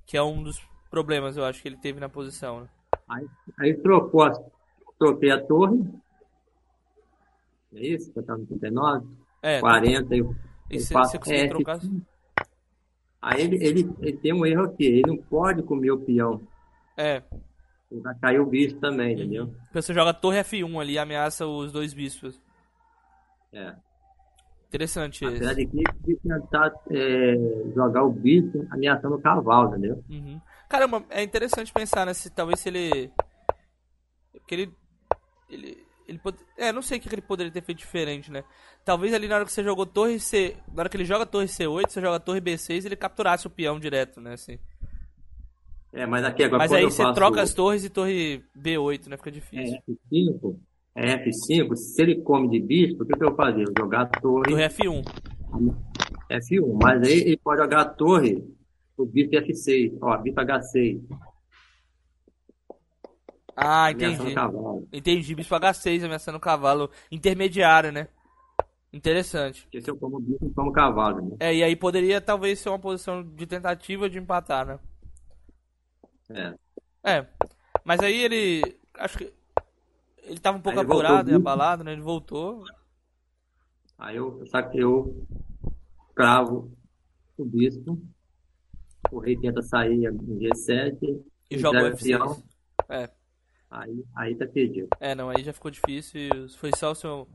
Que 0.07 0.17
é 0.17 0.23
um 0.23 0.45
dos 0.45 0.63
problemas, 0.89 1.37
eu 1.37 1.45
acho, 1.45 1.61
que 1.61 1.67
ele 1.67 1.77
teve 1.77 1.99
na 1.99 2.09
posição, 2.09 2.61
né? 2.61 2.69
Aí, 3.09 3.27
aí 3.59 3.75
trocou 3.75 4.23
a, 4.23 4.33
troquei 4.97 5.33
a 5.33 5.45
torre. 5.45 5.83
É 7.75 7.81
isso? 7.81 8.13
Você 8.13 8.23
tá 8.23 8.37
no 8.37 8.47
39? 8.47 9.18
É, 9.43 9.61
40 9.61 10.17
eu, 10.17 10.35
e 10.71 10.81
você 10.81 10.93
faço 10.93 11.19
você 11.19 11.49
trocar. 11.49 11.79
Aí 13.21 13.43
ele, 13.43 13.57
ele, 13.65 13.91
ele 14.01 14.17
tem 14.17 14.33
um 14.33 14.47
erro 14.47 14.65
aqui, 14.65 14.85
ele 14.85 15.03
não 15.07 15.17
pode 15.17 15.63
comer 15.63 15.91
o 15.91 15.99
peão. 15.99 16.41
É, 16.97 17.23
Ele 17.91 18.01
vai 18.01 18.15
cair 18.19 18.41
o 18.41 18.47
bicho 18.47 18.77
também, 18.77 19.15
entendeu? 19.15 19.47
porque 19.65 19.83
você 19.83 19.95
joga 19.95 20.13
torre 20.13 20.41
F1 20.41 20.81
ali 20.81 20.93
e 20.95 20.99
ameaça 20.99 21.47
os 21.47 21.73
dois 21.73 21.95
bispos. 21.95 22.41
É. 23.53 23.75
Interessante 24.69 25.25
Apesar 25.25 25.53
esse. 25.53 25.65
de 25.65 25.67
que 25.67 25.83
de 26.05 26.17
tentar 26.17 26.73
é, 26.91 27.35
jogar 27.75 28.05
o 28.05 28.13
bicho 28.13 28.67
ameaçando 28.71 29.15
o 29.15 29.21
cavalo, 29.23 29.71
entendeu? 29.71 30.05
Uhum. 30.11 30.41
Caramba, 30.69 31.03
é 31.09 31.23
interessante 31.23 31.73
pensar, 31.73 32.05
né? 32.05 32.13
Se 32.13 32.29
talvez 32.31 32.61
se 32.61 32.69
ele. 32.69 33.11
Porque 34.33 34.55
ele. 34.55 34.75
Ele. 35.49 35.88
Ele. 36.09 36.21
É, 36.57 36.73
não 36.73 36.83
sei 36.83 36.99
o 36.99 37.01
que 37.01 37.15
ele 37.15 37.23
poderia 37.23 37.53
ter 37.53 37.63
feito 37.63 37.79
diferente, 37.79 38.33
né? 38.33 38.43
Talvez 38.85 39.13
ali 39.13 39.29
na 39.29 39.37
hora 39.37 39.45
que 39.45 39.53
você 39.53 39.63
jogou 39.63 39.85
torre 39.85 40.19
C. 40.19 40.57
Na 40.73 40.83
hora 40.83 40.89
que 40.89 40.97
ele 40.97 41.05
joga 41.05 41.27
torre 41.27 41.47
C8, 41.47 41.91
você 41.91 42.01
joga 42.01 42.19
torre 42.19 42.41
B6 42.41 42.87
ele 42.87 42.97
capturasse 42.97 43.47
o 43.47 43.51
peão 43.51 43.79
direto, 43.79 44.21
né? 44.21 44.33
Assim. 44.33 44.59
É, 45.93 46.07
mas 46.07 46.25
aqui 46.25 46.45
agora 46.45 46.59
Mas 46.59 46.73
aí 46.73 46.85
você 46.85 47.03
faço 47.03 47.15
troca 47.15 47.43
as 47.43 47.55
torres 47.55 47.85
e 47.85 47.91
torre 47.91 48.43
B8, 48.57 49.09
né? 49.09 49.17
Fica 49.17 49.31
difícil. 49.31 49.77
é, 49.77 49.93
F5, 50.15 50.57
é 50.95 51.25
F5, 51.25 51.77
se 51.77 52.03
ele 52.03 52.17
come 52.23 52.49
de 52.49 52.61
bispo, 52.61 53.03
o 53.03 53.07
que, 53.07 53.13
que 53.15 53.23
eu 53.23 53.29
vou 53.29 53.37
fazer? 53.37 53.63
Eu 53.63 53.73
vou 53.77 53.85
jogar 53.85 54.03
a 54.03 54.07
torre 54.07 54.51
Torre 54.51 54.69
F1. 54.69 55.05
F1, 56.31 56.79
mas 56.83 57.03
aí 57.03 57.21
ele 57.21 57.37
pode 57.39 57.61
jogar 57.61 57.81
a 57.81 57.85
torre, 57.85 58.45
o 58.97 59.07
bispo 59.07 59.37
F6, 59.37 59.97
ó, 60.03 60.17
bispo 60.19 60.41
H6, 60.41 61.01
Ah, 63.61 63.91
entendi. 63.91 64.35
Entendi. 64.93 65.35
Bispo 65.35 65.57
H6 65.57 66.05
ameaçando 66.05 66.39
o 66.39 66.41
cavalo 66.41 66.89
intermediário, 67.11 67.91
né? 67.91 68.07
Interessante. 68.93 69.63
Porque 69.65 69.83
se 69.83 69.91
eu 69.91 69.97
como 69.97 70.21
bispo, 70.21 70.47
eu 70.47 70.53
como 70.55 70.71
cavalo, 70.71 71.21
né? 71.21 71.37
É, 71.41 71.55
e 71.55 71.63
aí 71.65 71.75
poderia 71.75 72.21
talvez 72.21 72.61
ser 72.61 72.69
uma 72.69 72.79
posição 72.79 73.23
de 73.23 73.47
tentativa 73.47 74.09
de 74.09 74.19
empatar, 74.19 74.65
né? 74.65 74.79
É. 76.31 76.55
É. 77.03 77.27
Mas 77.85 78.01
aí 78.01 78.17
ele. 78.23 78.63
Acho 78.95 79.19
que. 79.19 79.33
Ele 80.23 80.39
tava 80.39 80.59
um 80.59 80.61
pouco 80.61 80.79
Aí 80.79 80.85
apurado 80.85 81.31
e 81.31 81.35
abalado, 81.35 81.83
né? 81.83 81.93
Ele 81.93 82.03
voltou. 82.03 82.65
Aí 83.99 84.17
eu, 84.17 84.47
só 84.47 84.63
que 84.63 84.79
eu 84.79 85.27
cravo 86.15 86.71
o 87.37 87.45
bispo, 87.45 88.01
o 89.11 89.19
rei 89.19 89.37
tenta 89.37 89.63
sair 89.63 90.05
em 90.05 90.39
G7, 90.39 91.25
E 91.51 91.59
joga 91.59 91.83
o 91.83 91.89
entrega 91.89 92.19
peão, 92.19 92.35
F6. 92.35 92.45
É. 92.91 93.18
aí, 93.71 94.05
aí 94.17 94.35
tá 94.37 94.47
perdido. 94.47 94.89
É, 95.01 95.15
não, 95.15 95.31
aí 95.31 95.43
já 95.43 95.53
ficou 95.53 95.71
difícil. 95.71 96.21
Foi 96.59 96.71
só 96.77 96.93
o 96.93 96.95
seu 96.95 97.29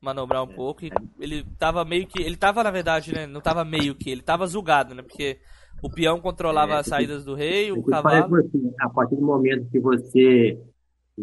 manobrar 0.00 0.42
um 0.42 0.46
pouco. 0.48 0.84
E 0.84 0.90
ele 1.18 1.44
tava 1.58 1.84
meio 1.84 2.06
que. 2.06 2.20
Ele 2.22 2.36
tava, 2.36 2.62
na 2.62 2.70
verdade, 2.70 3.12
né? 3.14 3.26
Não 3.26 3.40
tava 3.40 3.64
meio 3.64 3.94
que. 3.94 4.10
Ele 4.10 4.22
tava 4.22 4.46
zugado, 4.46 4.94
né? 4.94 5.02
Porque 5.02 5.38
O 5.82 5.90
peão 5.90 6.20
controlava 6.20 6.74
É, 6.74 6.78
as 6.78 6.86
saídas 6.86 7.24
do 7.24 7.34
rei, 7.34 7.70
o 7.70 7.76
Eu 7.76 7.82
falei 7.82 8.20
cavalo. 8.20 8.28
você, 8.30 8.74
a 8.80 8.88
partir 8.88 9.16
do 9.16 9.22
momento 9.26 9.68
que 9.70 9.78
você 9.78 10.58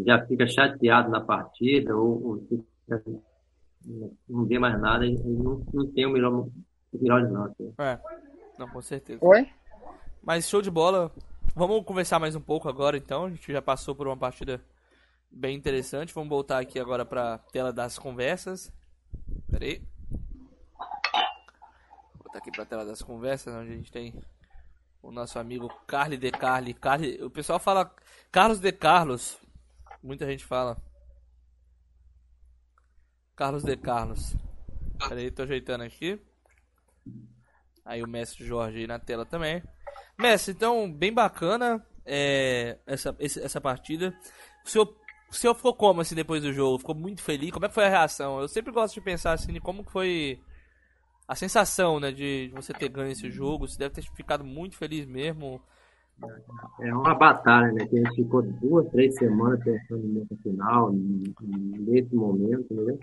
já 0.06 0.26
fica 0.28 0.48
chateado 0.48 1.10
na 1.10 1.22
partida, 1.22 1.95
ou, 1.95 2.24
ou 2.28 2.48
fica- 2.48 3.04
não 4.30 4.45
vê 4.45 4.58
mais 4.60 4.80
nada, 4.80 5.06
ele 5.06 5.18
não, 5.24 5.62
não 5.74 5.88
tem 5.91 6.06
o 6.06 6.12
melhor, 6.12 6.32
o 6.34 6.52
melhor 6.94 7.22
não. 7.30 7.45
assim. 7.45 7.74
É, 7.80 8.00
não, 8.58 8.68
com 8.70 8.82
certeza. 8.82 9.20
Oi? 9.26 9.48
Mas 10.24 10.48
show 10.48 10.62
de 10.62 10.72
bola. 10.72 11.12
Vamos 11.55 11.85
conversar 11.85 12.17
mais 12.17 12.35
um 12.35 12.41
pouco 12.41 12.67
agora, 12.67 12.97
então. 12.97 13.25
A 13.25 13.30
gente 13.30 13.51
já 13.51 13.61
passou 13.61 13.93
por 13.93 14.07
uma 14.07 14.17
partida 14.17 14.59
bem 15.30 15.55
interessante. 15.55 16.11
Vamos 16.11 16.30
voltar 16.30 16.57
aqui 16.57 16.80
agora 16.80 17.05
pra 17.05 17.38
tela 17.38 17.71
das 17.71 17.99
conversas. 17.99 18.73
Pera 19.51 19.63
aí. 19.63 19.88
Vou 22.15 22.23
botar 22.23 22.39
aqui 22.39 22.51
pra 22.51 22.65
tela 22.65 22.84
das 22.84 23.03
conversas, 23.03 23.53
onde 23.53 23.71
a 23.71 23.75
gente 23.75 23.91
tem 23.91 24.19
o 24.99 25.11
nosso 25.11 25.38
amigo 25.38 25.69
Carly 25.85 26.17
de 26.17 26.31
Carli. 26.31 26.73
Carli, 26.73 27.21
o 27.21 27.30
pessoal 27.30 27.59
fala 27.59 27.93
Carlos 28.31 28.59
de 28.59 28.71
Carlos. 28.71 29.38
Muita 30.01 30.25
gente 30.25 30.43
fala. 30.43 30.75
Carlos 33.35 33.63
de 33.63 33.77
Carlos. 33.77 34.35
Pera 35.07 35.21
aí, 35.21 35.30
tô 35.30 35.43
ajeitando 35.43 35.84
aqui. 35.84 36.19
Aí 37.85 38.01
o 38.01 38.07
mestre 38.07 38.43
Jorge 38.43 38.80
aí 38.80 38.88
na 38.88 38.97
tela 38.97 39.23
também. 39.23 39.61
Mestre, 40.19 40.53
então, 40.53 40.91
bem 40.91 41.14
bacana 41.14 41.85
é, 42.06 42.77
essa, 42.85 43.15
esse- 43.19 43.41
essa 43.41 43.60
partida. 43.60 44.14
O 44.65 44.69
senhor, 44.69 44.95
o 45.30 45.34
senhor 45.34 45.56
ficou 45.56 45.73
como 45.73 46.02
assim 46.02 46.15
depois 46.15 46.41
do 46.44 46.53
jogo? 46.53 46.80
Ficou 46.80 46.95
muito 46.95 47.22
feliz? 47.22 47.52
Como 47.52 47.65
é 47.65 47.69
que 47.69 47.76
foi 47.76 47.85
a 47.85 47.90
reação? 47.90 48.40
Eu 48.40 48.48
sempre 48.48 48.72
gosto 48.72 48.94
de 48.94 49.02
pensar 49.02 49.34
assim, 49.34 49.60
como 49.60 49.84
que 49.84 49.91
foi 49.91 50.40
a 51.27 51.35
sensação, 51.35 51.99
né, 51.99 52.11
de 52.11 52.52
você 52.53 52.73
ter 52.73 52.90
ganho 52.90 53.11
esse 53.11 53.30
jogo. 53.31 53.68
Você 53.68 53.77
deve 53.77 53.95
ter 53.95 54.03
ficado 54.15 54.44
muito 54.44 54.77
feliz 54.77 55.06
mesmo. 55.06 55.61
É 56.81 56.94
uma 56.94 57.15
batalha, 57.15 57.72
né? 57.72 57.85
Que 57.88 57.98
a 57.98 58.03
gente 58.03 58.15
ficou 58.15 58.41
duas, 58.44 58.90
três 58.91 59.15
semanas 59.15 59.60
pensando 59.64 60.03
no 60.07 60.38
final, 60.38 60.91
nesse 60.94 62.15
momento, 62.15 62.73
né? 62.73 62.98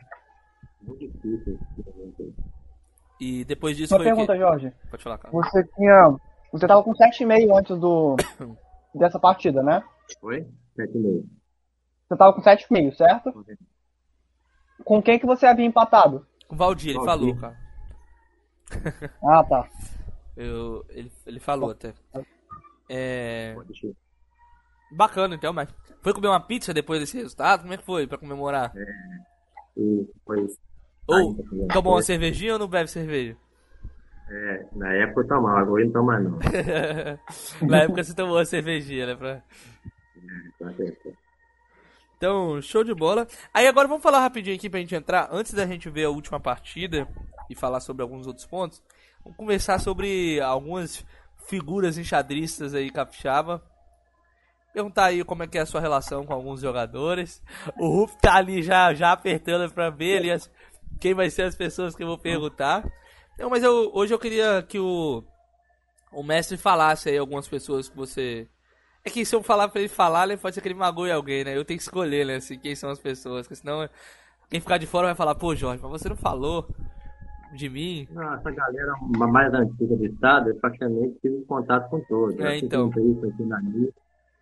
Muito 0.82 1.01
difícil 1.01 1.59
esse 1.78 1.91
momento 1.91 2.23
aí. 2.23 2.32
E 3.20 3.45
depois 3.45 3.77
disso 3.77 3.93
Uma 3.95 3.99
foi 3.99 4.07
o 4.07 4.15
pergunta, 4.15 4.32
quê? 4.32 4.39
Jorge. 4.39 4.73
Pode 4.91 5.03
falar, 5.03 5.19
cara. 5.19 5.32
Você 5.32 5.65
tinha. 5.77 6.16
Você 6.52 6.66
tava 6.66 6.82
com 6.82 6.93
7,5 6.93 7.59
antes 7.59 7.78
do. 7.78 8.16
dessa 8.94 9.18
partida, 9.20 9.62
né? 9.62 9.82
Foi? 10.20 10.47
Sete 10.74 10.97
e 10.97 11.01
meio. 11.01 11.27
Você 12.09 12.16
tava 12.16 12.32
com 12.32 12.43
7,5, 12.43 12.97
certo? 12.97 13.47
Com 14.85 15.01
quem 15.02 15.18
que 15.18 15.27
você 15.27 15.47
havia 15.47 15.64
empatado? 15.66 16.27
Com 16.48 16.55
o 16.55 16.59
Valdir, 16.59 16.90
ele 16.97 17.05
Valdir. 17.05 17.36
falou, 17.36 17.55
cara. 17.55 17.70
Ah, 19.22 19.44
tá. 19.44 19.68
Eu, 20.36 20.85
ele, 20.90 21.12
ele 21.27 21.40
falou 21.40 21.70
até. 21.70 21.93
É. 22.89 23.55
Deixa 23.66 23.86
eu- 23.89 23.97
Bacana 24.93 25.35
então, 25.35 25.52
mas. 25.52 25.68
Foi 26.02 26.14
comer 26.14 26.28
uma 26.28 26.40
pizza 26.40 26.72
depois 26.72 26.98
desse 27.01 27.16
resultado? 27.16 27.60
Como 27.62 27.74
é 27.74 27.77
que 27.77 27.85
foi 27.85 28.06
pra 28.06 28.16
comemorar? 28.18 28.72
E 29.77 30.05
depois, 30.14 30.56
Ou 31.06 31.36
tomou 31.72 31.94
uma 31.94 32.02
cervejinha 32.02 32.55
ou 32.55 32.59
não 32.59 32.66
bebe 32.68 32.89
cerveja? 32.89 33.36
É, 34.32 34.66
na 34.73 34.93
época 34.94 35.23
eu 35.23 35.27
tomava, 35.28 35.61
agora 35.61 35.82
eu 35.82 35.90
não 35.90 36.05
mais 36.05 36.23
não. 36.23 36.39
Na 37.69 37.78
época 37.82 38.05
você 38.05 38.15
tomou 38.15 38.36
uma 38.36 38.44
cervejinha, 38.44 39.07
né? 39.07 39.15
Pra... 39.16 39.43
Então, 42.16 42.61
show 42.62 42.85
de 42.85 42.94
bola. 42.94 43.27
Aí 43.52 43.66
agora 43.66 43.89
vamos 43.89 44.02
falar 44.02 44.20
rapidinho 44.20 44.55
aqui 44.57 44.69
pra 44.70 44.78
gente 44.81 44.94
entrar, 44.94 45.28
antes 45.32 45.52
da 45.55 45.66
gente 45.66 45.89
ver 45.90 46.05
a 46.05 46.11
última 46.11 46.39
partida 46.39 47.09
e 47.48 47.55
falar 47.57 47.81
sobre 47.81 48.02
alguns 48.02 48.27
outros 48.27 48.47
pontos. 48.47 48.82
Vamos 49.24 49.36
conversar 49.36 49.78
sobre 49.81 50.40
algumas 50.40 51.05
figuras 51.48 51.98
enxadristas 51.98 52.74
aí 52.74 52.90
capixaba. 52.90 53.62
Perguntar 54.73 55.07
aí 55.07 55.24
como 55.24 55.43
é 55.43 55.48
que 55.48 55.59
é 55.59 55.62
a 55.62 55.66
sua 55.66 55.81
relação 55.81 56.24
com 56.24 56.32
alguns 56.32 56.61
jogadores. 56.61 57.43
O 57.77 57.89
Ruf 57.89 58.16
tá 58.20 58.36
ali 58.36 58.62
já, 58.62 58.94
já 58.94 59.11
apertando 59.11 59.69
pra 59.73 59.90
ver 59.90 60.19
ali 60.19 60.31
as- 60.31 60.48
quem 61.01 61.15
vai 61.15 61.28
ser 61.31 61.43
as 61.43 61.57
pessoas 61.57 61.97
que 61.97 62.02
eu 62.05 62.07
vou 62.07 62.19
perguntar. 62.19 62.85
Não, 63.41 63.49
mas 63.51 63.62
eu, 63.62 63.91
hoje 63.95 64.12
eu 64.15 64.19
queria 64.19 64.62
que 64.62 64.79
o, 64.79 65.25
o 66.12 66.23
mestre 66.23 66.57
falasse 66.57 67.09
aí 67.09 67.19
algumas 67.19 67.49
pessoas 67.49 67.89
que 67.89 67.97
você. 67.97 68.47
É 69.05 69.09
que 69.09 69.25
se 69.25 69.35
eu 69.35 69.43
falar 69.43 69.69
pra 69.69 69.81
ele 69.81 69.89
falar, 69.89 70.27
né, 70.27 70.37
pode 70.37 70.55
ser 70.55 70.61
que 70.61 70.69
ele 70.69 70.75
magoe 70.75 71.11
alguém, 71.11 71.43
né? 71.43 71.57
Eu 71.57 71.65
tenho 71.65 71.79
que 71.79 71.83
escolher, 71.85 72.27
né, 72.27 72.37
assim, 72.37 72.59
quem 72.59 72.75
são 72.77 72.91
as 72.91 72.99
pessoas, 72.99 73.47
porque 73.47 73.57
senão 73.61 73.89
quem 74.51 74.61
ficar 74.61 74.77
de 74.79 74.87
fora 74.87 75.07
vai 75.07 75.15
falar, 75.15 75.35
pô, 75.35 75.55
Jorge, 75.55 75.81
mas 75.83 75.91
você 75.91 76.09
não 76.11 76.17
falou 76.17 76.69
de 77.55 77.69
mim. 77.71 78.07
Não, 78.11 78.35
essa 78.35 78.51
galera 78.51 78.93
mais 79.01 79.55
antiga 79.55 79.97
do 79.97 80.05
estado, 80.05 80.51
eu 80.51 80.57
praticamente 80.57 81.19
tive 81.23 81.43
contato 81.47 81.89
com 81.89 82.01
todos. 82.01 82.39
É, 82.39 82.49
Eu 82.49 82.51
fiz 82.53 82.62
então. 82.65 82.91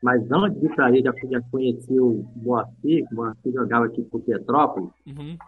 mas 0.02 0.22
antes 0.32 0.60
de 0.60 0.66
ir 0.66 0.74
para 0.74 0.86
aí, 0.86 1.02
já, 1.02 1.12
já 1.30 1.40
conheci 1.52 2.00
o 2.00 2.24
Moacir, 2.36 3.06
o 3.12 3.14
Moacir 3.14 3.52
jogava 3.52 3.86
aqui 3.86 4.02
por 4.02 4.20
Petrópolis, 4.22 4.90
Uhum. 5.06 5.38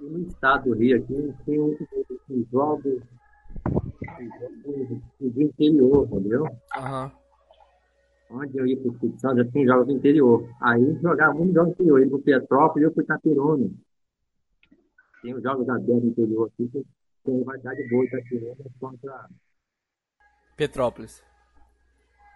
e 0.00 0.04
no 0.04 0.26
estado 0.26 0.64
do 0.70 0.74
Rio 0.74 0.96
aqui 0.96 1.34
tem 1.46 1.60
um, 1.60 1.76
jogo 2.50 3.00
um 5.20 5.30
de 5.30 5.44
interior, 5.44 6.06
entendeu? 6.06 6.46
Aham. 6.76 7.12
Onde 8.30 8.58
eu 8.58 8.66
ia 8.66 8.76
para 8.76 8.88
o 8.88 8.92
Espírito 8.92 9.20
Santo, 9.20 9.36
já 9.38 9.50
tinha 9.50 9.66
jogos 9.66 9.86
do 9.86 9.92
interior. 9.92 10.48
Aí 10.60 10.98
jogava 11.02 11.34
muito 11.34 11.52
jogos 11.52 11.76
do 11.76 11.82
interior, 11.82 12.00
ele 12.00 12.10
para 12.10 12.20
Petrópolis 12.20 12.82
e 12.82 12.86
eu 12.86 12.92
para 12.92 13.02
Itapirona. 13.02 13.70
Tem 15.22 15.34
os 15.34 15.42
jogos 15.42 15.68
abertos 15.68 16.02
do 16.02 16.06
interior 16.08 16.46
aqui, 16.46 16.68
que 16.68 16.86
tem 17.24 17.44
variedade 17.44 17.88
boa 17.88 18.04
Itapirona 18.04 18.64
contra 18.78 19.28
Petrópolis. 20.56 21.22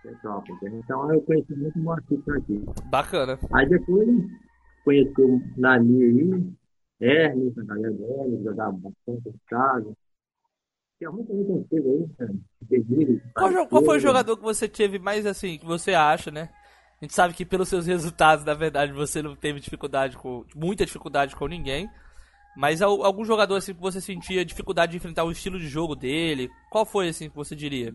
Petrópolis. 0.02 0.62
Então 0.62 1.12
eu 1.12 1.20
conheci 1.22 1.54
muito 1.54 1.78
o 1.78 1.82
Moacir 1.82 2.22
aqui. 2.36 2.64
Bacana. 2.90 3.38
Aí 3.52 3.68
depois 3.68 4.08
conheci 4.84 5.20
o 5.20 5.40
Nani 5.56 6.02
aí, 6.02 6.52
Hermes, 7.00 7.56
a 7.58 7.62
galera 7.64 7.92
do 7.92 8.04
Hermes, 8.04 8.42
jogava 8.44 8.72
bastante 8.72 9.28
em 9.28 9.40
casa. 9.46 9.96
Tinha 10.98 11.10
muita 11.10 11.34
gente 11.34 11.52
antiga 11.52 11.88
aí, 11.90 12.08
cara. 12.18 12.34
Pedro, 12.68 13.20
Qual, 13.34 13.68
qual 13.68 13.84
foi 13.84 13.96
o 13.96 14.00
jogador 14.00 14.36
que 14.36 14.42
você 14.42 14.68
teve 14.68 14.98
mais 14.98 15.26
assim, 15.26 15.58
que 15.58 15.66
você 15.66 15.92
acha, 15.92 16.30
né? 16.30 16.50
A 17.00 17.04
gente 17.04 17.14
sabe 17.14 17.34
que 17.34 17.44
pelos 17.44 17.68
seus 17.68 17.86
resultados, 17.86 18.44
na 18.44 18.54
verdade, 18.54 18.92
você 18.92 19.20
não 19.20 19.34
teve 19.36 19.60
dificuldade 19.60 20.16
com. 20.16 20.44
muita 20.54 20.86
dificuldade 20.86 21.34
com 21.36 21.46
ninguém. 21.46 21.88
Mas 22.56 22.80
al- 22.80 23.04
algum 23.04 23.24
jogador 23.24 23.56
assim 23.56 23.74
que 23.74 23.80
você 23.80 24.00
sentia 24.00 24.44
dificuldade 24.44 24.92
de 24.92 24.96
enfrentar 24.98 25.24
o 25.24 25.32
estilo 25.32 25.58
de 25.58 25.66
jogo 25.68 25.96
dele? 25.96 26.48
Qual 26.70 26.86
foi 26.86 27.08
assim 27.08 27.28
que 27.28 27.34
você 27.34 27.56
diria? 27.56 27.92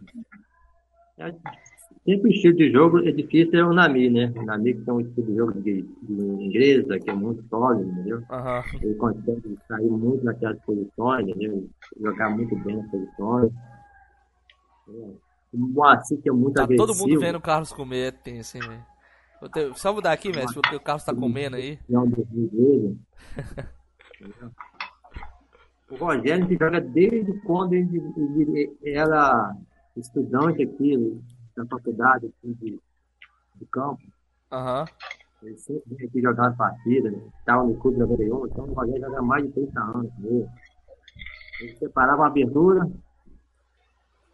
Sempre 2.05 2.29
o 2.29 2.33
estilo 2.33 2.55
de 2.55 2.71
jogo 2.71 2.99
é 2.99 3.11
difícil 3.11 3.59
é 3.59 3.63
o 3.63 3.73
Nami, 3.73 4.09
né? 4.09 4.33
O 4.35 4.41
Nami 4.43 4.73
que 4.73 4.81
tem 4.81 4.93
um 4.93 5.01
estilo 5.01 5.27
de 5.27 5.35
jogo 5.35 5.61
de, 5.61 5.81
de 5.83 6.13
inglesa, 6.43 6.99
que 6.99 7.09
é 7.09 7.13
muito 7.13 7.43
sólido, 7.49 7.89
entendeu? 7.91 8.23
Aham. 8.29 8.63
Ele 8.81 8.95
consegue 8.95 9.59
sair 9.67 9.89
muito 9.89 10.23
naquelas 10.25 10.59
posições, 10.61 11.27
entendeu? 11.27 11.69
Jogar 12.01 12.29
muito 12.31 12.55
bem 12.63 12.77
nas 12.77 12.89
posições. 12.89 13.51
É. 14.89 14.91
O 15.51 15.57
Moacir 15.57 16.19
que 16.21 16.29
é 16.29 16.31
muito 16.31 16.53
Tá 16.55 16.63
agressivo. 16.63 16.87
todo 16.87 16.97
mundo 16.97 17.19
vendo 17.19 17.35
o 17.37 17.41
Carlos 17.41 17.73
comer, 17.73 18.07
é 18.07 18.11
tenso, 18.11 18.57
hein, 18.57 18.63
velho? 18.67 18.85
Vou 19.41 19.49
ter- 19.49 19.73
Só 19.75 19.93
mudar 19.93 20.11
aqui, 20.11 20.29
mestre, 20.29 20.53
porque 20.61 20.75
o 20.75 20.79
Carlos 20.79 21.03
tá 21.03 21.13
comendo 21.13 21.55
aí. 21.57 21.77
Dele. 21.87 22.97
O 25.91 25.95
Rogério 25.95 26.47
que 26.47 26.55
joga 26.55 26.79
desde 26.79 27.33
quando 27.41 27.73
ele, 27.73 27.99
ele 28.37 28.77
era 28.83 29.55
estudante 29.97 30.61
aqui 30.61 31.19
da 31.63 31.65
faculdade 31.65 32.27
aqui 32.27 32.53
de, 32.55 32.79
de 33.55 33.65
campo. 33.71 34.01
Aham. 34.51 34.85
Ele 35.41 35.57
sempre 35.57 35.83
vinha 35.95 36.09
aqui 36.09 36.21
jogar 36.21 36.49
as 36.49 36.57
partidas, 36.57 37.11
né? 37.13 37.21
estava 37.39 37.63
no 37.63 37.77
clube 37.77 37.97
91, 37.97 38.47
então 38.47 38.65
o 38.65 38.73
Rogério 38.73 39.01
joga 39.01 39.21
mais 39.21 39.45
de 39.45 39.51
30 39.51 39.79
anos 39.79 40.11
mesmo. 40.19 40.49
Ele 41.61 41.77
separava 41.77 42.17
uma 42.21 42.27
abertura, 42.27 42.89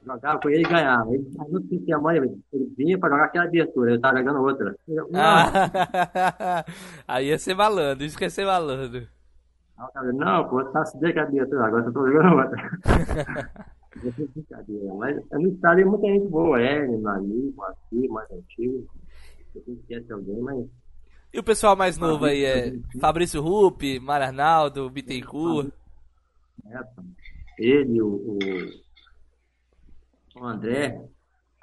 jogava 0.03 0.39
com 0.39 0.49
ele 0.49 0.63
e 0.63 0.69
ganhava. 0.69 1.13
Ele, 1.13 1.29
no 1.49 1.61
fim 1.61 1.77
de 1.77 1.85
semana, 1.85 2.17
ele 2.17 2.73
vinha 2.75 2.97
para 2.97 3.09
jogar 3.09 3.25
aquela 3.25 3.45
abertura, 3.45 3.91
eu 3.91 3.95
estava 3.97 4.17
jogando 4.17 4.41
outra. 4.41 4.75
Eu, 4.87 5.07
não, 5.11 5.19
Ah, 5.19 6.65
aí 7.07 7.27
ia 7.27 7.37
ser 7.37 7.55
malandro, 7.55 8.03
isso 8.03 8.17
que 8.17 8.23
ia 8.23 8.29
ser 8.29 8.45
malandro. 8.45 9.07
Não, 10.13 10.47
pô, 10.49 10.63
tá 10.65 10.85
se 10.85 10.99
dando 10.99 11.19
abertura, 11.19 11.65
agora 11.67 11.85
eu 11.85 11.93
tô 11.93 12.07
jogando 12.07 12.35
outra. 12.35 12.79
Fiz 13.99 14.29
brincadeira, 14.29 14.93
mas 14.93 15.15
no 15.31 15.47
estado 15.49 15.77
tem 15.77 15.85
muita 15.85 16.07
gente 16.07 16.27
boa, 16.27 16.59
é, 16.61 16.85
no 16.85 17.07
ali, 17.07 17.53
aqui, 17.61 18.07
mais 18.09 18.29
antigo. 18.31 18.87
Eu 19.55 19.63
não 19.67 19.75
esquece 19.75 20.11
alguém, 20.11 20.41
mas 20.41 20.67
E 21.33 21.39
o 21.39 21.43
pessoal 21.43 21.75
mais 21.75 21.97
novo 21.97 22.25
aí 22.25 22.43
é 22.43 22.73
Fabrício 22.99 23.41
Rupp, 23.41 23.99
Mário 23.99 24.27
Arnaldo, 24.27 24.89
Bittencourt. 24.89 25.71
É, 26.65 26.79
ele, 27.57 28.01
o, 28.01 28.37
o, 30.35 30.43
André, 30.43 31.01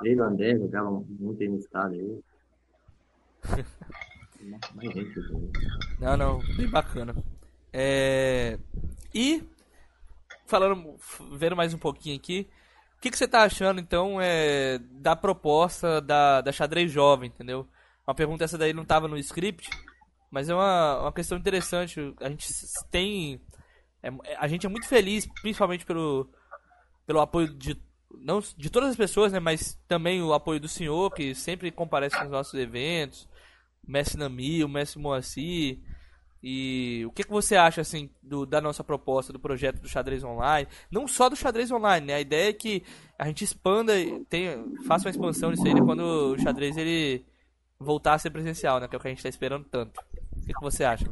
ele 0.03 0.15
e 0.15 0.21
o 0.21 0.25
André 0.25 0.57
jogavam 0.57 1.05
muito 1.21 1.43
aí 1.43 1.49
no 1.49 1.59
estado 1.59 1.95
aí. 1.95 2.21
Gente, 4.83 5.19
assim. 5.21 5.53
Não, 6.01 6.17
não, 6.17 6.39
bem 6.57 6.69
bacana. 6.69 7.15
É... 7.73 8.59
E, 9.15 9.45
falando, 10.53 10.97
vendo 11.33 11.57
mais 11.57 11.73
um 11.73 11.79
pouquinho 11.79 12.17
aqui, 12.17 12.47
que, 13.03 13.11
que 13.11 13.17
você 13.19 13.27
tá 13.27 13.43
achando, 13.43 13.81
então, 13.81 14.21
é, 14.21 14.79
da 14.79 15.17
proposta 15.17 16.01
da, 16.01 16.41
da 16.41 16.53
xadrez 16.53 16.93
jovem, 16.93 17.29
entendeu? 17.29 17.67
Uma 18.07 18.15
pergunta 18.15 18.45
essa 18.45 18.57
daí 18.57 18.73
não 18.73 18.85
tava 18.85 19.09
no 19.09 19.19
script, 19.19 19.69
mas 20.31 20.49
é 20.49 20.55
uma, 20.55 21.01
uma 21.01 21.13
questão 21.13 21.37
interessante. 21.37 22.15
A 22.21 22.29
gente 22.29 22.47
tem. 22.93 23.41
É, 24.03 24.11
a 24.39 24.47
gente 24.47 24.67
é 24.67 24.69
muito 24.69 24.87
feliz, 24.87 25.27
principalmente 25.41 25.85
pelo, 25.85 26.31
pelo 27.05 27.21
apoio 27.21 27.53
de, 27.53 27.77
não, 28.21 28.41
de 28.57 28.71
todas 28.71 28.91
as 28.91 28.97
pessoas, 28.97 29.33
né, 29.33 29.41
mas 29.41 29.77
também 29.89 30.23
o 30.23 30.33
apoio 30.33 30.61
do 30.61 30.69
senhor, 30.69 31.11
que 31.13 31.35
sempre 31.35 31.73
comparece 31.73 32.21
nos 32.21 32.31
nossos 32.31 32.55
eventos. 32.55 33.29
Messi 33.85 34.17
Nami, 34.17 34.63
o 34.63 34.69
Messi 34.69 34.99
Moacir. 34.99 35.81
E 36.43 37.05
o 37.07 37.13
que, 37.13 37.23
que 37.23 37.31
você 37.31 37.55
acha 37.55 37.81
assim 37.81 38.11
do, 38.21 38.45
da 38.45 38.61
nossa 38.61 38.83
proposta 38.83 39.33
do 39.33 39.39
projeto 39.39 39.81
do 39.81 39.89
xadrez 39.89 40.25
online? 40.25 40.67
Não 40.91 41.07
só 41.07 41.29
do 41.29 41.37
xadrez 41.37 41.71
online, 41.71 42.07
né? 42.07 42.15
A 42.15 42.21
ideia 42.21 42.51
é 42.51 42.53
que 42.53 42.83
a 43.17 43.27
gente 43.29 43.45
expanda, 43.45 43.93
tenha, 44.29 44.59
faça 44.85 45.07
uma 45.07 45.11
expansão 45.11 45.51
nisso 45.51 45.65
aí, 45.65 45.73
né? 45.73 45.81
quando 45.81 46.01
o 46.01 46.39
xadrez 46.39 46.77
ele 46.77 47.25
voltar 47.79 48.15
a 48.15 48.19
ser 48.19 48.31
presencial, 48.31 48.81
né? 48.81 48.89
Que 48.89 48.97
é 48.97 48.99
o 48.99 49.01
que 49.01 49.07
a 49.07 49.11
gente 49.11 49.19
está 49.19 49.29
esperando 49.29 49.65
tanto. 49.67 50.01
O 50.37 50.41
que, 50.41 50.53
que 50.53 50.61
você 50.61 50.83
acha? 50.83 51.07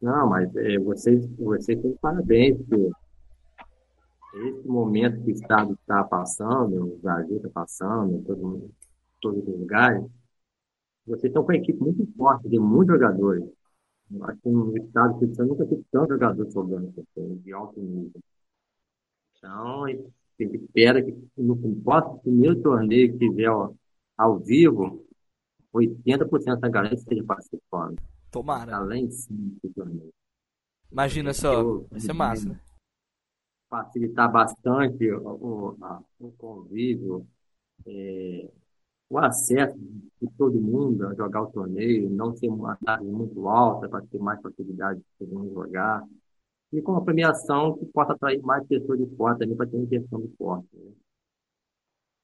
Não, 0.00 0.28
mas 0.28 0.54
é, 0.56 0.78
vocês, 0.78 1.26
vocês 1.38 1.80
têm 1.80 1.96
parabéns 2.02 2.58
por 2.68 2.92
esse 4.34 4.68
momento 4.68 5.22
que 5.22 5.30
o 5.30 5.34
Estado 5.34 5.72
está 5.72 6.04
passando, 6.04 6.94
o 6.94 6.98
Brasil 6.98 7.36
está 7.36 7.48
passando, 7.48 8.22
todo, 8.24 8.70
todos 9.22 9.48
os 9.48 9.60
lugares. 9.60 10.04
Vocês 11.06 11.24
estão 11.30 11.42
com 11.42 11.50
uma 11.50 11.56
equipe 11.56 11.80
muito 11.80 12.06
forte, 12.14 12.48
de 12.48 12.58
muitos 12.58 12.94
jogadores 12.94 13.44
Acho 14.20 14.40
que 14.40 14.48
no 14.48 14.76
estado 14.76 15.12
Espírito 15.14 15.44
nunca 15.44 15.66
teve 15.66 15.84
tanto 15.90 16.12
jogador 16.12 16.50
sobrando 16.50 16.92
de 17.16 17.52
alto 17.52 17.80
nível. 17.80 18.20
Então, 19.36 19.84
a 19.84 19.90
gente 19.90 20.12
espera 20.38 21.02
que 21.02 21.16
no 21.36 21.56
próximo 21.82 22.20
primeiro 22.20 22.62
torneio 22.62 23.12
que 23.12 23.18
tiver 23.18 23.48
ó, 23.48 23.72
ao 24.16 24.38
vivo, 24.38 25.04
80% 25.72 26.60
da 26.60 26.68
galera 26.68 26.94
esteja 26.94 27.24
participando. 27.24 28.00
Tomara. 28.30 28.76
Além 28.76 29.08
de 29.08 29.14
cima 29.14 29.52
do 29.62 29.70
torneio. 29.72 30.12
Imagina 30.90 31.32
só, 31.32 31.78
vai 31.90 32.00
ser 32.00 32.12
massa. 32.12 32.48
Né? 32.50 32.60
Facilitar 33.68 34.30
bastante 34.30 35.10
o, 35.10 35.28
o, 35.28 35.84
a, 35.84 36.02
o 36.20 36.30
convívio, 36.32 37.26
é, 37.86 38.50
o 39.12 39.18
acesso 39.18 39.78
de 39.78 40.26
todo 40.38 40.58
mundo 40.58 41.06
a 41.06 41.14
jogar 41.14 41.42
o 41.42 41.52
torneio, 41.52 42.08
não 42.08 42.34
ser 42.34 42.48
uma 42.48 42.76
taxa 42.76 43.04
muito 43.04 43.46
alta 43.46 43.86
para 43.86 44.00
ter 44.06 44.18
mais 44.18 44.40
facilidade 44.40 45.00
de 45.00 45.04
todo 45.18 45.38
mundo 45.38 45.52
jogar. 45.52 46.02
E 46.72 46.80
com 46.80 46.92
uma 46.92 47.04
premiação 47.04 47.76
que 47.76 47.84
possa 47.84 48.14
atrair 48.14 48.40
mais 48.40 48.66
pessoas 48.66 48.98
de 48.98 49.06
fora 49.14 49.36
também 49.36 49.54
para 49.54 49.66
ter 49.66 49.76
uma 49.76 49.84
intenção 49.84 50.18
de 50.18 50.28
forte. 50.38 50.66
Né? 50.72 50.92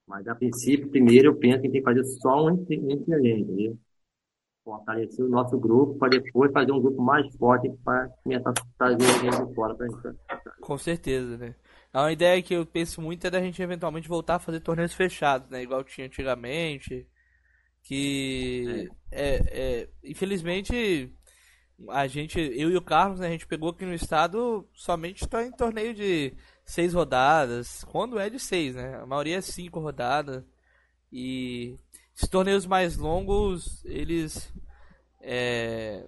Mas, 0.06 0.26
a 0.26 0.34
princípio, 0.34 0.88
primeiro 0.88 1.28
eu 1.28 1.36
penso 1.36 1.60
que 1.60 1.68
tem 1.68 1.82
que 1.82 1.82
fazer 1.82 2.04
só 2.04 2.46
um 2.46 2.50
entre, 2.50 2.76
entre 2.76 3.14
a 3.14 3.20
gente, 3.20 3.52
né? 3.52 3.76
fortalecer 4.64 5.24
o 5.24 5.28
nosso 5.28 5.58
grupo 5.58 5.98
para 5.98 6.08
depois 6.08 6.50
fazer 6.52 6.72
um 6.72 6.80
grupo 6.80 7.02
mais 7.02 7.26
forte 7.36 7.70
para 7.84 8.08
começar 8.22 8.50
a 8.50 8.54
trazer 8.78 9.06
gente 9.20 9.46
de 9.46 9.54
fora 9.54 9.74
para 9.74 9.86
gente. 9.86 10.18
Com 10.62 10.78
certeza, 10.78 11.36
né? 11.36 11.54
É 11.98 12.02
uma 12.02 12.12
ideia 12.12 12.40
que 12.40 12.54
eu 12.54 12.64
penso 12.64 13.02
muito 13.02 13.26
é 13.26 13.30
da 13.30 13.40
gente 13.40 13.60
eventualmente 13.60 14.08
voltar 14.08 14.36
a 14.36 14.38
fazer 14.38 14.60
torneios 14.60 14.94
fechados, 14.94 15.50
né? 15.50 15.62
Igual 15.62 15.82
tinha 15.82 16.06
antigamente. 16.06 17.06
Que 17.82 18.88
é. 19.10 19.34
É, 19.34 19.42
é, 19.50 19.88
infelizmente 20.04 21.12
a 21.88 22.06
gente, 22.06 22.38
eu 22.38 22.70
e 22.70 22.76
o 22.76 22.82
Carlos, 22.82 23.20
né, 23.20 23.28
a 23.28 23.30
gente 23.30 23.46
pegou 23.46 23.70
aqui 23.70 23.84
no 23.84 23.94
estado 23.94 24.68
somente 24.74 25.22
está 25.22 25.44
em 25.44 25.52
torneio 25.52 25.94
de 25.94 26.34
seis 26.64 26.94
rodadas. 26.94 27.82
Quando 27.84 28.18
é 28.18 28.30
de 28.30 28.38
seis, 28.38 28.76
né? 28.76 28.96
A 29.00 29.06
maioria 29.06 29.38
é 29.38 29.40
cinco 29.40 29.80
rodadas. 29.80 30.44
E 31.12 31.76
esses 32.14 32.28
torneios 32.28 32.64
mais 32.64 32.96
longos, 32.96 33.84
eles. 33.84 34.52
É, 35.20 36.06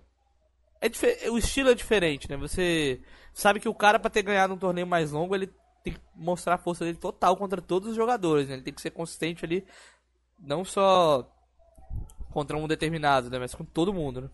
é 0.81 1.31
o 1.31 1.39
estilo 1.39 1.71
é 1.71 1.75
diferente, 1.75 2.29
né? 2.31 2.37
Você 2.37 3.01
sabe 3.33 3.59
que 3.59 3.69
o 3.69 3.75
cara 3.75 3.99
para 3.99 4.11
ter 4.11 4.23
ganhado 4.23 4.55
um 4.55 4.59
torneio 4.59 4.87
mais 4.87 5.11
longo, 5.11 5.35
ele 5.35 5.53
tem 5.83 5.95
que 5.95 6.01
mostrar 6.15 6.55
a 6.55 6.59
força 6.59 6.85
dele 6.85 6.99
total 6.99 7.37
contra 7.37 7.61
todos 7.61 7.91
os 7.91 7.97
jogadores. 7.97 8.49
Né? 8.49 8.55
Ele 8.55 8.63
tem 8.63 8.75
que 8.75 8.81
ser 8.81 8.91
consistente 8.91 9.45
ali, 9.45 9.67
não 10.39 10.65
só 10.65 11.29
contra 12.31 12.57
um 12.57 12.69
determinado, 12.69 13.31
né? 13.31 13.39
Mas 13.39 13.55
com 13.55 13.65
todo 13.65 13.93
mundo, 13.93 14.23
né? 14.23 14.31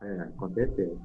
É, 0.00 0.24
com 0.36 0.52
certeza. 0.54 0.98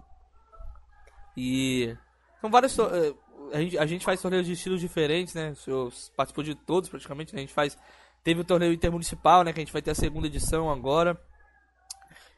E 1.36 1.96
são 2.40 2.50
vários. 2.50 2.78
Eh, 2.78 3.14
a 3.52 3.60
gente, 3.60 3.78
a 3.78 3.86
gente 3.86 4.06
faz 4.06 4.22
torneios 4.22 4.46
de 4.46 4.54
estilos 4.54 4.80
diferentes, 4.80 5.34
né? 5.34 5.52
O 5.52 5.56
senhor 5.56 5.94
participou 6.16 6.44
de 6.44 6.56
todos 6.56 6.90
praticamente. 6.90 7.34
Né? 7.34 7.40
A 7.40 7.42
gente 7.42 7.54
faz. 7.54 7.78
Teve 8.24 8.42
o 8.42 8.46
torneio 8.46 8.72
intermunicipal, 8.72 9.44
né? 9.44 9.52
Que 9.52 9.60
a 9.60 9.64
gente 9.64 9.74
vai 9.74 9.82
ter 9.82 9.92
a 9.92 9.96
segunda 9.96 10.28
edição 10.28 10.70
agora 10.70 11.20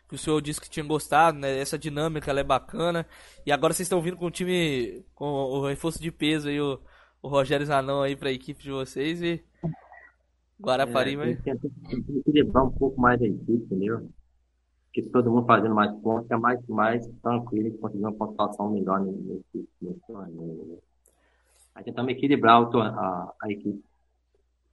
que 0.07 0.15
o 0.15 0.17
senhor 0.17 0.41
disse 0.41 0.61
que 0.61 0.69
tinha 0.69 0.85
gostado, 0.85 1.37
né? 1.37 1.59
Essa 1.59 1.77
dinâmica 1.77 2.29
ela 2.29 2.39
é 2.39 2.43
bacana. 2.43 3.05
E 3.45 3.51
agora 3.51 3.73
vocês 3.73 3.85
estão 3.85 4.01
vindo 4.01 4.17
com 4.17 4.27
o 4.27 4.31
time, 4.31 5.03
com 5.13 5.25
o 5.25 5.67
reforço 5.67 6.01
de 6.01 6.11
peso 6.11 6.47
aí, 6.47 6.59
o, 6.59 6.79
o 7.21 7.27
Rogério 7.27 7.65
Zanão 7.65 8.01
aí 8.01 8.15
para 8.15 8.29
a 8.29 8.33
equipe 8.33 8.63
de 8.63 8.71
vocês 8.71 9.21
e 9.21 9.43
Guarapari 10.61 11.19
é, 11.19 11.35
que 11.35 11.49
equilibrar 12.19 12.65
um 12.65 12.71
pouco 12.71 12.99
mais 12.99 13.21
a 13.21 13.25
equipe, 13.25 13.51
entendeu? 13.51 14.09
Porque 14.85 15.09
todo 15.09 15.29
mundo 15.29 15.45
fazendo 15.45 15.75
mais 15.75 15.91
pontos 15.99 16.31
é 16.31 16.37
mais, 16.37 16.65
mais 16.67 17.05
tranquilo 17.21 17.67
e 17.67 17.77
conseguir 17.77 18.03
uma 18.03 18.13
pontuação 18.13 18.71
melhor 18.71 19.01
nesse, 19.01 19.67
nesse 19.81 20.11
ano. 20.13 20.79
Aí 21.73 21.83
tentamos 21.83 22.11
equilibrar 22.13 22.61
a, 22.61 22.87
a, 22.87 23.33
a 23.41 23.51
equipe. 23.51 23.83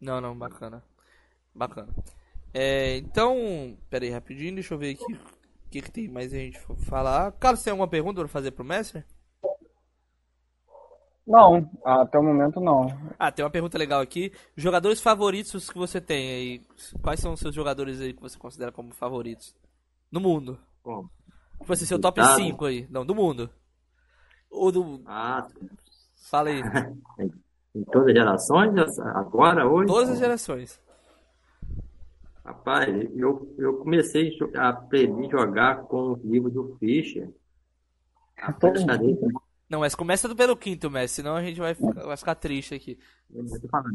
Não, 0.00 0.20
não, 0.20 0.38
bacana. 0.38 0.82
Bacana. 1.52 1.88
É, 2.54 2.96
então, 2.98 3.76
pera 3.88 4.04
aí 4.04 4.10
rapidinho, 4.10 4.54
deixa 4.54 4.74
eu 4.74 4.78
ver 4.78 4.90
aqui 4.90 5.12
o 5.14 5.70
que, 5.70 5.80
que 5.80 5.90
tem 5.90 6.08
mais 6.08 6.32
a 6.32 6.36
gente 6.36 6.60
falar. 6.86 7.32
Carlos, 7.32 7.62
tem 7.62 7.70
alguma 7.70 7.88
pergunta 7.88 8.20
para 8.20 8.28
fazer 8.28 8.50
pro 8.50 8.64
mestre? 8.64 9.04
Não, 11.26 11.70
até 11.84 12.18
o 12.18 12.22
momento 12.22 12.60
não. 12.60 12.86
Ah, 13.18 13.30
tem 13.30 13.44
uma 13.44 13.50
pergunta 13.50 13.78
legal 13.78 14.00
aqui. 14.00 14.32
Jogadores 14.56 15.00
favoritos 15.00 15.70
que 15.70 15.78
você 15.78 16.00
tem 16.00 16.30
aí? 16.30 16.62
Quais 17.00 17.20
são 17.20 17.32
os 17.32 17.40
seus 17.40 17.54
jogadores 17.54 18.00
aí 18.00 18.12
que 18.12 18.20
você 18.20 18.36
considera 18.36 18.72
como 18.72 18.92
favoritos? 18.92 19.54
No 20.10 20.20
mundo. 20.20 20.58
Como? 20.82 21.08
Tipo 21.60 21.72
assim, 21.72 21.84
seu 21.86 22.00
top 22.00 22.20
5 22.22 22.64
aí. 22.64 22.86
Não, 22.90 23.06
do 23.06 23.14
mundo. 23.14 23.48
Ou 24.50 24.72
do. 24.72 25.00
Ah. 25.06 25.46
Fala 26.28 26.48
aí. 26.48 26.60
em 27.74 27.84
todas 27.84 28.08
as 28.08 28.14
gerações? 28.14 28.98
Agora, 28.98 29.66
hoje? 29.66 29.86
Todas 29.86 30.10
as 30.10 30.18
gerações. 30.18 30.80
Rapaz, 32.44 32.88
eu, 33.14 33.54
eu 33.56 33.78
comecei 33.78 34.36
a 34.56 34.70
aprender 34.70 35.26
a 35.26 35.30
jogar 35.30 35.82
com 35.84 36.12
os 36.12 36.24
livros 36.24 36.52
do 36.52 36.76
Fischer. 36.78 37.30
Não, 39.70 39.80
mas 39.80 39.94
começa 39.94 40.28
do 40.28 40.34
pelo 40.34 40.56
quinto, 40.56 40.90
Messi, 40.90 41.14
senão 41.14 41.36
a 41.36 41.42
gente 41.42 41.60
vai 41.60 41.74
ficar, 41.74 42.04
vai 42.04 42.16
ficar 42.16 42.34
triste 42.34 42.74
aqui. 42.74 42.98
Eu, 43.32 43.46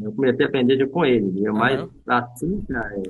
eu 0.02 0.12
comecei 0.12 0.46
a 0.46 0.48
aprender 0.48 0.86
com 0.88 1.04
ele, 1.04 1.48
uhum. 1.48 1.56
mas 1.56 1.88
assim, 2.06 2.62
cara, 2.64 3.02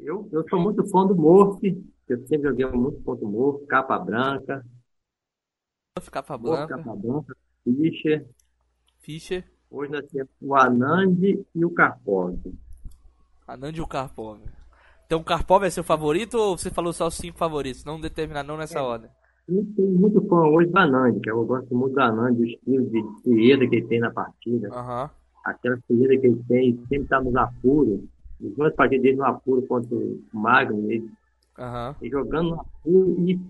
eu, 0.00 0.28
eu 0.32 0.48
sou 0.48 0.58
muito 0.58 0.84
fã 0.88 1.06
do 1.06 1.14
Morph, 1.14 1.62
eu 1.62 2.26
sempre 2.26 2.48
joguei 2.48 2.66
muito 2.66 3.02
contra 3.02 3.24
o 3.24 3.30
Morph, 3.30 3.66
capa 3.66 3.98
branca. 3.98 4.64
Capa 6.10 6.38
branca. 6.38 6.76
Morph, 6.76 6.84
capa 6.84 6.96
branca, 6.96 7.36
Fischer. 7.64 8.26
Fischer. 8.98 9.44
Hoje 9.70 9.92
nós 9.92 10.06
temos 10.06 10.30
o 10.40 10.54
Anand 10.56 11.20
e 11.54 11.64
o 11.64 11.70
Karpov. 11.70 12.40
Anand 13.52 13.76
e 13.76 13.80
o 13.80 13.86
Karpov. 13.86 14.40
Então 15.06 15.18
o 15.18 15.24
Karpov 15.24 15.64
é 15.64 15.70
seu 15.70 15.82
favorito 15.82 16.34
ou 16.38 16.56
você 16.56 16.70
falou 16.70 16.92
só 16.92 17.08
os 17.08 17.14
cinco 17.14 17.36
favoritos? 17.36 17.84
Não 17.84 18.00
determinar 18.00 18.44
não 18.44 18.56
nessa 18.56 18.78
é. 18.78 18.82
ordem. 18.82 19.10
Eu 19.48 19.66
tenho 19.74 19.98
muito 19.98 20.24
fã 20.28 20.36
hoje 20.46 20.70
do 20.70 20.78
Anand, 20.78 21.18
que 21.20 21.28
eu 21.28 21.44
gosto 21.44 21.74
muito 21.74 21.94
do 21.94 22.00
Anand, 22.00 22.34
do 22.34 22.44
estilo 22.46 22.86
de 22.86 23.02
frieza 23.22 23.66
que 23.66 23.76
ele 23.76 23.86
tem 23.88 23.98
na 23.98 24.12
partida. 24.12 24.68
Uhum. 24.68 25.10
Aquela 25.44 25.76
frieza 25.86 26.16
que 26.20 26.26
ele 26.28 26.44
tem, 26.46 26.86
sempre 26.88 27.08
tá 27.08 27.20
nos 27.20 27.34
apuros. 27.34 28.00
Os 28.40 28.54
duas 28.54 28.72
partidas 28.74 29.02
dele 29.02 29.16
no 29.16 29.24
apuro 29.24 29.62
contra 29.66 29.96
o 29.96 30.20
Magno, 30.32 30.90
ele, 30.90 31.10
uhum. 31.58 31.94
ele 32.00 32.10
jogando 32.10 32.50
no 32.50 32.60
apuro 32.60 33.16
e 33.18 33.40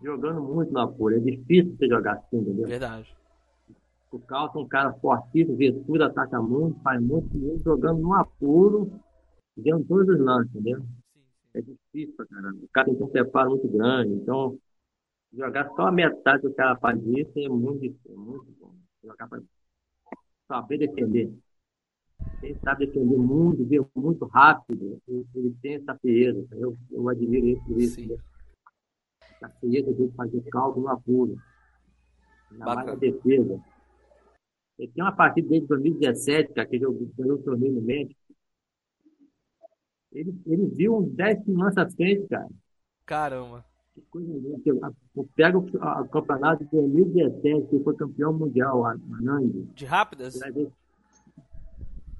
jogando 0.00 0.40
muito 0.40 0.72
no 0.72 0.80
apuro. 0.80 1.16
É 1.16 1.18
difícil 1.18 1.76
você 1.76 1.88
jogar 1.88 2.12
assim, 2.12 2.36
entendeu? 2.36 2.68
Verdade. 2.68 3.12
O 4.12 4.18
Carlson 4.20 4.60
é 4.60 4.62
um 4.62 4.68
cara 4.68 4.92
fortíssimo, 4.92 5.56
vê 5.56 5.72
tudo, 5.72 6.04
ataca 6.04 6.40
muito, 6.40 6.80
faz 6.82 7.02
muito, 7.02 7.36
muito, 7.36 7.64
jogando 7.64 8.00
no 8.00 8.14
apuro 8.14 8.92
dentro 9.60 9.84
todos 9.84 10.08
os 10.08 10.20
lances, 10.20 10.54
entendeu? 10.54 10.84
É 11.54 11.60
difícil 11.60 12.14
pra 12.16 12.26
caramba. 12.26 12.58
O 12.62 12.68
cara 12.68 12.86
tem 12.86 13.02
um 13.02 13.08
preparo 13.08 13.50
muito 13.50 13.68
grande, 13.68 14.14
então 14.14 14.58
jogar 15.32 15.68
só 15.74 15.86
a 15.86 15.92
metade 15.92 16.42
do 16.42 16.54
cara 16.54 16.76
faz 16.76 16.98
isso 17.06 17.32
é 17.36 17.48
muito 17.48 17.80
difícil, 17.80 18.12
é 18.12 18.16
muito 18.16 18.52
bom. 18.58 18.74
Jogar 19.02 19.28
pra 19.28 19.40
saber 20.46 20.78
defender. 20.78 21.32
Ele 22.42 22.58
sabe 22.64 22.86
defender 22.86 23.16
muito, 23.16 23.64
vê 23.64 23.78
muito 23.94 24.24
rápido, 24.26 25.00
ele 25.06 25.56
tem 25.62 25.74
essa 25.74 25.94
frieza, 25.96 26.46
eu, 26.52 26.76
eu 26.90 27.08
admiro 27.08 27.46
ele 27.46 27.60
por 27.60 27.80
isso. 27.80 27.94
Sim. 27.94 28.16
A 29.42 29.48
frieza 29.48 29.92
de 29.94 30.08
fazer 30.12 30.42
cálculo 30.50 30.86
no 30.86 30.92
apuro. 30.92 31.36
Na 32.50 32.74
mais 32.74 32.98
defesa. 32.98 33.60
Ele 34.78 34.92
tem 34.92 35.02
uma 35.02 35.14
partida 35.14 35.48
desde 35.48 35.68
2017, 35.68 36.54
cara, 36.54 36.66
que 36.66 36.76
ele 36.76 36.86
ganhou 37.16 37.36
o 37.36 37.42
torneio 37.42 37.74
no 37.74 37.82
México. 37.82 38.17
Ele, 40.12 40.34
ele 40.46 40.66
viu 40.66 40.96
uns 40.96 41.10
10 41.12 41.46
lances 41.48 41.78
à 41.78 41.88
frente, 41.90 42.26
cara. 42.28 42.48
Caramba. 43.04 43.64
Que 43.94 44.00
coisa 44.10 44.32
linda. 44.32 44.92
Pega 45.34 45.58
o, 45.58 46.08
campeonato 46.08 46.64
de 46.64 46.70
2017, 46.70 47.66
que 47.68 47.80
foi 47.80 47.96
campeão 47.96 48.32
mundial, 48.32 48.86
Anand. 48.86 49.50
De 49.74 49.84
rápidas? 49.84 50.38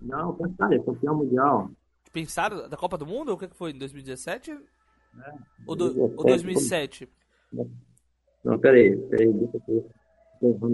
Não, 0.02 0.36
cara, 0.59 0.74
é 0.74 0.78
campeão 0.78 1.16
mundial. 1.16 1.70
Pensaram 2.12 2.69
da 2.69 2.77
Copa 2.77 2.98
do 2.98 3.06
Mundo? 3.06 3.32
O 3.32 3.39
que 3.39 3.48
foi? 3.48 3.70
Em 3.70 3.78
2017? 3.78 4.52
É, 4.52 5.35
ou, 5.66 5.77
do, 5.77 6.02
ou 6.16 6.24
2007? 6.24 7.09
Não, 8.44 8.59
peraí, 8.59 8.97
peraí, 9.09 9.32
deixa 9.32 9.62
eu 9.69 9.89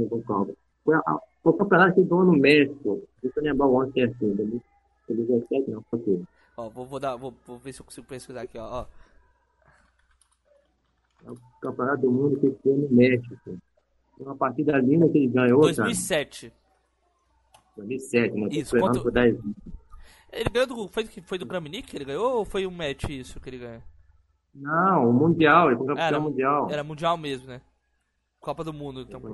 com 0.08 0.22
calma. 0.22 0.52
Foi, 0.84 0.94
a, 0.94 1.18
foi 1.42 1.52
o 1.52 1.56
campeonato 1.56 1.94
que 1.94 2.02
ganhou 2.02 2.24
no 2.24 2.32
México. 2.38 3.02
Deixa 3.22 3.40
eu 3.40 3.44
lembrar 3.44 3.66
o 3.66 3.80
ano 3.80 3.92
certinho. 3.92 4.62
2017 5.08 5.70
não, 5.70 5.82
foi 5.90 6.24
Ó, 6.56 6.68
vou, 6.68 6.86
vou, 6.86 7.00
dar, 7.00 7.16
vou, 7.16 7.34
vou 7.46 7.58
ver 7.58 7.72
se 7.72 7.80
eu 7.80 7.84
consigo 7.84 8.06
pesquisar 8.06 8.42
aqui, 8.42 8.58
ó. 8.58 8.82
ó. 8.82 8.86
É 11.24 11.30
o 11.30 11.38
campeonato 11.60 12.02
do 12.02 12.10
mundo 12.10 12.38
que 12.38 12.50
foi 12.62 12.76
no 12.76 12.88
México. 12.90 13.36
Foi 13.44 14.26
uma 14.26 14.36
partida 14.36 14.78
linda 14.78 15.08
que 15.08 15.18
ele 15.18 15.28
ganhou. 15.28 15.60
2007. 15.62 16.50
Cara. 16.50 16.64
2007, 17.76 18.34
né? 18.34 18.48
Isso, 18.52 18.78
quanto... 18.78 19.02
por 19.02 19.10
10 19.10 19.36
Ele 20.32 20.50
ganhou 20.50 20.66
do. 20.66 20.88
Foi, 20.88 21.04
foi 21.06 21.38
do 21.38 21.46
Kramnik 21.46 21.88
que 21.88 21.96
ele 21.96 22.04
ganhou 22.04 22.38
ou 22.38 22.44
foi 22.44 22.66
um 22.66 22.70
match 22.70 23.08
isso 23.08 23.40
que 23.40 23.50
ele 23.50 23.58
ganhou? 23.58 23.82
Não, 24.54 25.10
o 25.10 25.12
Mundial, 25.12 25.68
ele 25.68 25.78
foi 25.78 25.86
campeão 25.88 26.06
era, 26.06 26.20
mundial. 26.20 26.70
Era 26.70 26.84
mundial 26.84 27.16
mesmo, 27.18 27.48
né? 27.48 27.60
Copa 28.38 28.62
do 28.62 28.72
Mundo, 28.72 29.00
então. 29.00 29.20
Foi 29.20 29.30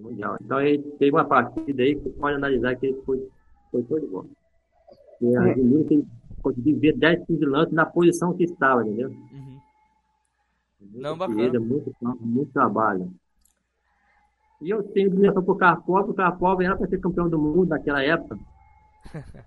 mundial. 0.00 0.36
Então 0.40 0.60
ele 0.60 0.82
teve 0.98 1.12
uma 1.12 1.24
partida 1.24 1.82
aí 1.82 1.94
que 1.94 2.10
pode 2.10 2.34
analisar 2.34 2.74
que 2.74 2.86
ele 2.86 3.00
foi, 3.02 3.28
foi 3.70 3.84
todo. 3.84 4.28
E 5.30 5.36
admiro 5.36 5.84
que 5.84 5.94
ele 5.94 6.06
conseguiu 6.42 6.78
ver 6.78 6.96
10, 6.96 7.26
15 7.26 7.44
lances 7.46 7.74
na 7.74 7.86
posição 7.86 8.34
que 8.34 8.44
estava, 8.44 8.82
entendeu? 8.82 9.08
Uhum. 9.08 9.60
Muito 10.80 11.00
Não, 11.00 11.16
bacana. 11.16 11.60
Muito, 11.60 11.94
muito 12.20 12.52
trabalho. 12.52 13.10
E 14.60 14.70
eu 14.70 14.82
tenho 14.82 15.10
direção 15.10 15.42
pro 15.42 15.56
Karpov, 15.56 16.10
o 16.10 16.14
Karpov 16.14 16.62
era 16.62 16.76
para 16.76 16.86
ser 16.88 16.98
campeão 16.98 17.28
do 17.28 17.38
mundo 17.38 17.66
naquela 17.66 18.02
época. 18.02 18.38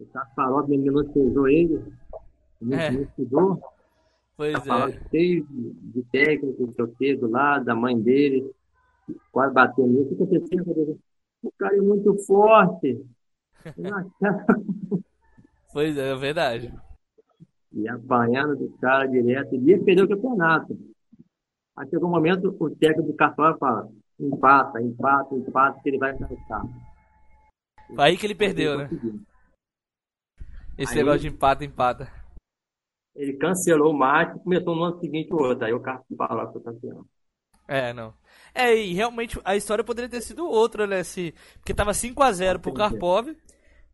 o 0.00 0.06
Kasparov 0.06 0.68
me 0.68 0.78
menosprezou 0.78 1.48
ele, 1.48 1.82
me 2.60 2.76
é. 2.76 2.92
estudou. 2.92 3.60
Pois 4.36 4.54
Kasparov 4.54 4.90
é. 4.90 5.08
cheio 5.10 5.46
de, 5.50 6.02
técnico, 6.04 6.74
eu 6.76 6.94
sei, 6.96 7.16
do 7.16 7.28
lado, 7.28 7.64
da 7.64 7.74
mãe 7.74 7.98
dele, 8.00 8.50
quase 9.32 9.54
bateu 9.54 9.86
nisso. 9.86 10.14
O 10.14 10.16
que 10.16 10.22
aconteceu? 10.36 10.98
O 11.42 11.52
cara 11.58 11.76
é 11.76 11.80
muito 11.80 12.16
forte. 12.24 13.04
pois 15.74 15.98
é, 15.98 16.10
é 16.10 16.14
verdade. 16.14 16.72
E 17.70 17.86
apanhando 17.88 18.56
do 18.56 18.70
cara 18.78 19.06
direto, 19.06 19.54
e 19.54 19.58
ia 19.58 19.84
perder 19.84 20.04
o 20.04 20.08
campeonato. 20.08 20.78
Aí 21.76 21.88
chegou 21.90 22.08
um 22.08 22.12
momento, 22.12 22.56
o 22.58 22.70
técnico 22.70 23.10
do 23.10 23.16
Kasparov 23.16 23.58
fala, 23.58 23.90
empata, 24.18 24.80
empata, 24.80 25.34
empata, 25.34 25.80
que 25.82 25.88
ele 25.88 25.98
vai 25.98 26.16
cansar. 26.16 26.62
Foi 27.88 28.04
aí 28.04 28.16
que 28.16 28.26
ele 28.26 28.34
perdeu, 28.34 28.78
né? 28.78 28.88
Esse 30.78 30.92
aí, 30.92 30.98
negócio 30.98 31.20
de 31.20 31.28
empata, 31.28 31.64
empata. 31.64 32.10
Ele 33.14 33.34
cancelou 33.34 33.92
o 33.92 33.98
mate 33.98 34.36
e 34.36 34.40
começou 34.40 34.74
no 34.74 34.84
ano 34.84 35.00
seguinte 35.00 35.32
o 35.32 35.36
outro. 35.36 35.64
Aí 35.64 35.72
o 35.72 35.80
carro 35.80 36.04
falou 36.16 36.46
que 36.46 36.52
foi 36.54 36.62
campeão. 36.62 37.06
É, 37.66 37.92
não. 37.92 38.14
É, 38.54 38.74
e 38.74 38.92
realmente 38.92 39.40
a 39.44 39.56
história 39.56 39.84
poderia 39.84 40.10
ter 40.10 40.20
sido 40.20 40.46
outra, 40.46 40.86
né? 40.86 41.02
Se, 41.02 41.34
porque 41.54 41.74
tava 41.74 41.92
5x0 41.92 42.58
pro 42.60 42.74
Karpov. 42.74 43.34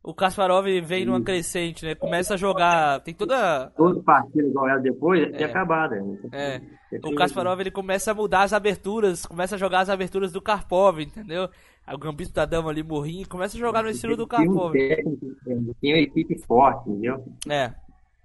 O 0.03 0.15
Kasparov 0.15 0.65
vem 0.83 1.05
numa 1.05 1.21
crescente, 1.21 1.85
né? 1.85 1.95
Começa 1.95 2.35
a 2.35 2.37
jogar. 2.37 3.01
Tem 3.01 3.13
toda. 3.13 3.71
Todo 3.77 4.03
partido 4.03 4.51
ela 4.67 4.79
depois, 4.79 5.23
é. 5.23 5.33
tinha 5.33 5.49
acabado. 5.49 5.95
Né? 5.95 6.19
É. 6.33 6.61
O 7.05 7.15
Kasparov 7.15 7.61
ele 7.61 7.71
começa 7.71 8.11
a 8.11 8.15
mudar 8.15 8.43
as 8.43 8.55
aberturas, 8.55 9.27
começa 9.27 9.57
a 9.57 9.59
jogar 9.59 9.81
as 9.81 9.91
aberturas 9.91 10.33
do 10.33 10.41
Karpov, 10.41 11.01
entendeu? 11.01 11.51
O 11.93 11.99
Gambito 11.99 12.33
da 12.33 12.47
Dama 12.47 12.71
ali 12.71 12.83
morrinho 12.83 13.29
começa 13.29 13.57
a 13.57 13.61
jogar 13.61 13.83
no 13.83 13.91
estilo 13.91 14.17
do 14.17 14.27
Karpov. 14.27 14.73
Tinha 14.73 15.95
uma 15.95 16.01
equipe 16.01 16.39
forte, 16.47 16.89
entendeu? 16.89 17.23
É. 17.49 17.75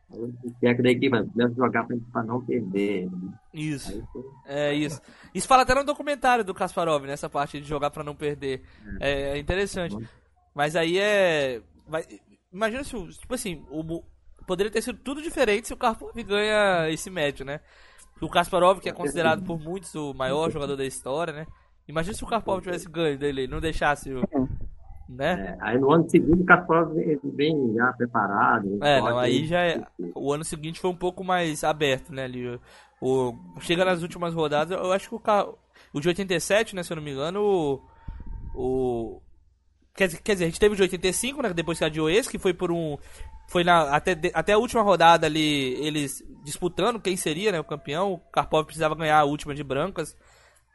O 0.09 0.31
técnico 0.61 0.83
da 0.83 0.89
equipe 0.91 1.23
deve 1.35 1.55
jogar 1.55 1.85
pra, 2.13 2.23
não 2.23 2.39
perder. 2.39 3.09
Isso. 3.53 4.01
É 4.45 4.73
isso. 4.73 5.01
Isso 5.33 5.47
fala 5.47 5.63
até 5.63 5.75
no 5.75 5.83
documentário 5.83 6.45
do 6.45 6.53
Kasparov, 6.53 7.05
nessa 7.05 7.29
parte 7.29 7.59
de 7.59 7.67
jogar 7.67 7.89
pra 7.89 8.03
não 8.03 8.15
perder. 8.15 8.61
É, 9.01 9.31
é 9.31 9.37
interessante. 9.37 9.97
Mas 10.55 10.75
aí 10.75 10.97
é. 10.97 11.61
Vai... 11.87 12.03
Imagina 12.51 12.83
se, 12.83 12.95
tipo 13.19 13.35
assim, 13.35 13.63
o... 13.69 14.03
poderia 14.47 14.71
ter 14.71 14.81
sido 14.81 14.97
tudo 14.99 15.21
diferente 15.21 15.67
se 15.67 15.73
o 15.73 15.77
Karpov 15.77 16.11
ganha 16.23 16.89
esse 16.89 17.09
match, 17.09 17.41
né? 17.41 17.59
O 18.21 18.29
Kasparov, 18.29 18.79
que 18.79 18.87
é 18.87 18.93
considerado 18.93 19.43
por 19.43 19.59
muitos 19.59 19.93
o 19.93 20.13
maior 20.13 20.49
jogador 20.49 20.77
da 20.77 20.85
história, 20.85 21.33
né? 21.33 21.45
Imagina 21.85 22.15
se 22.15 22.23
o 22.23 22.27
Karpov 22.27 22.61
tivesse 22.61 22.89
ganho 22.89 23.17
dele, 23.17 23.47
não 23.47 23.59
deixasse 23.59 24.13
o. 24.13 24.21
Né? 25.07 25.55
É, 25.55 25.57
aí 25.61 25.77
no 25.77 25.91
ano 25.91 26.09
seguinte 26.09 26.41
o 26.41 26.45
Kasparov 26.45 26.95
vem 27.23 27.73
já 27.75 27.93
preparado. 27.93 28.83
É, 28.83 28.99
não, 28.99 29.19
aí 29.19 29.45
já 29.45 29.59
é. 29.59 29.83
O 30.15 30.33
ano 30.33 30.43
seguinte 30.43 30.79
foi 30.79 30.89
um 30.89 30.95
pouco 30.95 31.23
mais 31.23 31.63
aberto, 31.63 32.11
né? 32.11 32.23
Ali, 32.23 32.59
o, 32.99 33.35
chega 33.59 33.85
nas 33.85 34.01
últimas 34.01 34.33
rodadas, 34.33 34.75
eu 34.75 34.91
acho 34.91 35.07
que 35.07 35.15
o, 35.15 35.57
o 35.93 35.99
de 35.99 36.07
87, 36.07 36.75
né, 36.75 36.81
se 36.81 36.91
eu 36.91 36.95
não 36.95 37.03
me 37.03 37.11
engano, 37.11 37.39
o. 37.43 37.81
o 38.55 39.21
Quer, 39.95 40.09
quer 40.21 40.33
dizer, 40.33 40.45
a 40.45 40.47
gente 40.47 40.59
teve 40.59 40.73
o 40.73 40.75
de 40.75 40.81
85, 40.83 41.41
né? 41.41 41.53
Depois 41.53 41.77
que 41.77 41.85
adiou 41.85 42.09
esse, 42.09 42.29
que 42.29 42.37
foi 42.37 42.53
por 42.53 42.71
um. 42.71 42.97
Foi 43.47 43.63
na, 43.63 43.95
até, 43.95 44.17
até 44.33 44.53
a 44.53 44.57
última 44.57 44.81
rodada 44.81 45.25
ali, 45.25 45.73
eles 45.85 46.23
disputando 46.43 46.99
quem 46.99 47.15
seria 47.15 47.51
né, 47.51 47.59
o 47.59 47.63
campeão. 47.63 48.13
O 48.13 48.17
Karpov 48.17 48.65
precisava 48.65 48.95
ganhar 48.95 49.19
a 49.19 49.23
última 49.23 49.55
de 49.55 49.63
brancas. 49.63 50.15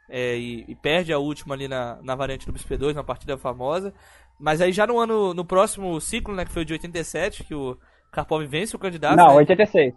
É, 0.09 0.37
e, 0.37 0.65
e, 0.67 0.75
perde 0.75 1.13
a 1.13 1.19
última 1.19 1.55
ali 1.55 1.69
na, 1.69 1.99
na 2.01 2.15
variante 2.15 2.45
do 2.45 2.51
BSP2, 2.51 2.93
na 2.93 3.03
partida 3.03 3.37
famosa. 3.37 3.93
Mas 4.39 4.59
aí 4.59 4.73
já 4.73 4.87
no 4.87 4.99
ano, 4.99 5.33
no 5.33 5.45
próximo 5.45 6.01
ciclo, 6.01 6.35
né, 6.35 6.43
que 6.43 6.51
foi 6.51 6.63
o 6.63 6.65
de 6.65 6.73
87, 6.73 7.43
que 7.43 7.55
o 7.55 7.77
Karpov 8.11 8.45
vence 8.45 8.75
o 8.75 8.79
candidato. 8.79 9.15
Não, 9.15 9.27
né? 9.27 9.33
86. 9.35 9.93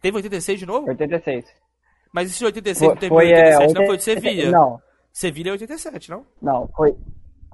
Teve 0.00 0.16
86 0.16 0.60
de 0.60 0.66
novo? 0.66 0.88
86. 0.88 1.44
Mas 2.12 2.30
esse 2.30 2.44
86 2.44 2.78
foi, 2.78 2.88
não 2.88 2.96
teve 2.96 3.08
foi, 3.08 3.32
87, 3.32 3.70
é, 3.70 3.74
não? 3.74 3.86
Foi 3.86 3.96
de 3.96 4.02
Sevilha. 4.02 4.50
Não. 4.50 4.82
Sevilha 5.12 5.48
é 5.48 5.52
87, 5.52 6.10
não? 6.10 6.26
Não, 6.40 6.68
foi, 6.76 6.94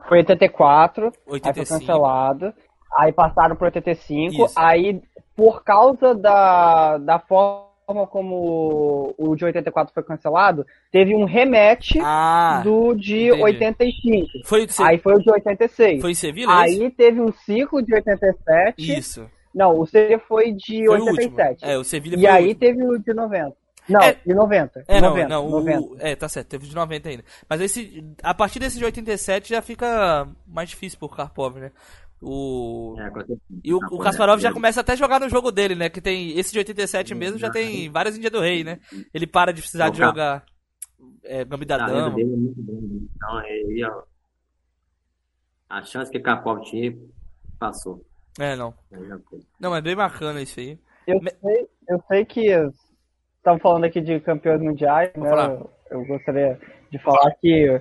foi 0.09 0.18
84, 0.18 1.12
85. 1.26 1.48
aí 1.48 1.55
foi 1.55 1.78
cancelado. 1.78 2.55
Aí 2.97 3.12
passaram 3.12 3.56
pro 3.56 3.66
85. 3.66 4.47
Isso. 4.47 4.55
Aí, 4.56 5.02
por 5.36 5.64
causa 5.64 6.14
da, 6.14 6.98
da 6.98 7.18
forma 7.18 8.06
como 8.06 9.14
o 9.18 9.36
de 9.36 9.44
84 9.44 9.93
foi 9.93 10.02
cancelado, 10.02 10.64
teve 10.90 11.14
um 11.14 11.24
rematch 11.24 11.97
ah, 12.01 12.62
do 12.64 12.94
de 12.94 13.28
entendi. 13.28 13.43
85. 13.43 14.28
Foi 14.44 14.66
aí 14.81 14.98
foi 14.98 15.14
o 15.14 15.18
de 15.18 15.31
86. 15.31 16.01
Foi 16.01 16.10
em 16.12 16.14
Sevilha? 16.14 16.51
É 16.51 16.55
aí 16.55 16.90
teve 16.90 17.20
um 17.20 17.32
ciclo 17.32 17.82
de 17.82 17.94
87. 17.94 18.98
Isso. 18.98 19.28
Não, 19.55 19.78
o 19.78 19.86
Sevilha 19.86 20.18
foi 20.18 20.52
de 20.52 20.86
foi 20.86 21.01
87. 21.01 21.64
O 21.64 21.68
é, 21.68 21.78
o 21.78 21.85
Sevilha 21.85 22.16
E 22.16 22.26
aí 22.26 22.55
teve 22.55 22.82
o 22.82 22.98
de 22.98 23.12
90. 23.12 23.55
Não, 23.89 24.01
é, 24.01 24.15
de 24.15 24.35
90. 24.35 24.85
É, 24.89 24.94
de 24.94 25.01
não, 25.01 25.11
90, 25.11 25.28
não, 25.28 25.51
90. 25.51 25.81
O, 25.81 25.97
é, 25.98 26.16
tá 26.16 26.28
certo, 26.28 26.48
teve 26.48 26.66
de 26.66 26.74
90 26.74 27.09
ainda. 27.09 27.24
Mas 27.48 27.61
esse, 27.61 28.05
a 28.23 28.32
partir 28.32 28.59
desse 28.59 28.78
de 28.78 28.85
87 28.85 29.51
já 29.51 29.61
fica 29.61 30.27
mais 30.47 30.70
difícil 30.70 30.98
pro 30.98 31.09
Karpov, 31.09 31.59
né? 31.59 31.70
O... 32.20 32.97
É, 32.98 33.11
e 33.62 33.74
o, 33.74 33.77
o 33.77 33.98
Kasparov 33.98 34.40
já 34.40 34.51
começa 34.51 34.81
até 34.81 34.93
a 34.93 34.97
jogar 34.97 35.20
no 35.20 35.28
jogo 35.28 35.52
dele, 35.52 35.74
né? 35.74 35.90
Que 35.90 36.01
tem 36.01 36.39
esse 36.39 36.52
de 36.52 36.59
87 36.59 37.15
mesmo, 37.15 37.39
já 37.39 37.51
tem 37.51 37.90
várias 37.90 38.16
Índia 38.16 38.31
do 38.31 38.40
Rei, 38.40 38.65
né? 38.65 38.81
Ele 39.12 39.27
para 39.27 39.52
de 39.52 39.61
precisar 39.61 39.90
de 39.90 39.98
jogar 39.98 40.43
é, 41.23 41.44
Gambit 41.44 41.69
da 41.69 41.77
Dama. 41.77 42.19
É 42.19 42.24
né? 42.24 42.32
Então, 43.15 43.36
aí, 43.36 43.85
ó, 43.85 44.02
a 45.69 45.82
chance 45.82 46.11
que 46.11 46.19
o 46.19 46.23
Karpov 46.23 46.62
tinha 46.62 46.97
passou. 47.59 48.05
É, 48.39 48.56
não. 48.56 48.74
Não, 49.61 49.77
é 49.77 49.82
bem 49.82 49.94
bacana 49.94 50.40
isso 50.40 50.61
aí. 50.61 50.78
Eu 51.06 51.20
sei, 51.20 51.69
eu 51.89 52.02
sei 52.09 52.24
que 52.24 52.51
estamos 53.45 53.61
falando 53.61 53.85
aqui 53.85 54.01
de 54.01 54.19
campeões 54.21 54.62
mundiais, 54.62 55.12
né? 55.15 55.31
Eu, 55.31 55.71
eu, 55.91 56.07
gostaria 56.07 56.59
de 56.91 56.99
falar 56.99 57.31
que 57.33 57.79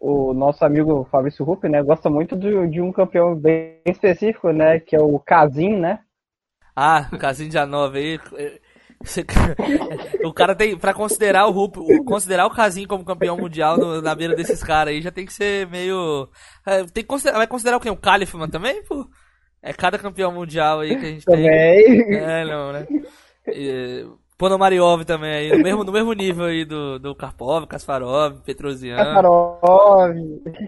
o 0.00 0.34
nosso 0.34 0.64
amigo 0.64 1.06
Fabrício 1.10 1.44
Rupp, 1.44 1.68
né, 1.68 1.80
gosta 1.82 2.10
muito 2.10 2.36
de, 2.36 2.66
de 2.68 2.80
um 2.80 2.92
campeão 2.92 3.34
bem 3.36 3.80
específico, 3.86 4.50
né, 4.50 4.80
que 4.80 4.96
é 4.96 5.00
o 5.00 5.18
Casim, 5.20 5.76
né? 5.76 6.00
Ah, 6.74 7.08
o 7.12 7.16
Casim 7.16 7.48
de 7.48 7.56
Anova 7.56 7.96
aí. 7.96 8.18
o 10.24 10.32
cara 10.32 10.56
tem, 10.56 10.76
pra 10.76 10.92
considerar 10.92 11.46
o 11.46 11.52
Rupp, 11.52 11.76
considerar 12.04 12.46
o 12.46 12.50
Casim 12.50 12.84
como 12.84 13.04
campeão 13.04 13.36
mundial 13.36 13.76
no, 13.76 14.02
na 14.02 14.14
beira 14.14 14.34
desses 14.34 14.64
caras 14.64 14.92
aí, 14.92 15.00
já 15.00 15.12
tem 15.12 15.24
que 15.24 15.32
ser 15.32 15.68
meio. 15.68 16.28
É, 16.66 16.78
tem 16.84 17.04
que 17.04 17.08
considerar, 17.08 17.38
vai 17.38 17.46
considerar 17.46 17.76
o 17.76 17.80
quê? 17.80 17.90
O 17.90 17.96
Kalifman 17.96 18.48
também, 18.48 18.82
pô? 18.82 19.06
É 19.62 19.72
cada 19.72 19.98
campeão 19.98 20.32
mundial 20.32 20.80
aí 20.80 20.96
que 20.98 21.06
a 21.06 21.10
gente 21.10 21.24
também. 21.24 21.44
tem. 22.04 22.16
É, 22.16 22.44
não, 22.44 22.72
né? 22.72 22.86
Ponomariov 24.36 25.04
também 25.04 25.32
aí, 25.32 25.52
no 25.52 25.62
mesmo, 25.62 25.84
no 25.84 25.92
mesmo 25.92 26.12
nível 26.12 26.46
aí 26.46 26.64
do, 26.64 26.98
do 26.98 27.14
Karpov, 27.14 27.66
Kasparov, 27.66 28.40
Petrosian. 28.44 28.96
Kasparov. 28.96 30.16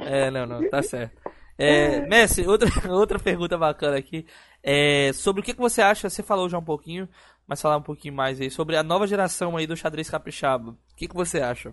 É, 0.02 0.30
não, 0.30 0.47
não, 0.47 0.68
tá 0.70 0.82
certo. 0.82 1.20
É, 1.59 2.06
Messi, 2.06 2.47
outra, 2.47 2.68
outra 2.93 3.18
pergunta 3.18 3.56
bacana 3.59 3.97
aqui. 3.97 4.26
É, 4.62 5.12
sobre 5.12 5.40
o 5.40 5.44
que, 5.44 5.55
que 5.55 5.60
você 5.60 5.80
acha, 5.80 6.09
você 6.09 6.22
falou 6.22 6.48
já 6.48 6.59
um 6.59 6.64
pouquinho, 6.64 7.09
mas 7.47 7.60
falar 7.60 7.76
um 7.76 7.82
pouquinho 7.82 8.14
mais 8.14 8.40
aí, 8.40 8.51
sobre 8.51 8.76
a 8.76 8.82
nova 8.82 9.06
geração 9.06 9.56
aí 9.56 9.66
do 9.66 9.76
xadrez 9.76 10.10
capixaba. 10.10 10.70
O 10.70 10.97
que, 10.97 11.09
que 11.09 11.14
você 11.14 11.40
acha? 11.40 11.72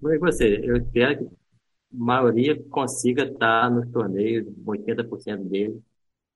Foi 0.00 0.18
você. 0.18 0.60
Eu 0.62 0.76
espero 0.76 1.18
que 1.18 1.24
a 1.24 1.28
maioria 1.92 2.62
consiga 2.70 3.24
estar 3.24 3.70
nos 3.70 3.90
torneios, 3.90 4.46
80% 4.66 5.48
deles. 5.48 5.80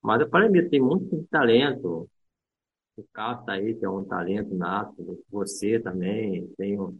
Mas 0.02 0.20
eu 0.20 0.28
falei 0.28 0.68
tem 0.68 0.80
muito 0.80 1.22
talento. 1.30 2.08
O 2.96 3.04
Carlos 3.12 3.44
tá 3.44 3.52
aí, 3.54 3.74
que 3.74 3.84
é 3.84 3.88
um 3.90 4.04
talento 4.04 4.54
nato. 4.54 5.20
Você 5.30 5.80
também. 5.80 6.46
Tem, 6.56 6.78
o- 6.78 6.96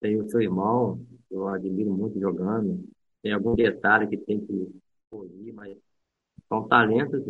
tem 0.00 0.20
o 0.20 0.28
seu 0.28 0.40
irmão, 0.40 1.04
que 1.28 1.34
eu 1.34 1.48
admiro 1.48 1.92
muito 1.92 2.18
jogando. 2.20 2.84
Tem 3.22 3.32
algum 3.32 3.54
detalhe 3.54 4.08
que 4.08 4.16
tem 4.18 4.40
que 4.44 4.72
polir, 5.10 5.54
mas 5.54 5.76
são 6.48 6.66
talentos, 6.68 7.22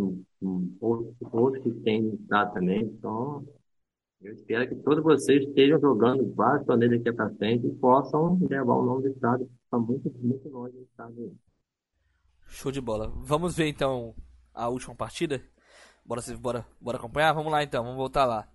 outros, 0.80 1.16
outros 1.32 1.62
que 1.64 1.72
têm 1.82 2.16
dado 2.28 2.54
também. 2.54 2.82
Então, 2.84 3.46
eu 4.22 4.32
espero 4.34 4.68
que 4.68 4.76
todos 4.76 5.02
vocês 5.04 5.42
estejam 5.46 5.80
jogando 5.80 6.32
vários 6.34 6.66
torneios 6.66 6.98
daqui 6.98 7.16
para 7.16 7.34
frente 7.36 7.66
e 7.66 7.74
possam 7.76 8.38
levar 8.50 8.74
o 8.74 8.84
nome 8.84 9.04
do 9.04 9.08
estado 9.10 9.50
para 9.70 9.78
muito, 9.78 10.10
muito 10.20 10.48
longe 10.48 10.74
do 10.76 10.82
estado. 10.84 11.36
Show 12.48 12.72
de 12.72 12.80
bola. 12.80 13.08
Vamos 13.14 13.54
ver 13.56 13.66
então 13.68 14.14
a 14.54 14.68
última 14.68 14.94
partida? 14.94 15.42
Bora, 16.06 16.22
bora, 16.38 16.66
bora 16.80 16.98
acompanhar? 16.98 17.32
Vamos 17.32 17.50
lá 17.52 17.62
então, 17.62 17.82
vamos 17.82 17.96
voltar 17.98 18.24
lá. 18.24 18.48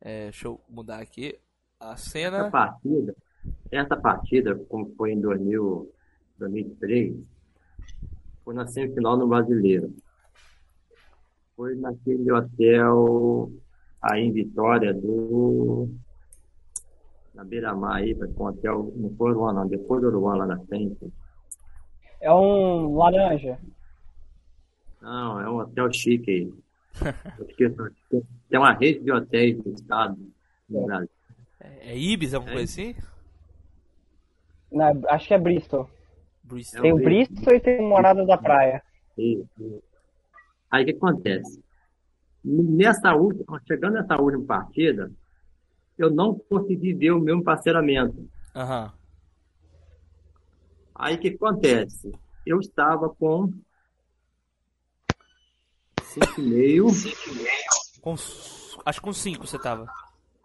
É, 0.00 0.24
deixa 0.24 0.48
eu 0.48 0.60
mudar 0.68 1.00
aqui 1.00 1.38
a 1.80 1.96
Essa 2.24 2.44
cena. 2.44 2.50
partida, 2.50 3.14
essa 3.70 3.96
partida, 3.96 4.56
como 4.68 4.94
foi 4.96 5.12
em 5.12 5.20
2000, 5.20 5.92
2003, 6.38 7.16
foi 8.44 8.54
na 8.54 8.66
semifinal 8.66 9.16
no 9.16 9.28
Brasileiro. 9.28 9.94
Foi 11.56 11.74
naquele 11.76 12.30
hotel 12.30 13.50
aí 14.02 14.22
em 14.22 14.32
Vitória 14.32 14.92
do 14.92 15.88
na 17.34 17.44
Beira-Mar 17.44 17.96
aí, 17.96 18.14
foi 18.14 18.28
um 18.28 18.44
hotel, 18.46 18.92
não 18.96 19.14
foi 19.16 19.30
Uruguai 19.32 19.54
não, 19.54 19.68
depois 19.68 20.00
do 20.00 20.08
Uruguai 20.08 20.38
lá 20.38 20.46
na 20.46 20.58
frente. 20.66 21.12
É 22.20 22.32
um 22.32 22.96
laranja. 22.96 23.58
Não, 25.02 25.38
é 25.40 25.50
um 25.50 25.58
hotel 25.58 25.92
chique 25.92 26.30
aí. 26.30 26.61
Tem 28.48 28.58
uma 28.58 28.72
rede 28.72 29.00
de 29.00 29.12
hotéis 29.12 29.62
do 29.62 29.70
estado 29.72 30.16
no 30.68 30.86
Brasil. 30.86 31.10
É, 31.60 31.92
é 31.92 31.98
Ibis, 31.98 32.34
alguma 32.34 32.52
coisa 32.52 32.70
assim? 32.70 32.94
Na- 34.70 34.92
acho 35.10 35.28
que 35.28 35.34
é 35.34 35.38
Bristol. 35.38 35.88
Bristol. 36.42 36.78
É 36.78 36.82
Tem 36.82 36.92
o 36.92 36.96
Bristol 36.96 37.54
e 37.54 37.60
tem 37.60 37.80
o 37.80 37.88
Morada 37.88 38.24
da 38.26 38.36
Praia. 38.36 38.82
Isso. 39.16 39.82
Aí 40.70 40.82
o 40.82 40.86
que 40.86 40.92
acontece? 40.92 41.62
Nessa 42.44 43.14
última, 43.14 43.60
chegando 43.66 43.94
nessa 43.94 44.20
última 44.20 44.44
partida, 44.44 45.12
eu 45.96 46.10
não 46.10 46.34
consegui 46.34 46.92
ver 46.94 47.12
o 47.12 47.20
meu 47.20 47.42
parceiramento. 47.42 48.28
Aham. 48.54 48.92
Aí 50.94 51.14
o 51.14 51.18
que 51.18 51.28
acontece? 51.28 52.12
Eu 52.44 52.58
estava 52.60 53.08
com 53.08 53.52
5,5. 56.20 58.00
Com, 58.00 58.14
acho 58.14 59.00
que 59.00 59.04
com 59.04 59.12
5 59.12 59.46
você 59.46 59.58
tava. 59.58 59.86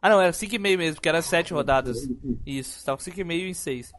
Ah 0.02 0.10
não, 0.10 0.22
era 0.22 0.32
5,5 0.32 0.60
mesmo, 0.60 0.96
porque 0.96 1.10
era 1.10 1.22
7 1.22 1.54
rodadas. 1.54 1.98
Isso, 2.46 2.80
você 2.80 2.86
tava 2.86 2.98
com 2.98 3.04
5,5 3.04 3.50
e 3.50 3.54
6. 3.56 3.92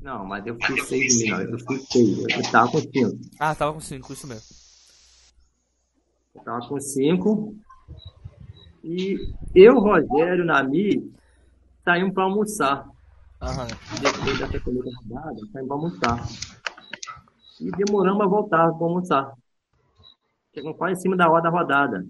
Não, 0.00 0.24
mas 0.24 0.46
eu 0.46 0.56
fui 0.60 0.80
6 0.80 1.22
mil, 1.22 1.40
eu 1.40 1.58
fui 1.60 1.78
6. 1.78 2.18
Eu 2.18 2.40
estava 2.40 2.70
com 2.70 2.78
5. 2.78 3.18
Ah, 3.40 3.54
tava 3.54 3.72
com 3.72 3.80
5, 3.80 4.12
isso 4.12 4.26
mesmo. 4.26 4.44
Eu 6.34 6.40
estava 6.40 6.68
com 6.68 6.80
5. 6.80 7.56
E 8.84 9.34
eu, 9.54 9.80
Rogério, 9.80 10.44
Nami, 10.44 11.12
saímos 11.84 12.14
para 12.14 12.24
almoçar. 12.24 12.88
Aham. 13.42 13.66
depois 14.00 14.38
dessa 14.38 14.60
primeira 14.60 14.90
rodada, 14.98 15.40
saímos 15.52 15.68
para 15.68 15.76
almoçar. 15.76 16.28
E 17.60 17.70
demoramos 17.72 18.22
a 18.22 18.26
voltar 18.26 18.72
para 18.72 18.86
almoçar. 18.86 19.32
Chegamos 20.56 20.78
quase 20.78 20.98
em 20.98 21.02
cima 21.02 21.14
da 21.14 21.30
hora 21.30 21.42
da 21.42 21.50
rodada. 21.50 22.06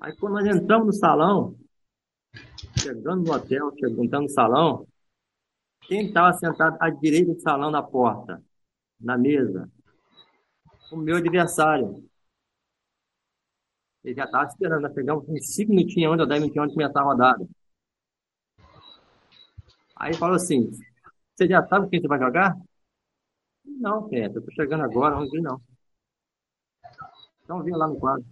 Aí 0.00 0.14
quando 0.14 0.34
nós 0.34 0.46
entramos 0.46 0.86
no 0.86 0.92
salão, 0.92 1.58
chegando 2.80 3.24
no 3.24 3.32
hotel, 3.32 3.72
chegando 3.76 4.22
no 4.22 4.28
salão, 4.28 4.86
quem 5.88 6.06
estava 6.06 6.32
sentado 6.34 6.76
à 6.80 6.88
direita 6.88 7.34
do 7.34 7.40
salão 7.40 7.72
da 7.72 7.82
porta, 7.82 8.40
na 9.00 9.18
mesa? 9.18 9.68
O 10.92 10.96
meu 10.96 11.16
adversário. 11.16 12.08
Ele 14.04 14.14
já 14.14 14.26
estava 14.26 14.46
esperando, 14.46 14.82
nós 14.82 14.94
pegamos 14.94 15.28
uns 15.28 15.52
5 15.52 15.72
minutinhos 15.72 16.12
antes 16.12 16.22
ou 16.22 16.28
10 16.28 16.40
minutinhos 16.42 16.64
antes 16.64 16.76
de 16.76 16.80
começar 16.80 17.00
a 17.00 17.04
rodada. 17.04 17.48
Aí 19.96 20.14
falou 20.14 20.36
assim: 20.36 20.70
Você 21.34 21.48
já 21.48 21.66
sabe 21.66 21.88
quem 21.88 22.00
você 22.00 22.06
vai 22.06 22.20
jogar? 22.20 22.56
Não, 23.64 24.08
Pedro, 24.08 24.38
eu 24.38 24.44
tô 24.44 24.52
chegando 24.52 24.84
agora, 24.84 25.16
não 25.16 25.28
vi 25.28 25.40
não. 25.40 25.60
Então 27.48 27.62
vem 27.62 27.74
lá 27.74 27.88
no 27.88 27.98
quadro. 27.98 28.26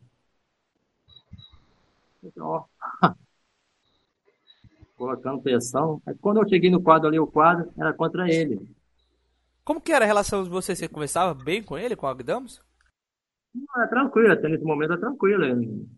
Então, 2.23 2.47
ó, 2.47 2.65
colocando 4.95 5.41
pressão. 5.41 6.03
Aí 6.05 6.15
quando 6.17 6.43
eu 6.43 6.47
cheguei 6.47 6.69
no 6.69 6.83
quadro 6.83 7.09
ali, 7.09 7.19
o 7.19 7.27
quadro 7.27 7.73
era 7.79 7.95
contra 7.95 8.29
ele. 8.29 8.61
Como 9.65 9.81
que 9.81 9.91
era 9.91 10.05
a 10.05 10.07
relação 10.07 10.45
de 10.45 10.51
vocês? 10.51 10.79
Você 10.79 10.87
conversava 10.87 11.33
bem 11.33 11.63
com 11.63 11.79
ele, 11.79 11.97
com 11.97 12.05
o 12.05 12.11
Agdamos? 12.11 12.63
Não, 13.55 13.83
é 13.83 13.87
tranquilo, 13.87 14.33
até 14.35 14.51
nesse 14.51 14.65
momento 14.65 14.93
é 14.93 14.99
tranquilo. 14.99 15.45
Ele, 15.45 15.89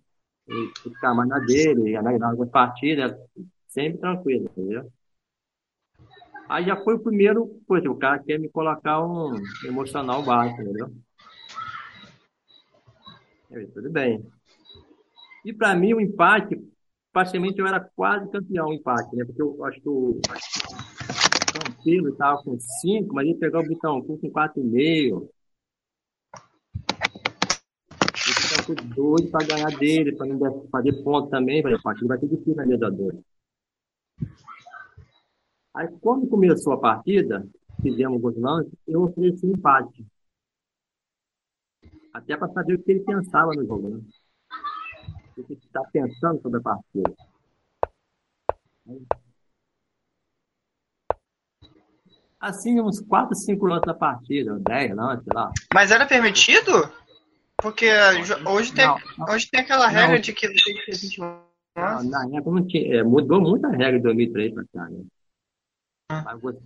ele 0.46 0.72
ficar 0.80 1.12
mais 1.12 1.28
na 1.28 1.40
dele, 1.40 1.96
analisar 1.96 2.30
algumas 2.30 2.50
partidas, 2.50 3.18
sempre 3.66 3.98
tranquilo, 3.98 4.44
entendeu? 4.44 4.92
Aí 6.48 6.64
já 6.64 6.76
foi 6.76 6.94
o 6.94 7.00
primeiro, 7.02 7.60
poxa, 7.66 7.90
o 7.90 7.98
cara 7.98 8.20
quer 8.20 8.38
me 8.38 8.48
colocar 8.48 9.04
um 9.04 9.34
emocional 9.64 10.22
baixo, 10.22 10.62
entendeu? 10.62 10.94
Eu, 13.50 13.70
tudo 13.72 13.90
bem. 13.90 14.24
E 15.44 15.52
para 15.52 15.74
mim 15.74 15.94
o 15.94 16.00
empate, 16.00 16.60
praticamente 17.12 17.58
eu 17.58 17.66
era 17.66 17.80
quase 17.80 18.30
campeão 18.30 18.72
empate, 18.72 19.16
né? 19.16 19.24
Porque 19.24 19.40
eu 19.40 19.64
acho 19.64 19.80
que 19.80 19.88
o 19.88 20.20
Campelo 21.52 22.10
estava 22.10 22.42
com 22.42 22.58
5, 22.58 23.14
mas 23.14 23.26
ele 23.26 23.38
pegou 23.38 23.60
o 23.60 23.66
Bittencourt 23.66 24.20
com 24.20 24.30
4,5. 24.30 25.28
Eu 28.58 28.64
fico 28.64 28.84
doido 28.94 29.30
para 29.30 29.46
ganhar 29.46 29.78
dele, 29.78 30.14
para 30.14 30.26
não 30.26 30.68
fazer 30.68 31.02
ponto 31.02 31.30
também, 31.30 31.62
falei, 31.62 31.78
a 31.78 31.82
partida 31.82 32.08
vai 32.08 32.18
ser 32.18 32.28
difícil 32.28 32.54
na 32.54 32.66
mesa 32.66 32.90
2. 32.90 33.14
Aí, 35.74 35.88
quando 36.00 36.28
começou 36.28 36.74
a 36.74 36.80
partida, 36.80 37.48
fizemos 37.80 38.22
os 38.22 38.36
lances, 38.36 38.74
eu 38.86 39.04
ofereci 39.04 39.46
empate. 39.46 40.04
Até 42.18 42.36
para 42.36 42.48
saber 42.52 42.74
o 42.74 42.82
que 42.82 42.90
ele 42.90 43.00
pensava 43.04 43.52
no 43.54 43.64
jogo, 43.64 43.90
né? 43.90 44.00
O 45.36 45.44
que 45.44 45.52
ele 45.52 45.60
está 45.64 45.82
pensando 45.84 46.42
sobre 46.42 46.58
a 46.58 46.62
partida. 46.62 47.14
Assim, 52.40 52.80
uns 52.80 53.00
4, 53.00 53.34
5 53.36 53.66
lances 53.66 53.86
da 53.86 53.94
partida, 53.94 54.58
10 54.58 54.96
lances, 54.96 55.24
sei 55.24 55.32
lá. 55.32 55.52
Mas 55.72 55.90
era 55.92 56.06
permitido? 56.06 56.70
Porque 57.56 57.88
hoje 58.46 58.72
tem, 58.72 58.86
Não, 58.86 58.98
não. 59.18 59.34
hoje 59.34 59.48
tem 59.50 59.60
aquela 59.60 59.86
regra 59.88 60.14
Não. 60.14 60.20
de 60.20 60.32
que 60.32 60.46
não 60.46 60.54
tem 60.54 60.74
que 60.74 60.86
ter 60.86 60.96
20 60.96 61.18
Não, 61.18 61.38
lances. 61.76 62.10
na 62.10 62.24
época 62.36 62.50
não 62.50 62.66
tinha, 62.66 62.96
é, 62.96 63.02
mudou 63.04 63.40
muito 63.40 63.64
a 63.66 63.70
regra 63.70 63.92
de 63.92 64.02
2003 64.02 64.54
para 64.54 64.64
cá, 64.72 64.88
né? 64.90 65.04
Ah. 66.10 66.22
Mas 66.24 66.40
você, 66.40 66.60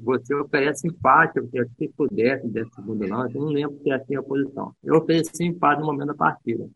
você 0.00 0.34
oferece 0.34 0.88
empate, 0.88 1.40
porque 1.40 1.64
se 1.78 1.88
pudesse, 1.90 2.48
desse 2.48 2.74
segundo 2.74 3.06
lance, 3.06 3.36
eu 3.36 3.42
não 3.42 3.48
lembro 3.48 3.80
se 3.80 3.90
assim 3.92 4.16
a 4.16 4.22
posição. 4.22 4.74
Eu 4.82 4.96
ofereci 4.96 5.44
empate 5.44 5.80
no 5.80 5.86
momento 5.86 6.08
da 6.08 6.14
partida. 6.14 6.68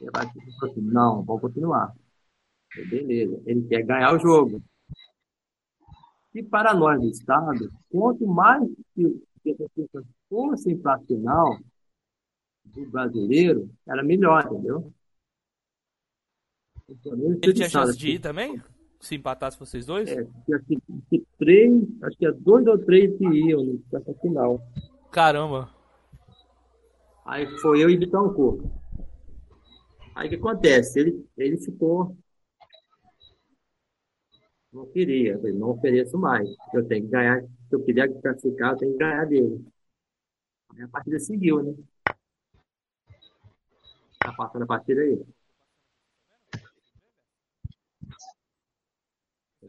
Ele 0.00 0.10
vai 0.12 0.26
assim, 0.26 0.80
não, 0.80 1.22
vamos 1.22 1.42
continuar. 1.42 1.94
Eu, 2.76 2.88
Beleza, 2.88 3.40
ele 3.46 3.62
quer 3.68 3.82
ganhar 3.82 4.12
o 4.14 4.18
jogo. 4.18 4.62
E 6.34 6.42
para 6.42 6.74
nós 6.74 7.00
do 7.00 7.08
Estado, 7.08 7.72
quanto 7.88 8.26
mais 8.26 8.68
que, 8.94 9.22
que 9.42 9.50
as 9.50 9.70
pessoas 9.72 10.04
fossem 10.28 10.76
para 10.78 10.96
a 10.96 11.00
final 11.00 11.58
do 12.64 12.90
brasileiro, 12.90 13.70
era 13.86 14.02
melhor, 14.02 14.44
entendeu? 14.44 14.92
O 16.88 16.94
torneio 16.96 17.38
Ele 17.42 17.54
tinha 17.54 17.68
chance 17.68 17.96
de 17.96 18.10
ir 18.10 18.18
também? 18.18 18.60
Se 19.00 19.14
empatasse 19.14 19.58
vocês 19.58 19.86
dois? 19.86 20.08
é, 20.08 20.24
tinha 20.44 20.58
que, 20.60 20.78
que 21.08 21.26
três, 21.38 21.72
acho 22.02 22.18
que 22.18 22.26
é 22.26 22.32
dois 22.32 22.66
ou 22.66 22.78
três 22.78 23.16
que 23.16 23.24
iam 23.24 23.80
nessa 23.92 24.12
final. 24.14 24.60
Caramba. 25.12 25.70
Aí 27.24 27.46
foi 27.60 27.82
eu 27.82 27.90
e 27.90 27.96
Bittencourt. 27.96 28.64
Aí 30.14 30.26
o 30.26 30.30
que 30.30 30.36
acontece? 30.36 30.98
Ele, 30.98 31.26
ele 31.36 31.58
ficou. 31.58 32.16
Não 34.72 34.86
queria, 34.86 35.34
eu 35.34 35.54
não 35.54 35.70
ofereço 35.70 36.18
mais. 36.18 36.48
Eu 36.74 36.86
tenho 36.88 37.04
que 37.04 37.10
ganhar. 37.10 37.40
Se 37.42 37.74
eu 37.74 37.84
quiser 37.84 38.08
classificar, 38.20 38.72
eu 38.72 38.78
tenho 38.78 38.92
que 38.92 38.98
ganhar 38.98 39.24
dele. 39.26 39.64
Aí 40.70 40.82
a 40.82 40.88
partida 40.88 41.18
seguiu, 41.20 41.62
né? 41.62 41.74
Tá 44.18 44.32
passando 44.32 44.62
a 44.62 44.66
partida 44.66 45.00
aí. 45.00 45.22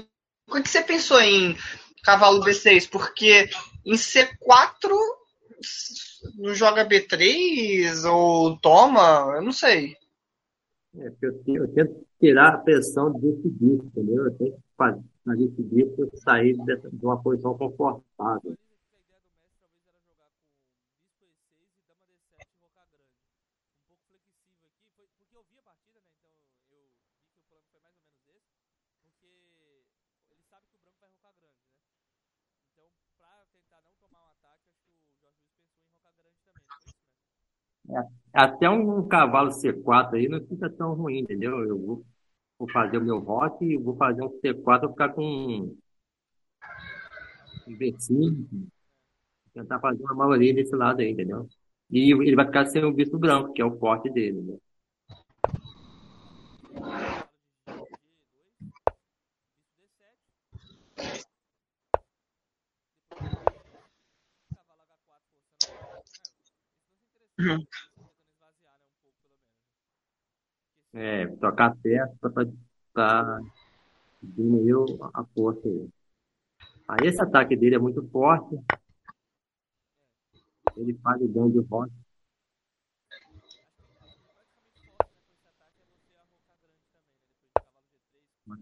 O 0.47 0.55
que 0.55 0.63
que 0.63 0.69
você 0.69 0.81
pensou 0.81 1.19
em 1.21 1.55
cavalo 2.03 2.41
B6? 2.43 2.87
Porque 2.87 3.49
em 3.85 3.97
C4 3.97 4.95
não 6.37 6.53
joga 6.53 6.83
B3 6.83 8.05
ou 8.05 8.57
toma, 8.59 9.33
eu 9.35 9.41
não 9.41 9.51
sei. 9.51 9.95
é, 10.97 11.09
porque 11.09 11.25
eu, 11.25 11.43
tenho- 11.43 11.63
eu 11.63 11.73
tento 11.73 12.07
tirar 12.21 12.55
a 12.55 12.57
pressão 12.59 13.11
desse 13.19 13.49
bicho, 13.49 13.83
entendeu? 13.85 14.25
Eu 14.25 14.35
tenho 14.35 14.53
que 14.53 14.59
fazer, 14.77 15.01
esse 15.39 15.63
bicho 15.63 16.09
sair 16.15 16.55
de 16.55 17.05
uma 17.05 17.21
posição 17.21 17.57
confortável. 17.57 18.55
Até 38.33 38.69
um 38.69 39.07
cavalo 39.07 39.51
C4 39.51 40.15
aí 40.17 40.27
não 40.27 40.39
fica 40.47 40.69
tão 40.69 40.93
ruim, 40.93 41.19
entendeu? 41.19 41.63
Eu 41.67 42.03
vou, 42.61 42.67
vou 42.67 42.69
fazer 42.71 42.97
o 42.97 43.03
meu 43.03 43.19
rock 43.19 43.77
vou 43.77 43.95
fazer 43.95 44.23
um 44.23 44.29
C4 44.39 44.81
para 44.81 44.89
ficar 44.89 45.09
com 45.09 45.23
um 47.67 47.77
V5, 47.77 48.67
tentar 49.53 49.79
fazer 49.79 50.03
uma 50.03 50.15
maioria 50.15 50.53
desse 50.53 50.75
lado 50.75 51.01
aí, 51.01 51.11
entendeu? 51.11 51.47
E 51.89 52.11
ele 52.11 52.35
vai 52.35 52.45
ficar 52.45 52.65
sem 52.65 52.83
o 52.83 52.93
bispo 52.93 53.17
branco, 53.19 53.53
que 53.53 53.61
é 53.61 53.65
o 53.65 53.77
forte 53.77 54.09
dele, 54.09 54.41
né? 54.41 54.57
Uhum. 67.39 67.65
É, 70.93 71.25
tocar 71.37 71.75
perto 71.77 72.17
para 72.93 73.39
diminuir 74.21 74.97
a 75.13 75.23
força 75.33 75.67
aí. 75.67 75.89
Aí 76.87 77.07
esse 77.07 77.21
ataque 77.21 77.55
dele 77.55 77.75
é 77.75 77.79
muito 77.79 78.05
forte, 78.09 78.59
ele 80.75 80.93
faz 81.01 81.21
o 81.21 81.27
dano 81.27 81.51
de 81.51 81.59
rock. 81.59 81.91
Mas 88.45 88.59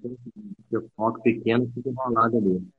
foco 0.96 1.22
pequeno 1.24 1.72
fica 1.74 1.90
enrolado 1.90 2.38
ali. 2.38 2.79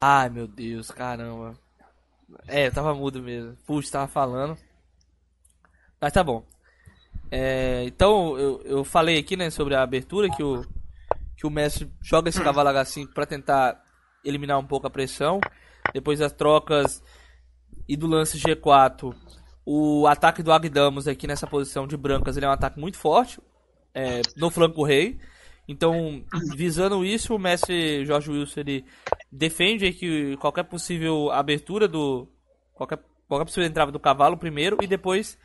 Ai, 0.00 0.30
meu 0.30 0.48
Deus, 0.48 0.90
caramba. 0.90 1.58
É, 2.48 2.68
eu 2.68 2.72
tava 2.72 2.94
mudo 2.94 3.22
mesmo. 3.22 3.54
Puxa, 3.66 3.92
tava 3.92 4.08
falando. 4.08 4.56
Mas 6.00 6.12
tá 6.12 6.24
bom. 6.24 6.42
É, 7.30 7.84
então, 7.84 8.38
eu, 8.38 8.62
eu 8.64 8.84
falei 8.84 9.18
aqui, 9.18 9.36
né, 9.36 9.50
sobre 9.50 9.74
a 9.74 9.82
abertura 9.82 10.30
que 10.30 10.42
o, 10.42 10.64
que 11.36 11.46
o 11.46 11.50
Messi 11.50 11.90
joga 12.02 12.30
esse 12.30 12.42
cavalo 12.42 12.70
H5 12.70 13.12
pra 13.12 13.26
tentar 13.26 13.84
eliminar 14.24 14.58
um 14.58 14.66
pouco 14.66 14.86
a 14.86 14.90
pressão. 14.90 15.38
Depois 15.92 16.18
das 16.18 16.32
trocas 16.32 17.02
e 17.86 17.94
do 17.94 18.06
lance 18.06 18.38
G4, 18.38 19.14
o 19.66 20.06
ataque 20.06 20.42
do 20.42 20.50
Agdamos 20.50 21.06
aqui 21.06 21.26
nessa 21.26 21.46
posição 21.46 21.86
de 21.86 21.96
brancas, 21.96 22.36
ele 22.36 22.46
é 22.46 22.48
um 22.48 22.52
ataque 22.52 22.80
muito 22.80 22.96
forte 22.96 23.38
é, 23.94 24.22
no 24.36 24.50
flanco 24.50 24.82
rei. 24.82 25.18
Então, 25.70 26.24
visando 26.56 27.04
isso, 27.04 27.32
o 27.32 27.38
Messi 27.38 28.04
Jorge 28.04 28.28
Wilson 28.28 28.58
ele 28.58 28.84
defende 29.30 29.92
que 29.92 30.36
qualquer 30.38 30.64
possível 30.64 31.30
abertura 31.30 31.86
do 31.86 32.26
qualquer, 32.74 32.98
qualquer 33.28 33.44
possível 33.44 33.68
entrada 33.68 33.92
do 33.92 34.00
cavalo 34.00 34.36
primeiro 34.36 34.78
e 34.82 34.88
depois 34.88 35.38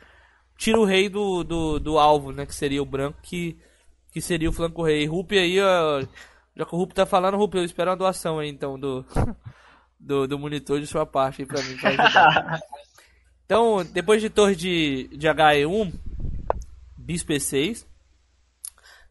tira 0.58 0.80
o 0.80 0.84
rei 0.84 1.08
do, 1.08 1.44
do, 1.44 1.78
do 1.78 1.96
alvo, 1.96 2.32
né, 2.32 2.44
que 2.44 2.56
seria 2.56 2.82
o 2.82 2.86
branco 2.86 3.20
que 3.22 3.56
que 4.10 4.20
seria 4.20 4.48
o 4.50 4.52
flanco 4.52 4.82
rei. 4.82 5.06
Rupi 5.06 5.38
aí, 5.38 5.60
ó, 5.60 6.00
já 6.56 6.64
que 6.66 6.74
o 6.74 6.78
Rupi 6.78 6.92
tá 6.92 7.06
falando, 7.06 7.36
Rupi, 7.36 7.58
eu 7.58 7.64
espero 7.64 7.90
uma 7.90 7.96
doação 7.96 8.40
aí 8.40 8.48
então 8.48 8.76
do 8.76 9.04
do, 10.00 10.26
do 10.26 10.38
monitor 10.40 10.80
de 10.80 10.88
sua 10.88 11.06
parte 11.06 11.42
aí 11.42 11.46
pra 11.46 11.62
mim 11.62 11.76
pra. 11.76 12.60
Então, 13.44 13.84
depois 13.92 14.20
de 14.20 14.28
torre 14.28 14.56
de, 14.56 15.08
de 15.16 15.28
HE1, 15.28 15.92
bispo 16.98 17.32
E6. 17.32 17.86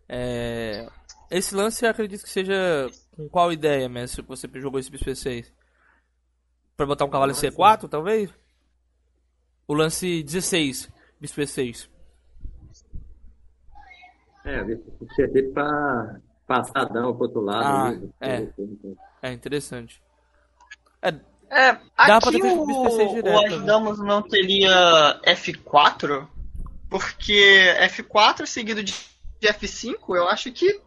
É, 0.09 0.89
esse 1.37 1.53
lance 1.55 1.85
eu 1.85 1.89
acredito 1.89 2.23
que 2.23 2.29
seja 2.29 2.89
com 3.15 3.27
qual 3.27 3.51
ideia, 3.51 3.89
Messi? 3.89 4.21
Você 4.21 4.49
jogou 4.55 4.79
esse 4.79 4.89
bispo 4.89 5.09
E6? 5.09 5.51
Pra 6.77 6.85
botar 6.85 7.05
um 7.05 7.09
cavalo 7.09 7.31
em 7.31 7.35
C4, 7.35 7.89
talvez? 7.89 8.29
O 9.67 9.73
lance 9.73 10.23
16, 10.23 10.89
bispo 11.19 11.41
E6. 11.41 11.89
É, 14.45 14.59
eu 14.59 14.83
acertei 15.11 15.43
para 15.43 16.19
passadão 16.45 17.13
pro 17.13 17.23
outro 17.23 17.41
lado. 17.41 18.13
Ah, 18.21 18.27
é. 18.27 18.47
É 19.21 19.33
interessante. 19.33 20.01
É, 21.01 21.09
É, 21.49 21.73
Dá 21.73 22.19
pra 22.19 22.29
aqui 22.29 22.39
ter 22.39 22.57
o, 22.57 22.65
feito 22.65 22.83
PC 22.83 23.07
direto, 23.15 23.27
o 23.27 23.41
né? 23.41 23.47
Ajudamos 23.47 23.99
não 23.99 24.21
teria 24.21 25.19
F4, 25.25 26.27
porque 26.89 27.75
F4 27.89 28.45
seguido 28.45 28.83
de 28.83 28.93
de 29.39 29.47
F5, 29.47 30.15
eu 30.15 30.27
acho 30.27 30.51
que 30.51 30.81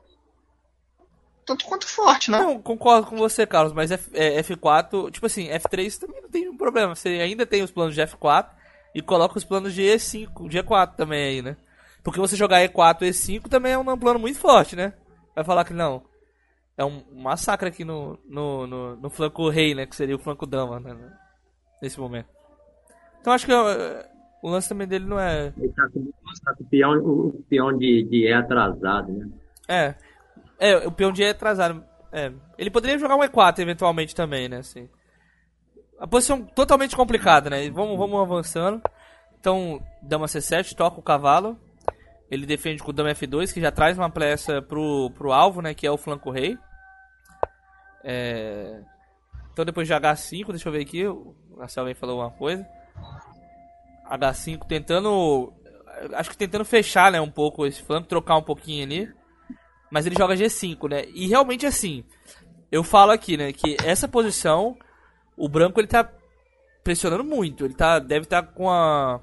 tanto 1.49 1.65
quanto 1.65 1.87
forte, 1.87 2.31
né? 2.31 2.39
Não, 2.39 2.61
concordo 2.61 3.07
com 3.07 3.17
você, 3.17 3.47
Carlos, 3.47 3.73
mas 3.73 3.91
F, 3.91 4.11
é, 4.13 4.41
F4, 4.43 5.11
tipo 5.11 5.25
assim, 5.25 5.49
F3 5.49 5.99
também 5.99 6.21
não 6.21 6.29
tem 6.29 6.49
um 6.49 6.57
problema. 6.57 6.95
Você 6.95 7.09
ainda 7.09 7.47
tem 7.47 7.63
os 7.63 7.71
planos 7.71 7.95
de 7.95 8.03
F4 8.03 8.51
e 8.95 9.01
coloca 9.01 9.39
os 9.39 9.45
planos 9.45 9.73
de 9.73 9.83
E5, 9.83 10.47
de 10.49 10.59
E4 10.59 10.95
também 10.95 11.25
aí, 11.25 11.43
né? 11.43 11.57
Porque 12.05 12.21
você 12.21 12.37
jogar 12.37 12.61
E4 12.69 13.03
e 13.03 13.11
E5 13.11 13.49
também 13.49 13.73
é 13.73 13.79
um 13.79 13.99
plano 13.99 14.19
muito 14.19 14.39
forte, 14.39 14.77
né? 14.77 14.93
Vai 15.35 15.43
falar 15.45 15.65
que 15.65 15.73
não. 15.73 16.03
É 16.77 16.85
um 16.85 17.03
massacre 17.15 17.69
aqui 17.69 17.85
no, 17.85 18.19
no, 18.29 18.67
no, 18.67 18.97
no 18.97 19.11
flanco 19.11 19.49
rei, 19.49 19.75
né? 19.75 19.87
Que 19.87 19.97
seria 19.97 20.17
o 20.17 20.21
flanco 20.21 20.47
dama, 20.47 20.79
né? 20.79 20.97
Nesse 21.83 21.99
momento. 21.99 22.29
Então 23.21 23.33
acho 23.33 23.47
que 23.47 23.53
é, 23.53 24.09
o 24.43 24.51
lance 24.51 24.69
também 24.69 24.87
dele 24.87 25.07
não 25.07 25.19
é. 25.19 25.53
Ele 25.57 25.73
tá 25.73 25.89
com, 25.89 26.05
tá 26.45 26.55
com 26.55 26.63
o 26.63 26.67
peão, 26.67 26.93
o 26.99 27.45
peão 27.49 27.77
de, 27.77 28.05
de 28.05 28.27
E 28.27 28.33
atrasado, 28.33 29.13
né? 29.13 29.29
É. 29.67 29.95
É, 30.59 30.87
o 30.87 30.93
peão 30.93 31.13
de 31.13 31.23
é 31.23 31.31
atrasado. 31.31 31.85
É. 32.13 32.33
Ele 32.57 32.71
poderia 32.71 32.99
jogar 32.99 33.17
um 33.17 33.21
E4 33.21 33.61
eventualmente 33.61 34.15
também, 34.15 34.49
né? 34.49 34.59
Assim. 34.59 34.89
A 35.99 36.07
posição 36.07 36.45
totalmente 36.45 36.97
complicada, 36.97 37.51
né? 37.51 37.71
Vamos, 37.71 37.97
vamos 37.97 38.21
avançando. 38.21 38.83
Então, 39.39 39.81
dama 40.03 40.27
C7, 40.27 40.75
toca 40.75 40.99
o 40.99 41.03
cavalo. 41.03 41.59
Ele 42.31 42.45
defende 42.45 42.83
com 42.83 42.91
o 42.91 42.93
dama 42.93 43.11
F2, 43.11 43.53
que 43.53 43.61
já 43.61 43.71
traz 43.71 43.97
uma 43.97 44.11
peça 44.11 44.61
pro, 44.61 45.11
pro 45.17 45.33
alvo, 45.33 45.63
né? 45.63 45.75
Que 45.75 45.87
é 45.87 45.91
o 45.91 45.97
flanco 45.97 46.31
rei. 46.31 46.59
É... 48.05 48.81
Então, 49.53 49.65
depois 49.65 49.89
de 49.89 49.95
H5, 49.95 50.49
deixa 50.49 50.69
eu 50.69 50.73
ver 50.73 50.83
aqui. 50.83 51.07
O 51.07 51.35
Marcel 51.57 51.85
vem 51.85 51.95
falou 51.95 52.21
uma 52.21 52.31
coisa. 52.31 52.67
H5 54.11 54.67
tentando. 54.67 55.53
Acho 56.15 56.31
que 56.31 56.37
tentando 56.37 56.65
fechar, 56.65 57.11
né? 57.11 57.21
Um 57.21 57.31
pouco 57.31 57.67
esse 57.67 57.83
flanco, 57.83 58.09
trocar 58.09 58.37
um 58.37 58.43
pouquinho 58.43 58.85
ali. 58.85 59.18
Mas 59.91 60.07
ele 60.07 60.17
joga 60.17 60.37
G5, 60.37 60.89
né? 60.89 61.05
E 61.15 61.27
realmente 61.27 61.67
assim, 61.67 62.05
eu 62.71 62.85
falo 62.85 63.13
aqui, 63.13 63.37
né, 63.37 63.53
que 63.53 63.77
essa 63.83 64.07
posição, 64.07 64.77
o 65.37 65.49
branco 65.49 65.81
ele 65.81 65.89
tá 65.89 66.11
pressionando 66.85 67.25
muito. 67.25 67.65
Ele 67.65 67.75
tá, 67.75 67.99
deve 67.99 68.25
estar 68.25 68.43
tá 68.43 68.49
com 68.53 68.71
a, 68.71 69.21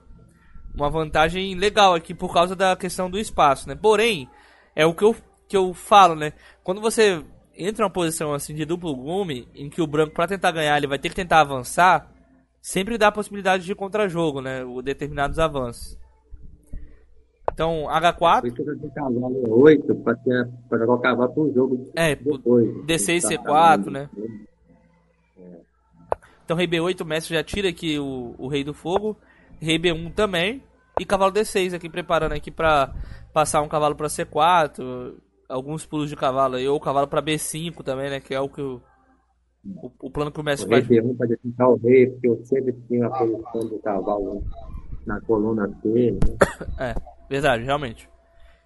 uma 0.76 0.90
vantagem 0.90 1.56
legal 1.56 1.94
aqui 1.96 2.14
por 2.14 2.34
causa 2.34 2.56
da 2.56 2.76
questão 2.76 3.10
do 3.10 3.18
espaço, 3.18 3.68
né? 3.68 3.76
Porém, 3.76 4.30
é 4.76 4.86
o 4.86 4.94
que 4.94 5.04
eu, 5.04 5.16
que 5.48 5.58
eu 5.58 5.74
falo, 5.74 6.16
né? 6.16 6.34
Quando 6.64 6.82
você 6.82 7.24
entra 7.58 7.84
numa 7.84 7.90
posição 7.90 8.34
assim 8.34 8.54
de 8.54 8.66
duplo 8.66 8.96
gume, 8.96 9.48
em 9.56 9.70
que 9.70 9.82
o 9.82 9.88
branco 9.88 10.14
para 10.14 10.28
tentar 10.28 10.52
ganhar 10.52 10.78
ele 10.78 10.88
vai 10.88 11.00
ter 11.00 11.10
que 11.10 11.16
tentar 11.16 11.40
avançar, 11.42 12.12
sempre 12.62 12.98
dá 12.98 13.08
a 13.08 13.12
possibilidade 13.12 13.66
de 13.66 13.76
contra-jogo, 13.76 14.42
né? 14.42 14.64
O 14.64 14.82
determinados 14.82 15.40
avanços. 15.40 15.98
Então, 17.56 17.86
H4. 17.88 18.42
Por 18.42 18.48
isso 18.48 18.56
que 18.56 18.86
eu 18.86 18.92
cavalo 18.94 19.62
8 19.62 19.96
pra, 19.96 20.14
ter, 20.16 20.50
pra 20.68 20.78
jogar 20.78 20.94
o 20.94 21.00
cavalo 21.00 21.34
pro 21.34 21.54
jogo 21.54 21.90
É, 21.96 22.14
depois. 22.14 22.68
D6, 22.86 23.22
Tá, 23.22 23.30
C4, 23.30 23.86
tá, 23.86 23.92
né? 23.92 24.10
Então, 26.44 26.58
rei 26.58 26.68
B8, 26.68 27.00
o 27.02 27.06
mestre 27.06 27.34
já 27.34 27.42
tira 27.42 27.70
aqui 27.70 27.98
o, 27.98 28.36
o 28.38 28.50
rei 28.50 28.62
do 28.62 28.74
fogo. 28.74 29.16
Rei 29.62 29.80
B1 29.80 30.14
também. 30.14 30.62
E 31.00 31.06
cavalo 31.06 31.32
D6 31.32 31.74
aqui, 31.74 31.90
preparando 31.90 32.34
aqui 32.34 32.52
pra 32.52 32.94
passar 33.34 33.62
um 33.62 33.70
cavalo 33.70 33.96
pra 33.96 34.08
C4. 34.08 35.16
Alguns 35.48 35.86
pulos 35.86 36.10
de 36.10 36.16
cavalo 36.18 36.56
aí. 36.58 36.68
Ou 36.68 36.78
cavalo 36.80 37.08
pra 37.08 37.22
B5 37.24 37.84
também, 37.84 38.10
né? 38.10 38.20
Que 38.20 38.34
é 38.36 38.40
o 38.42 38.50
que 38.50 38.62
o, 38.62 38.82
o, 39.66 39.92
o 40.02 40.12
plano 40.12 40.30
que 40.30 40.40
o 40.40 40.42
O 40.42 40.46
mestre 40.46 40.70
rei 40.70 40.84
faz. 40.84 41.00
B1 41.00 41.16
pra 41.18 41.26
defender 41.26 41.64
o 41.64 41.76
rei, 41.78 42.08
porque 42.08 42.28
eu 42.28 42.42
sempre 42.44 42.74
tinha 42.90 43.08
a 43.08 43.10
posição 43.10 43.62
do 43.70 43.80
cavalo 43.80 44.44
na 45.06 45.22
coluna 45.22 45.68
dele, 45.82 46.20
né? 46.28 46.36
É, 46.80 47.15
verdade, 47.30 47.64
realmente. 47.64 48.10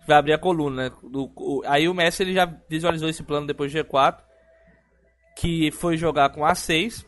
Vai 0.07 0.17
abrir 0.17 0.33
a 0.33 0.37
coluna, 0.37 0.89
né? 0.89 0.95
Do- 1.03 1.31
o- 1.35 1.61
aí 1.65 1.87
o 1.87 1.93
Messi 1.93 2.23
ele 2.23 2.33
já 2.33 2.45
visualizou 2.69 3.09
esse 3.09 3.23
plano 3.23 3.45
depois 3.47 3.71
de 3.71 3.77
G4, 3.79 4.21
que 5.37 5.71
foi 5.71 5.97
jogar 5.97 6.29
com 6.29 6.41
A6. 6.41 7.05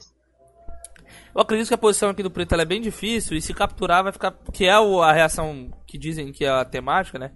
Eu 1.34 1.42
acredito 1.42 1.68
que 1.68 1.74
a 1.74 1.78
posição 1.78 2.10
aqui 2.10 2.22
do 2.24 2.32
preto 2.32 2.54
é 2.56 2.66
bem 2.66 2.82
difícil 2.82 3.36
e 3.38 3.42
se 3.42 3.54
capturar 3.54 4.04
vai 4.04 4.12
ficar. 4.12 4.32
Que 4.54 4.66
é 4.66 4.78
o- 4.80 5.02
a 5.02 5.12
reação 5.12 5.72
que 5.88 5.98
dizem 5.98 6.32
que 6.32 6.46
é 6.46 6.50
a 6.50 6.66
temática, 6.66 7.18
né? 7.18 7.32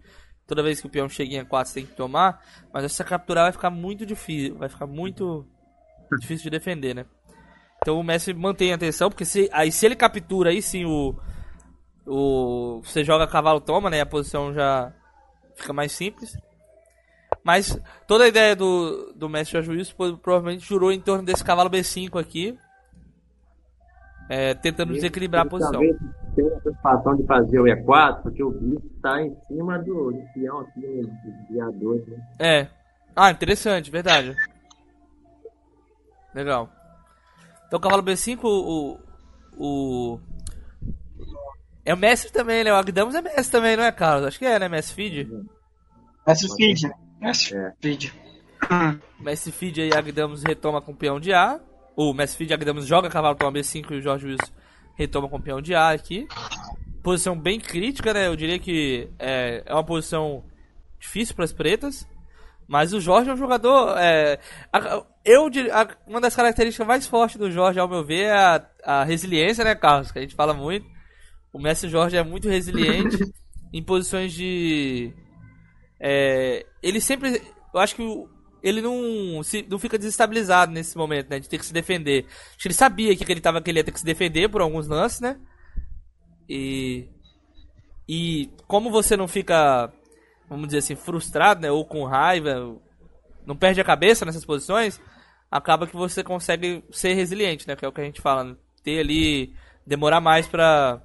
Toda 0.48 0.62
vez 0.62 0.80
que 0.80 0.88
o 0.88 0.90
peão 0.90 1.10
chega 1.10 1.34
em 1.36 1.40
A4 1.44 1.66
você 1.70 1.74
tem 1.76 1.86
que 1.86 1.96
tomar, 1.96 2.40
mas 2.72 2.84
essa 2.84 3.04
capturar 3.04 3.46
vai 3.46 3.52
ficar 3.52 3.70
muito 3.72 4.06
difícil, 4.06 4.56
vai 4.58 4.70
ficar 4.70 4.86
muito 4.86 5.48
difícil 6.20 6.44
de 6.44 6.50
defender, 6.52 6.94
né? 6.94 7.06
Então 7.82 8.00
o 8.00 8.04
Messi 8.04 8.34
mantém 8.34 8.72
a 8.72 8.76
atenção, 8.76 9.10
porque 9.10 9.26
se, 9.26 9.50
aí 9.52 9.72
se 9.72 9.86
ele 9.86 9.96
captura 9.96 10.50
aí 10.52 10.62
sim 10.62 10.86
o, 10.86 11.16
o 12.08 12.82
você 12.84 13.04
joga 13.04 13.28
cavalo 13.28 13.60
toma, 13.62 13.90
né? 13.90 14.02
A 14.02 14.06
posição 14.06 14.54
já 14.54 14.92
fica 15.56 15.74
mais 15.74 15.92
simples. 15.92 16.38
Mas 17.44 17.80
toda 18.08 18.24
a 18.24 18.28
ideia 18.28 18.56
do, 18.56 19.14
do 19.14 19.30
mestre 19.30 19.60
pro- 19.96 20.18
provavelmente 20.18 20.66
jurou 20.66 20.92
em 20.92 21.00
torno 21.00 21.24
desse 21.24 21.44
cavalo 21.44 21.70
B5 21.70 22.20
aqui. 22.20 22.58
é, 24.30 24.54
tentando 24.56 24.94
desequilibrar 24.94 25.46
a 25.46 25.50
posição. 25.50 25.80
Tenha 26.36 26.58
a 26.58 26.60
preocupação 26.60 27.16
de 27.16 27.24
fazer 27.26 27.60
o 27.60 27.64
E4, 27.66 28.24
porque 28.24 28.44
o 28.44 28.50
bicho 28.52 28.86
está 28.96 29.22
em 29.22 29.36
cima 29.48 29.78
do, 29.80 30.12
do 30.12 30.24
peão 30.34 30.60
aqui, 30.62 30.82
do 30.82 31.54
guiador, 31.54 32.02
né? 32.08 32.18
É. 32.40 32.68
Ah, 33.16 33.32
interessante, 33.32 33.90
verdade. 33.92 34.36
Legal. 36.34 36.70
Então 37.68 37.80
cavalo 37.80 38.04
B5, 38.04 38.40
o. 38.44 39.00
o. 39.58 40.20
É 41.86 41.94
o 41.94 41.98
mestre 41.98 42.32
também, 42.32 42.64
né? 42.64 42.74
O 42.74 42.76
Agdamos 42.76 43.14
é 43.16 43.22
mestre 43.22 43.52
também, 43.52 43.78
não 43.78 43.84
é, 43.84 43.92
Carlos? 43.92 44.26
Acho 44.28 44.40
que 44.40 44.46
é, 44.46 44.58
né? 44.58 44.68
Mestre 44.68 44.96
Feed. 44.96 45.30
Mestre 46.28 46.50
Feed. 46.58 46.92
Mestre 47.22 47.58
É. 47.58 47.72
Feed. 47.82 48.14
Mestre 49.20 49.52
Feed 49.52 49.82
aí, 49.82 49.92
Agdamos 49.94 50.44
retoma 50.44 50.82
com 50.82 50.96
peão 50.96 51.20
de 51.20 51.34
A. 51.34 51.60
O 51.96 52.14
Mestre 52.14 52.40
Feed, 52.40 52.54
Agdamos 52.54 52.86
joga 52.88 53.10
cavalo 53.10 53.36
toma 53.36 53.52
B5 53.54 53.92
e 53.92 53.96
o 53.98 54.02
Jorge 54.02 54.26
Wilson 54.28 54.52
retoma 54.96 55.30
com 55.30 55.40
peão 55.40 55.62
de 55.62 55.76
A 55.76 55.90
aqui. 55.92 56.28
Posição 57.04 57.38
bem 57.40 57.60
crítica, 57.60 58.14
né? 58.14 58.28
Eu 58.28 58.36
diria 58.36 58.58
que 58.58 59.08
é, 59.20 59.62
é 59.66 59.74
uma 59.74 59.84
posição 59.84 60.44
difícil 61.00 61.36
para 61.36 61.46
as 61.46 61.54
pretas. 61.54 62.08
Mas 62.68 62.94
o 62.94 63.00
Jorge 63.00 63.30
é 63.30 63.34
um 63.34 63.38
jogador. 63.38 63.96
É, 64.00 64.40
a- 64.74 65.04
eu, 65.24 65.46
a- 65.72 65.88
uma 66.08 66.20
das 66.20 66.36
características 66.36 66.88
mais 66.88 67.06
fortes 67.06 67.38
do 67.38 67.52
Jorge, 67.52 67.80
ao 67.80 67.88
meu 67.88 68.04
ver, 68.04 68.24
é 68.24 68.32
a, 68.32 68.66
a 68.84 69.04
resiliência, 69.04 69.64
né, 69.64 69.76
Carlos? 69.76 70.12
Que 70.12 70.18
a 70.18 70.22
gente 70.24 70.34
fala 70.34 70.52
muito. 70.52 70.95
O 71.56 71.60
Mestre 71.60 71.90
Jorge 71.90 72.18
é 72.18 72.24
muito 72.24 72.50
resiliente 72.50 73.18
em 73.72 73.82
posições 73.82 74.34
de. 74.34 75.14
É, 75.98 76.66
ele 76.84 77.00
sempre. 77.00 77.42
Eu 77.74 77.80
acho 77.80 77.96
que 77.96 78.02
o- 78.02 78.28
ele 78.62 78.82
não, 78.82 79.42
se, 79.42 79.66
não 79.70 79.80
fica 79.80 79.98
desestabilizado 79.98 80.74
nesse 80.74 80.98
momento, 80.98 81.30
né? 81.30 81.40
De 81.40 81.48
ter 81.48 81.58
que 81.58 81.66
se 81.66 81.72
defender. 81.72 82.26
Acho 82.28 82.58
que 82.58 82.68
ele 82.68 82.74
sabia 82.74 83.16
que 83.16 83.32
ele, 83.32 83.40
tava, 83.40 83.62
que 83.62 83.72
ele 83.72 83.80
ia 83.80 83.84
ter 83.86 83.92
que 83.94 84.00
se 84.00 84.06
defender 84.06 84.50
por 84.50 84.60
alguns 84.60 84.86
lances, 84.88 85.22
né? 85.22 85.40
E. 86.50 87.08
E 88.08 88.50
como 88.68 88.92
você 88.92 89.16
não 89.16 89.28
fica, 89.28 89.92
vamos 90.50 90.68
dizer 90.68 90.80
assim, 90.80 90.96
frustrado, 90.96 91.62
né? 91.62 91.72
Ou 91.72 91.86
com 91.86 92.04
raiva, 92.04 92.76
não 93.46 93.56
perde 93.56 93.80
a 93.80 93.86
cabeça 93.86 94.26
nessas 94.26 94.44
posições, 94.44 95.00
acaba 95.50 95.88
que 95.88 95.96
você 95.96 96.22
consegue 96.22 96.84
ser 96.92 97.14
resiliente, 97.14 97.66
né? 97.66 97.78
Que 97.78 97.86
é 97.86 97.88
o 97.88 97.94
que 97.94 98.02
a 98.02 98.04
gente 98.06 98.20
fala, 98.20 98.44
né? 98.44 98.56
Ter 98.84 99.00
ali. 99.00 99.54
Demorar 99.88 100.20
mais 100.20 100.48
pra. 100.48 101.02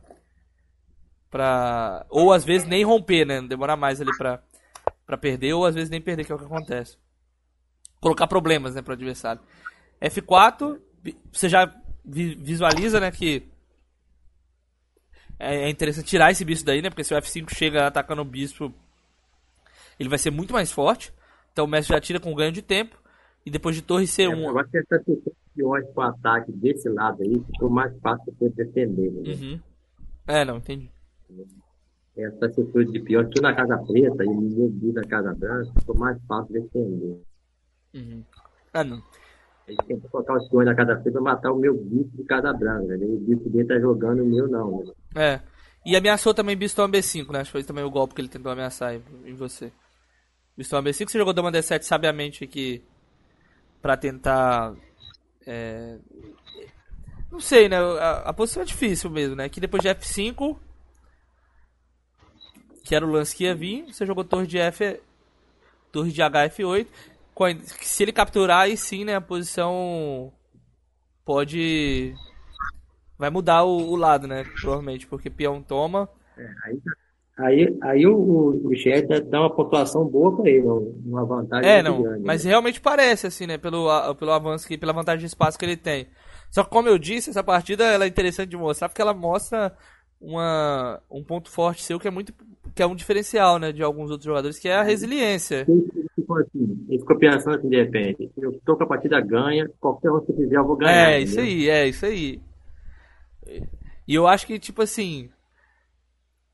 Pra. 1.31 2.05
Ou 2.11 2.33
às 2.33 2.45
vezes 2.45 2.67
nem 2.67 2.85
romper, 2.85 3.25
né? 3.25 3.41
Demorar 3.43 3.77
mais 3.77 4.01
ali 4.01 4.11
pra, 4.17 4.43
pra 5.07 5.17
perder, 5.17 5.53
ou 5.55 5.65
às 5.65 5.75
vezes 5.75 5.91
nem 5.91 6.01
perder, 6.01 6.25
que 6.25 6.33
é 6.33 6.35
o 6.35 6.39
que 6.39 6.45
acontece. 6.45 6.97
Colocar 8.01 8.27
problemas, 8.27 8.75
né, 8.75 8.83
pro 8.83 8.95
adversário. 8.95 9.41
F4, 10.01 10.81
vi- 11.03 11.17
você 11.33 11.49
já 11.49 11.73
vi- 12.05 12.35
visualiza, 12.35 12.99
né, 12.99 13.11
que 13.11 13.47
é 15.39 15.67
é 15.67 15.71
interessante 15.71 16.07
tirar 16.07 16.31
esse 16.31 16.45
bispo 16.45 16.67
daí, 16.67 16.83
né? 16.83 16.91
Porque 16.91 17.05
se 17.05 17.15
o 17.15 17.17
F5 17.19 17.55
chega 17.55 17.87
atacando 17.87 18.23
o 18.23 18.25
bispo, 18.25 18.73
ele 19.99 20.09
vai 20.09 20.19
ser 20.19 20.31
muito 20.31 20.53
mais 20.53 20.71
forte. 20.73 21.13
Então 21.53 21.65
o 21.65 21.69
mestre 21.69 21.95
já 21.95 22.01
tira 22.01 22.21
com 22.21 22.35
ganho 22.35 22.53
de 22.53 22.63
tempo. 22.63 22.99
E 23.45 23.51
depois 23.51 23.75
de 23.75 23.81
torre 23.83 24.05
É, 24.05 24.07
C1. 24.07 24.49
agora 24.49 24.69
que 24.69 24.77
essa 24.79 24.99
questão 24.99 25.33
de 25.57 25.93
pro 25.95 26.03
ataque 26.03 26.53
desse 26.53 26.89
lado 26.91 27.23
aí, 27.23 27.43
ficou 27.53 27.71
mais 27.71 27.91
fácil 28.01 28.35
você 28.39 28.51
defender, 28.51 29.11
né? 29.11 29.33
Uhum. 29.33 29.61
É, 30.27 30.45
não, 30.45 30.59
entendi. 30.59 30.91
Essa 32.17 32.47
atitude 32.47 32.93
de 32.93 33.01
peões, 33.01 33.29
tudo 33.29 33.43
na 33.43 33.55
casa 33.55 33.79
preta 33.79 34.25
e 34.25 34.29
ninguém 34.29 34.69
viu 34.69 34.93
na 34.93 35.03
casa 35.03 35.35
branca, 35.35 35.73
ficou 35.79 35.97
mais 35.97 36.19
fácil 36.27 36.53
defender. 36.53 37.23
Uhum. 37.95 38.25
Ah, 38.73 38.85
não. 38.85 39.03
Ele 39.67 39.79
tentou 39.87 40.11
colocar 40.11 40.37
os 40.37 40.49
peões 40.49 40.67
na 40.67 40.75
casa 40.75 40.97
preta 40.97 41.13
pra 41.13 41.21
matar 41.21 41.53
o 41.53 41.59
meu 41.59 41.75
bicho 41.77 42.11
de 42.15 42.25
casa 42.25 42.53
branca, 42.53 42.97
né? 42.97 43.07
O 43.07 43.21
bicho 43.21 43.49
dele 43.49 43.69
tá 43.69 43.79
jogando 43.79 44.23
o 44.23 44.27
meu 44.27 44.49
não, 44.49 44.85
né? 44.85 44.93
É. 45.17 45.41
E 45.87 45.97
ameaçou 45.97 46.35
também 46.35 46.57
bispo 46.57 46.83
B5, 46.83 47.33
né? 47.33 47.41
Acho 47.41 47.49
que 47.49 47.53
foi 47.53 47.65
também 47.65 47.85
o 47.85 47.91
golpe 47.91 48.15
que 48.15 48.21
ele 48.21 48.29
tentou 48.29 48.53
ameaçar 48.53 48.95
em, 48.95 49.35
você. 49.35 49.73
bispo 50.57 50.77
B5. 50.77 51.09
Você 51.09 51.19
jogou 51.19 51.33
dama 51.33 51.53
D7 51.53 51.83
sabiamente 51.83 52.45
aqui 52.45 52.83
pra 53.81 53.97
tentar. 53.97 54.75
É... 55.47 55.99
Não 57.31 57.41
sei, 57.41 57.69
né? 57.69 57.77
A, 57.79 58.23
a, 58.27 58.33
posição 58.33 58.63
é 58.63 58.67
difícil 58.67 59.09
mesmo, 59.09 59.37
né? 59.37 59.49
Que 59.49 59.61
depois 59.61 59.83
de 59.83 59.89
F5, 59.89 60.57
que 62.85 62.95
era 62.95 63.07
o 63.07 63.11
lance 63.11 63.35
que 63.35 63.45
ia 63.45 63.55
vir, 63.55 63.85
você 63.93 64.05
jogou 64.07 64.25
torre 64.25 64.47
de 64.47 64.59
F. 64.59 65.01
Torre 65.93 66.13
de 66.13 66.23
HF8. 66.23 66.87
Se 67.81 68.03
ele 68.03 68.13
capturar, 68.13 68.63
aí 68.63 68.77
sim, 68.77 69.05
né? 69.05 69.17
A 69.17 69.21
posição 69.21 70.33
pode. 71.25 72.15
Vai 73.19 73.31
mudar 73.31 73.65
o, 73.65 73.91
o 73.91 73.97
lado, 73.97 74.27
né? 74.27 74.45
Provavelmente, 74.61 75.07
porque 75.07 75.31
peão 75.31 75.63
toma. 75.63 76.09
É, 76.37 76.47
aí, 76.65 76.81
aí, 77.39 77.79
aí 77.83 78.07
o, 78.07 78.61
o 78.65 78.75
Jet 78.75 79.07
dá 79.25 79.41
uma 79.41 79.55
pontuação 79.55 80.05
boa 80.07 80.37
pra 80.37 80.51
ele, 80.51 80.67
uma 80.67 81.25
vantagem 81.25 81.69
É, 81.69 81.83
não. 81.83 82.03
grande, 82.03 82.25
mas 82.25 82.45
né? 82.45 82.51
realmente 82.51 82.81
parece, 82.81 83.27
assim, 83.27 83.47
né? 83.47 83.59
Pelo, 83.59 84.15
pelo 84.15 84.33
avanço, 84.33 84.67
que, 84.67 84.79
pela 84.79 84.93
vantagem 84.93 85.21
de 85.21 85.27
espaço 85.27 85.59
que 85.59 85.65
ele 85.65 85.77
tem. 85.77 86.09
Só 86.51 86.65
que, 86.65 86.71
como 86.71 86.89
eu 86.89 86.99
disse, 86.99 87.31
essa 87.31 87.45
partida 87.45 87.85
ela 87.85 88.05
é 88.05 88.09
interessante 88.09 88.51
de 88.51 88.57
mostrar, 88.57 88.89
porque 88.89 89.03
ela 89.03 89.15
mostra 89.15 89.77
uma, 90.21 91.01
um 91.11 91.25
ponto 91.25 91.51
forte 91.51 91.83
seu 91.83 91.99
que 91.99 92.07
é 92.07 92.11
muito 92.11 92.33
que 92.75 92.83
é 92.83 92.87
um 92.87 92.95
diferencial, 92.95 93.59
né, 93.59 93.73
de 93.73 93.83
alguns 93.83 94.11
outros 94.11 94.27
jogadores, 94.27 94.59
que 94.59 94.69
é 94.69 94.77
a 94.77 94.83
resiliência. 94.83 95.67
Ele 95.69 96.99
ficou 96.99 97.19
pensando 97.19 97.57
assim, 97.59 97.69
de 97.69 97.77
repente, 97.77 98.31
eu 98.37 98.61
tô 98.65 98.77
com 98.77 98.85
a 98.85 98.87
partida 98.87 99.21
ganha, 99.21 99.69
qualquer 99.81 100.11
um 100.11 100.21
que 100.21 100.33
fizer 100.33 100.57
eu 100.57 100.65
vou 100.65 100.77
ganhar. 100.77 101.11
É, 101.11 101.21
isso 101.21 101.41
aí, 101.41 101.69
é, 101.69 101.89
isso 101.89 102.07
aí. 102.07 102.41
E 104.07 104.15
eu 104.15 104.27
acho 104.27 104.47
que, 104.47 104.59
tipo 104.59 104.83
assim, 104.83 105.31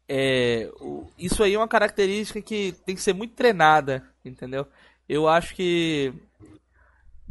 é, 0.09 0.70
isso 1.18 1.43
aí 1.43 1.55
é 1.55 1.59
uma 1.59 1.68
característica 1.68 2.40
que 2.40 2.74
tem 2.84 2.94
que 2.94 3.02
ser 3.02 3.12
muito 3.12 3.34
treinada, 3.34 4.02
entendeu? 4.24 4.66
Eu 5.09 5.28
acho 5.28 5.55
que, 5.55 6.12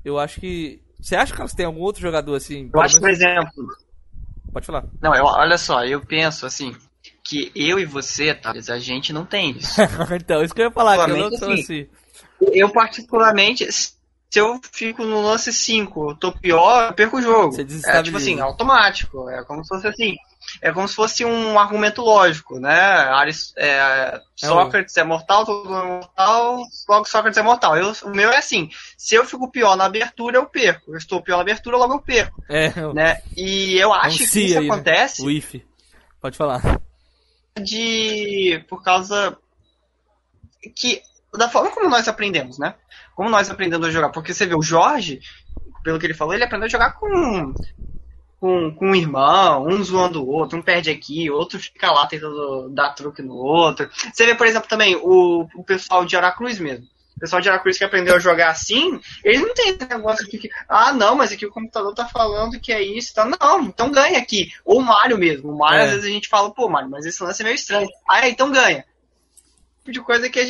eu 0.04 0.20
acho 0.20 0.40
que, 0.40 0.82
você 1.00 1.16
acha 1.16 1.34
que 1.34 1.56
tem 1.56 1.66
algum 1.66 1.82
outro 1.82 2.02
jogador 2.02 2.36
assim? 2.36 2.70
Eu 2.74 2.82
acho, 2.82 3.00
por 3.00 3.10
exemplo, 3.10 3.68
Pode 4.56 4.68
falar. 4.68 4.86
Não, 5.02 5.14
eu, 5.14 5.26
olha 5.26 5.58
só, 5.58 5.84
eu 5.84 6.00
penso 6.00 6.46
assim, 6.46 6.74
que 7.22 7.52
eu 7.54 7.78
e 7.78 7.84
você, 7.84 8.34
Thales, 8.34 8.70
a 8.70 8.80
gente 8.80 9.12
não 9.12 9.26
tem 9.26 9.52
isso. 9.52 9.82
então, 10.16 10.42
isso 10.42 10.56
que 10.56 10.62
eu 10.62 10.68
ia 10.68 10.72
falar, 10.72 10.96
que 11.04 11.12
eu 11.12 11.18
não 11.18 11.38
sou 11.38 11.52
assim. 11.52 11.90
Eu, 12.40 12.72
particularmente, 12.72 13.70
se 13.70 13.92
eu 14.34 14.58
fico 14.72 15.04
no 15.04 15.22
lance 15.22 15.52
5, 15.52 16.16
tô 16.16 16.32
pior, 16.32 16.88
eu 16.88 16.94
perco 16.94 17.18
o 17.18 17.22
jogo. 17.22 17.52
Você 17.52 17.64
é 17.86 18.02
tipo 18.02 18.16
assim, 18.16 18.40
automático. 18.40 19.30
É 19.30 19.44
como 19.44 19.62
se 19.62 19.68
fosse 19.68 19.88
assim. 19.90 20.16
É 20.62 20.72
como 20.72 20.88
se 20.88 20.96
fosse 20.96 21.26
um 21.26 21.60
argumento 21.60 22.02
lógico, 22.02 22.60
né? 22.60 22.80
Aris, 22.80 23.54
é, 23.58 23.68
é 23.70 24.22
Sócrates 24.36 24.96
é 24.98 25.04
mortal, 25.04 25.46
todo 25.46 25.70
mundo 25.70 25.80
é 25.80 25.88
mortal, 25.88 26.62
logo 26.88 27.06
Sócrates 27.06 27.38
é 27.38 27.42
mortal. 27.42 27.78
Eu, 27.78 27.94
o 28.04 28.10
meu 28.10 28.32
é 28.32 28.38
assim: 28.38 28.70
se 28.98 29.16
eu 29.16 29.26
fico 29.26 29.52
pior 29.52 29.76
na 29.76 29.86
abertura, 29.86 30.38
eu 30.38 30.46
perco. 30.46 30.92
Eu 30.92 30.98
estou 30.98 31.22
pior 31.22 31.38
na 31.38 31.42
abertura, 31.44 31.78
logo 31.78 31.94
eu 31.94 32.02
perco. 32.02 32.44
É, 32.50 32.70
né? 32.94 33.22
E 33.36 33.78
eu 33.78 33.94
acho 33.94 34.08
é 34.08 34.14
um 34.14 34.18
que 34.18 34.24
isso 34.24 34.58
aí, 34.58 34.68
né? 34.68 34.74
acontece. 34.74 35.22
Né? 35.22 35.28
O 35.28 35.32
if. 35.32 35.56
Pode 36.22 36.38
falar 36.38 36.82
de 37.62 38.64
por 38.68 38.84
causa 38.84 39.38
que 40.76 41.02
da 41.38 41.50
forma 41.50 41.72
como 41.72 41.90
nós 41.90 42.08
aprendemos, 42.08 42.58
né? 42.58 42.76
Como 43.16 43.30
nós 43.30 43.50
aprendemos 43.50 43.88
a 43.88 43.92
jogar, 43.92 44.10
porque 44.10 44.34
você 44.34 44.46
vê 44.46 44.56
o 44.56 44.62
Jorge, 44.62 45.22
pelo 45.84 46.00
que 46.00 46.06
ele 46.06 46.14
falou, 46.14 46.34
ele 46.34 46.44
aprendeu 46.44 46.66
a 46.66 46.70
jogar 46.70 46.94
com 46.94 47.54
com, 48.46 48.72
com 48.76 48.92
um 48.92 48.96
irmão, 48.96 49.66
um 49.66 49.84
zoando 49.84 50.24
o 50.24 50.28
outro, 50.28 50.60
um 50.60 50.62
perde 50.62 50.92
aqui, 50.92 51.32
outro 51.32 51.58
fica 51.58 51.92
lá 51.92 52.06
tentando 52.06 52.70
dar 52.70 52.92
truque 52.92 53.24
no 53.24 53.34
outro. 53.34 53.90
Você 54.14 54.24
vê, 54.24 54.36
por 54.36 54.46
exemplo, 54.46 54.70
também 54.70 54.96
o, 54.98 55.48
o 55.56 55.64
pessoal 55.64 56.06
de 56.06 56.16
Aracruz 56.16 56.60
mesmo 56.60 56.86
o 57.16 57.20
pessoal 57.20 57.42
de 57.42 57.48
Aracruz 57.50 57.78
que 57.78 57.84
aprendeu 57.86 58.14
a 58.14 58.20
jogar 58.20 58.50
assim, 58.50 59.00
eles 59.24 59.42
não 59.42 59.54
tem 59.54 59.70
esse 59.70 59.88
negócio 59.88 60.30
de 60.30 60.38
que, 60.38 60.50
ah, 60.68 60.92
não, 60.92 61.16
mas 61.16 61.32
aqui 61.32 61.46
o 61.46 61.50
computador 61.50 61.96
tá 61.96 62.06
falando 62.06 62.60
que 62.60 62.74
é 62.74 62.84
isso, 62.84 63.14
tá? 63.14 63.26
Não, 63.26 63.64
então 63.64 63.90
ganha 63.90 64.20
aqui. 64.20 64.52
Ou 64.66 64.80
o 64.80 64.84
Mario 64.84 65.18
mesmo. 65.18 65.50
O 65.50 65.58
Mario, 65.58 65.80
é. 65.80 65.84
às 65.86 65.90
vezes 65.92 66.06
a 66.06 66.10
gente 66.10 66.28
fala, 66.28 66.52
pô, 66.52 66.68
Mario, 66.68 66.90
mas 66.90 67.06
esse 67.06 67.24
lance 67.24 67.42
é 67.42 67.46
meio 67.46 67.56
estranho. 67.56 67.88
Ah, 68.10 68.28
então 68.28 68.52
ganha. 68.52 68.84
Tipo 69.80 69.92
de 69.94 70.02
coisa 70.02 70.30
que 70.30 70.40
a 70.42 70.46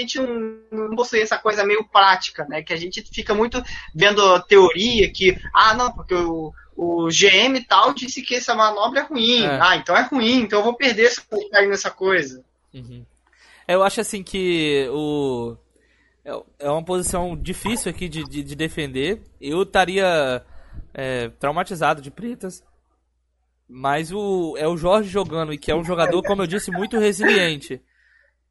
gente 0.00 0.18
não, 0.18 0.88
não 0.88 0.96
possui 0.96 1.22
essa 1.22 1.38
coisa 1.38 1.64
meio 1.64 1.84
prática, 1.84 2.44
né? 2.44 2.60
Que 2.60 2.72
a 2.72 2.76
gente 2.76 3.02
fica 3.02 3.32
muito 3.32 3.62
vendo 3.94 4.34
a 4.34 4.40
teoria 4.40 5.12
que, 5.12 5.40
ah, 5.54 5.74
não, 5.74 5.92
porque 5.92 6.14
o, 6.14 6.52
o 6.82 7.08
GM 7.08 7.62
tal 7.68 7.92
disse 7.92 8.22
que 8.22 8.36
essa 8.36 8.54
manobra 8.54 9.00
é 9.00 9.02
ruim. 9.02 9.44
É. 9.44 9.58
Ah, 9.60 9.76
então 9.76 9.94
é 9.94 10.00
ruim, 10.00 10.40
então 10.40 10.60
eu 10.60 10.64
vou 10.64 10.74
perder 10.74 11.10
se 11.10 11.20
eu 11.30 11.50
cair 11.50 11.68
nessa 11.68 11.90
coisa. 11.90 12.42
Uhum. 12.72 13.04
Eu 13.68 13.82
acho 13.82 14.00
assim 14.00 14.22
que 14.22 14.88
o 14.90 15.56
é, 16.24 16.42
é 16.58 16.70
uma 16.70 16.82
posição 16.82 17.36
difícil 17.36 17.90
aqui 17.90 18.08
de, 18.08 18.24
de, 18.24 18.42
de 18.42 18.54
defender. 18.54 19.20
Eu 19.38 19.62
estaria 19.62 20.42
é, 20.94 21.28
traumatizado 21.38 22.00
de 22.00 22.10
pretas. 22.10 22.64
Mas 23.68 24.10
o, 24.10 24.56
é 24.56 24.66
o 24.66 24.76
Jorge 24.76 25.08
jogando, 25.10 25.52
e 25.52 25.58
que 25.58 25.70
é 25.70 25.76
um 25.76 25.84
jogador, 25.84 26.22
como 26.22 26.42
eu 26.42 26.46
disse, 26.46 26.72
muito 26.72 26.98
resiliente. 26.98 27.80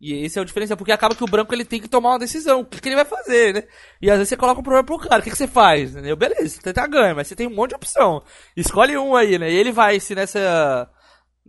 E 0.01 0.13
esse 0.23 0.39
é 0.39 0.41
o 0.41 0.45
diferencial, 0.45 0.77
porque 0.77 0.93
acaba 0.93 1.13
que 1.13 1.23
o 1.23 1.27
branco 1.27 1.53
ele 1.53 1.65
tem 1.65 1.81
que 1.81 1.89
tomar 1.89 2.11
uma 2.11 2.19
decisão. 2.19 2.61
O 2.61 2.65
que, 2.65 2.79
que 2.79 2.87
ele 2.87 2.95
vai 2.95 3.05
fazer, 3.05 3.53
né? 3.53 3.63
E 4.01 4.09
às 4.09 4.17
vezes 4.17 4.29
você 4.29 4.37
coloca 4.37 4.61
um 4.61 4.63
problema 4.63 4.85
pro 4.85 4.97
cara. 4.97 5.19
O 5.19 5.23
que, 5.23 5.29
que 5.29 5.37
você 5.37 5.47
faz? 5.47 5.91
Entendeu? 5.91 6.15
Beleza, 6.15 6.47
você 6.47 6.61
tenta 6.61 6.87
ganhar, 6.87 7.13
mas 7.13 7.27
você 7.27 7.35
tem 7.35 7.47
um 7.47 7.53
monte 7.53 7.71
de 7.71 7.75
opção. 7.75 8.23
Escolhe 8.55 8.97
um 8.97 9.15
aí, 9.15 9.37
né? 9.37 9.51
E 9.51 9.55
ele 9.55 9.71
vai 9.73 9.99
se 9.99 10.15
nessa 10.15 10.89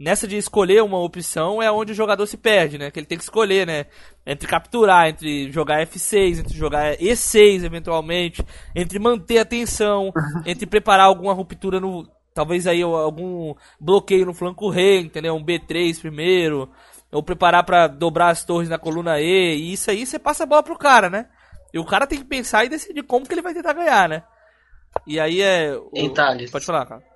nessa 0.01 0.27
de 0.27 0.37
escolher 0.39 0.83
uma 0.83 0.99
opção 0.99 1.63
é 1.63 1.71
onde 1.71 1.93
o 1.93 1.95
jogador 1.95 2.27
se 2.27 2.39
perde, 2.39 2.79
né? 2.79 2.91
Que 2.91 2.99
ele 2.99 3.07
tem 3.07 3.19
que 3.19 3.25
escolher, 3.25 3.67
né? 3.67 3.85
Entre 4.27 4.49
capturar, 4.49 5.09
entre 5.09 5.53
jogar 5.53 5.87
F6, 5.87 6.41
entre 6.41 6.57
jogar 6.57 6.97
E6 6.97 7.65
eventualmente, 7.65 8.43
entre 8.75 8.99
manter 8.99 9.39
a 9.39 9.45
tensão, 9.45 10.11
entre 10.47 10.67
preparar 10.67 11.07
alguma 11.07 11.35
ruptura 11.35 11.79
no. 11.79 12.09
Talvez 12.33 12.67
aí 12.67 12.81
algum 12.81 13.55
bloqueio 13.79 14.25
no 14.25 14.33
flanco 14.33 14.71
rei, 14.71 15.01
entendeu? 15.01 15.35
Um 15.35 15.45
B3 15.45 16.01
primeiro. 16.01 16.71
Ou 17.13 17.23
preparar 17.23 17.65
para 17.65 17.89
dobrar 17.89 18.29
as 18.29 18.45
torres 18.45 18.69
na 18.69 18.79
coluna 18.79 19.21
E. 19.21 19.57
E 19.57 19.73
isso 19.73 19.91
aí 19.91 20.07
você 20.07 20.19
passa 20.19 20.45
a 20.45 20.47
bola 20.47 20.63
pro 20.63 20.79
cara, 20.79 21.11
né? 21.11 21.27
E 21.73 21.79
o 21.79 21.85
cara 21.85 22.07
tem 22.07 22.19
que 22.19 22.25
pensar 22.25 22.65
e 22.65 22.69
decidir 22.69 23.03
como 23.03 23.27
que 23.27 23.35
ele 23.35 23.43
vai 23.43 23.55
tentar 23.55 23.73
ganhar, 23.73 24.09
né? 24.09 24.23
E 25.07 25.19
aí 25.19 25.41
é. 25.41 25.75
O... 25.77 25.91
Pode 26.51 26.65
falar, 26.65 26.87
cara. 26.87 27.11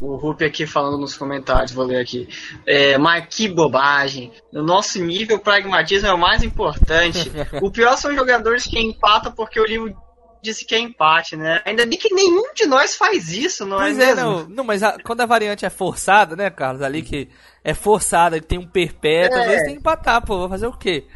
O 0.00 0.16
Rupi 0.16 0.44
aqui 0.44 0.66
falando 0.66 0.98
nos 0.98 1.16
comentários, 1.16 1.72
vou 1.72 1.84
ler 1.84 2.00
aqui. 2.00 2.28
É, 2.66 2.98
mas 2.98 3.26
que 3.34 3.48
bobagem. 3.48 4.32
No 4.52 4.62
nosso 4.62 5.02
nível, 5.02 5.36
o 5.36 5.40
pragmatismo 5.40 6.08
é 6.08 6.12
o 6.12 6.18
mais 6.18 6.42
importante. 6.42 7.30
o 7.62 7.70
pior 7.70 7.96
são 7.96 8.14
jogadores 8.14 8.64
que 8.64 8.78
empatam 8.78 9.32
porque 9.32 9.58
o 9.58 9.64
livro 9.64 9.96
disse 10.42 10.64
que 10.64 10.74
é 10.74 10.78
empate, 10.78 11.36
né? 11.36 11.62
Ainda 11.64 11.86
bem 11.86 11.98
que 11.98 12.12
nenhum 12.12 12.52
de 12.54 12.66
nós 12.66 12.94
faz 12.94 13.30
isso, 13.32 13.66
não 13.66 13.80
é, 13.80 13.90
é 13.90 13.94
mesmo? 13.94 14.22
Não, 14.22 14.48
não 14.48 14.64
mas 14.64 14.82
a, 14.82 14.98
quando 15.02 15.20
a 15.20 15.26
variante 15.26 15.64
é 15.64 15.70
forçada, 15.70 16.36
né, 16.36 16.50
Carlos? 16.50 16.82
Ali 16.82 17.02
que 17.02 17.28
é 17.64 17.74
forçada, 17.74 18.40
que 18.40 18.46
tem 18.46 18.58
um 18.58 18.66
perpétuo, 18.66 19.38
é. 19.38 19.40
às 19.42 19.46
vezes 19.46 19.64
tem 19.64 19.74
que 19.74 19.80
empatar, 19.80 20.24
pô. 20.24 20.38
Vou 20.38 20.48
fazer 20.48 20.66
o 20.66 20.76
quê? 20.76 21.06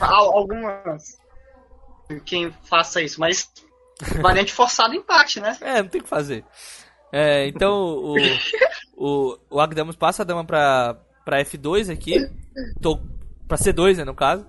Algumas. 0.00 1.18
Quem 2.24 2.52
faça 2.68 3.00
isso, 3.00 3.18
mas 3.18 3.50
variante 4.20 4.52
forçada 4.52 4.94
empate, 4.94 5.40
né? 5.40 5.56
É, 5.60 5.82
não 5.82 5.88
tem 5.88 6.00
o 6.00 6.04
que 6.04 6.10
fazer. 6.10 6.44
É, 7.12 7.46
então 7.46 7.72
o, 7.72 8.16
o, 8.96 9.38
o 9.50 9.60
Agdamos 9.60 9.96
passa 9.96 10.22
a 10.22 10.24
dama 10.24 10.44
pra, 10.44 10.98
pra 11.24 11.42
F2 11.44 11.92
aqui. 11.92 12.16
Tô, 12.80 12.98
pra 13.46 13.56
C2, 13.56 13.98
né, 13.98 14.04
no 14.04 14.14
caso. 14.14 14.46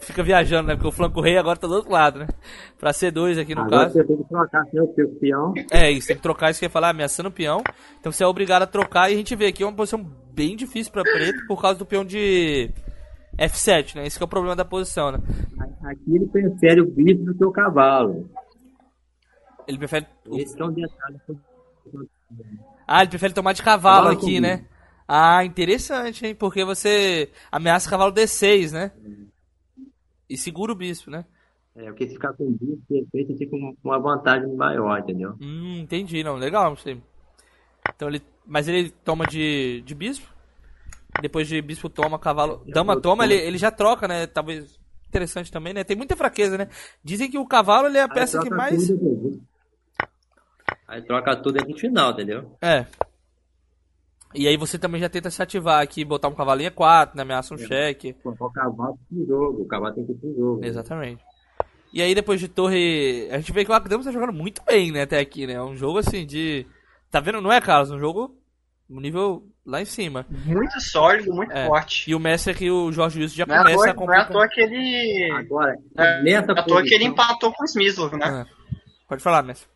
Fica 0.00 0.22
viajando, 0.22 0.68
né? 0.68 0.74
Porque 0.74 0.88
o 0.88 0.92
flanco 0.92 1.20
rei 1.20 1.36
agora 1.36 1.58
tá 1.58 1.66
do 1.66 1.74
outro 1.74 1.92
lado, 1.92 2.20
né? 2.20 2.28
Pra 2.78 2.90
C2 2.90 3.40
aqui 3.40 3.54
no 3.54 3.62
agora 3.62 3.84
caso. 3.84 3.94
Você 3.94 4.04
tem 4.04 4.16
que 4.16 4.28
trocar 4.28 4.64
seu 4.66 4.86
peão. 5.20 5.54
É, 5.70 5.90
isso, 5.90 6.08
tem 6.08 6.16
que 6.16 6.22
trocar 6.22 6.50
isso 6.50 6.58
que 6.58 6.64
eu 6.64 6.68
ia 6.68 6.72
falar, 6.72 6.90
ameaçando 6.90 7.28
o 7.28 7.32
peão. 7.32 7.62
Então 7.98 8.10
você 8.10 8.24
é 8.24 8.26
obrigado 8.26 8.62
a 8.62 8.66
trocar 8.66 9.10
e 9.10 9.14
a 9.14 9.16
gente 9.16 9.34
vê 9.36 9.46
aqui 9.46 9.62
uma 9.62 9.72
posição 9.72 10.02
bem 10.32 10.56
difícil 10.56 10.92
pra 10.92 11.02
preto 11.02 11.46
por 11.46 11.60
causa 11.60 11.78
do 11.78 11.86
peão 11.86 12.04
de 12.04 12.70
F7, 13.38 13.96
né? 13.96 14.06
Esse 14.06 14.20
é 14.20 14.24
o 14.24 14.28
problema 14.28 14.56
da 14.56 14.64
posição, 14.64 15.12
né? 15.12 15.18
Aqui 15.84 16.16
ele 16.16 16.26
prefere 16.26 16.80
o 16.80 16.86
bispo 16.86 17.24
do 17.24 17.36
seu 17.36 17.50
cavalo. 17.50 18.28
Ele 19.68 19.78
prefere. 19.78 20.06
Esse 20.32 20.60
é 20.60 20.64
um 20.64 20.72
detalhe 20.72 21.20
ah, 22.86 23.02
ele 23.02 23.10
prefere 23.10 23.32
tomar 23.32 23.52
de 23.52 23.62
cavalo, 23.62 24.08
cavalo 24.08 24.18
aqui, 24.18 24.40
né? 24.40 24.64
Ah, 25.06 25.44
interessante, 25.44 26.26
hein? 26.26 26.34
Porque 26.34 26.64
você 26.64 27.30
ameaça 27.50 27.86
o 27.86 27.90
cavalo 27.90 28.12
D6, 28.12 28.72
né? 28.72 28.92
E 30.30 30.38
segura 30.38 30.70
o 30.70 30.76
bispo, 30.76 31.10
né? 31.10 31.24
É, 31.74 31.86
porque 31.86 32.06
se 32.06 32.14
ficar 32.14 32.32
com 32.34 32.44
o 32.44 32.50
bispo, 32.50 32.84
de 32.88 33.00
repente 33.00 33.36
fica 33.36 33.50
com 33.50 33.76
uma 33.82 33.98
vantagem 33.98 34.54
maior, 34.54 34.98
entendeu? 35.00 35.34
Hum, 35.40 35.80
entendi, 35.80 36.22
não. 36.22 36.36
Legal, 36.36 36.70
não 36.70 36.76
sei. 36.76 37.02
Então 37.94 38.08
ele. 38.08 38.22
Mas 38.46 38.68
ele 38.68 38.90
toma 39.04 39.26
de, 39.26 39.82
de 39.82 39.94
bispo? 39.94 40.32
Depois 41.20 41.48
de 41.48 41.60
bispo 41.60 41.88
toma, 41.88 42.18
cavalo. 42.18 42.62
Dama 42.66 43.00
toma, 43.00 43.24
ele, 43.24 43.34
ele 43.34 43.58
já 43.58 43.70
troca, 43.72 44.06
né? 44.06 44.26
Talvez. 44.26 44.78
Interessante 45.08 45.50
também, 45.50 45.74
né? 45.74 45.82
Tem 45.82 45.96
muita 45.96 46.14
fraqueza, 46.14 46.56
né? 46.56 46.68
Dizem 47.02 47.28
que 47.28 47.36
o 47.36 47.44
cavalo 47.44 47.88
ele 47.88 47.98
é 47.98 48.02
a 48.02 48.08
peça 48.08 48.40
que 48.40 48.48
mais. 48.48 48.86
Tudo, 48.86 49.42
Aí 50.86 51.02
troca 51.02 51.36
tudo 51.36 51.58
no 51.66 51.76
final, 51.76 52.12
entendeu? 52.12 52.56
É. 52.62 52.86
E 54.34 54.46
aí 54.46 54.56
você 54.56 54.78
também 54.78 55.00
já 55.00 55.08
tenta 55.08 55.30
se 55.30 55.42
ativar 55.42 55.82
aqui, 55.82 56.04
botar 56.04 56.28
um 56.28 56.34
cavalinho 56.34 56.70
E4, 56.70 57.14
né? 57.16 57.22
Ameaça 57.22 57.54
um 57.54 57.58
cheque. 57.58 58.12
Colocar 58.22 58.46
o 58.46 58.50
cavalo 58.52 58.98
pro 59.08 59.26
jogo. 59.26 59.62
O 59.62 59.66
cavalo 59.66 59.94
tem 59.94 60.06
que 60.06 60.12
ir 60.12 60.14
pro 60.16 60.34
jogo. 60.36 60.64
Exatamente. 60.64 61.22
E 61.92 62.00
aí 62.00 62.14
depois 62.14 62.38
de 62.38 62.46
torre. 62.46 63.28
A 63.32 63.38
gente 63.38 63.52
vê 63.52 63.64
que 63.64 63.70
o 63.70 63.74
Akdamos 63.74 64.06
tá 64.06 64.12
jogando 64.12 64.32
muito 64.32 64.62
bem, 64.64 64.92
né, 64.92 65.02
até 65.02 65.18
aqui, 65.18 65.46
né? 65.46 65.54
É 65.54 65.62
um 65.62 65.76
jogo 65.76 65.98
assim 65.98 66.24
de. 66.24 66.64
Tá 67.10 67.18
vendo? 67.18 67.40
Não 67.40 67.50
é, 67.52 67.60
Carlos? 67.60 67.90
Um 67.90 67.98
jogo. 67.98 68.36
Um 68.88 69.00
nível 69.00 69.44
lá 69.66 69.80
em 69.80 69.84
cima. 69.84 70.26
Muito 70.46 70.80
sólido, 70.80 71.32
muito 71.32 71.52
É. 71.52 71.66
forte. 71.66 72.08
E 72.10 72.14
o 72.14 72.18
Messi 72.20 72.50
aqui, 72.50 72.68
o 72.70 72.90
Jorge 72.92 73.20
Wilson 73.20 73.36
já 73.36 73.46
Não 73.46 73.54
é, 73.54 73.58
à 73.58 73.62
começa 73.62 73.78
a 73.78 73.84
não 73.84 73.86
é 73.86 73.90
à 73.90 73.94
complicar. 73.94 74.28
toa 74.32 74.48
que 74.48 74.60
ele. 74.60 75.30
Agora, 75.32 75.76
É, 75.98 76.30
é 76.30 76.36
à 76.36 76.62
toa 76.64 76.82
que 76.82 76.94
ele 76.94 77.04
empatou 77.04 77.52
com 77.52 77.62
o 77.62 77.66
Smyslov, 77.66 78.14
né? 78.16 78.26
Ah, 78.26 78.46
Pode 79.08 79.22
falar, 79.22 79.42
Messi. 79.44 79.66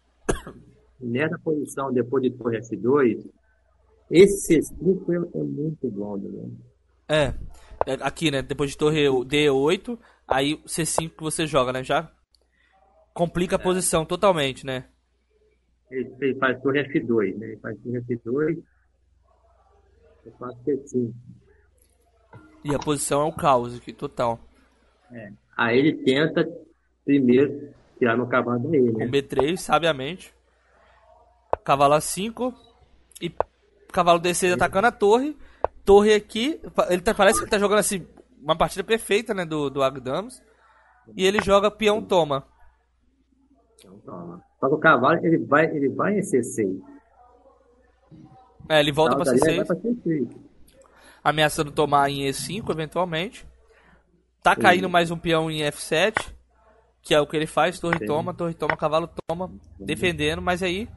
nessa 1.01 1.39
posição, 1.39 1.93
depois 1.93 2.23
de 2.23 2.31
torre 2.31 2.59
F2, 2.61 3.25
esse 4.11 4.61
C5 4.61 5.11
é, 5.11 5.39
é 5.39 5.43
muito 5.43 5.91
bom, 5.91 6.17
né? 6.17 6.51
É. 7.09 7.35
É, 7.87 7.95
Aqui, 8.01 8.31
né? 8.31 8.43
Depois 8.43 8.71
de 8.71 8.79
torre 8.79 9.07
D8, 9.07 9.99
aí 10.27 10.57
C5 10.67 11.11
que 11.11 11.23
você 11.23 11.47
joga, 11.47 11.73
né? 11.73 11.83
Já 11.83 12.11
complica 13.13 13.57
a 13.57 13.59
posição 13.59 14.05
totalmente, 14.05 14.65
né? 14.65 14.87
Ele, 15.91 16.13
ele 16.21 16.35
faz 16.39 16.61
torre 16.63 16.83
F2, 16.89 17.37
né? 17.37 17.47
Ele 17.49 17.57
faz 17.59 17.79
torre 17.81 18.01
F2, 18.01 18.63
eu 20.27 20.33
faço 20.33 20.59
C5. 20.65 21.13
E 22.65 22.75
a 22.75 22.79
posição 22.79 23.21
é 23.21 23.25
o 23.25 23.33
caos 23.33 23.77
aqui, 23.77 23.93
total. 23.93 24.41
Aí 25.57 25.79
ele 25.79 25.93
tenta 26.03 26.49
primeiro 27.05 27.75
tirar 27.99 28.17
meu 28.17 28.27
cavalo 28.27 28.63
Com 28.63 28.71
né? 28.71 29.07
B3, 29.07 29.57
sabiamente. 29.57 30.35
Cavalo 31.63 31.95
A5. 31.95 32.55
E 33.21 33.33
cavalo 33.95 34.21
D6 34.21 34.55
atacando 34.55 34.89
a 34.89 34.93
torre. 34.93 35.37
Torre 35.85 36.15
aqui. 36.15 36.61
Ele 36.91 37.01
tá, 37.01 37.15
parece 37.15 37.39
que 37.39 37.45
ele 37.45 37.51
tá 37.51 37.59
jogando 37.59 37.79
assim. 37.79 38.07
Uma 38.43 38.57
partida 38.57 38.85
perfeita, 38.85 39.33
né? 39.33 39.45
Do, 39.45 39.71
do 39.71 39.83
Agdamos. 39.83 40.43
E 41.17 41.25
ele 41.25 41.41
joga 41.43 41.71
peão 41.71 42.03
toma. 42.03 42.45
Então, 43.79 43.99
toma. 44.05 44.43
Só 44.59 44.69
que 44.69 44.75
o 44.75 44.79
cavalo, 44.79 45.25
ele 45.25 45.39
vai, 45.39 45.67
ele 45.67 45.89
vai 45.89 46.19
em 46.19 46.21
C6. 46.21 46.81
É, 48.69 48.81
ele 48.81 48.93
volta 48.93 49.15
pra 49.15 49.25
Daí 49.25 49.35
ele 49.35 49.65
vai 49.65 49.65
C6. 49.65 49.67
pra 49.67 49.77
C6. 49.77 50.37
Ameaçando 51.23 51.71
tomar 51.71 52.11
em 52.11 52.27
E5, 52.27 52.71
eventualmente. 52.71 53.47
Tá 54.43 54.55
caindo 54.57 54.91
mais 54.91 55.11
um 55.11 55.19
peão 55.19 55.51
em 55.51 55.61
F7. 55.63 56.15
Que 57.03 57.15
é 57.15 57.21
o 57.21 57.27
que 57.27 57.37
ele 57.37 57.47
faz. 57.47 57.79
Torre 57.79 57.99
Sim. 57.99 58.07
toma, 58.07 58.35
torre 58.35 58.55
toma, 58.55 58.77
cavalo 58.77 59.09
toma. 59.27 59.51
Defendendo, 59.79 60.41
mas 60.41 60.63
aí. 60.63 60.89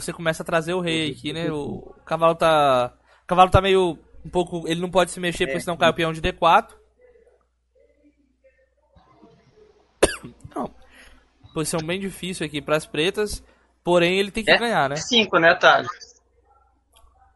Você 0.00 0.12
começa 0.12 0.42
a 0.42 0.46
trazer 0.46 0.74
o 0.74 0.80
rei 0.80 1.10
aqui, 1.10 1.32
né? 1.32 1.50
O 1.50 1.94
cavalo 2.04 2.34
tá. 2.34 2.92
O 3.24 3.26
cavalo 3.26 3.50
tá 3.50 3.60
meio. 3.60 3.98
Um 4.24 4.28
pouco. 4.30 4.66
Ele 4.68 4.80
não 4.80 4.90
pode 4.90 5.10
se 5.10 5.18
mexer, 5.20 5.46
porque 5.46 5.60
senão 5.60 5.76
cai 5.76 5.88
o 5.90 5.94
peão 5.94 6.12
de 6.12 6.20
D4. 6.20 6.68
Não. 10.54 10.70
Posição 11.54 11.80
bem 11.80 11.98
difícil 11.98 12.44
aqui 12.46 12.60
pras 12.60 12.86
pretas. 12.86 13.42
Porém, 13.82 14.18
ele 14.18 14.30
tem 14.30 14.44
que 14.44 14.50
É? 14.50 14.58
ganhar, 14.58 14.88
né? 14.90 14.96
5, 14.96 15.38
né, 15.38 15.54
Thales? 15.54 15.88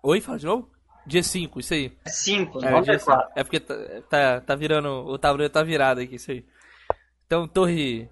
Oi, 0.03 0.20
fala 0.20 0.39
de 0.39 0.47
novo? 0.47 0.70
G5, 1.09 1.61
isso 1.61 1.74
aí. 1.74 1.97
5, 2.07 2.65
É, 2.65 2.70
não 2.70 2.82
dia 2.82 2.95
é 2.95 2.99
cinco. 2.99 3.12
4. 3.12 3.32
É 3.37 3.45
porque 3.45 3.61
tá, 3.61 3.74
tá, 4.09 4.41
tá 4.41 4.55
virando. 4.55 4.89
O 5.07 5.19
tabuleiro 5.19 5.53
tá 5.53 5.62
virado 5.62 6.01
aqui, 6.01 6.16
isso 6.16 6.31
aí. 6.31 6.45
Então, 7.27 7.47
torre. 7.49 8.09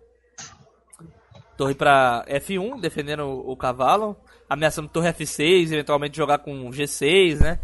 Torre 1.56 1.74
pra 1.74 2.24
F1, 2.28 2.80
defendendo 2.80 3.24
o, 3.24 3.50
o 3.52 3.56
cavalo. 3.56 4.16
Ameaçando 4.48 4.88
torre 4.88 5.12
F6, 5.12 5.72
eventualmente 5.72 6.16
jogar 6.16 6.38
com 6.38 6.70
G6, 6.70 7.40
né? 7.40 7.60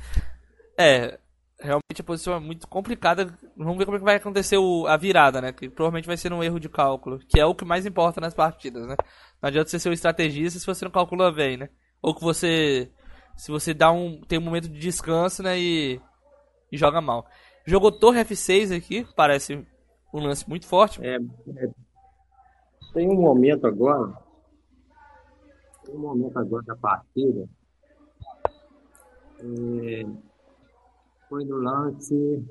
É. 0.78 1.18
Realmente 1.60 2.00
a 2.00 2.04
posição 2.04 2.34
é 2.34 2.40
muito 2.40 2.68
complicada. 2.68 3.38
Vamos 3.56 3.78
ver 3.78 3.84
como 3.86 3.96
é 3.96 4.00
que 4.00 4.04
vai 4.04 4.16
acontecer 4.16 4.58
o- 4.58 4.86
a 4.86 4.96
virada, 4.96 5.40
né? 5.40 5.52
Que 5.52 5.68
provavelmente 5.68 6.06
vai 6.06 6.16
ser 6.16 6.32
um 6.32 6.42
erro 6.42 6.60
de 6.60 6.68
cálculo. 6.68 7.18
Que 7.20 7.40
é 7.40 7.46
o 7.46 7.54
que 7.54 7.64
mais 7.64 7.86
importa 7.86 8.20
nas 8.20 8.34
partidas, 8.34 8.86
né? 8.86 8.96
Não 9.40 9.48
adianta 9.48 9.70
você 9.70 9.78
ser 9.78 9.88
um 9.88 9.92
estrategista 9.92 10.58
se 10.58 10.66
você 10.66 10.84
não 10.84 10.92
calcula 10.92 11.32
bem, 11.32 11.56
né? 11.56 11.68
Ou 12.02 12.14
que 12.14 12.20
você. 12.22 12.90
Se 13.36 13.50
você 13.50 13.72
dá 13.72 13.90
um. 13.90 14.20
tem 14.28 14.38
um 14.38 14.42
momento 14.42 14.68
de 14.68 14.78
descanso, 14.78 15.42
né? 15.42 15.58
E 15.58 16.00
e 16.70 16.76
joga 16.76 17.00
mal. 17.00 17.24
Jogou 17.64 17.92
Torre 17.92 18.20
F6 18.24 18.76
aqui, 18.76 19.06
parece 19.16 19.64
um 20.12 20.20
lance 20.20 20.46
muito 20.48 20.66
forte. 20.66 21.00
É, 21.02 21.16
é, 21.16 21.68
tem 22.92 23.08
um 23.08 23.14
momento 23.20 23.66
agora, 23.66 24.12
um 25.94 26.00
momento 26.00 26.38
agora 26.38 26.62
da 26.64 26.76
partida, 26.76 27.48
é, 29.40 30.06
foi 31.28 31.44
no 31.44 31.56
lance, 31.56 32.44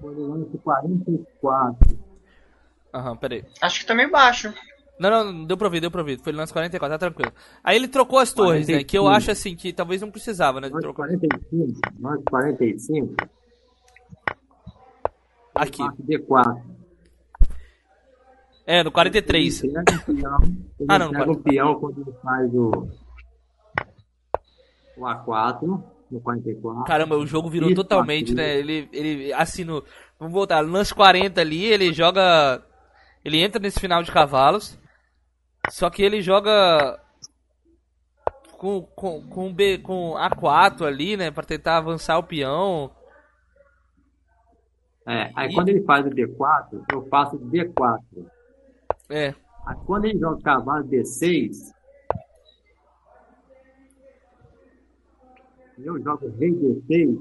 foi 0.00 0.14
no 0.14 0.26
lance 0.28 0.58
44, 0.58 1.98
Aham, 2.92 3.16
peraí. 3.16 3.44
Acho 3.62 3.80
que 3.80 3.86
tá 3.86 3.94
meio 3.94 4.10
baixo. 4.10 4.52
Não, 4.98 5.08
não, 5.08 5.32
não 5.32 5.44
deu 5.46 5.56
pra 5.56 5.66
ouvir, 5.68 5.80
deu 5.80 5.90
pra 5.90 6.00
ouvir. 6.00 6.18
Foi 6.18 6.32
no 6.32 6.38
lance 6.38 6.52
44, 6.52 6.98
tá 6.98 6.98
tranquilo. 6.98 7.32
Aí 7.64 7.76
ele 7.76 7.88
trocou 7.88 8.18
as 8.18 8.32
torres, 8.32 8.66
né? 8.68 8.82
Que 8.84 8.98
eu 8.98 9.04
45. 9.04 9.08
acho 9.08 9.30
assim, 9.30 9.56
que 9.56 9.72
talvez 9.72 10.00
não 10.02 10.10
precisava, 10.10 10.60
né? 10.60 10.66
De 10.68 10.74
lance 10.74 10.82
trocar. 10.82 11.06
45, 11.06 11.80
lance 12.00 12.24
45, 12.24 13.14
Aqui. 15.54 15.78
parte 15.78 16.02
D4. 16.02 16.79
É, 18.70 18.84
no 18.84 18.92
43. 18.92 19.64
Ele 19.64 19.72
pega 19.72 19.92
um 19.92 19.98
peão, 20.14 20.38
ele 20.78 20.86
Ah, 20.88 20.98
não, 21.00 21.10
pega 21.10 21.32
um 21.32 21.42
peão 21.42 21.80
quando 21.80 22.02
ele 22.02 22.16
faz 22.22 22.54
o, 22.54 22.88
o 24.96 25.00
A4, 25.02 25.82
no 26.08 26.20
44. 26.20 26.84
Caramba, 26.84 27.16
o 27.16 27.26
jogo 27.26 27.50
virou 27.50 27.68
Isso, 27.68 27.82
totalmente, 27.82 28.32
né? 28.32 28.56
Ele, 28.56 28.88
ele, 28.92 29.32
assim, 29.32 29.64
no, 29.64 29.82
vamos 30.20 30.32
voltar, 30.32 30.60
lance 30.60 30.94
40 30.94 31.40
ali, 31.40 31.64
ele 31.64 31.92
joga, 31.92 32.62
ele 33.24 33.42
entra 33.42 33.60
nesse 33.60 33.80
final 33.80 34.04
de 34.04 34.12
cavalos, 34.12 34.78
só 35.68 35.90
que 35.90 36.00
ele 36.04 36.22
joga 36.22 36.96
com, 38.52 38.82
com, 38.82 39.20
com, 39.28 39.52
B, 39.52 39.78
com 39.78 40.12
A4 40.12 40.86
ali, 40.86 41.16
né, 41.16 41.32
pra 41.32 41.42
tentar 41.42 41.78
avançar 41.78 42.18
o 42.18 42.22
peão. 42.22 42.88
É, 45.08 45.32
aí 45.34 45.48
E- 45.50 45.54
quando 45.54 45.70
ele 45.70 45.82
faz 45.82 46.06
o 46.06 46.10
D4, 46.10 46.84
eu 46.92 47.08
faço 47.08 47.36
D4. 47.36 47.98
É, 49.10 49.34
quando 49.86 50.04
ele 50.04 50.18
joga 50.18 50.40
cavalo 50.42 50.86
D6, 50.86 51.72
e 55.78 55.84
eu 55.84 56.00
jogo 56.00 56.28
rei 56.38 56.52
D6, 56.52 57.20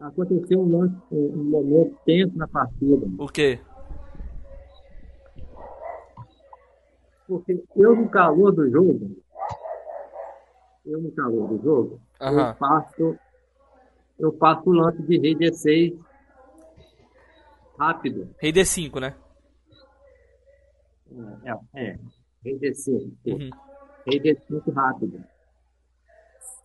aconteceu 0.00 0.60
um, 0.60 0.78
lance, 0.78 0.96
um 1.10 1.44
momento 1.44 1.96
tenso 2.04 2.36
na 2.36 2.48
partida. 2.48 3.06
o 3.18 3.28
quê? 3.28 3.60
Porque 7.26 7.62
eu 7.76 7.96
no 7.96 8.08
calor 8.08 8.52
do 8.52 8.70
jogo, 8.70 9.16
eu 10.86 11.00
no 11.00 11.12
calor 11.12 11.48
do 11.48 11.62
jogo, 11.62 12.00
Aham. 12.20 12.50
eu 12.50 12.56
faço 12.56 13.20
eu 14.18 14.32
faço 14.38 14.70
o 14.70 14.72
lance 14.72 15.02
de 15.02 15.18
rei 15.18 15.34
D6 15.34 15.98
rápido. 17.78 18.30
Rei 18.38 18.52
D5, 18.52 19.00
né? 19.00 19.14
É, 21.44 21.82
é 21.92 21.98
rei 22.44 22.58
D5. 22.58 23.12
Uhum. 23.26 23.50
Rei 24.06 24.20
D5 24.20 24.72
rápido. 24.74 25.24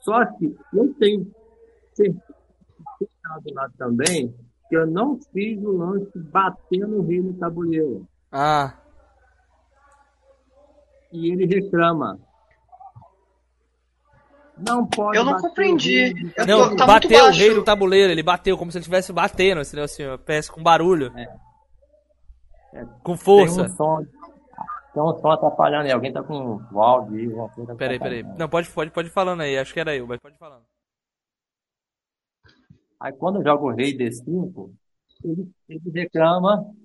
Só 0.01 0.25
que 0.25 0.55
eu 0.73 0.93
tenho 0.95 1.31
certeza 1.93 2.23
do 3.43 3.53
lado 3.53 3.73
também 3.77 4.33
que 4.69 4.75
eu 4.77 4.85
não 4.87 5.19
fiz 5.33 5.61
o 5.63 5.71
lance 5.71 6.17
batendo 6.19 6.99
o 6.99 7.05
rei 7.05 7.21
no 7.21 7.33
tabuleiro. 7.33 8.07
Ah, 8.31 8.75
E 11.11 11.31
ele 11.31 11.45
reclama. 11.45 12.19
Não 14.57 14.85
pode 14.85 15.17
Eu 15.17 15.23
não 15.23 15.31
bater 15.33 15.45
o 15.45 15.49
compreendi. 15.49 16.13
no 16.13 16.31
Eu 16.37 16.45
não, 16.45 16.59
tá 16.61 16.67
muito 16.67 16.85
bateu 16.85 17.25
o 17.25 17.31
rei 17.31 17.53
no 17.55 17.63
tabuleiro, 17.63 18.11
ele 18.11 18.21
bateu 18.23 18.57
como 18.57 18.71
se 18.71 18.77
ele 18.77 18.81
estivesse 18.83 19.11
batendo, 19.13 19.61
entendeu? 19.61 19.85
Assim, 19.85 20.03
com 20.51 20.61
barulho, 20.61 21.11
É. 21.17 22.85
com 23.03 23.13
Tem 23.13 23.17
força. 23.17 23.63
um 23.63 23.69
som, 23.69 24.05
tem 24.99 25.03
um 25.03 25.21
som 25.21 25.31
atrapalhando 25.31 25.85
aí. 25.85 25.91
Alguém 25.91 26.11
tá 26.11 26.21
com 26.21 26.57
o 26.71 26.81
áudio 26.81 27.17
aí, 27.17 27.25
alguma 27.25 27.49
coisa 27.49 27.75
Peraí, 27.75 27.97
peraí. 27.99 28.19
atrapalhando. 28.19 28.39
Não, 28.39 28.49
pode, 28.49 28.69
pode, 28.69 28.91
pode 28.91 29.07
ir 29.07 29.11
falando 29.11 29.41
aí, 29.41 29.57
acho 29.57 29.73
que 29.73 29.79
era 29.79 29.95
eu, 29.95 30.05
mas 30.05 30.19
pode 30.19 30.35
ir 30.35 30.39
falando. 30.39 30.65
Aí 32.99 33.13
quando 33.13 33.39
eu 33.39 33.43
jogo 33.43 33.67
o 33.71 33.73
rei 33.73 33.95
D5, 33.97 34.73
ele, 35.23 35.49
ele 35.69 35.89
reclama. 35.91 36.75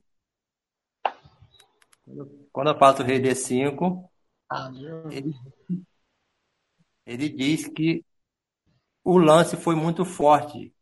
Quando 2.05 2.19
eu- 2.19 2.49
Quando 2.53 2.71
eu 2.71 2.79
faço 2.79 3.03
o 3.03 3.05
rei 3.05 3.19
D5, 3.21 4.09
ele, 5.11 5.35
ele 7.05 7.29
diz 7.29 7.67
que 7.67 8.05
o 9.03 9.19
lance 9.19 9.57
foi 9.57 9.75
muito 9.75 10.05
forte. 10.05 10.73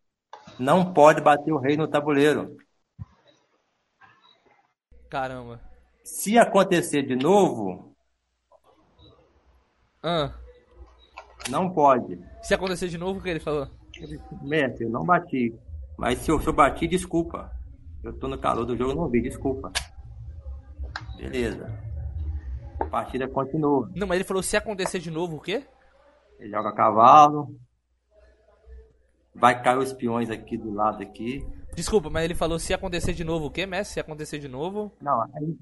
Não 0.59 0.93
pode 0.93 1.23
bater 1.23 1.51
o 1.51 1.59
rei 1.59 1.79
no 1.79 1.89
tabuleiro. 1.89 2.59
Caramba. 5.09 5.72
Se 6.05 6.39
acontecer 6.39 7.03
de 7.03 7.16
novo, 7.16 7.95
Ah, 10.03 10.33
Não 11.49 11.70
pode. 11.73 12.19
Se 12.43 12.55
acontecer 12.55 12.89
de 12.89 12.99
novo, 12.99 13.20
o 13.20 13.23
que 13.23 13.29
ele 13.29 13.39
falou? 13.41 13.69
Mestre, 14.43 14.85
eu 14.85 14.91
não 14.91 15.05
bati. 15.05 15.55
Mas 15.97 16.19
se 16.19 16.31
eu, 16.31 16.41
se 16.41 16.49
eu 16.49 16.53
bati, 16.53 16.89
desculpa. 16.89 17.53
Eu 18.03 18.12
tô 18.19 18.27
no 18.27 18.37
calor 18.39 18.65
do 18.65 18.77
jogo, 18.77 18.95
não 18.95 19.09
vi, 19.09 19.20
desculpa. 19.20 19.70
Beleza. 21.16 21.70
A 22.81 22.85
partida 22.87 23.29
continua. 23.29 23.89
Não, 23.95 24.07
mas 24.09 24.16
ele 24.16 24.24
falou 24.24 24.43
se 24.43 24.57
acontecer 24.57 24.99
de 24.99 25.11
novo, 25.11 25.37
o 25.37 25.41
quê? 25.41 25.65
Ele 26.41 26.51
joga 26.51 26.70
a 26.70 26.74
cavalo. 26.74 27.55
Vai 29.35 29.62
cair 29.62 29.79
os 29.79 29.93
peões 29.93 30.31
aqui 30.31 30.57
do 30.57 30.73
lado 30.74 31.01
aqui. 31.03 31.47
Desculpa, 31.74 32.11
mas 32.11 32.24
ele 32.24 32.35
falou 32.35 32.59
se 32.59 32.74
acontecer 32.74 33.15
de 33.15 33.24
novo 33.24 33.47
o 33.47 33.51
quê, 33.51 33.65
mestre? 33.65 33.94
Se 33.94 34.01
acontecer 34.01 34.39
de 34.39 34.47
novo. 34.49 34.93
Não, 35.01 35.24
ele 35.36 35.57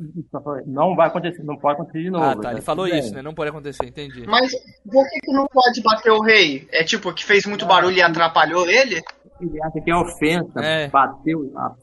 não 0.67 0.97
vai 0.97 1.07
acontecer, 1.07 1.43
não 1.45 1.57
pode 1.57 1.75
acontecer 1.75 2.03
de 2.03 2.11
novo. 2.11 2.25
Ah, 2.25 2.37
tá. 2.37 2.51
Ele 2.51 2.59
Tá 2.61 2.65
falou 2.67 2.87
isso, 2.89 3.15
né? 3.15 3.23
Não 3.23 3.33
pode 3.33 3.51
acontecer, 3.51 3.87
entendi. 3.87 4.27
Mas 4.27 4.51
por 4.91 5.09
que, 5.09 5.21
que 5.21 5.33
não 5.33 5.47
pode 5.47 5.81
bater 5.83 6.11
o 6.11 6.21
rei? 6.21 6.69
É 6.73 6.83
tipo, 6.83 7.13
que 7.15 7.25
fez 7.25 7.47
muito 7.47 7.65
barulho 7.65 7.97
e 7.97 8.03
atrapalhou 8.03 8.69
ele? 8.69 9.01
Ele 9.41 9.63
acha 9.63 9.81
que 9.81 9.91
é 9.91 9.97
ofensa, 9.97 10.61
É. 10.61 10.89
bateu 10.89 11.51
a 11.57 11.75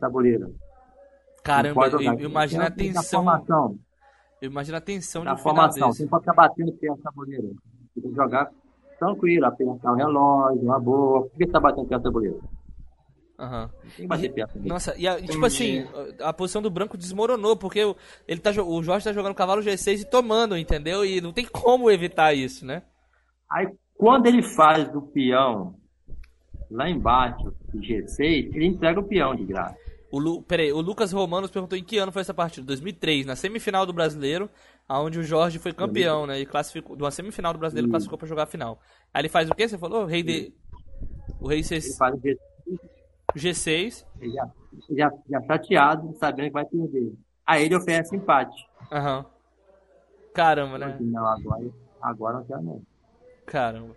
tabuleiro. 0.00 0.48
Não 0.48 0.54
Caramba, 1.44 1.88
imagino 2.18 2.64
a 2.64 2.68
Da 2.68 2.74
tensão. 2.74 3.22
formação, 3.24 3.78
Eu 4.42 4.50
imagino 4.50 4.76
a 4.76 4.80
tensão 4.80 5.22
de 5.22 5.26
da 5.26 5.34
um 5.34 5.36
final 5.36 5.54
formação. 5.54 5.92
Você 5.92 6.02
não 6.02 6.10
pode 6.10 6.22
ficar 6.24 6.34
batendo 6.34 6.72
peça 6.72 6.92
no 6.96 7.02
tabuleiro. 7.02 7.54
Você 7.94 8.00
tem 8.00 8.10
que 8.10 8.16
jogar 8.16 8.50
tranquilo, 8.98 9.46
apertar 9.46 9.92
o 9.92 9.94
relógio, 9.94 10.62
uma 10.62 10.80
boa. 10.80 11.22
Por 11.22 11.30
que 11.38 11.46
você 11.46 11.52
tá 11.52 11.60
batendo 11.60 11.86
peça 11.86 11.98
no 11.98 12.04
tabuleiro? 12.04 12.40
Aham. 13.38 13.70
Não 13.84 13.90
tem 13.90 13.96
que 13.96 14.06
bater 14.06 14.32
peça. 14.32 14.58
no 14.58 14.66
Nossa, 14.66 14.94
e, 14.96 15.06
a- 15.06 15.18
e, 15.18 15.28
tipo 15.28 15.44
assim, 15.44 15.86
a 16.20 16.30
a 16.30 16.32
posição 16.32 16.62
do 16.62 16.70
branco 16.70 16.96
desmoronou, 16.96 17.56
porque 17.56 17.84
o, 17.84 17.94
ele 18.26 18.40
tá, 18.40 18.50
o 18.62 18.82
Jorge 18.82 19.04
tá 19.04 19.12
jogando 19.12 19.34
cavalo 19.34 19.60
G6 19.62 20.00
e 20.00 20.04
tomando, 20.04 20.56
entendeu? 20.56 21.04
E 21.04 21.20
não 21.20 21.32
tem 21.32 21.44
como 21.44 21.90
evitar 21.90 22.32
isso, 22.34 22.64
né? 22.64 22.82
Aí, 23.50 23.68
quando 23.94 24.26
ele 24.26 24.42
faz 24.42 24.88
do 24.90 25.02
peão 25.02 25.74
lá 26.70 26.88
embaixo, 26.88 27.52
o 27.74 27.78
G6, 27.78 28.54
ele 28.54 28.66
entrega 28.66 29.00
o 29.00 29.04
peão 29.04 29.34
de 29.34 29.44
graça. 29.44 29.76
O, 30.10 30.18
Lu, 30.18 30.40
peraí, 30.42 30.72
o 30.72 30.80
Lucas 30.80 31.12
Romanos 31.12 31.50
perguntou 31.50 31.76
em 31.76 31.84
que 31.84 31.98
ano 31.98 32.12
foi 32.12 32.22
essa 32.22 32.32
partida? 32.32 32.66
2003, 32.66 33.26
na 33.26 33.36
semifinal 33.36 33.84
do 33.84 33.92
Brasileiro, 33.92 34.48
onde 34.88 35.18
o 35.18 35.22
Jorge 35.22 35.58
foi 35.58 35.72
campeão, 35.72 36.26
né? 36.26 36.40
E 36.40 36.46
classificou, 36.46 36.96
de 36.96 37.02
uma 37.02 37.10
semifinal 37.10 37.52
do 37.52 37.58
Brasileiro, 37.58 37.90
classificou 37.90 38.16
pra 38.16 38.26
jogar 38.26 38.44
a 38.44 38.46
final. 38.46 38.80
Aí 39.12 39.20
ele 39.22 39.28
faz 39.28 39.50
o 39.50 39.54
quê? 39.54 39.68
Você 39.68 39.76
falou? 39.76 40.04
O 40.04 40.06
rei 40.06 40.22
de... 40.22 40.52
O 41.40 41.48
rei 41.48 41.58
Ele 41.58 41.64
C- 41.64 41.96
faz 41.98 42.14
o 42.14 42.18
G6, 42.18 42.36
G6. 43.34 44.04
ele 44.20 44.32
já, 44.32 44.50
já, 44.90 45.12
já 45.28 45.42
chateado, 45.42 46.14
sabendo 46.18 46.46
que 46.46 46.52
vai 46.52 46.64
perder. 46.64 47.12
Aí 47.46 47.64
ele 47.64 47.76
oferece 47.76 48.14
empate. 48.14 48.66
Aham. 48.90 49.26
Caramba, 50.34 50.78
né? 50.78 50.98
Não, 51.00 51.26
agora, 51.26 51.64
agora 52.02 52.36
não 52.38 52.44
quero 52.44 52.62
não. 52.62 52.82
Caramba. 53.46 53.96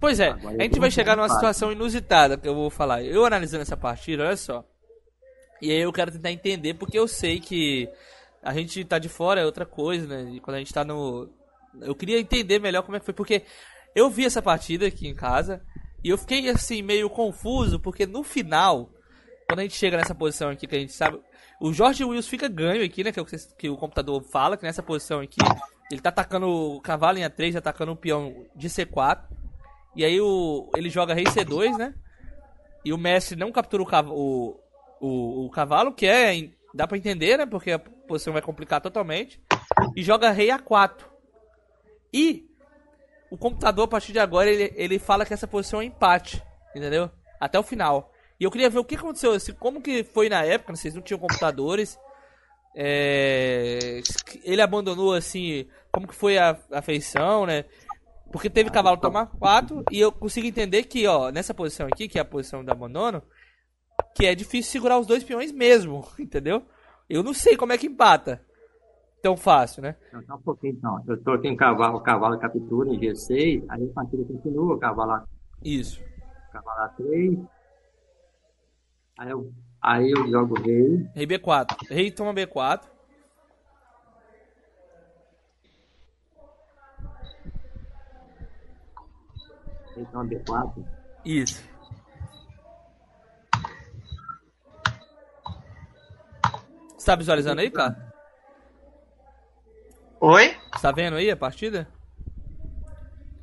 Pois 0.00 0.20
é, 0.20 0.28
Agora 0.28 0.56
a 0.58 0.62
gente 0.62 0.78
vai 0.78 0.90
chegar 0.90 1.16
numa 1.16 1.28
situação 1.28 1.72
inusitada 1.72 2.36
que 2.36 2.48
eu 2.48 2.54
vou 2.54 2.70
falar. 2.70 3.02
Eu 3.02 3.24
analisando 3.24 3.62
essa 3.62 3.76
partida, 3.76 4.24
olha 4.24 4.36
só. 4.36 4.64
E 5.60 5.70
aí 5.70 5.80
eu 5.80 5.92
quero 5.92 6.12
tentar 6.12 6.30
entender, 6.30 6.74
porque 6.74 6.98
eu 6.98 7.08
sei 7.08 7.40
que 7.40 7.88
a 8.42 8.52
gente 8.52 8.84
tá 8.84 8.98
de 8.98 9.08
fora 9.08 9.40
é 9.40 9.44
outra 9.44 9.64
coisa, 9.64 10.06
né? 10.06 10.30
E 10.34 10.40
quando 10.40 10.56
a 10.56 10.58
gente 10.58 10.72
tá 10.72 10.84
no. 10.84 11.28
Eu 11.80 11.94
queria 11.94 12.20
entender 12.20 12.58
melhor 12.58 12.82
como 12.82 12.96
é 12.96 13.00
que 13.00 13.06
foi, 13.06 13.14
porque 13.14 13.42
eu 13.94 14.08
vi 14.10 14.24
essa 14.24 14.42
partida 14.42 14.86
aqui 14.86 15.08
em 15.08 15.14
casa 15.14 15.62
e 16.04 16.08
eu 16.10 16.18
fiquei 16.18 16.48
assim, 16.48 16.82
meio 16.82 17.08
confuso, 17.10 17.78
porque 17.80 18.06
no 18.06 18.22
final, 18.22 18.90
quando 19.48 19.60
a 19.60 19.62
gente 19.62 19.76
chega 19.76 19.96
nessa 19.96 20.14
posição 20.14 20.50
aqui 20.50 20.66
que 20.66 20.76
a 20.76 20.78
gente 20.78 20.92
sabe. 20.92 21.20
O 21.60 21.72
Jorge 21.72 22.04
Wills 22.04 22.28
fica 22.28 22.48
ganho 22.48 22.84
aqui, 22.84 23.02
né? 23.02 23.10
Que 23.10 23.18
é 23.18 23.22
o 23.22 23.26
que, 23.26 23.68
o 23.70 23.76
computador 23.76 24.22
fala, 24.22 24.56
que 24.56 24.62
nessa 24.64 24.82
posição 24.82 25.20
aqui, 25.20 25.38
ele 25.90 26.00
tá 26.02 26.10
atacando 26.10 26.46
o 26.46 26.80
cavalo 26.82 27.16
em 27.18 27.22
A3, 27.22 27.56
atacando 27.56 27.92
o 27.92 27.96
peão 27.96 28.44
de 28.54 28.68
C4. 28.68 29.22
E 29.94 30.04
aí 30.04 30.20
o, 30.20 30.70
ele 30.76 30.90
joga 30.90 31.14
rei 31.14 31.24
C2, 31.24 31.78
né? 31.78 31.94
E 32.84 32.92
o 32.92 32.98
mestre 32.98 33.36
não 33.36 33.50
captura 33.50 33.82
o, 33.82 33.86
cav- 33.86 34.10
o, 34.12 34.60
o, 35.00 35.46
o 35.46 35.50
cavalo, 35.50 35.92
que 35.92 36.06
é. 36.06 36.50
Dá 36.74 36.86
pra 36.86 36.98
entender, 36.98 37.38
né? 37.38 37.46
Porque 37.46 37.70
a 37.72 37.78
posição 37.78 38.34
vai 38.34 38.42
complicar 38.42 38.80
totalmente. 38.82 39.40
E 39.96 40.02
joga 40.02 40.30
rei 40.30 40.48
A4. 40.48 41.04
E 42.12 42.46
o 43.30 43.36
computador, 43.36 43.84
a 43.84 43.88
partir 43.88 44.12
de 44.12 44.18
agora, 44.18 44.50
ele, 44.50 44.72
ele 44.76 44.98
fala 44.98 45.24
que 45.24 45.34
essa 45.34 45.46
posição 45.46 45.80
é 45.80 45.84
empate. 45.84 46.42
Entendeu? 46.74 47.10
Até 47.40 47.58
o 47.58 47.62
final. 47.62 48.12
E 48.38 48.44
eu 48.44 48.50
queria 48.50 48.68
ver 48.68 48.78
o 48.78 48.84
que 48.84 48.96
aconteceu, 48.96 49.32
assim, 49.32 49.52
como 49.54 49.80
que 49.80 50.04
foi 50.04 50.28
na 50.28 50.44
época, 50.44 50.76
vocês 50.76 50.94
não 50.94 51.02
tinham 51.02 51.18
computadores. 51.18 51.98
É, 52.74 54.02
ele 54.44 54.60
abandonou 54.60 55.14
assim, 55.14 55.66
como 55.90 56.06
que 56.06 56.14
foi 56.14 56.36
a, 56.36 56.58
a 56.70 56.82
feição, 56.82 57.46
né? 57.46 57.64
Porque 58.30 58.50
teve 58.50 58.70
cavalo 58.70 58.98
tomar 58.98 59.26
4 59.38 59.84
e 59.90 59.98
eu 59.98 60.12
consigo 60.12 60.46
entender 60.46 60.82
que, 60.82 61.06
ó, 61.06 61.30
nessa 61.30 61.54
posição 61.54 61.86
aqui, 61.86 62.06
que 62.06 62.18
é 62.18 62.20
a 62.20 62.24
posição 62.24 62.62
do 62.62 62.70
abandono, 62.70 63.22
que 64.14 64.26
é 64.26 64.34
difícil 64.34 64.72
segurar 64.72 64.98
os 64.98 65.06
dois 65.06 65.24
peões 65.24 65.50
mesmo, 65.50 66.06
entendeu? 66.18 66.62
Eu 67.08 67.22
não 67.22 67.32
sei 67.32 67.56
como 67.56 67.72
é 67.72 67.78
que 67.78 67.86
empata. 67.86 68.44
Tão 69.26 69.36
fácil, 69.36 69.82
né? 69.82 69.96
Então, 70.14 70.36
um 70.36 70.40
pouquinho 70.40 70.74
então. 70.74 71.02
Eu 71.04 71.20
tô 71.20 71.32
aqui 71.32 71.48
em 71.48 71.56
cavalo, 71.56 71.96
o 71.96 72.00
cavalo 72.00 72.38
captura 72.38 72.88
em 72.90 73.00
G6, 73.00 73.64
aí 73.68 73.90
a 73.90 73.92
partida 73.92 74.22
continua, 74.22 74.76
o 74.76 74.78
cavalo, 74.78 75.26
Isso. 75.64 76.00
cavalo 76.52 76.92
A3. 76.92 77.44
Aí 79.18 79.30
eu, 79.30 79.52
aí 79.82 80.12
eu 80.12 80.28
jogo 80.28 80.62
rei. 80.62 81.10
Rei 81.12 81.26
B4. 81.26 81.76
Rei 81.90 82.12
toma 82.12 82.32
B4. 82.32 82.82
Rei 89.96 90.06
toma 90.12 90.24
B4. 90.24 90.84
Isso. 91.24 91.68
Você 96.96 97.06
tá 97.06 97.16
visualizando 97.16 97.60
aí, 97.60 97.72
cara? 97.72 98.14
Oi? 100.20 100.56
Você 100.72 100.82
tá 100.82 100.92
vendo 100.92 101.16
aí 101.16 101.30
a 101.30 101.36
partida? 101.36 101.88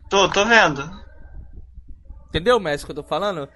Tô, 0.10 0.30
tô 0.30 0.46
vendo. 0.46 0.82
Entendeu, 2.30 2.60
mestre, 2.60 2.84
o 2.84 2.86
que 2.88 2.92
eu 3.00 3.04
tô 3.04 3.08
falando? 3.08 3.48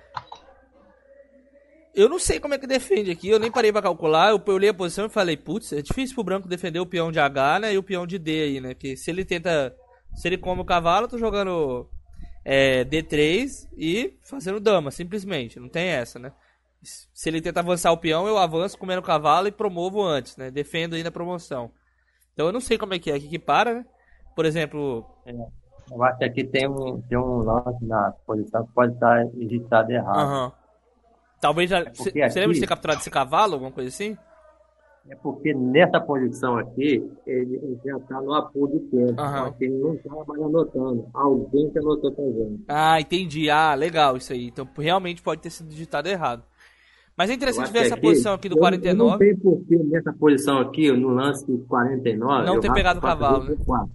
Eu 1.93 2.07
não 2.07 2.19
sei 2.19 2.39
como 2.39 2.53
é 2.53 2.59
que 2.59 2.67
defende 2.67 3.09
aqui, 3.09 3.27
eu 3.27 3.39
nem 3.39 3.51
parei 3.51 3.71
pra 3.71 3.81
calcular. 3.81 4.29
Eu, 4.29 4.43
olhei 4.53 4.69
a 4.69 4.73
posição 4.73 5.07
e 5.07 5.09
falei, 5.09 5.35
putz, 5.35 5.73
é 5.73 5.81
difícil 5.81 6.13
pro 6.13 6.23
branco 6.23 6.47
defender 6.47 6.79
o 6.79 6.85
peão 6.85 7.11
de 7.11 7.19
H, 7.19 7.59
né? 7.59 7.73
E 7.73 7.77
o 7.77 7.81
peão 7.81 8.05
de 8.05 8.19
D 8.19 8.43
aí, 8.43 8.61
né? 8.61 8.75
Que 8.75 8.95
se 8.95 9.09
ele 9.09 9.25
tenta. 9.25 9.75
Se 10.13 10.27
ele 10.27 10.37
come 10.37 10.61
o 10.61 10.65
cavalo, 10.65 11.05
eu 11.05 11.09
tô 11.09 11.17
jogando 11.17 11.89
é, 12.45 12.85
D3 12.85 13.67
e 13.75 14.17
fazendo 14.21 14.59
dama, 14.59 14.91
simplesmente. 14.91 15.59
Não 15.59 15.69
tem 15.69 15.87
essa, 15.87 16.19
né? 16.19 16.31
Se 16.83 17.29
ele 17.29 17.41
tenta 17.41 17.61
avançar 17.61 17.91
o 17.91 17.97
peão, 17.97 18.27
eu 18.27 18.37
avanço 18.37 18.77
comendo 18.77 19.01
o 19.01 19.03
cavalo 19.03 19.47
e 19.47 19.51
promovo 19.51 20.03
antes, 20.03 20.37
né? 20.37 20.51
Defendo 20.51 20.95
aí 20.95 21.03
na 21.03 21.11
promoção. 21.11 21.71
Então 22.37 22.45
eu 22.45 22.53
não 22.53 22.61
sei 22.61 22.77
como 22.77 22.93
é 22.93 22.99
que 22.99 23.09
é 23.09 23.15
aqui 23.15 23.27
que 23.27 23.39
para, 23.39 23.73
né? 23.73 23.85
Por 24.35 24.45
exemplo, 24.45 25.03
Eu 25.25 26.03
acho 26.03 26.19
que 26.19 26.23
aqui 26.23 26.43
tem 26.43 26.69
um, 26.69 27.01
tem 27.01 27.17
um 27.17 27.39
lance 27.39 27.83
na 27.83 28.13
posição 28.27 28.63
que 28.63 28.73
pode 28.73 28.93
estar 28.93 29.25
digitado 29.33 29.91
errado. 29.91 30.19
Aham. 30.19 30.51
Talvez 31.41 31.67
já. 31.67 31.83
Você 31.85 32.11
porque 32.11 32.39
lembra 32.39 32.53
de 32.53 32.59
ter 32.59 32.67
capturado 32.67 32.99
esse 32.99 33.09
cavalo, 33.09 33.53
alguma 33.53 33.71
coisa 33.71 33.89
assim? 33.89 34.15
É 35.09 35.15
porque 35.15 35.51
nessa 35.51 35.99
posição 35.99 36.59
aqui, 36.59 37.11
ele, 37.25 37.55
ele 37.55 37.79
já 37.83 37.97
está 37.97 38.21
no 38.21 38.31
apuro 38.35 38.73
do 38.73 38.79
tempo. 38.81 39.15
Só 39.15 39.51
que 39.53 39.65
ele 39.65 39.77
não 39.79 39.95
está 39.95 40.13
mais 40.13 40.39
anotando. 40.39 41.09
Alguém 41.15 41.71
que 41.71 41.79
anotou 41.79 42.13
gente. 42.33 42.65
Ah, 42.67 43.01
entendi. 43.01 43.49
Ah, 43.49 43.73
legal 43.73 44.15
isso 44.15 44.31
aí. 44.31 44.45
Então 44.45 44.69
realmente 44.77 45.23
pode 45.23 45.41
ter 45.41 45.49
sido 45.49 45.69
digitado 45.69 46.07
errado. 46.07 46.43
Mas 47.17 47.29
é 47.29 47.33
Eu 47.33 47.35
interessante 47.37 47.71
ver 47.71 47.79
essa 47.79 47.95
aqui- 47.95 48.01
posição 48.03 48.33
aqui 48.35 48.47
do 48.47 48.53
eu- 48.53 48.57
Eu 48.57 48.61
não 48.61 48.69
49. 48.69 49.17
sei 49.25 49.35
porquê 49.35 49.77
nessa 49.85 50.13
posição 50.13 50.59
aqui, 50.59 50.91
no 50.91 51.09
lance 51.09 51.45
49. 51.67 52.45
Não 52.45 52.55
eu 52.55 52.61
ter 52.61 52.71
pegado 52.73 52.99
o 52.99 53.01
cavalo, 53.01 53.43
B4. 53.45 53.89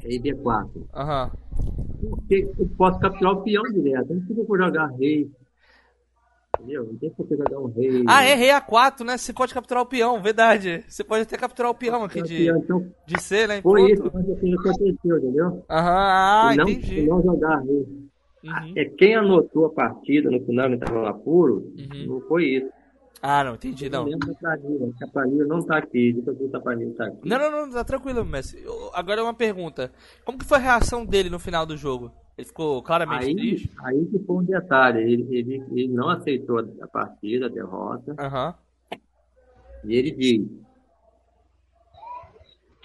Rei 0.00 0.18
B4. 0.20 0.84
Aham. 0.92 1.30
Porque 2.10 2.48
eu 2.58 2.68
posso 2.76 2.98
capturar 2.98 3.34
o 3.34 3.42
peão 3.44 3.62
direto. 3.72 4.12
Não 4.12 4.18
precisa 4.20 4.44
por 4.44 4.58
jogar 4.58 4.86
rei. 4.98 5.30
Entendeu? 6.58 6.84
Não 6.86 6.96
tem 6.96 7.10
por 7.10 7.26
que 7.26 7.36
jogar 7.36 7.58
um 7.60 7.66
rei. 7.72 8.04
Ah, 8.08 8.24
é 8.24 8.34
rei 8.34 8.50
A4, 8.50 9.04
né? 9.04 9.16
Você 9.16 9.32
pode 9.32 9.54
capturar 9.54 9.82
o 9.84 9.86
peão, 9.86 10.20
verdade. 10.20 10.84
Você 10.88 11.04
pode 11.04 11.22
até 11.22 11.36
capturar 11.36 11.70
o 11.70 11.74
peão 11.74 12.02
aqui 12.04 12.20
de, 12.20 12.48
Então, 12.50 12.84
de 13.06 13.20
C, 13.22 13.46
né? 13.46 13.62
foi 13.62 13.80
ponto. 13.80 13.92
isso 13.92 14.02
que 14.40 14.54
aconteceu, 14.68 15.18
entendeu? 15.18 15.64
Aham, 15.70 15.90
ah, 15.96 16.50
E 16.52 16.56
não, 16.56 16.68
entendi. 16.68 17.00
e 17.00 17.06
não 17.06 17.22
jogar 17.22 17.58
rei. 17.60 17.86
Uhum. 18.44 18.72
É 18.76 18.84
quem 18.84 19.14
anotou 19.14 19.66
a 19.66 19.70
partida 19.72 20.30
no 20.30 20.44
final, 20.44 20.66
ele 20.66 20.74
estava 20.74 21.00
no 21.00 21.06
apuro, 21.06 21.72
Uhum. 21.76 22.06
não 22.06 22.20
foi 22.22 22.44
isso. 22.46 22.70
Ah, 23.24 23.44
não, 23.44 23.54
entendi, 23.54 23.88
não. 23.88 24.04
lembro 24.04 24.34
planilha, 24.34 24.92
a 25.00 25.06
planilha 25.06 25.44
não 25.44 25.58
está 25.58 25.76
aqui. 25.76 26.12
Deixa 26.12 26.30
eu 26.30 26.34
ver 26.36 26.48
se 26.50 26.56
a 26.56 26.60
planilha 26.60 26.90
está 26.90 27.06
aqui. 27.06 27.28
Não, 27.28 27.38
não, 27.38 27.50
não, 27.66 27.70
tá 27.72 27.84
tranquilo, 27.84 28.24
mestre. 28.24 28.60
Eu- 28.64 28.90
Agora 28.94 29.20
é 29.20 29.22
uma 29.22 29.32
pergunta. 29.32 29.92
Como 30.24 30.36
que 30.38 30.44
foi 30.44 30.58
a 30.58 30.60
reação 30.60 31.06
dele 31.06 31.30
no 31.30 31.38
final 31.38 31.64
do 31.64 31.76
jogo? 31.76 32.10
Ele 32.36 32.46
ficou 32.48 32.82
claramente 32.82 33.26
Aí, 33.26 33.34
triste? 33.36 33.70
aí 33.84 34.06
que 34.06 34.18
foi 34.18 34.36
um 34.36 34.44
detalhe. 34.44 35.00
Ele, 35.02 35.36
ele, 35.36 35.64
ele 35.70 35.88
não 35.88 36.08
aceitou 36.08 36.58
a 36.80 36.88
partida, 36.88 37.46
a 37.46 37.48
derrota. 37.48 38.16
Aham. 38.18 38.54
E 39.84 39.94
ele 39.94 40.10
diz. 40.10 40.50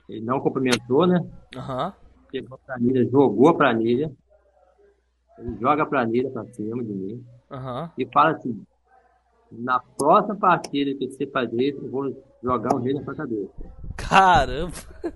Ele 0.07 0.21
não 0.21 0.39
cumprimentou, 0.39 1.07
né? 1.07 1.19
Aham. 1.55 1.93
pegou 2.31 2.55
a 2.55 2.59
planilha, 2.59 3.09
jogou 3.09 3.47
a 3.49 3.53
planilha, 3.57 4.11
ele 5.37 5.57
joga 5.59 5.83
a 5.83 5.85
planilha 5.85 6.29
pra 6.29 6.45
cima 6.45 6.83
de 6.83 6.93
mim 6.93 7.25
Aham. 7.51 7.91
e 7.97 8.05
fala 8.07 8.31
assim, 8.31 8.61
na 9.51 9.79
próxima 9.79 10.35
partida 10.35 10.93
que 10.97 11.07
você 11.07 11.27
fazer, 11.27 11.75
eu 11.81 11.89
vou 11.89 12.23
jogar 12.43 12.75
um 12.75 12.79
rei 12.79 12.93
na 12.93 13.03
sua 13.03 13.15
cabeça. 13.15 13.51
Caramba. 13.95 14.73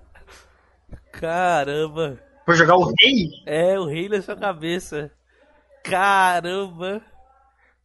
Caramba. 1.11 2.19
Vou 2.45 2.56
jogar 2.56 2.76
o 2.77 2.85
rei? 2.85 3.30
É, 3.45 3.80
o 3.80 3.85
rei 3.85 4.10
na 4.10 4.22
sua 4.22 4.35
cabeça. 4.35 5.11
Caramba. 5.84 7.02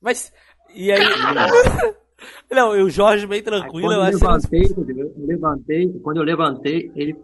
Mas, 0.01 0.33
e 0.75 0.93
aí... 0.93 1.01
Não, 2.51 2.75
e 2.75 2.83
o 2.83 2.89
Jorge 2.89 3.27
bem 3.27 3.39
Aí, 3.39 3.43
tranquilo, 3.43 3.89
quando 3.89 3.93
eu 3.93 3.99
eu 3.99 4.03
acho 4.03 4.19
que... 4.19 4.25
levantei, 4.25 4.63
entendeu? 4.63 5.15
eu 5.17 5.27
levantei, 5.27 6.01
quando 6.03 6.17
eu 6.17 6.23
levantei, 6.23 6.91
ele. 6.97 7.17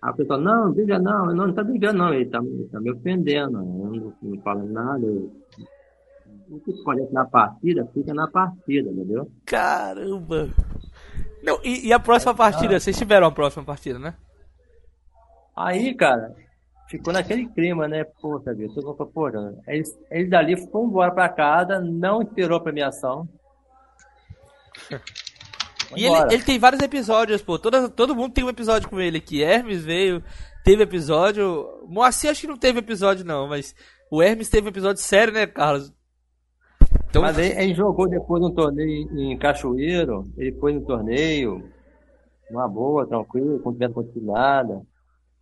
A 0.00 0.12
pessoa, 0.12 0.38
não, 0.38 0.72
briga 0.72 0.98
não, 0.98 1.26
não, 1.26 1.46
não 1.48 1.52
tá 1.54 1.64
brigando 1.64 1.98
não, 1.98 2.14
ele 2.14 2.26
tá, 2.30 2.38
ele 2.38 2.68
tá 2.70 2.80
me 2.80 2.92
ofendendo, 2.92 3.58
eu 3.58 3.64
não, 3.64 4.12
não 4.22 4.40
falo 4.42 4.64
nada. 4.68 5.04
eu- 5.04 5.32
O 6.50 6.60
que 6.60 6.70
acontece 6.80 7.12
na 7.12 7.24
partida, 7.26 7.86
fica 7.92 8.14
na 8.14 8.28
partida, 8.28 8.90
entendeu? 8.90 9.30
Caramba. 9.44 10.48
Não, 11.42 11.60
e, 11.64 11.88
e 11.88 11.92
a 11.92 11.98
próxima 11.98 12.34
partida? 12.34 12.78
Vocês 12.78 12.96
tiveram 12.96 13.26
a 13.26 13.32
próxima 13.32 13.64
partida, 13.64 13.98
né? 13.98 14.14
Aí, 15.56 15.92
cara, 15.94 16.32
ficou 16.88 17.12
naquele 17.12 17.46
clima, 17.48 17.88
né? 17.88 18.04
Poxa 18.20 18.54
vida, 18.54 18.72
todo 18.74 18.86
mundo 18.86 18.96
falou, 18.96 19.12
poxa, 19.12 19.54
eles, 19.66 19.98
eles 20.10 20.30
dali 20.30 20.56
foram 20.70 20.86
embora 20.88 21.10
pra 21.10 21.28
casa, 21.28 21.80
não 21.80 22.22
esperou 22.22 22.58
a 22.58 22.62
premiação. 22.62 23.28
E 25.96 26.04
ele, 26.04 26.34
ele 26.34 26.42
tem 26.42 26.58
vários 26.58 26.82
episódios, 26.82 27.42
pô. 27.42 27.58
Toda, 27.58 27.88
todo 27.88 28.14
mundo 28.14 28.32
tem 28.32 28.44
um 28.44 28.50
episódio 28.50 28.88
com 28.88 29.00
ele 29.00 29.18
aqui. 29.18 29.42
Hermes 29.42 29.84
veio, 29.84 30.22
teve 30.64 30.82
episódio. 30.82 31.66
Moacir 31.88 32.30
acho 32.30 32.42
que 32.42 32.46
não 32.46 32.56
teve 32.56 32.78
episódio, 32.78 33.24
não, 33.24 33.48
mas 33.48 33.74
o 34.10 34.22
Hermes 34.22 34.48
teve 34.48 34.66
um 34.66 34.70
episódio 34.70 35.02
sério, 35.02 35.32
né, 35.32 35.46
Carlos? 35.46 35.92
Então, 37.08 37.22
Mas 37.22 37.38
aí, 37.38 37.52
ele 37.52 37.74
jogou 37.74 38.08
depois 38.08 38.42
um 38.42 38.50
torneio 38.50 39.08
em 39.18 39.36
Cachoeiro, 39.38 40.30
ele 40.36 40.52
foi 40.58 40.74
no 40.74 40.82
torneio, 40.82 41.64
numa 42.50 42.68
boa, 42.68 43.06
tranquilo, 43.06 43.60
não 43.64 43.72
tivesse 43.72 43.92
acontecido 43.92 44.26
nada. 44.26 44.82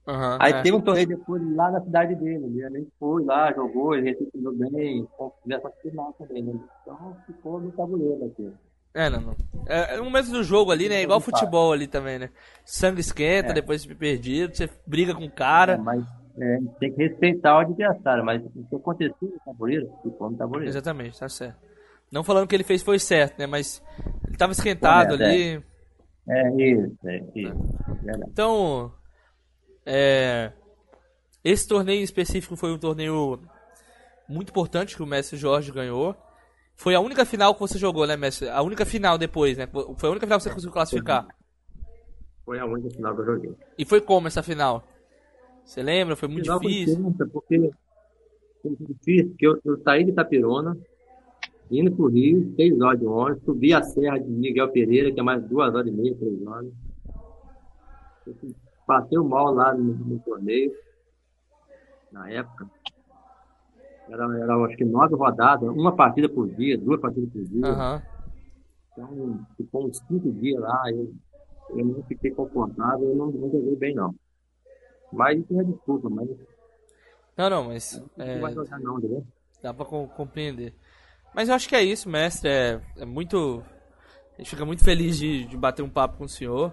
Aham, 0.07 0.39
Aí 0.41 0.53
é. 0.53 0.63
teve 0.63 0.77
um 0.77 0.81
torneio 0.81 1.09
depois 1.09 1.43
lá 1.57 1.73
na 1.73 1.81
cidade 1.81 2.15
dele, 2.15 2.45
ele 2.45 2.59
realmente 2.59 2.89
foi 3.01 3.25
lá, 3.25 3.53
jogou, 3.53 3.97
ele 3.97 4.11
recebeu 4.11 4.53
bem, 4.53 5.09
tivesse 5.43 5.67
acontecido 5.67 5.97
nada 5.97 6.13
também, 6.17 6.43
né? 6.45 6.61
Então 6.83 7.17
ficou 7.27 7.61
no 7.61 7.73
tabuleiro 7.73 8.25
aqui. 8.27 8.53
É, 8.97 9.11
não, 9.11 9.21
não. 9.21 9.37
É, 9.69 9.97
é 9.97 10.01
um 10.01 10.05
momento 10.05 10.31
do 10.31 10.43
jogo 10.43 10.71
ali, 10.71 10.89
né? 10.89 11.03
Igual 11.03 11.21
futebol 11.21 11.71
ali 11.73 11.87
também, 11.87 12.19
né? 12.19 12.31
Sangue 12.65 13.01
esquenta, 13.01 13.51
É. 13.51 13.53
depois 13.55 13.83
de 13.83 13.95
perdido, 13.95 14.57
você 14.57 14.71
briga 14.87 15.15
com 15.15 15.23
o 15.23 15.27
É, 15.27 15.31
cara. 15.31 15.77
mas 15.77 16.03
é, 16.41 16.59
tem 16.81 16.93
que 16.95 17.03
respeitar 17.03 17.57
o 17.57 17.61
adversário, 17.61 18.25
mas 18.25 18.43
o 18.43 18.65
que 18.69 18.75
aconteceu 18.75 19.15
no 19.21 19.39
tabuleiro, 19.45 19.91
ficou 20.03 20.31
no 20.31 20.37
tabuleiro. 20.39 20.71
Exatamente, 20.71 21.19
tá 21.19 21.29
certo. 21.29 21.59
Não 22.11 22.25
falando 22.25 22.47
que 22.49 22.55
ele 22.55 22.65
fez 22.65 22.83
foi 22.83 22.99
certo, 22.99 23.39
né? 23.39 23.47
Mas 23.47 23.83
ele 24.27 24.37
tava 24.39 24.53
esquentado 24.53 25.21
é, 25.23 25.27
ali. 25.27 25.65
É 26.29 26.49
isso, 26.63 26.97
é 27.05 27.17
isso. 27.35 27.55
Verdade. 28.03 28.31
Então, 28.33 28.93
é, 29.85 30.53
esse 31.45 31.69
torneio 31.69 32.01
em 32.01 32.05
específico 32.05 32.57
foi 32.57 32.73
um 32.73 32.79
torneio 32.79 33.41
muito 34.29 34.51
importante 34.51 34.97
que 34.97 35.03
o 35.03 35.07
Messi 35.07 35.37
Jorge 35.37 35.71
ganhou. 35.71 36.17
Foi 36.77 36.95
a 36.95 37.01
única 37.01 37.25
final 37.25 37.55
que 37.55 37.61
você 37.61 37.79
jogou, 37.79 38.07
né, 38.07 38.17
Messi? 38.17 38.47
A 38.49 38.63
única 38.63 38.85
final 38.85 39.17
depois, 39.17 39.57
né? 39.57 39.67
Foi 39.67 40.09
a 40.09 40.13
única 40.13 40.27
final 40.27 40.39
que 40.39 40.45
você 40.45 40.51
conseguiu 40.51 40.73
classificar. 40.73 41.27
Foi 42.45 42.59
a 42.59 42.67
única 42.67 42.91
final 42.91 43.15
que 43.15 43.21
eu 43.23 43.27
joguei. 43.27 43.55
E 43.79 43.85
foi 43.85 44.01
como 44.01 44.29
essa 44.29 44.43
final? 44.43 44.85
Você 45.65 45.83
lembra? 45.83 46.15
Foi 46.15 46.29
muito 46.29 46.45
Final 46.45 46.61
foi 46.61 46.71
difícil. 46.71 47.03
tensa, 47.03 47.27
porque 47.27 47.71
foi 48.63 48.71
muito 48.71 48.85
difícil, 48.93 49.31
porque 49.31 49.47
eu, 49.47 49.61
eu 49.65 49.83
saí 49.83 50.05
de 50.05 50.11
Itapirona, 50.11 50.77
indo 51.71 51.91
pro 51.97 52.09
Rio, 52.09 52.55
seis 52.55 52.81
horas 52.81 53.01
de 53.01 53.07
ônibus, 53.07 53.43
subi 53.45 53.73
a 53.73 53.83
serra 53.83 54.19
de 54.19 54.29
Miguel 54.29 54.71
Pereira, 54.71 55.11
que 55.11 55.19
é 55.19 55.23
mais 55.23 55.43
duas 55.45 55.75
horas 55.75 55.89
e 55.89 55.91
meia, 55.91 56.15
três 56.15 56.47
horas. 56.47 56.71
Eu 58.27 58.35
Passei 58.87 59.19
o 59.19 59.25
mal 59.25 59.53
lá 59.53 59.75
no, 59.75 59.93
no 59.95 60.19
torneio, 60.21 60.73
na 62.13 62.31
época. 62.31 62.71
Era, 64.09 64.25
era, 64.39 64.65
acho 64.67 64.77
que 64.77 64.85
nove 64.85 65.15
rodadas, 65.17 65.69
uma 65.69 65.95
partida 65.95 66.29
por 66.29 66.49
dia, 66.49 66.79
duas 66.79 67.01
partidas 67.01 67.31
por 67.33 67.45
dia. 67.45 67.63
Aham. 67.65 68.03
Então, 68.93 69.41
ficou 69.57 69.87
uns 69.89 69.99
cinco 69.99 70.33
dias 70.33 70.61
lá, 70.61 70.83
eu, 70.91 71.13
eu 71.71 71.85
não 71.85 72.03
fiquei 72.05 72.31
confortável, 72.31 73.09
eu 73.09 73.17
não, 73.17 73.31
não 73.31 73.51
joguei 73.51 73.77
bem, 73.77 73.95
não. 73.95 74.15
Mas 75.13 75.39
isso 75.41 75.61
é 75.61 75.65
desculpa, 75.65 76.09
mas 76.11 76.29
Não, 77.37 77.51
não, 77.51 77.65
mas 77.65 78.03
não 78.19 78.19
é, 78.25 78.41
vai 78.41 78.55
jogar 78.55 78.81
não, 78.81 78.99
entendeu? 78.99 79.27
dá 79.63 79.75
pra 79.75 79.85
com- 79.85 80.09
compreender. 80.09 80.75
Mas 81.35 81.49
eu 81.49 81.55
acho 81.55 81.69
que 81.69 81.77
é 81.77 81.83
isso, 81.83 82.09
mestre. 82.09 82.49
É, 82.49 82.81
é 82.99 83.05
muito. 83.05 83.63
A 84.35 84.43
gente 84.43 84.51
fica 84.51 84.65
muito 84.65 84.85
feliz 84.85 85.19
de, 85.19 85.45
de 85.47 85.57
bater 85.57 85.83
um 85.83 85.91
papo 85.91 86.19
com 86.19 86.25
o 86.25 86.29
senhor. 86.29 86.73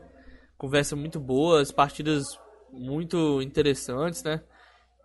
Conversa 0.57 0.95
muito 0.95 1.19
boas, 1.19 1.72
partidas 1.72 2.23
muito 2.72 3.41
interessantes, 3.41 4.23
né? 4.23 4.41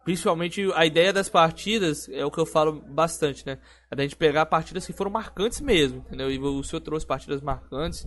Principalmente 0.08 0.66
a 0.74 0.86
ideia 0.86 1.12
das 1.12 1.28
partidas 1.28 2.08
é 2.08 2.24
o 2.24 2.30
que 2.30 2.40
eu 2.40 2.46
falo 2.46 2.80
bastante, 2.80 3.44
né? 3.44 3.58
É 3.90 3.94
da 3.94 4.02
gente 4.02 4.16
pegar 4.16 4.46
partidas 4.46 4.86
que 4.86 4.92
foram 4.94 5.10
marcantes 5.10 5.60
mesmo, 5.60 5.98
entendeu? 5.98 6.30
E 6.30 6.38
o 6.38 6.62
senhor 6.62 6.80
trouxe 6.80 7.06
partidas 7.06 7.42
marcantes 7.42 8.06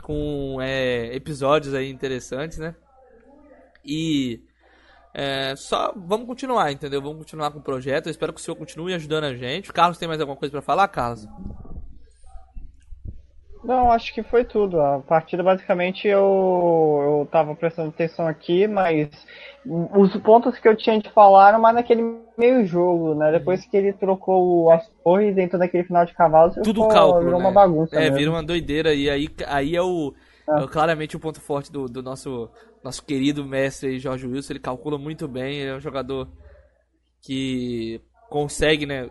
com 0.00 0.62
é, 0.62 1.12
episódios 1.12 1.74
aí 1.74 1.90
interessantes, 1.90 2.58
né? 2.58 2.76
E 3.84 4.44
é, 5.12 5.56
só 5.56 5.92
vamos 5.96 6.28
continuar, 6.28 6.70
entendeu? 6.70 7.02
Vamos 7.02 7.18
continuar 7.18 7.50
com 7.50 7.58
o 7.58 7.62
projeto. 7.62 8.06
Eu 8.06 8.12
espero 8.12 8.32
que 8.32 8.40
o 8.40 8.44
senhor 8.44 8.54
continue 8.54 8.94
ajudando 8.94 9.24
a 9.24 9.34
gente. 9.34 9.72
Carlos 9.72 9.98
tem 9.98 10.06
mais 10.06 10.20
alguma 10.20 10.38
coisa 10.38 10.52
pra 10.52 10.62
falar, 10.62 10.86
Carlos? 10.86 11.26
Não, 13.62 13.90
acho 13.92 14.14
que 14.14 14.22
foi 14.22 14.44
tudo. 14.44 14.80
A 14.80 15.00
partida 15.00 15.42
basicamente 15.42 16.08
eu, 16.08 16.20
eu 17.20 17.28
tava 17.30 17.54
prestando 17.54 17.90
atenção 17.90 18.26
aqui, 18.26 18.66
mas 18.66 19.08
os 19.66 20.16
pontos 20.22 20.58
que 20.58 20.66
eu 20.66 20.74
tinha 20.76 20.98
de 20.98 21.10
falar 21.10 21.58
mais 21.58 21.74
naquele 21.74 22.02
meio 22.38 22.64
jogo, 22.64 23.14
né? 23.14 23.30
Depois 23.32 23.64
que 23.66 23.76
ele 23.76 23.92
trocou 23.92 24.70
as 24.72 24.88
torres 25.04 25.34
dentro 25.34 25.58
daquele 25.58 25.84
final 25.84 26.06
de 26.06 26.14
cavalos, 26.14 26.54
Tudo 26.54 26.80
ficou- 26.82 26.88
cálculo, 26.88 27.24
virou 27.24 27.38
né? 27.38 27.44
uma 27.46 27.52
bagunça. 27.52 27.94
É, 27.96 28.00
mesmo. 28.04 28.16
vira 28.16 28.30
uma 28.30 28.42
doideira 28.42 28.94
e 28.94 29.10
aí, 29.10 29.28
aí 29.46 29.76
é 29.76 29.82
o 29.82 30.14
Ah. 30.48 30.62
é 30.62 30.66
claramente 30.66 31.14
o 31.16 31.20
ponto 31.20 31.40
forte 31.40 31.70
do, 31.70 31.86
do 31.86 32.02
nosso 32.02 32.50
nosso 32.82 33.04
querido 33.04 33.44
mestre 33.44 33.98
Jorge 33.98 34.26
Wilson. 34.26 34.54
Ele 34.54 34.60
calcula 34.60 34.96
muito 34.96 35.28
bem, 35.28 35.56
ele 35.58 35.70
é 35.70 35.76
um 35.76 35.80
jogador 35.80 36.26
que 37.22 38.00
consegue, 38.30 38.86
né, 38.86 39.10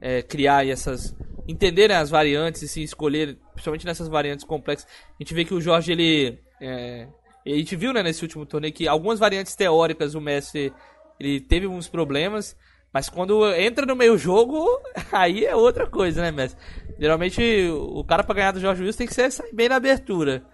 é, 0.00 0.22
criar 0.22 0.66
essas 0.66 1.14
entender 1.48 1.88
né, 1.88 1.96
as 1.96 2.10
variantes 2.10 2.62
e 2.62 2.68
se 2.68 2.82
escolher, 2.82 3.38
principalmente 3.52 3.86
nessas 3.86 4.08
variantes 4.08 4.44
complexas. 4.44 4.88
A 5.08 5.22
gente 5.22 5.34
vê 5.34 5.44
que 5.44 5.54
o 5.54 5.60
Jorge 5.60 5.92
ele 5.92 6.38
é, 6.60 7.06
a 7.46 7.50
gente 7.50 7.76
viu 7.76 7.92
né, 7.92 8.02
nesse 8.02 8.22
último 8.22 8.44
torneio 8.44 8.72
que 8.72 8.88
algumas 8.88 9.18
variantes 9.18 9.54
teóricas 9.54 10.14
o 10.14 10.20
Messi 10.20 10.72
ele 11.18 11.40
teve 11.40 11.66
uns 11.66 11.88
problemas, 11.88 12.56
mas 12.92 13.08
quando 13.08 13.46
entra 13.54 13.86
no 13.86 13.96
meio 13.96 14.18
jogo, 14.18 14.66
aí 15.12 15.44
é 15.44 15.54
outra 15.54 15.86
coisa, 15.86 16.20
né, 16.20 16.30
Messi? 16.30 16.56
Geralmente 16.98 17.68
o 17.70 18.02
cara 18.04 18.24
pra 18.24 18.34
ganhar 18.34 18.52
do 18.52 18.60
Jorge 18.60 18.82
Wilson 18.82 18.98
tem 18.98 19.06
que 19.06 19.14
ser 19.14 19.30
sair 19.30 19.54
bem 19.54 19.68
na 19.68 19.76
abertura. 19.76 20.44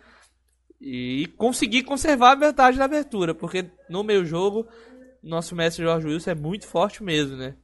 E 0.81 1.29
conseguir 1.39 1.85
conservar 1.85 2.33
a 2.33 2.35
vantagem 2.35 2.79
na 2.79 2.87
abertura, 2.87 3.35
porque 3.35 3.71
no 3.89 4.03
meio 4.03 4.25
jogo, 4.25 4.67
nosso 5.23 5.55
mestre 5.55 5.85
Jorge 5.85 6.09
Wilson 6.09 6.33
é 6.33 6.35
muito 6.35 6.67
forte 6.67 7.05
mesmo, 7.05 7.37
né? 7.37 7.55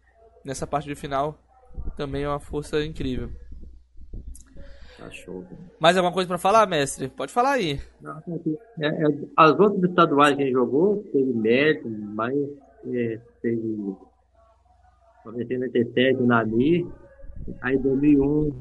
Nessa 0.44 0.68
parte 0.68 0.86
de 0.86 0.94
final 0.94 1.47
também 1.98 2.22
é 2.22 2.28
uma 2.28 2.38
força 2.38 2.82
incrível. 2.84 3.28
Tá 4.96 5.10
show. 5.10 5.44
Mais 5.80 5.96
alguma 5.96 6.14
coisa 6.14 6.28
pra 6.28 6.38
falar, 6.38 6.64
mestre? 6.66 7.08
Pode 7.08 7.32
falar 7.32 7.52
aí. 7.54 7.80
Tá. 8.00 8.22
É, 8.80 8.86
é, 8.86 9.06
as 9.36 9.58
outras 9.58 9.90
estaduais 9.90 10.36
que 10.36 10.42
a 10.42 10.44
gente 10.44 10.54
jogou, 10.54 11.02
teve 11.12 11.32
mérito, 11.32 11.88
mas 11.88 12.34
é, 12.86 13.20
teve 13.42 13.96
97 15.24 16.22
Nani, 16.22 16.86
aí 17.60 17.76
2001 17.76 18.52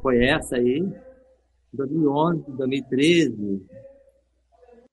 foi 0.00 0.24
essa 0.24 0.56
aí, 0.56 0.88
2011, 1.72 2.44
2013, 2.52 3.66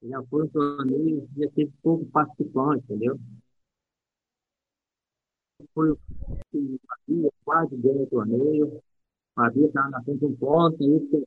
já 0.04 0.24
foi 0.24 0.44
um 0.44 0.48
torneio, 0.48 1.30
já 1.38 1.50
teve 1.50 1.72
pouco 1.84 2.06
participante, 2.06 2.84
entendeu? 2.86 3.20
Foi 5.74 5.92
o 5.92 6.00
o 6.54 6.80
Fabia, 6.88 7.32
quase 7.44 7.76
ganhou 7.78 8.04
o 8.04 8.08
torneio, 8.08 8.68
o 8.68 8.82
Fabia 9.36 9.68
estava 9.68 9.90
na 9.90 10.04
frente 10.04 10.20
de 10.20 10.26
um 10.26 10.36
ponto, 10.36 10.84
aí 10.84 11.10
foi 11.10 11.24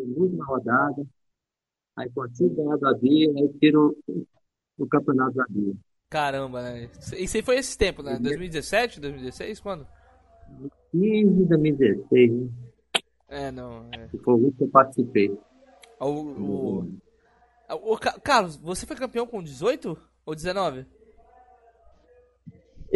a 0.00 0.20
última 0.20 0.44
rodada, 0.44 1.06
aí 1.96 2.10
consigo 2.10 2.54
ganhar 2.54 2.76
do 2.76 2.86
Abia, 2.88 3.30
aí 3.30 3.48
tiro 3.60 3.96
o, 4.78 4.86
campeonato 4.86 5.34
do 5.34 5.42
Abia. 5.42 5.74
Caramba, 6.10 6.62
né? 6.62 6.90
Isso 7.18 7.36
aí 7.36 7.42
foi 7.42 7.56
esse 7.56 7.76
tempo, 7.76 8.02
né? 8.02 8.18
2017, 8.18 9.00
2016? 9.00 9.60
Quando? 9.60 9.86
15 10.92 11.44
2016, 11.46 12.32
né? 12.32 12.48
É, 13.28 13.50
não. 13.50 13.88
É. 13.92 14.08
que 14.08 14.18
foi 14.18 14.34
o 14.34 14.36
último 14.36 14.56
que 14.58 14.64
eu 14.64 14.68
participei. 14.68 15.38
O, 15.98 16.06
o, 16.06 16.78
o- 17.70 17.92
o 17.94 17.98
Ca- 17.98 18.18
Carlos, 18.20 18.56
você 18.56 18.86
foi 18.86 18.96
campeão 18.96 19.26
com 19.26 19.42
18? 19.42 19.98
Ou 20.26 20.34
19? 20.34 20.86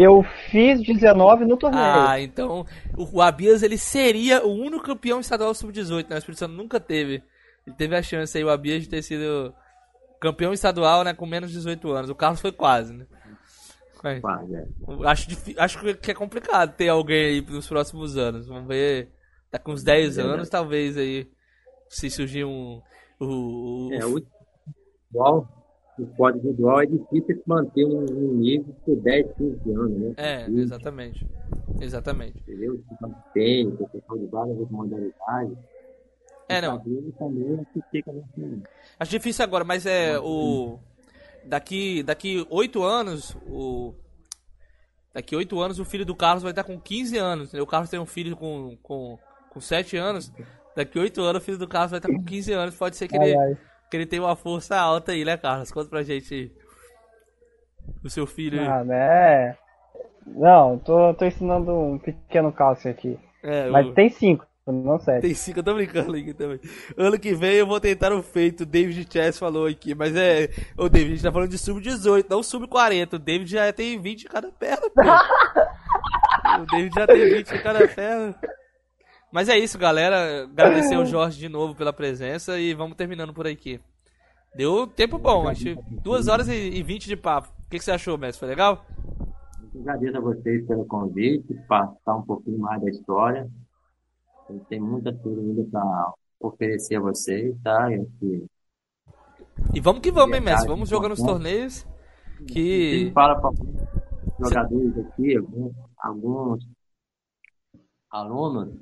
Eu 0.00 0.22
fiz 0.50 0.80
19 0.80 1.44
no 1.44 1.56
torneio. 1.56 1.82
Ah, 1.84 2.20
então 2.20 2.64
o 2.96 3.20
Abias 3.20 3.64
ele 3.64 3.76
seria 3.76 4.46
o 4.46 4.52
único 4.52 4.84
campeão 4.84 5.18
estadual 5.18 5.52
sub-18, 5.52 6.08
né? 6.08 6.14
O 6.14 6.18
Espírito 6.18 6.38
Santo 6.38 6.54
nunca 6.54 6.78
teve. 6.78 7.20
Ele 7.66 7.74
teve 7.76 7.96
a 7.96 8.02
chance 8.02 8.38
aí, 8.38 8.44
o 8.44 8.48
Abias, 8.50 8.82
de 8.84 8.88
ter 8.88 9.02
sido 9.02 9.52
campeão 10.20 10.52
estadual, 10.52 11.02
né, 11.02 11.12
com 11.14 11.26
menos 11.26 11.50
de 11.50 11.56
18 11.56 11.90
anos. 11.90 12.10
O 12.10 12.14
Carlos 12.14 12.40
foi 12.40 12.52
quase, 12.52 12.92
né? 12.92 13.06
Mas, 14.02 14.20
Quase, 14.20 14.54
é. 14.54 14.64
acho, 15.06 15.28
acho 15.58 15.94
que 15.96 16.12
é 16.12 16.14
complicado 16.14 16.76
ter 16.76 16.88
alguém 16.88 17.24
aí 17.24 17.40
nos 17.40 17.66
próximos 17.66 18.16
anos. 18.16 18.46
Vamos 18.46 18.68
ver. 18.68 19.10
Tá 19.50 19.58
com 19.58 19.72
uns 19.72 19.82
10 19.82 20.14
Verdade. 20.14 20.34
anos, 20.36 20.48
talvez 20.48 20.96
aí. 20.96 21.28
Se 21.88 22.08
surgir 22.08 22.44
um. 22.44 22.80
O, 23.18 23.88
o- 23.88 23.92
É, 23.92 24.04
o 24.06 24.18
individual, 24.18 25.57
o 25.98 26.06
código 26.16 26.46
individual 26.46 26.80
é 26.82 26.86
difícil 26.86 27.42
manter 27.46 27.84
um, 27.84 28.04
um 28.04 28.34
nível 28.34 28.74
por 28.84 28.96
10, 28.96 29.26
15 29.36 29.70
anos, 29.72 29.98
né? 29.98 30.14
é, 30.16 30.50
exatamente. 30.50 31.26
Exatamente. 31.80 32.38
Entendeu? 32.40 32.80
Mantém, 33.00 33.70
professor 33.70 34.18
de 34.18 34.26
várias 34.26 34.70
modalidades. 34.70 35.56
É, 36.48 36.62
não. 36.62 36.78
Também 37.18 37.60
é 37.60 37.82
fica. 37.90 38.12
Acho 38.98 39.10
difícil 39.10 39.44
agora, 39.44 39.64
mas 39.64 39.84
é 39.84 40.18
o. 40.18 40.78
Daqui, 41.44 42.02
daqui 42.02 42.46
8 42.48 42.82
anos, 42.82 43.36
o. 43.46 43.94
Daqui 45.12 45.36
8 45.36 45.60
anos 45.60 45.78
o 45.78 45.84
filho 45.84 46.06
do 46.06 46.14
Carlos 46.14 46.42
vai 46.42 46.52
estar 46.52 46.64
com 46.64 46.80
15 46.80 47.18
anos. 47.18 47.48
entendeu? 47.48 47.64
O 47.64 47.66
Carlos 47.66 47.90
tem 47.90 48.00
um 48.00 48.06
filho 48.06 48.36
com, 48.36 48.76
com, 48.82 49.18
com 49.50 49.60
7 49.60 49.96
anos. 49.96 50.32
Daqui 50.74 50.98
8 50.98 51.20
anos 51.20 51.42
o 51.42 51.44
filho 51.44 51.58
do 51.58 51.68
Carlos 51.68 51.90
vai 51.90 51.98
estar 51.98 52.08
com 52.08 52.22
15 52.24 52.52
anos. 52.52 52.76
Pode 52.76 52.96
ser 52.96 53.08
que 53.08 53.18
Ai, 53.18 53.30
ele, 53.30 53.38
ai. 53.38 53.58
Que 53.90 53.96
ele 53.96 54.06
tenha 54.06 54.22
uma 54.22 54.36
força 54.36 54.76
alta 54.78 55.12
aí, 55.12 55.24
né, 55.24 55.36
Carlos? 55.36 55.70
Conta 55.72 55.88
pra 55.90 56.02
gente. 56.02 56.52
O 58.04 58.10
seu 58.10 58.26
filho. 58.26 58.60
aí. 58.60 58.66
Ah, 58.66 58.84
né? 58.84 59.56
Não, 60.26 60.78
tô, 60.78 61.14
tô 61.14 61.24
ensinando 61.24 61.72
um 61.72 61.98
pequeno 61.98 62.52
cálcio 62.52 62.90
aqui. 62.90 63.18
É, 63.42 63.68
Mas 63.70 63.86
o- 63.86 63.92
tem 63.94 64.10
cinco, 64.10 64.44
não 64.66 64.98
sete. 64.98 65.22
Tem 65.22 65.32
cinco, 65.34 65.60
eu 65.60 65.62
tô 65.64 65.72
brincando 65.74 66.14
aqui 66.14 66.34
também. 66.34 66.60
Ano 66.96 67.18
que 67.18 67.34
vem 67.34 67.54
eu 67.54 67.66
vou 67.66 67.80
tentar 67.80 68.12
o 68.12 68.22
feito, 68.22 68.60
o 68.62 68.66
David 68.66 69.08
Chess 69.10 69.38
falou 69.38 69.66
aqui, 69.66 69.94
mas 69.94 70.14
é. 70.14 70.48
Ô 70.76 70.88
David, 70.88 71.12
a 71.12 71.14
gente 71.16 71.22
tá 71.24 71.32
falando 71.32 71.50
de 71.50 71.56
sub-18, 71.58 72.26
não 72.28 72.42
sub-40. 72.42 73.14
O 73.14 73.18
David 73.18 73.50
já 73.50 73.72
tem 73.72 73.98
20 73.98 74.24
em 74.24 74.28
cada 74.28 74.52
perna, 74.52 74.90
pô. 74.90 75.00
o 76.62 76.66
David 76.66 76.94
já 76.94 77.06
tem 77.06 77.24
20 77.34 77.50
em 77.54 77.62
cada 77.62 77.88
perna. 77.88 78.34
Mas 79.32 79.48
é 79.48 79.58
isso, 79.58 79.78
galera. 79.78 80.44
Agradecer 80.44 80.94
ao 80.94 81.04
Jorge 81.04 81.38
de 81.38 81.48
novo 81.48 81.74
pela 81.74 81.92
presença 81.92 82.58
e 82.58 82.74
vamos 82.74 82.96
terminando 82.96 83.34
por 83.34 83.46
aqui. 83.46 83.80
Deu 84.56 84.86
tempo 84.86 85.18
bom, 85.18 85.46
acho 85.48 85.62
que 85.64 85.76
2 86.02 86.28
horas 86.28 86.48
e 86.48 86.82
20 86.82 87.06
de 87.06 87.16
papo. 87.16 87.48
O 87.48 87.70
que, 87.70 87.78
que 87.78 87.84
você 87.84 87.90
achou, 87.92 88.16
mestre? 88.16 88.40
Foi 88.40 88.48
legal? 88.48 88.84
Eu 89.74 89.82
agradeço 89.82 90.16
a 90.16 90.20
vocês 90.20 90.66
pelo 90.66 90.86
convite, 90.86 91.54
passar 91.68 92.16
um 92.16 92.22
pouquinho 92.22 92.58
mais 92.58 92.80
da 92.80 92.88
história. 92.90 93.48
Eu 94.48 94.58
tenho 94.68 94.84
muita 94.84 95.12
coisa 95.12 95.40
ainda 95.40 95.64
para 95.70 96.12
oferecer 96.40 96.96
a 96.96 97.00
vocês, 97.00 97.54
tá? 97.62 97.92
Eu 97.92 98.08
que 98.18 98.46
E 99.74 99.80
vamos 99.80 100.00
que 100.00 100.10
vamos, 100.10 100.34
hein, 100.36 100.42
mestre? 100.42 100.68
Vamos 100.68 100.88
jogando 100.88 101.12
os 101.12 101.20
importante. 101.20 101.42
torneios. 101.44 101.86
Que. 102.46 103.10
falo 103.12 103.40
para 103.40 103.50
jogadores 104.40 104.98
aqui, 104.98 105.36
alguns, 105.36 105.72
alguns 105.98 106.68
alunos, 108.10 108.74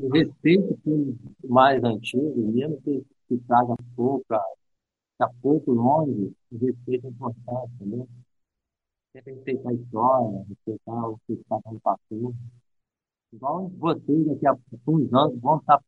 que 0.00 0.08
respeitem 0.18 0.78
os 0.86 1.50
mais 1.50 1.84
antigos, 1.84 2.36
mesmo 2.36 2.80
que, 2.80 3.04
que 3.28 3.38
traga 3.46 3.74
pouco, 3.94 4.24
está 5.12 5.28
pouco 5.42 5.72
longe, 5.72 6.34
o 6.50 6.58
respeito 6.58 7.06
é 7.06 7.10
importante, 7.10 7.72
entendeu? 7.74 8.08
Sempre 9.12 9.34
respeitar 9.34 9.68
a 9.68 9.74
história, 9.74 10.46
respeitar 10.48 11.08
o 11.08 11.18
que 11.26 11.32
está 11.34 11.60
dando 11.64 11.80
passou. 11.80 12.34
Igual 13.32 13.68
vocês 13.70 14.26
daqui 14.26 14.46
a 14.46 14.56
uns 14.88 15.12
anos 15.12 15.40
vão 15.40 15.58
estar, 15.58 15.82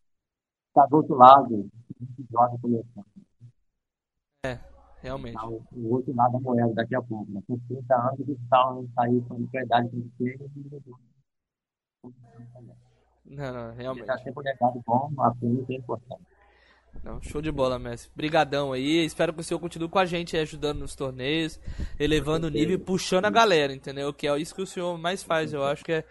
estar 0.68 0.86
do 0.86 0.96
outro 0.96 1.14
lado, 1.14 1.68
joga 2.30 2.58
começando. 2.60 3.06
Realmente. 5.00 5.34
Tá, 5.34 5.48
o, 5.48 5.64
o 5.72 5.92
outro 5.94 6.14
lado 6.14 6.32
da 6.32 6.40
moeda 6.40 6.74
daqui 6.74 6.94
a 6.94 7.02
pouco. 7.02 7.30
Né? 7.32 7.42
Com 7.46 7.58
30 7.58 7.94
anos 7.94 8.20
eles 8.20 8.38
estão 8.38 8.88
aí 8.98 9.20
com 9.22 9.34
a 9.34 9.62
idade 9.62 9.88
que 9.88 9.96
eles 9.96 10.52
têm 10.52 10.82
Não, 13.24 13.52
não, 13.52 13.74
realmente. 13.74 14.02
Está 14.02 14.18
sempre 14.18 14.40
um 14.40 14.42
legado 14.42 14.82
bom, 14.86 15.10
a 15.18 15.34
frente 15.34 15.72
é 15.72 15.76
importante. 15.76 16.22
Não, 17.02 17.20
show 17.22 17.40
de 17.40 17.50
bola, 17.50 17.78
mestre. 17.78 18.10
Brigadão 18.14 18.72
aí. 18.72 19.04
Espero 19.04 19.32
que 19.32 19.40
o 19.40 19.44
senhor 19.44 19.58
continue 19.58 19.88
com 19.88 19.98
a 19.98 20.04
gente 20.04 20.36
ajudando 20.36 20.80
nos 20.80 20.94
torneios, 20.94 21.58
elevando 21.98 22.46
o 22.46 22.50
nível 22.50 22.74
e 22.74 22.78
puxando 22.78 23.24
a 23.24 23.30
galera, 23.30 23.72
entendeu? 23.72 24.12
Que 24.12 24.28
é 24.28 24.38
isso 24.38 24.54
que 24.54 24.62
o 24.62 24.66
senhor 24.66 24.96
mais 24.98 25.22
faz. 25.22 25.52
Eu 25.52 25.64
acho 25.64 25.84
que 25.84 25.92
é 25.92 26.04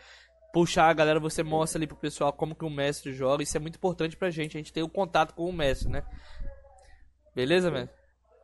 puxar 0.51 0.89
a 0.89 0.93
galera, 0.93 1.19
você 1.19 1.43
mostra 1.43 1.79
ali 1.79 1.87
pro 1.87 1.95
pessoal 1.95 2.33
como 2.33 2.55
que 2.55 2.65
o 2.65 2.69
mestre 2.69 3.13
joga. 3.13 3.43
Isso 3.43 3.55
é 3.55 3.59
muito 3.59 3.75
importante 3.75 4.17
pra 4.17 4.29
gente. 4.29 4.57
A 4.57 4.59
gente 4.59 4.73
tem 4.73 4.83
o 4.83 4.89
contato 4.89 5.33
com 5.33 5.45
o 5.45 5.53
mestre, 5.53 5.89
né? 5.89 6.03
Beleza, 7.33 7.71
mestre? 7.71 7.95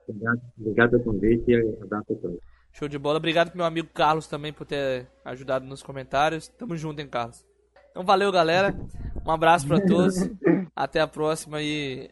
Obrigado, 0.08 0.42
obrigado 0.58 0.90
pelo 0.92 1.04
convite 1.04 1.52
e 1.52 1.84
abraço 1.84 2.14
a 2.14 2.16
todos. 2.16 2.40
Show 2.72 2.88
de 2.88 2.98
bola. 2.98 3.18
Obrigado 3.18 3.50
pro 3.50 3.58
meu 3.58 3.66
amigo 3.66 3.90
Carlos 3.94 4.28
também 4.28 4.54
por 4.54 4.66
ter 4.66 5.08
ajudado 5.26 5.66
nos 5.66 5.84
comentários. 5.84 6.48
Tamo 6.48 6.78
junto, 6.78 7.02
hein, 7.02 7.08
Carlos. 7.08 7.44
Então 7.98 8.06
valeu, 8.06 8.32
galera. 8.32 8.76
Um 9.26 9.32
abraço 9.32 9.66
pra 9.66 9.82
todos. 9.82 10.18
Até 10.76 11.00
a 11.00 11.08
próxima 11.08 11.64
e 11.64 12.12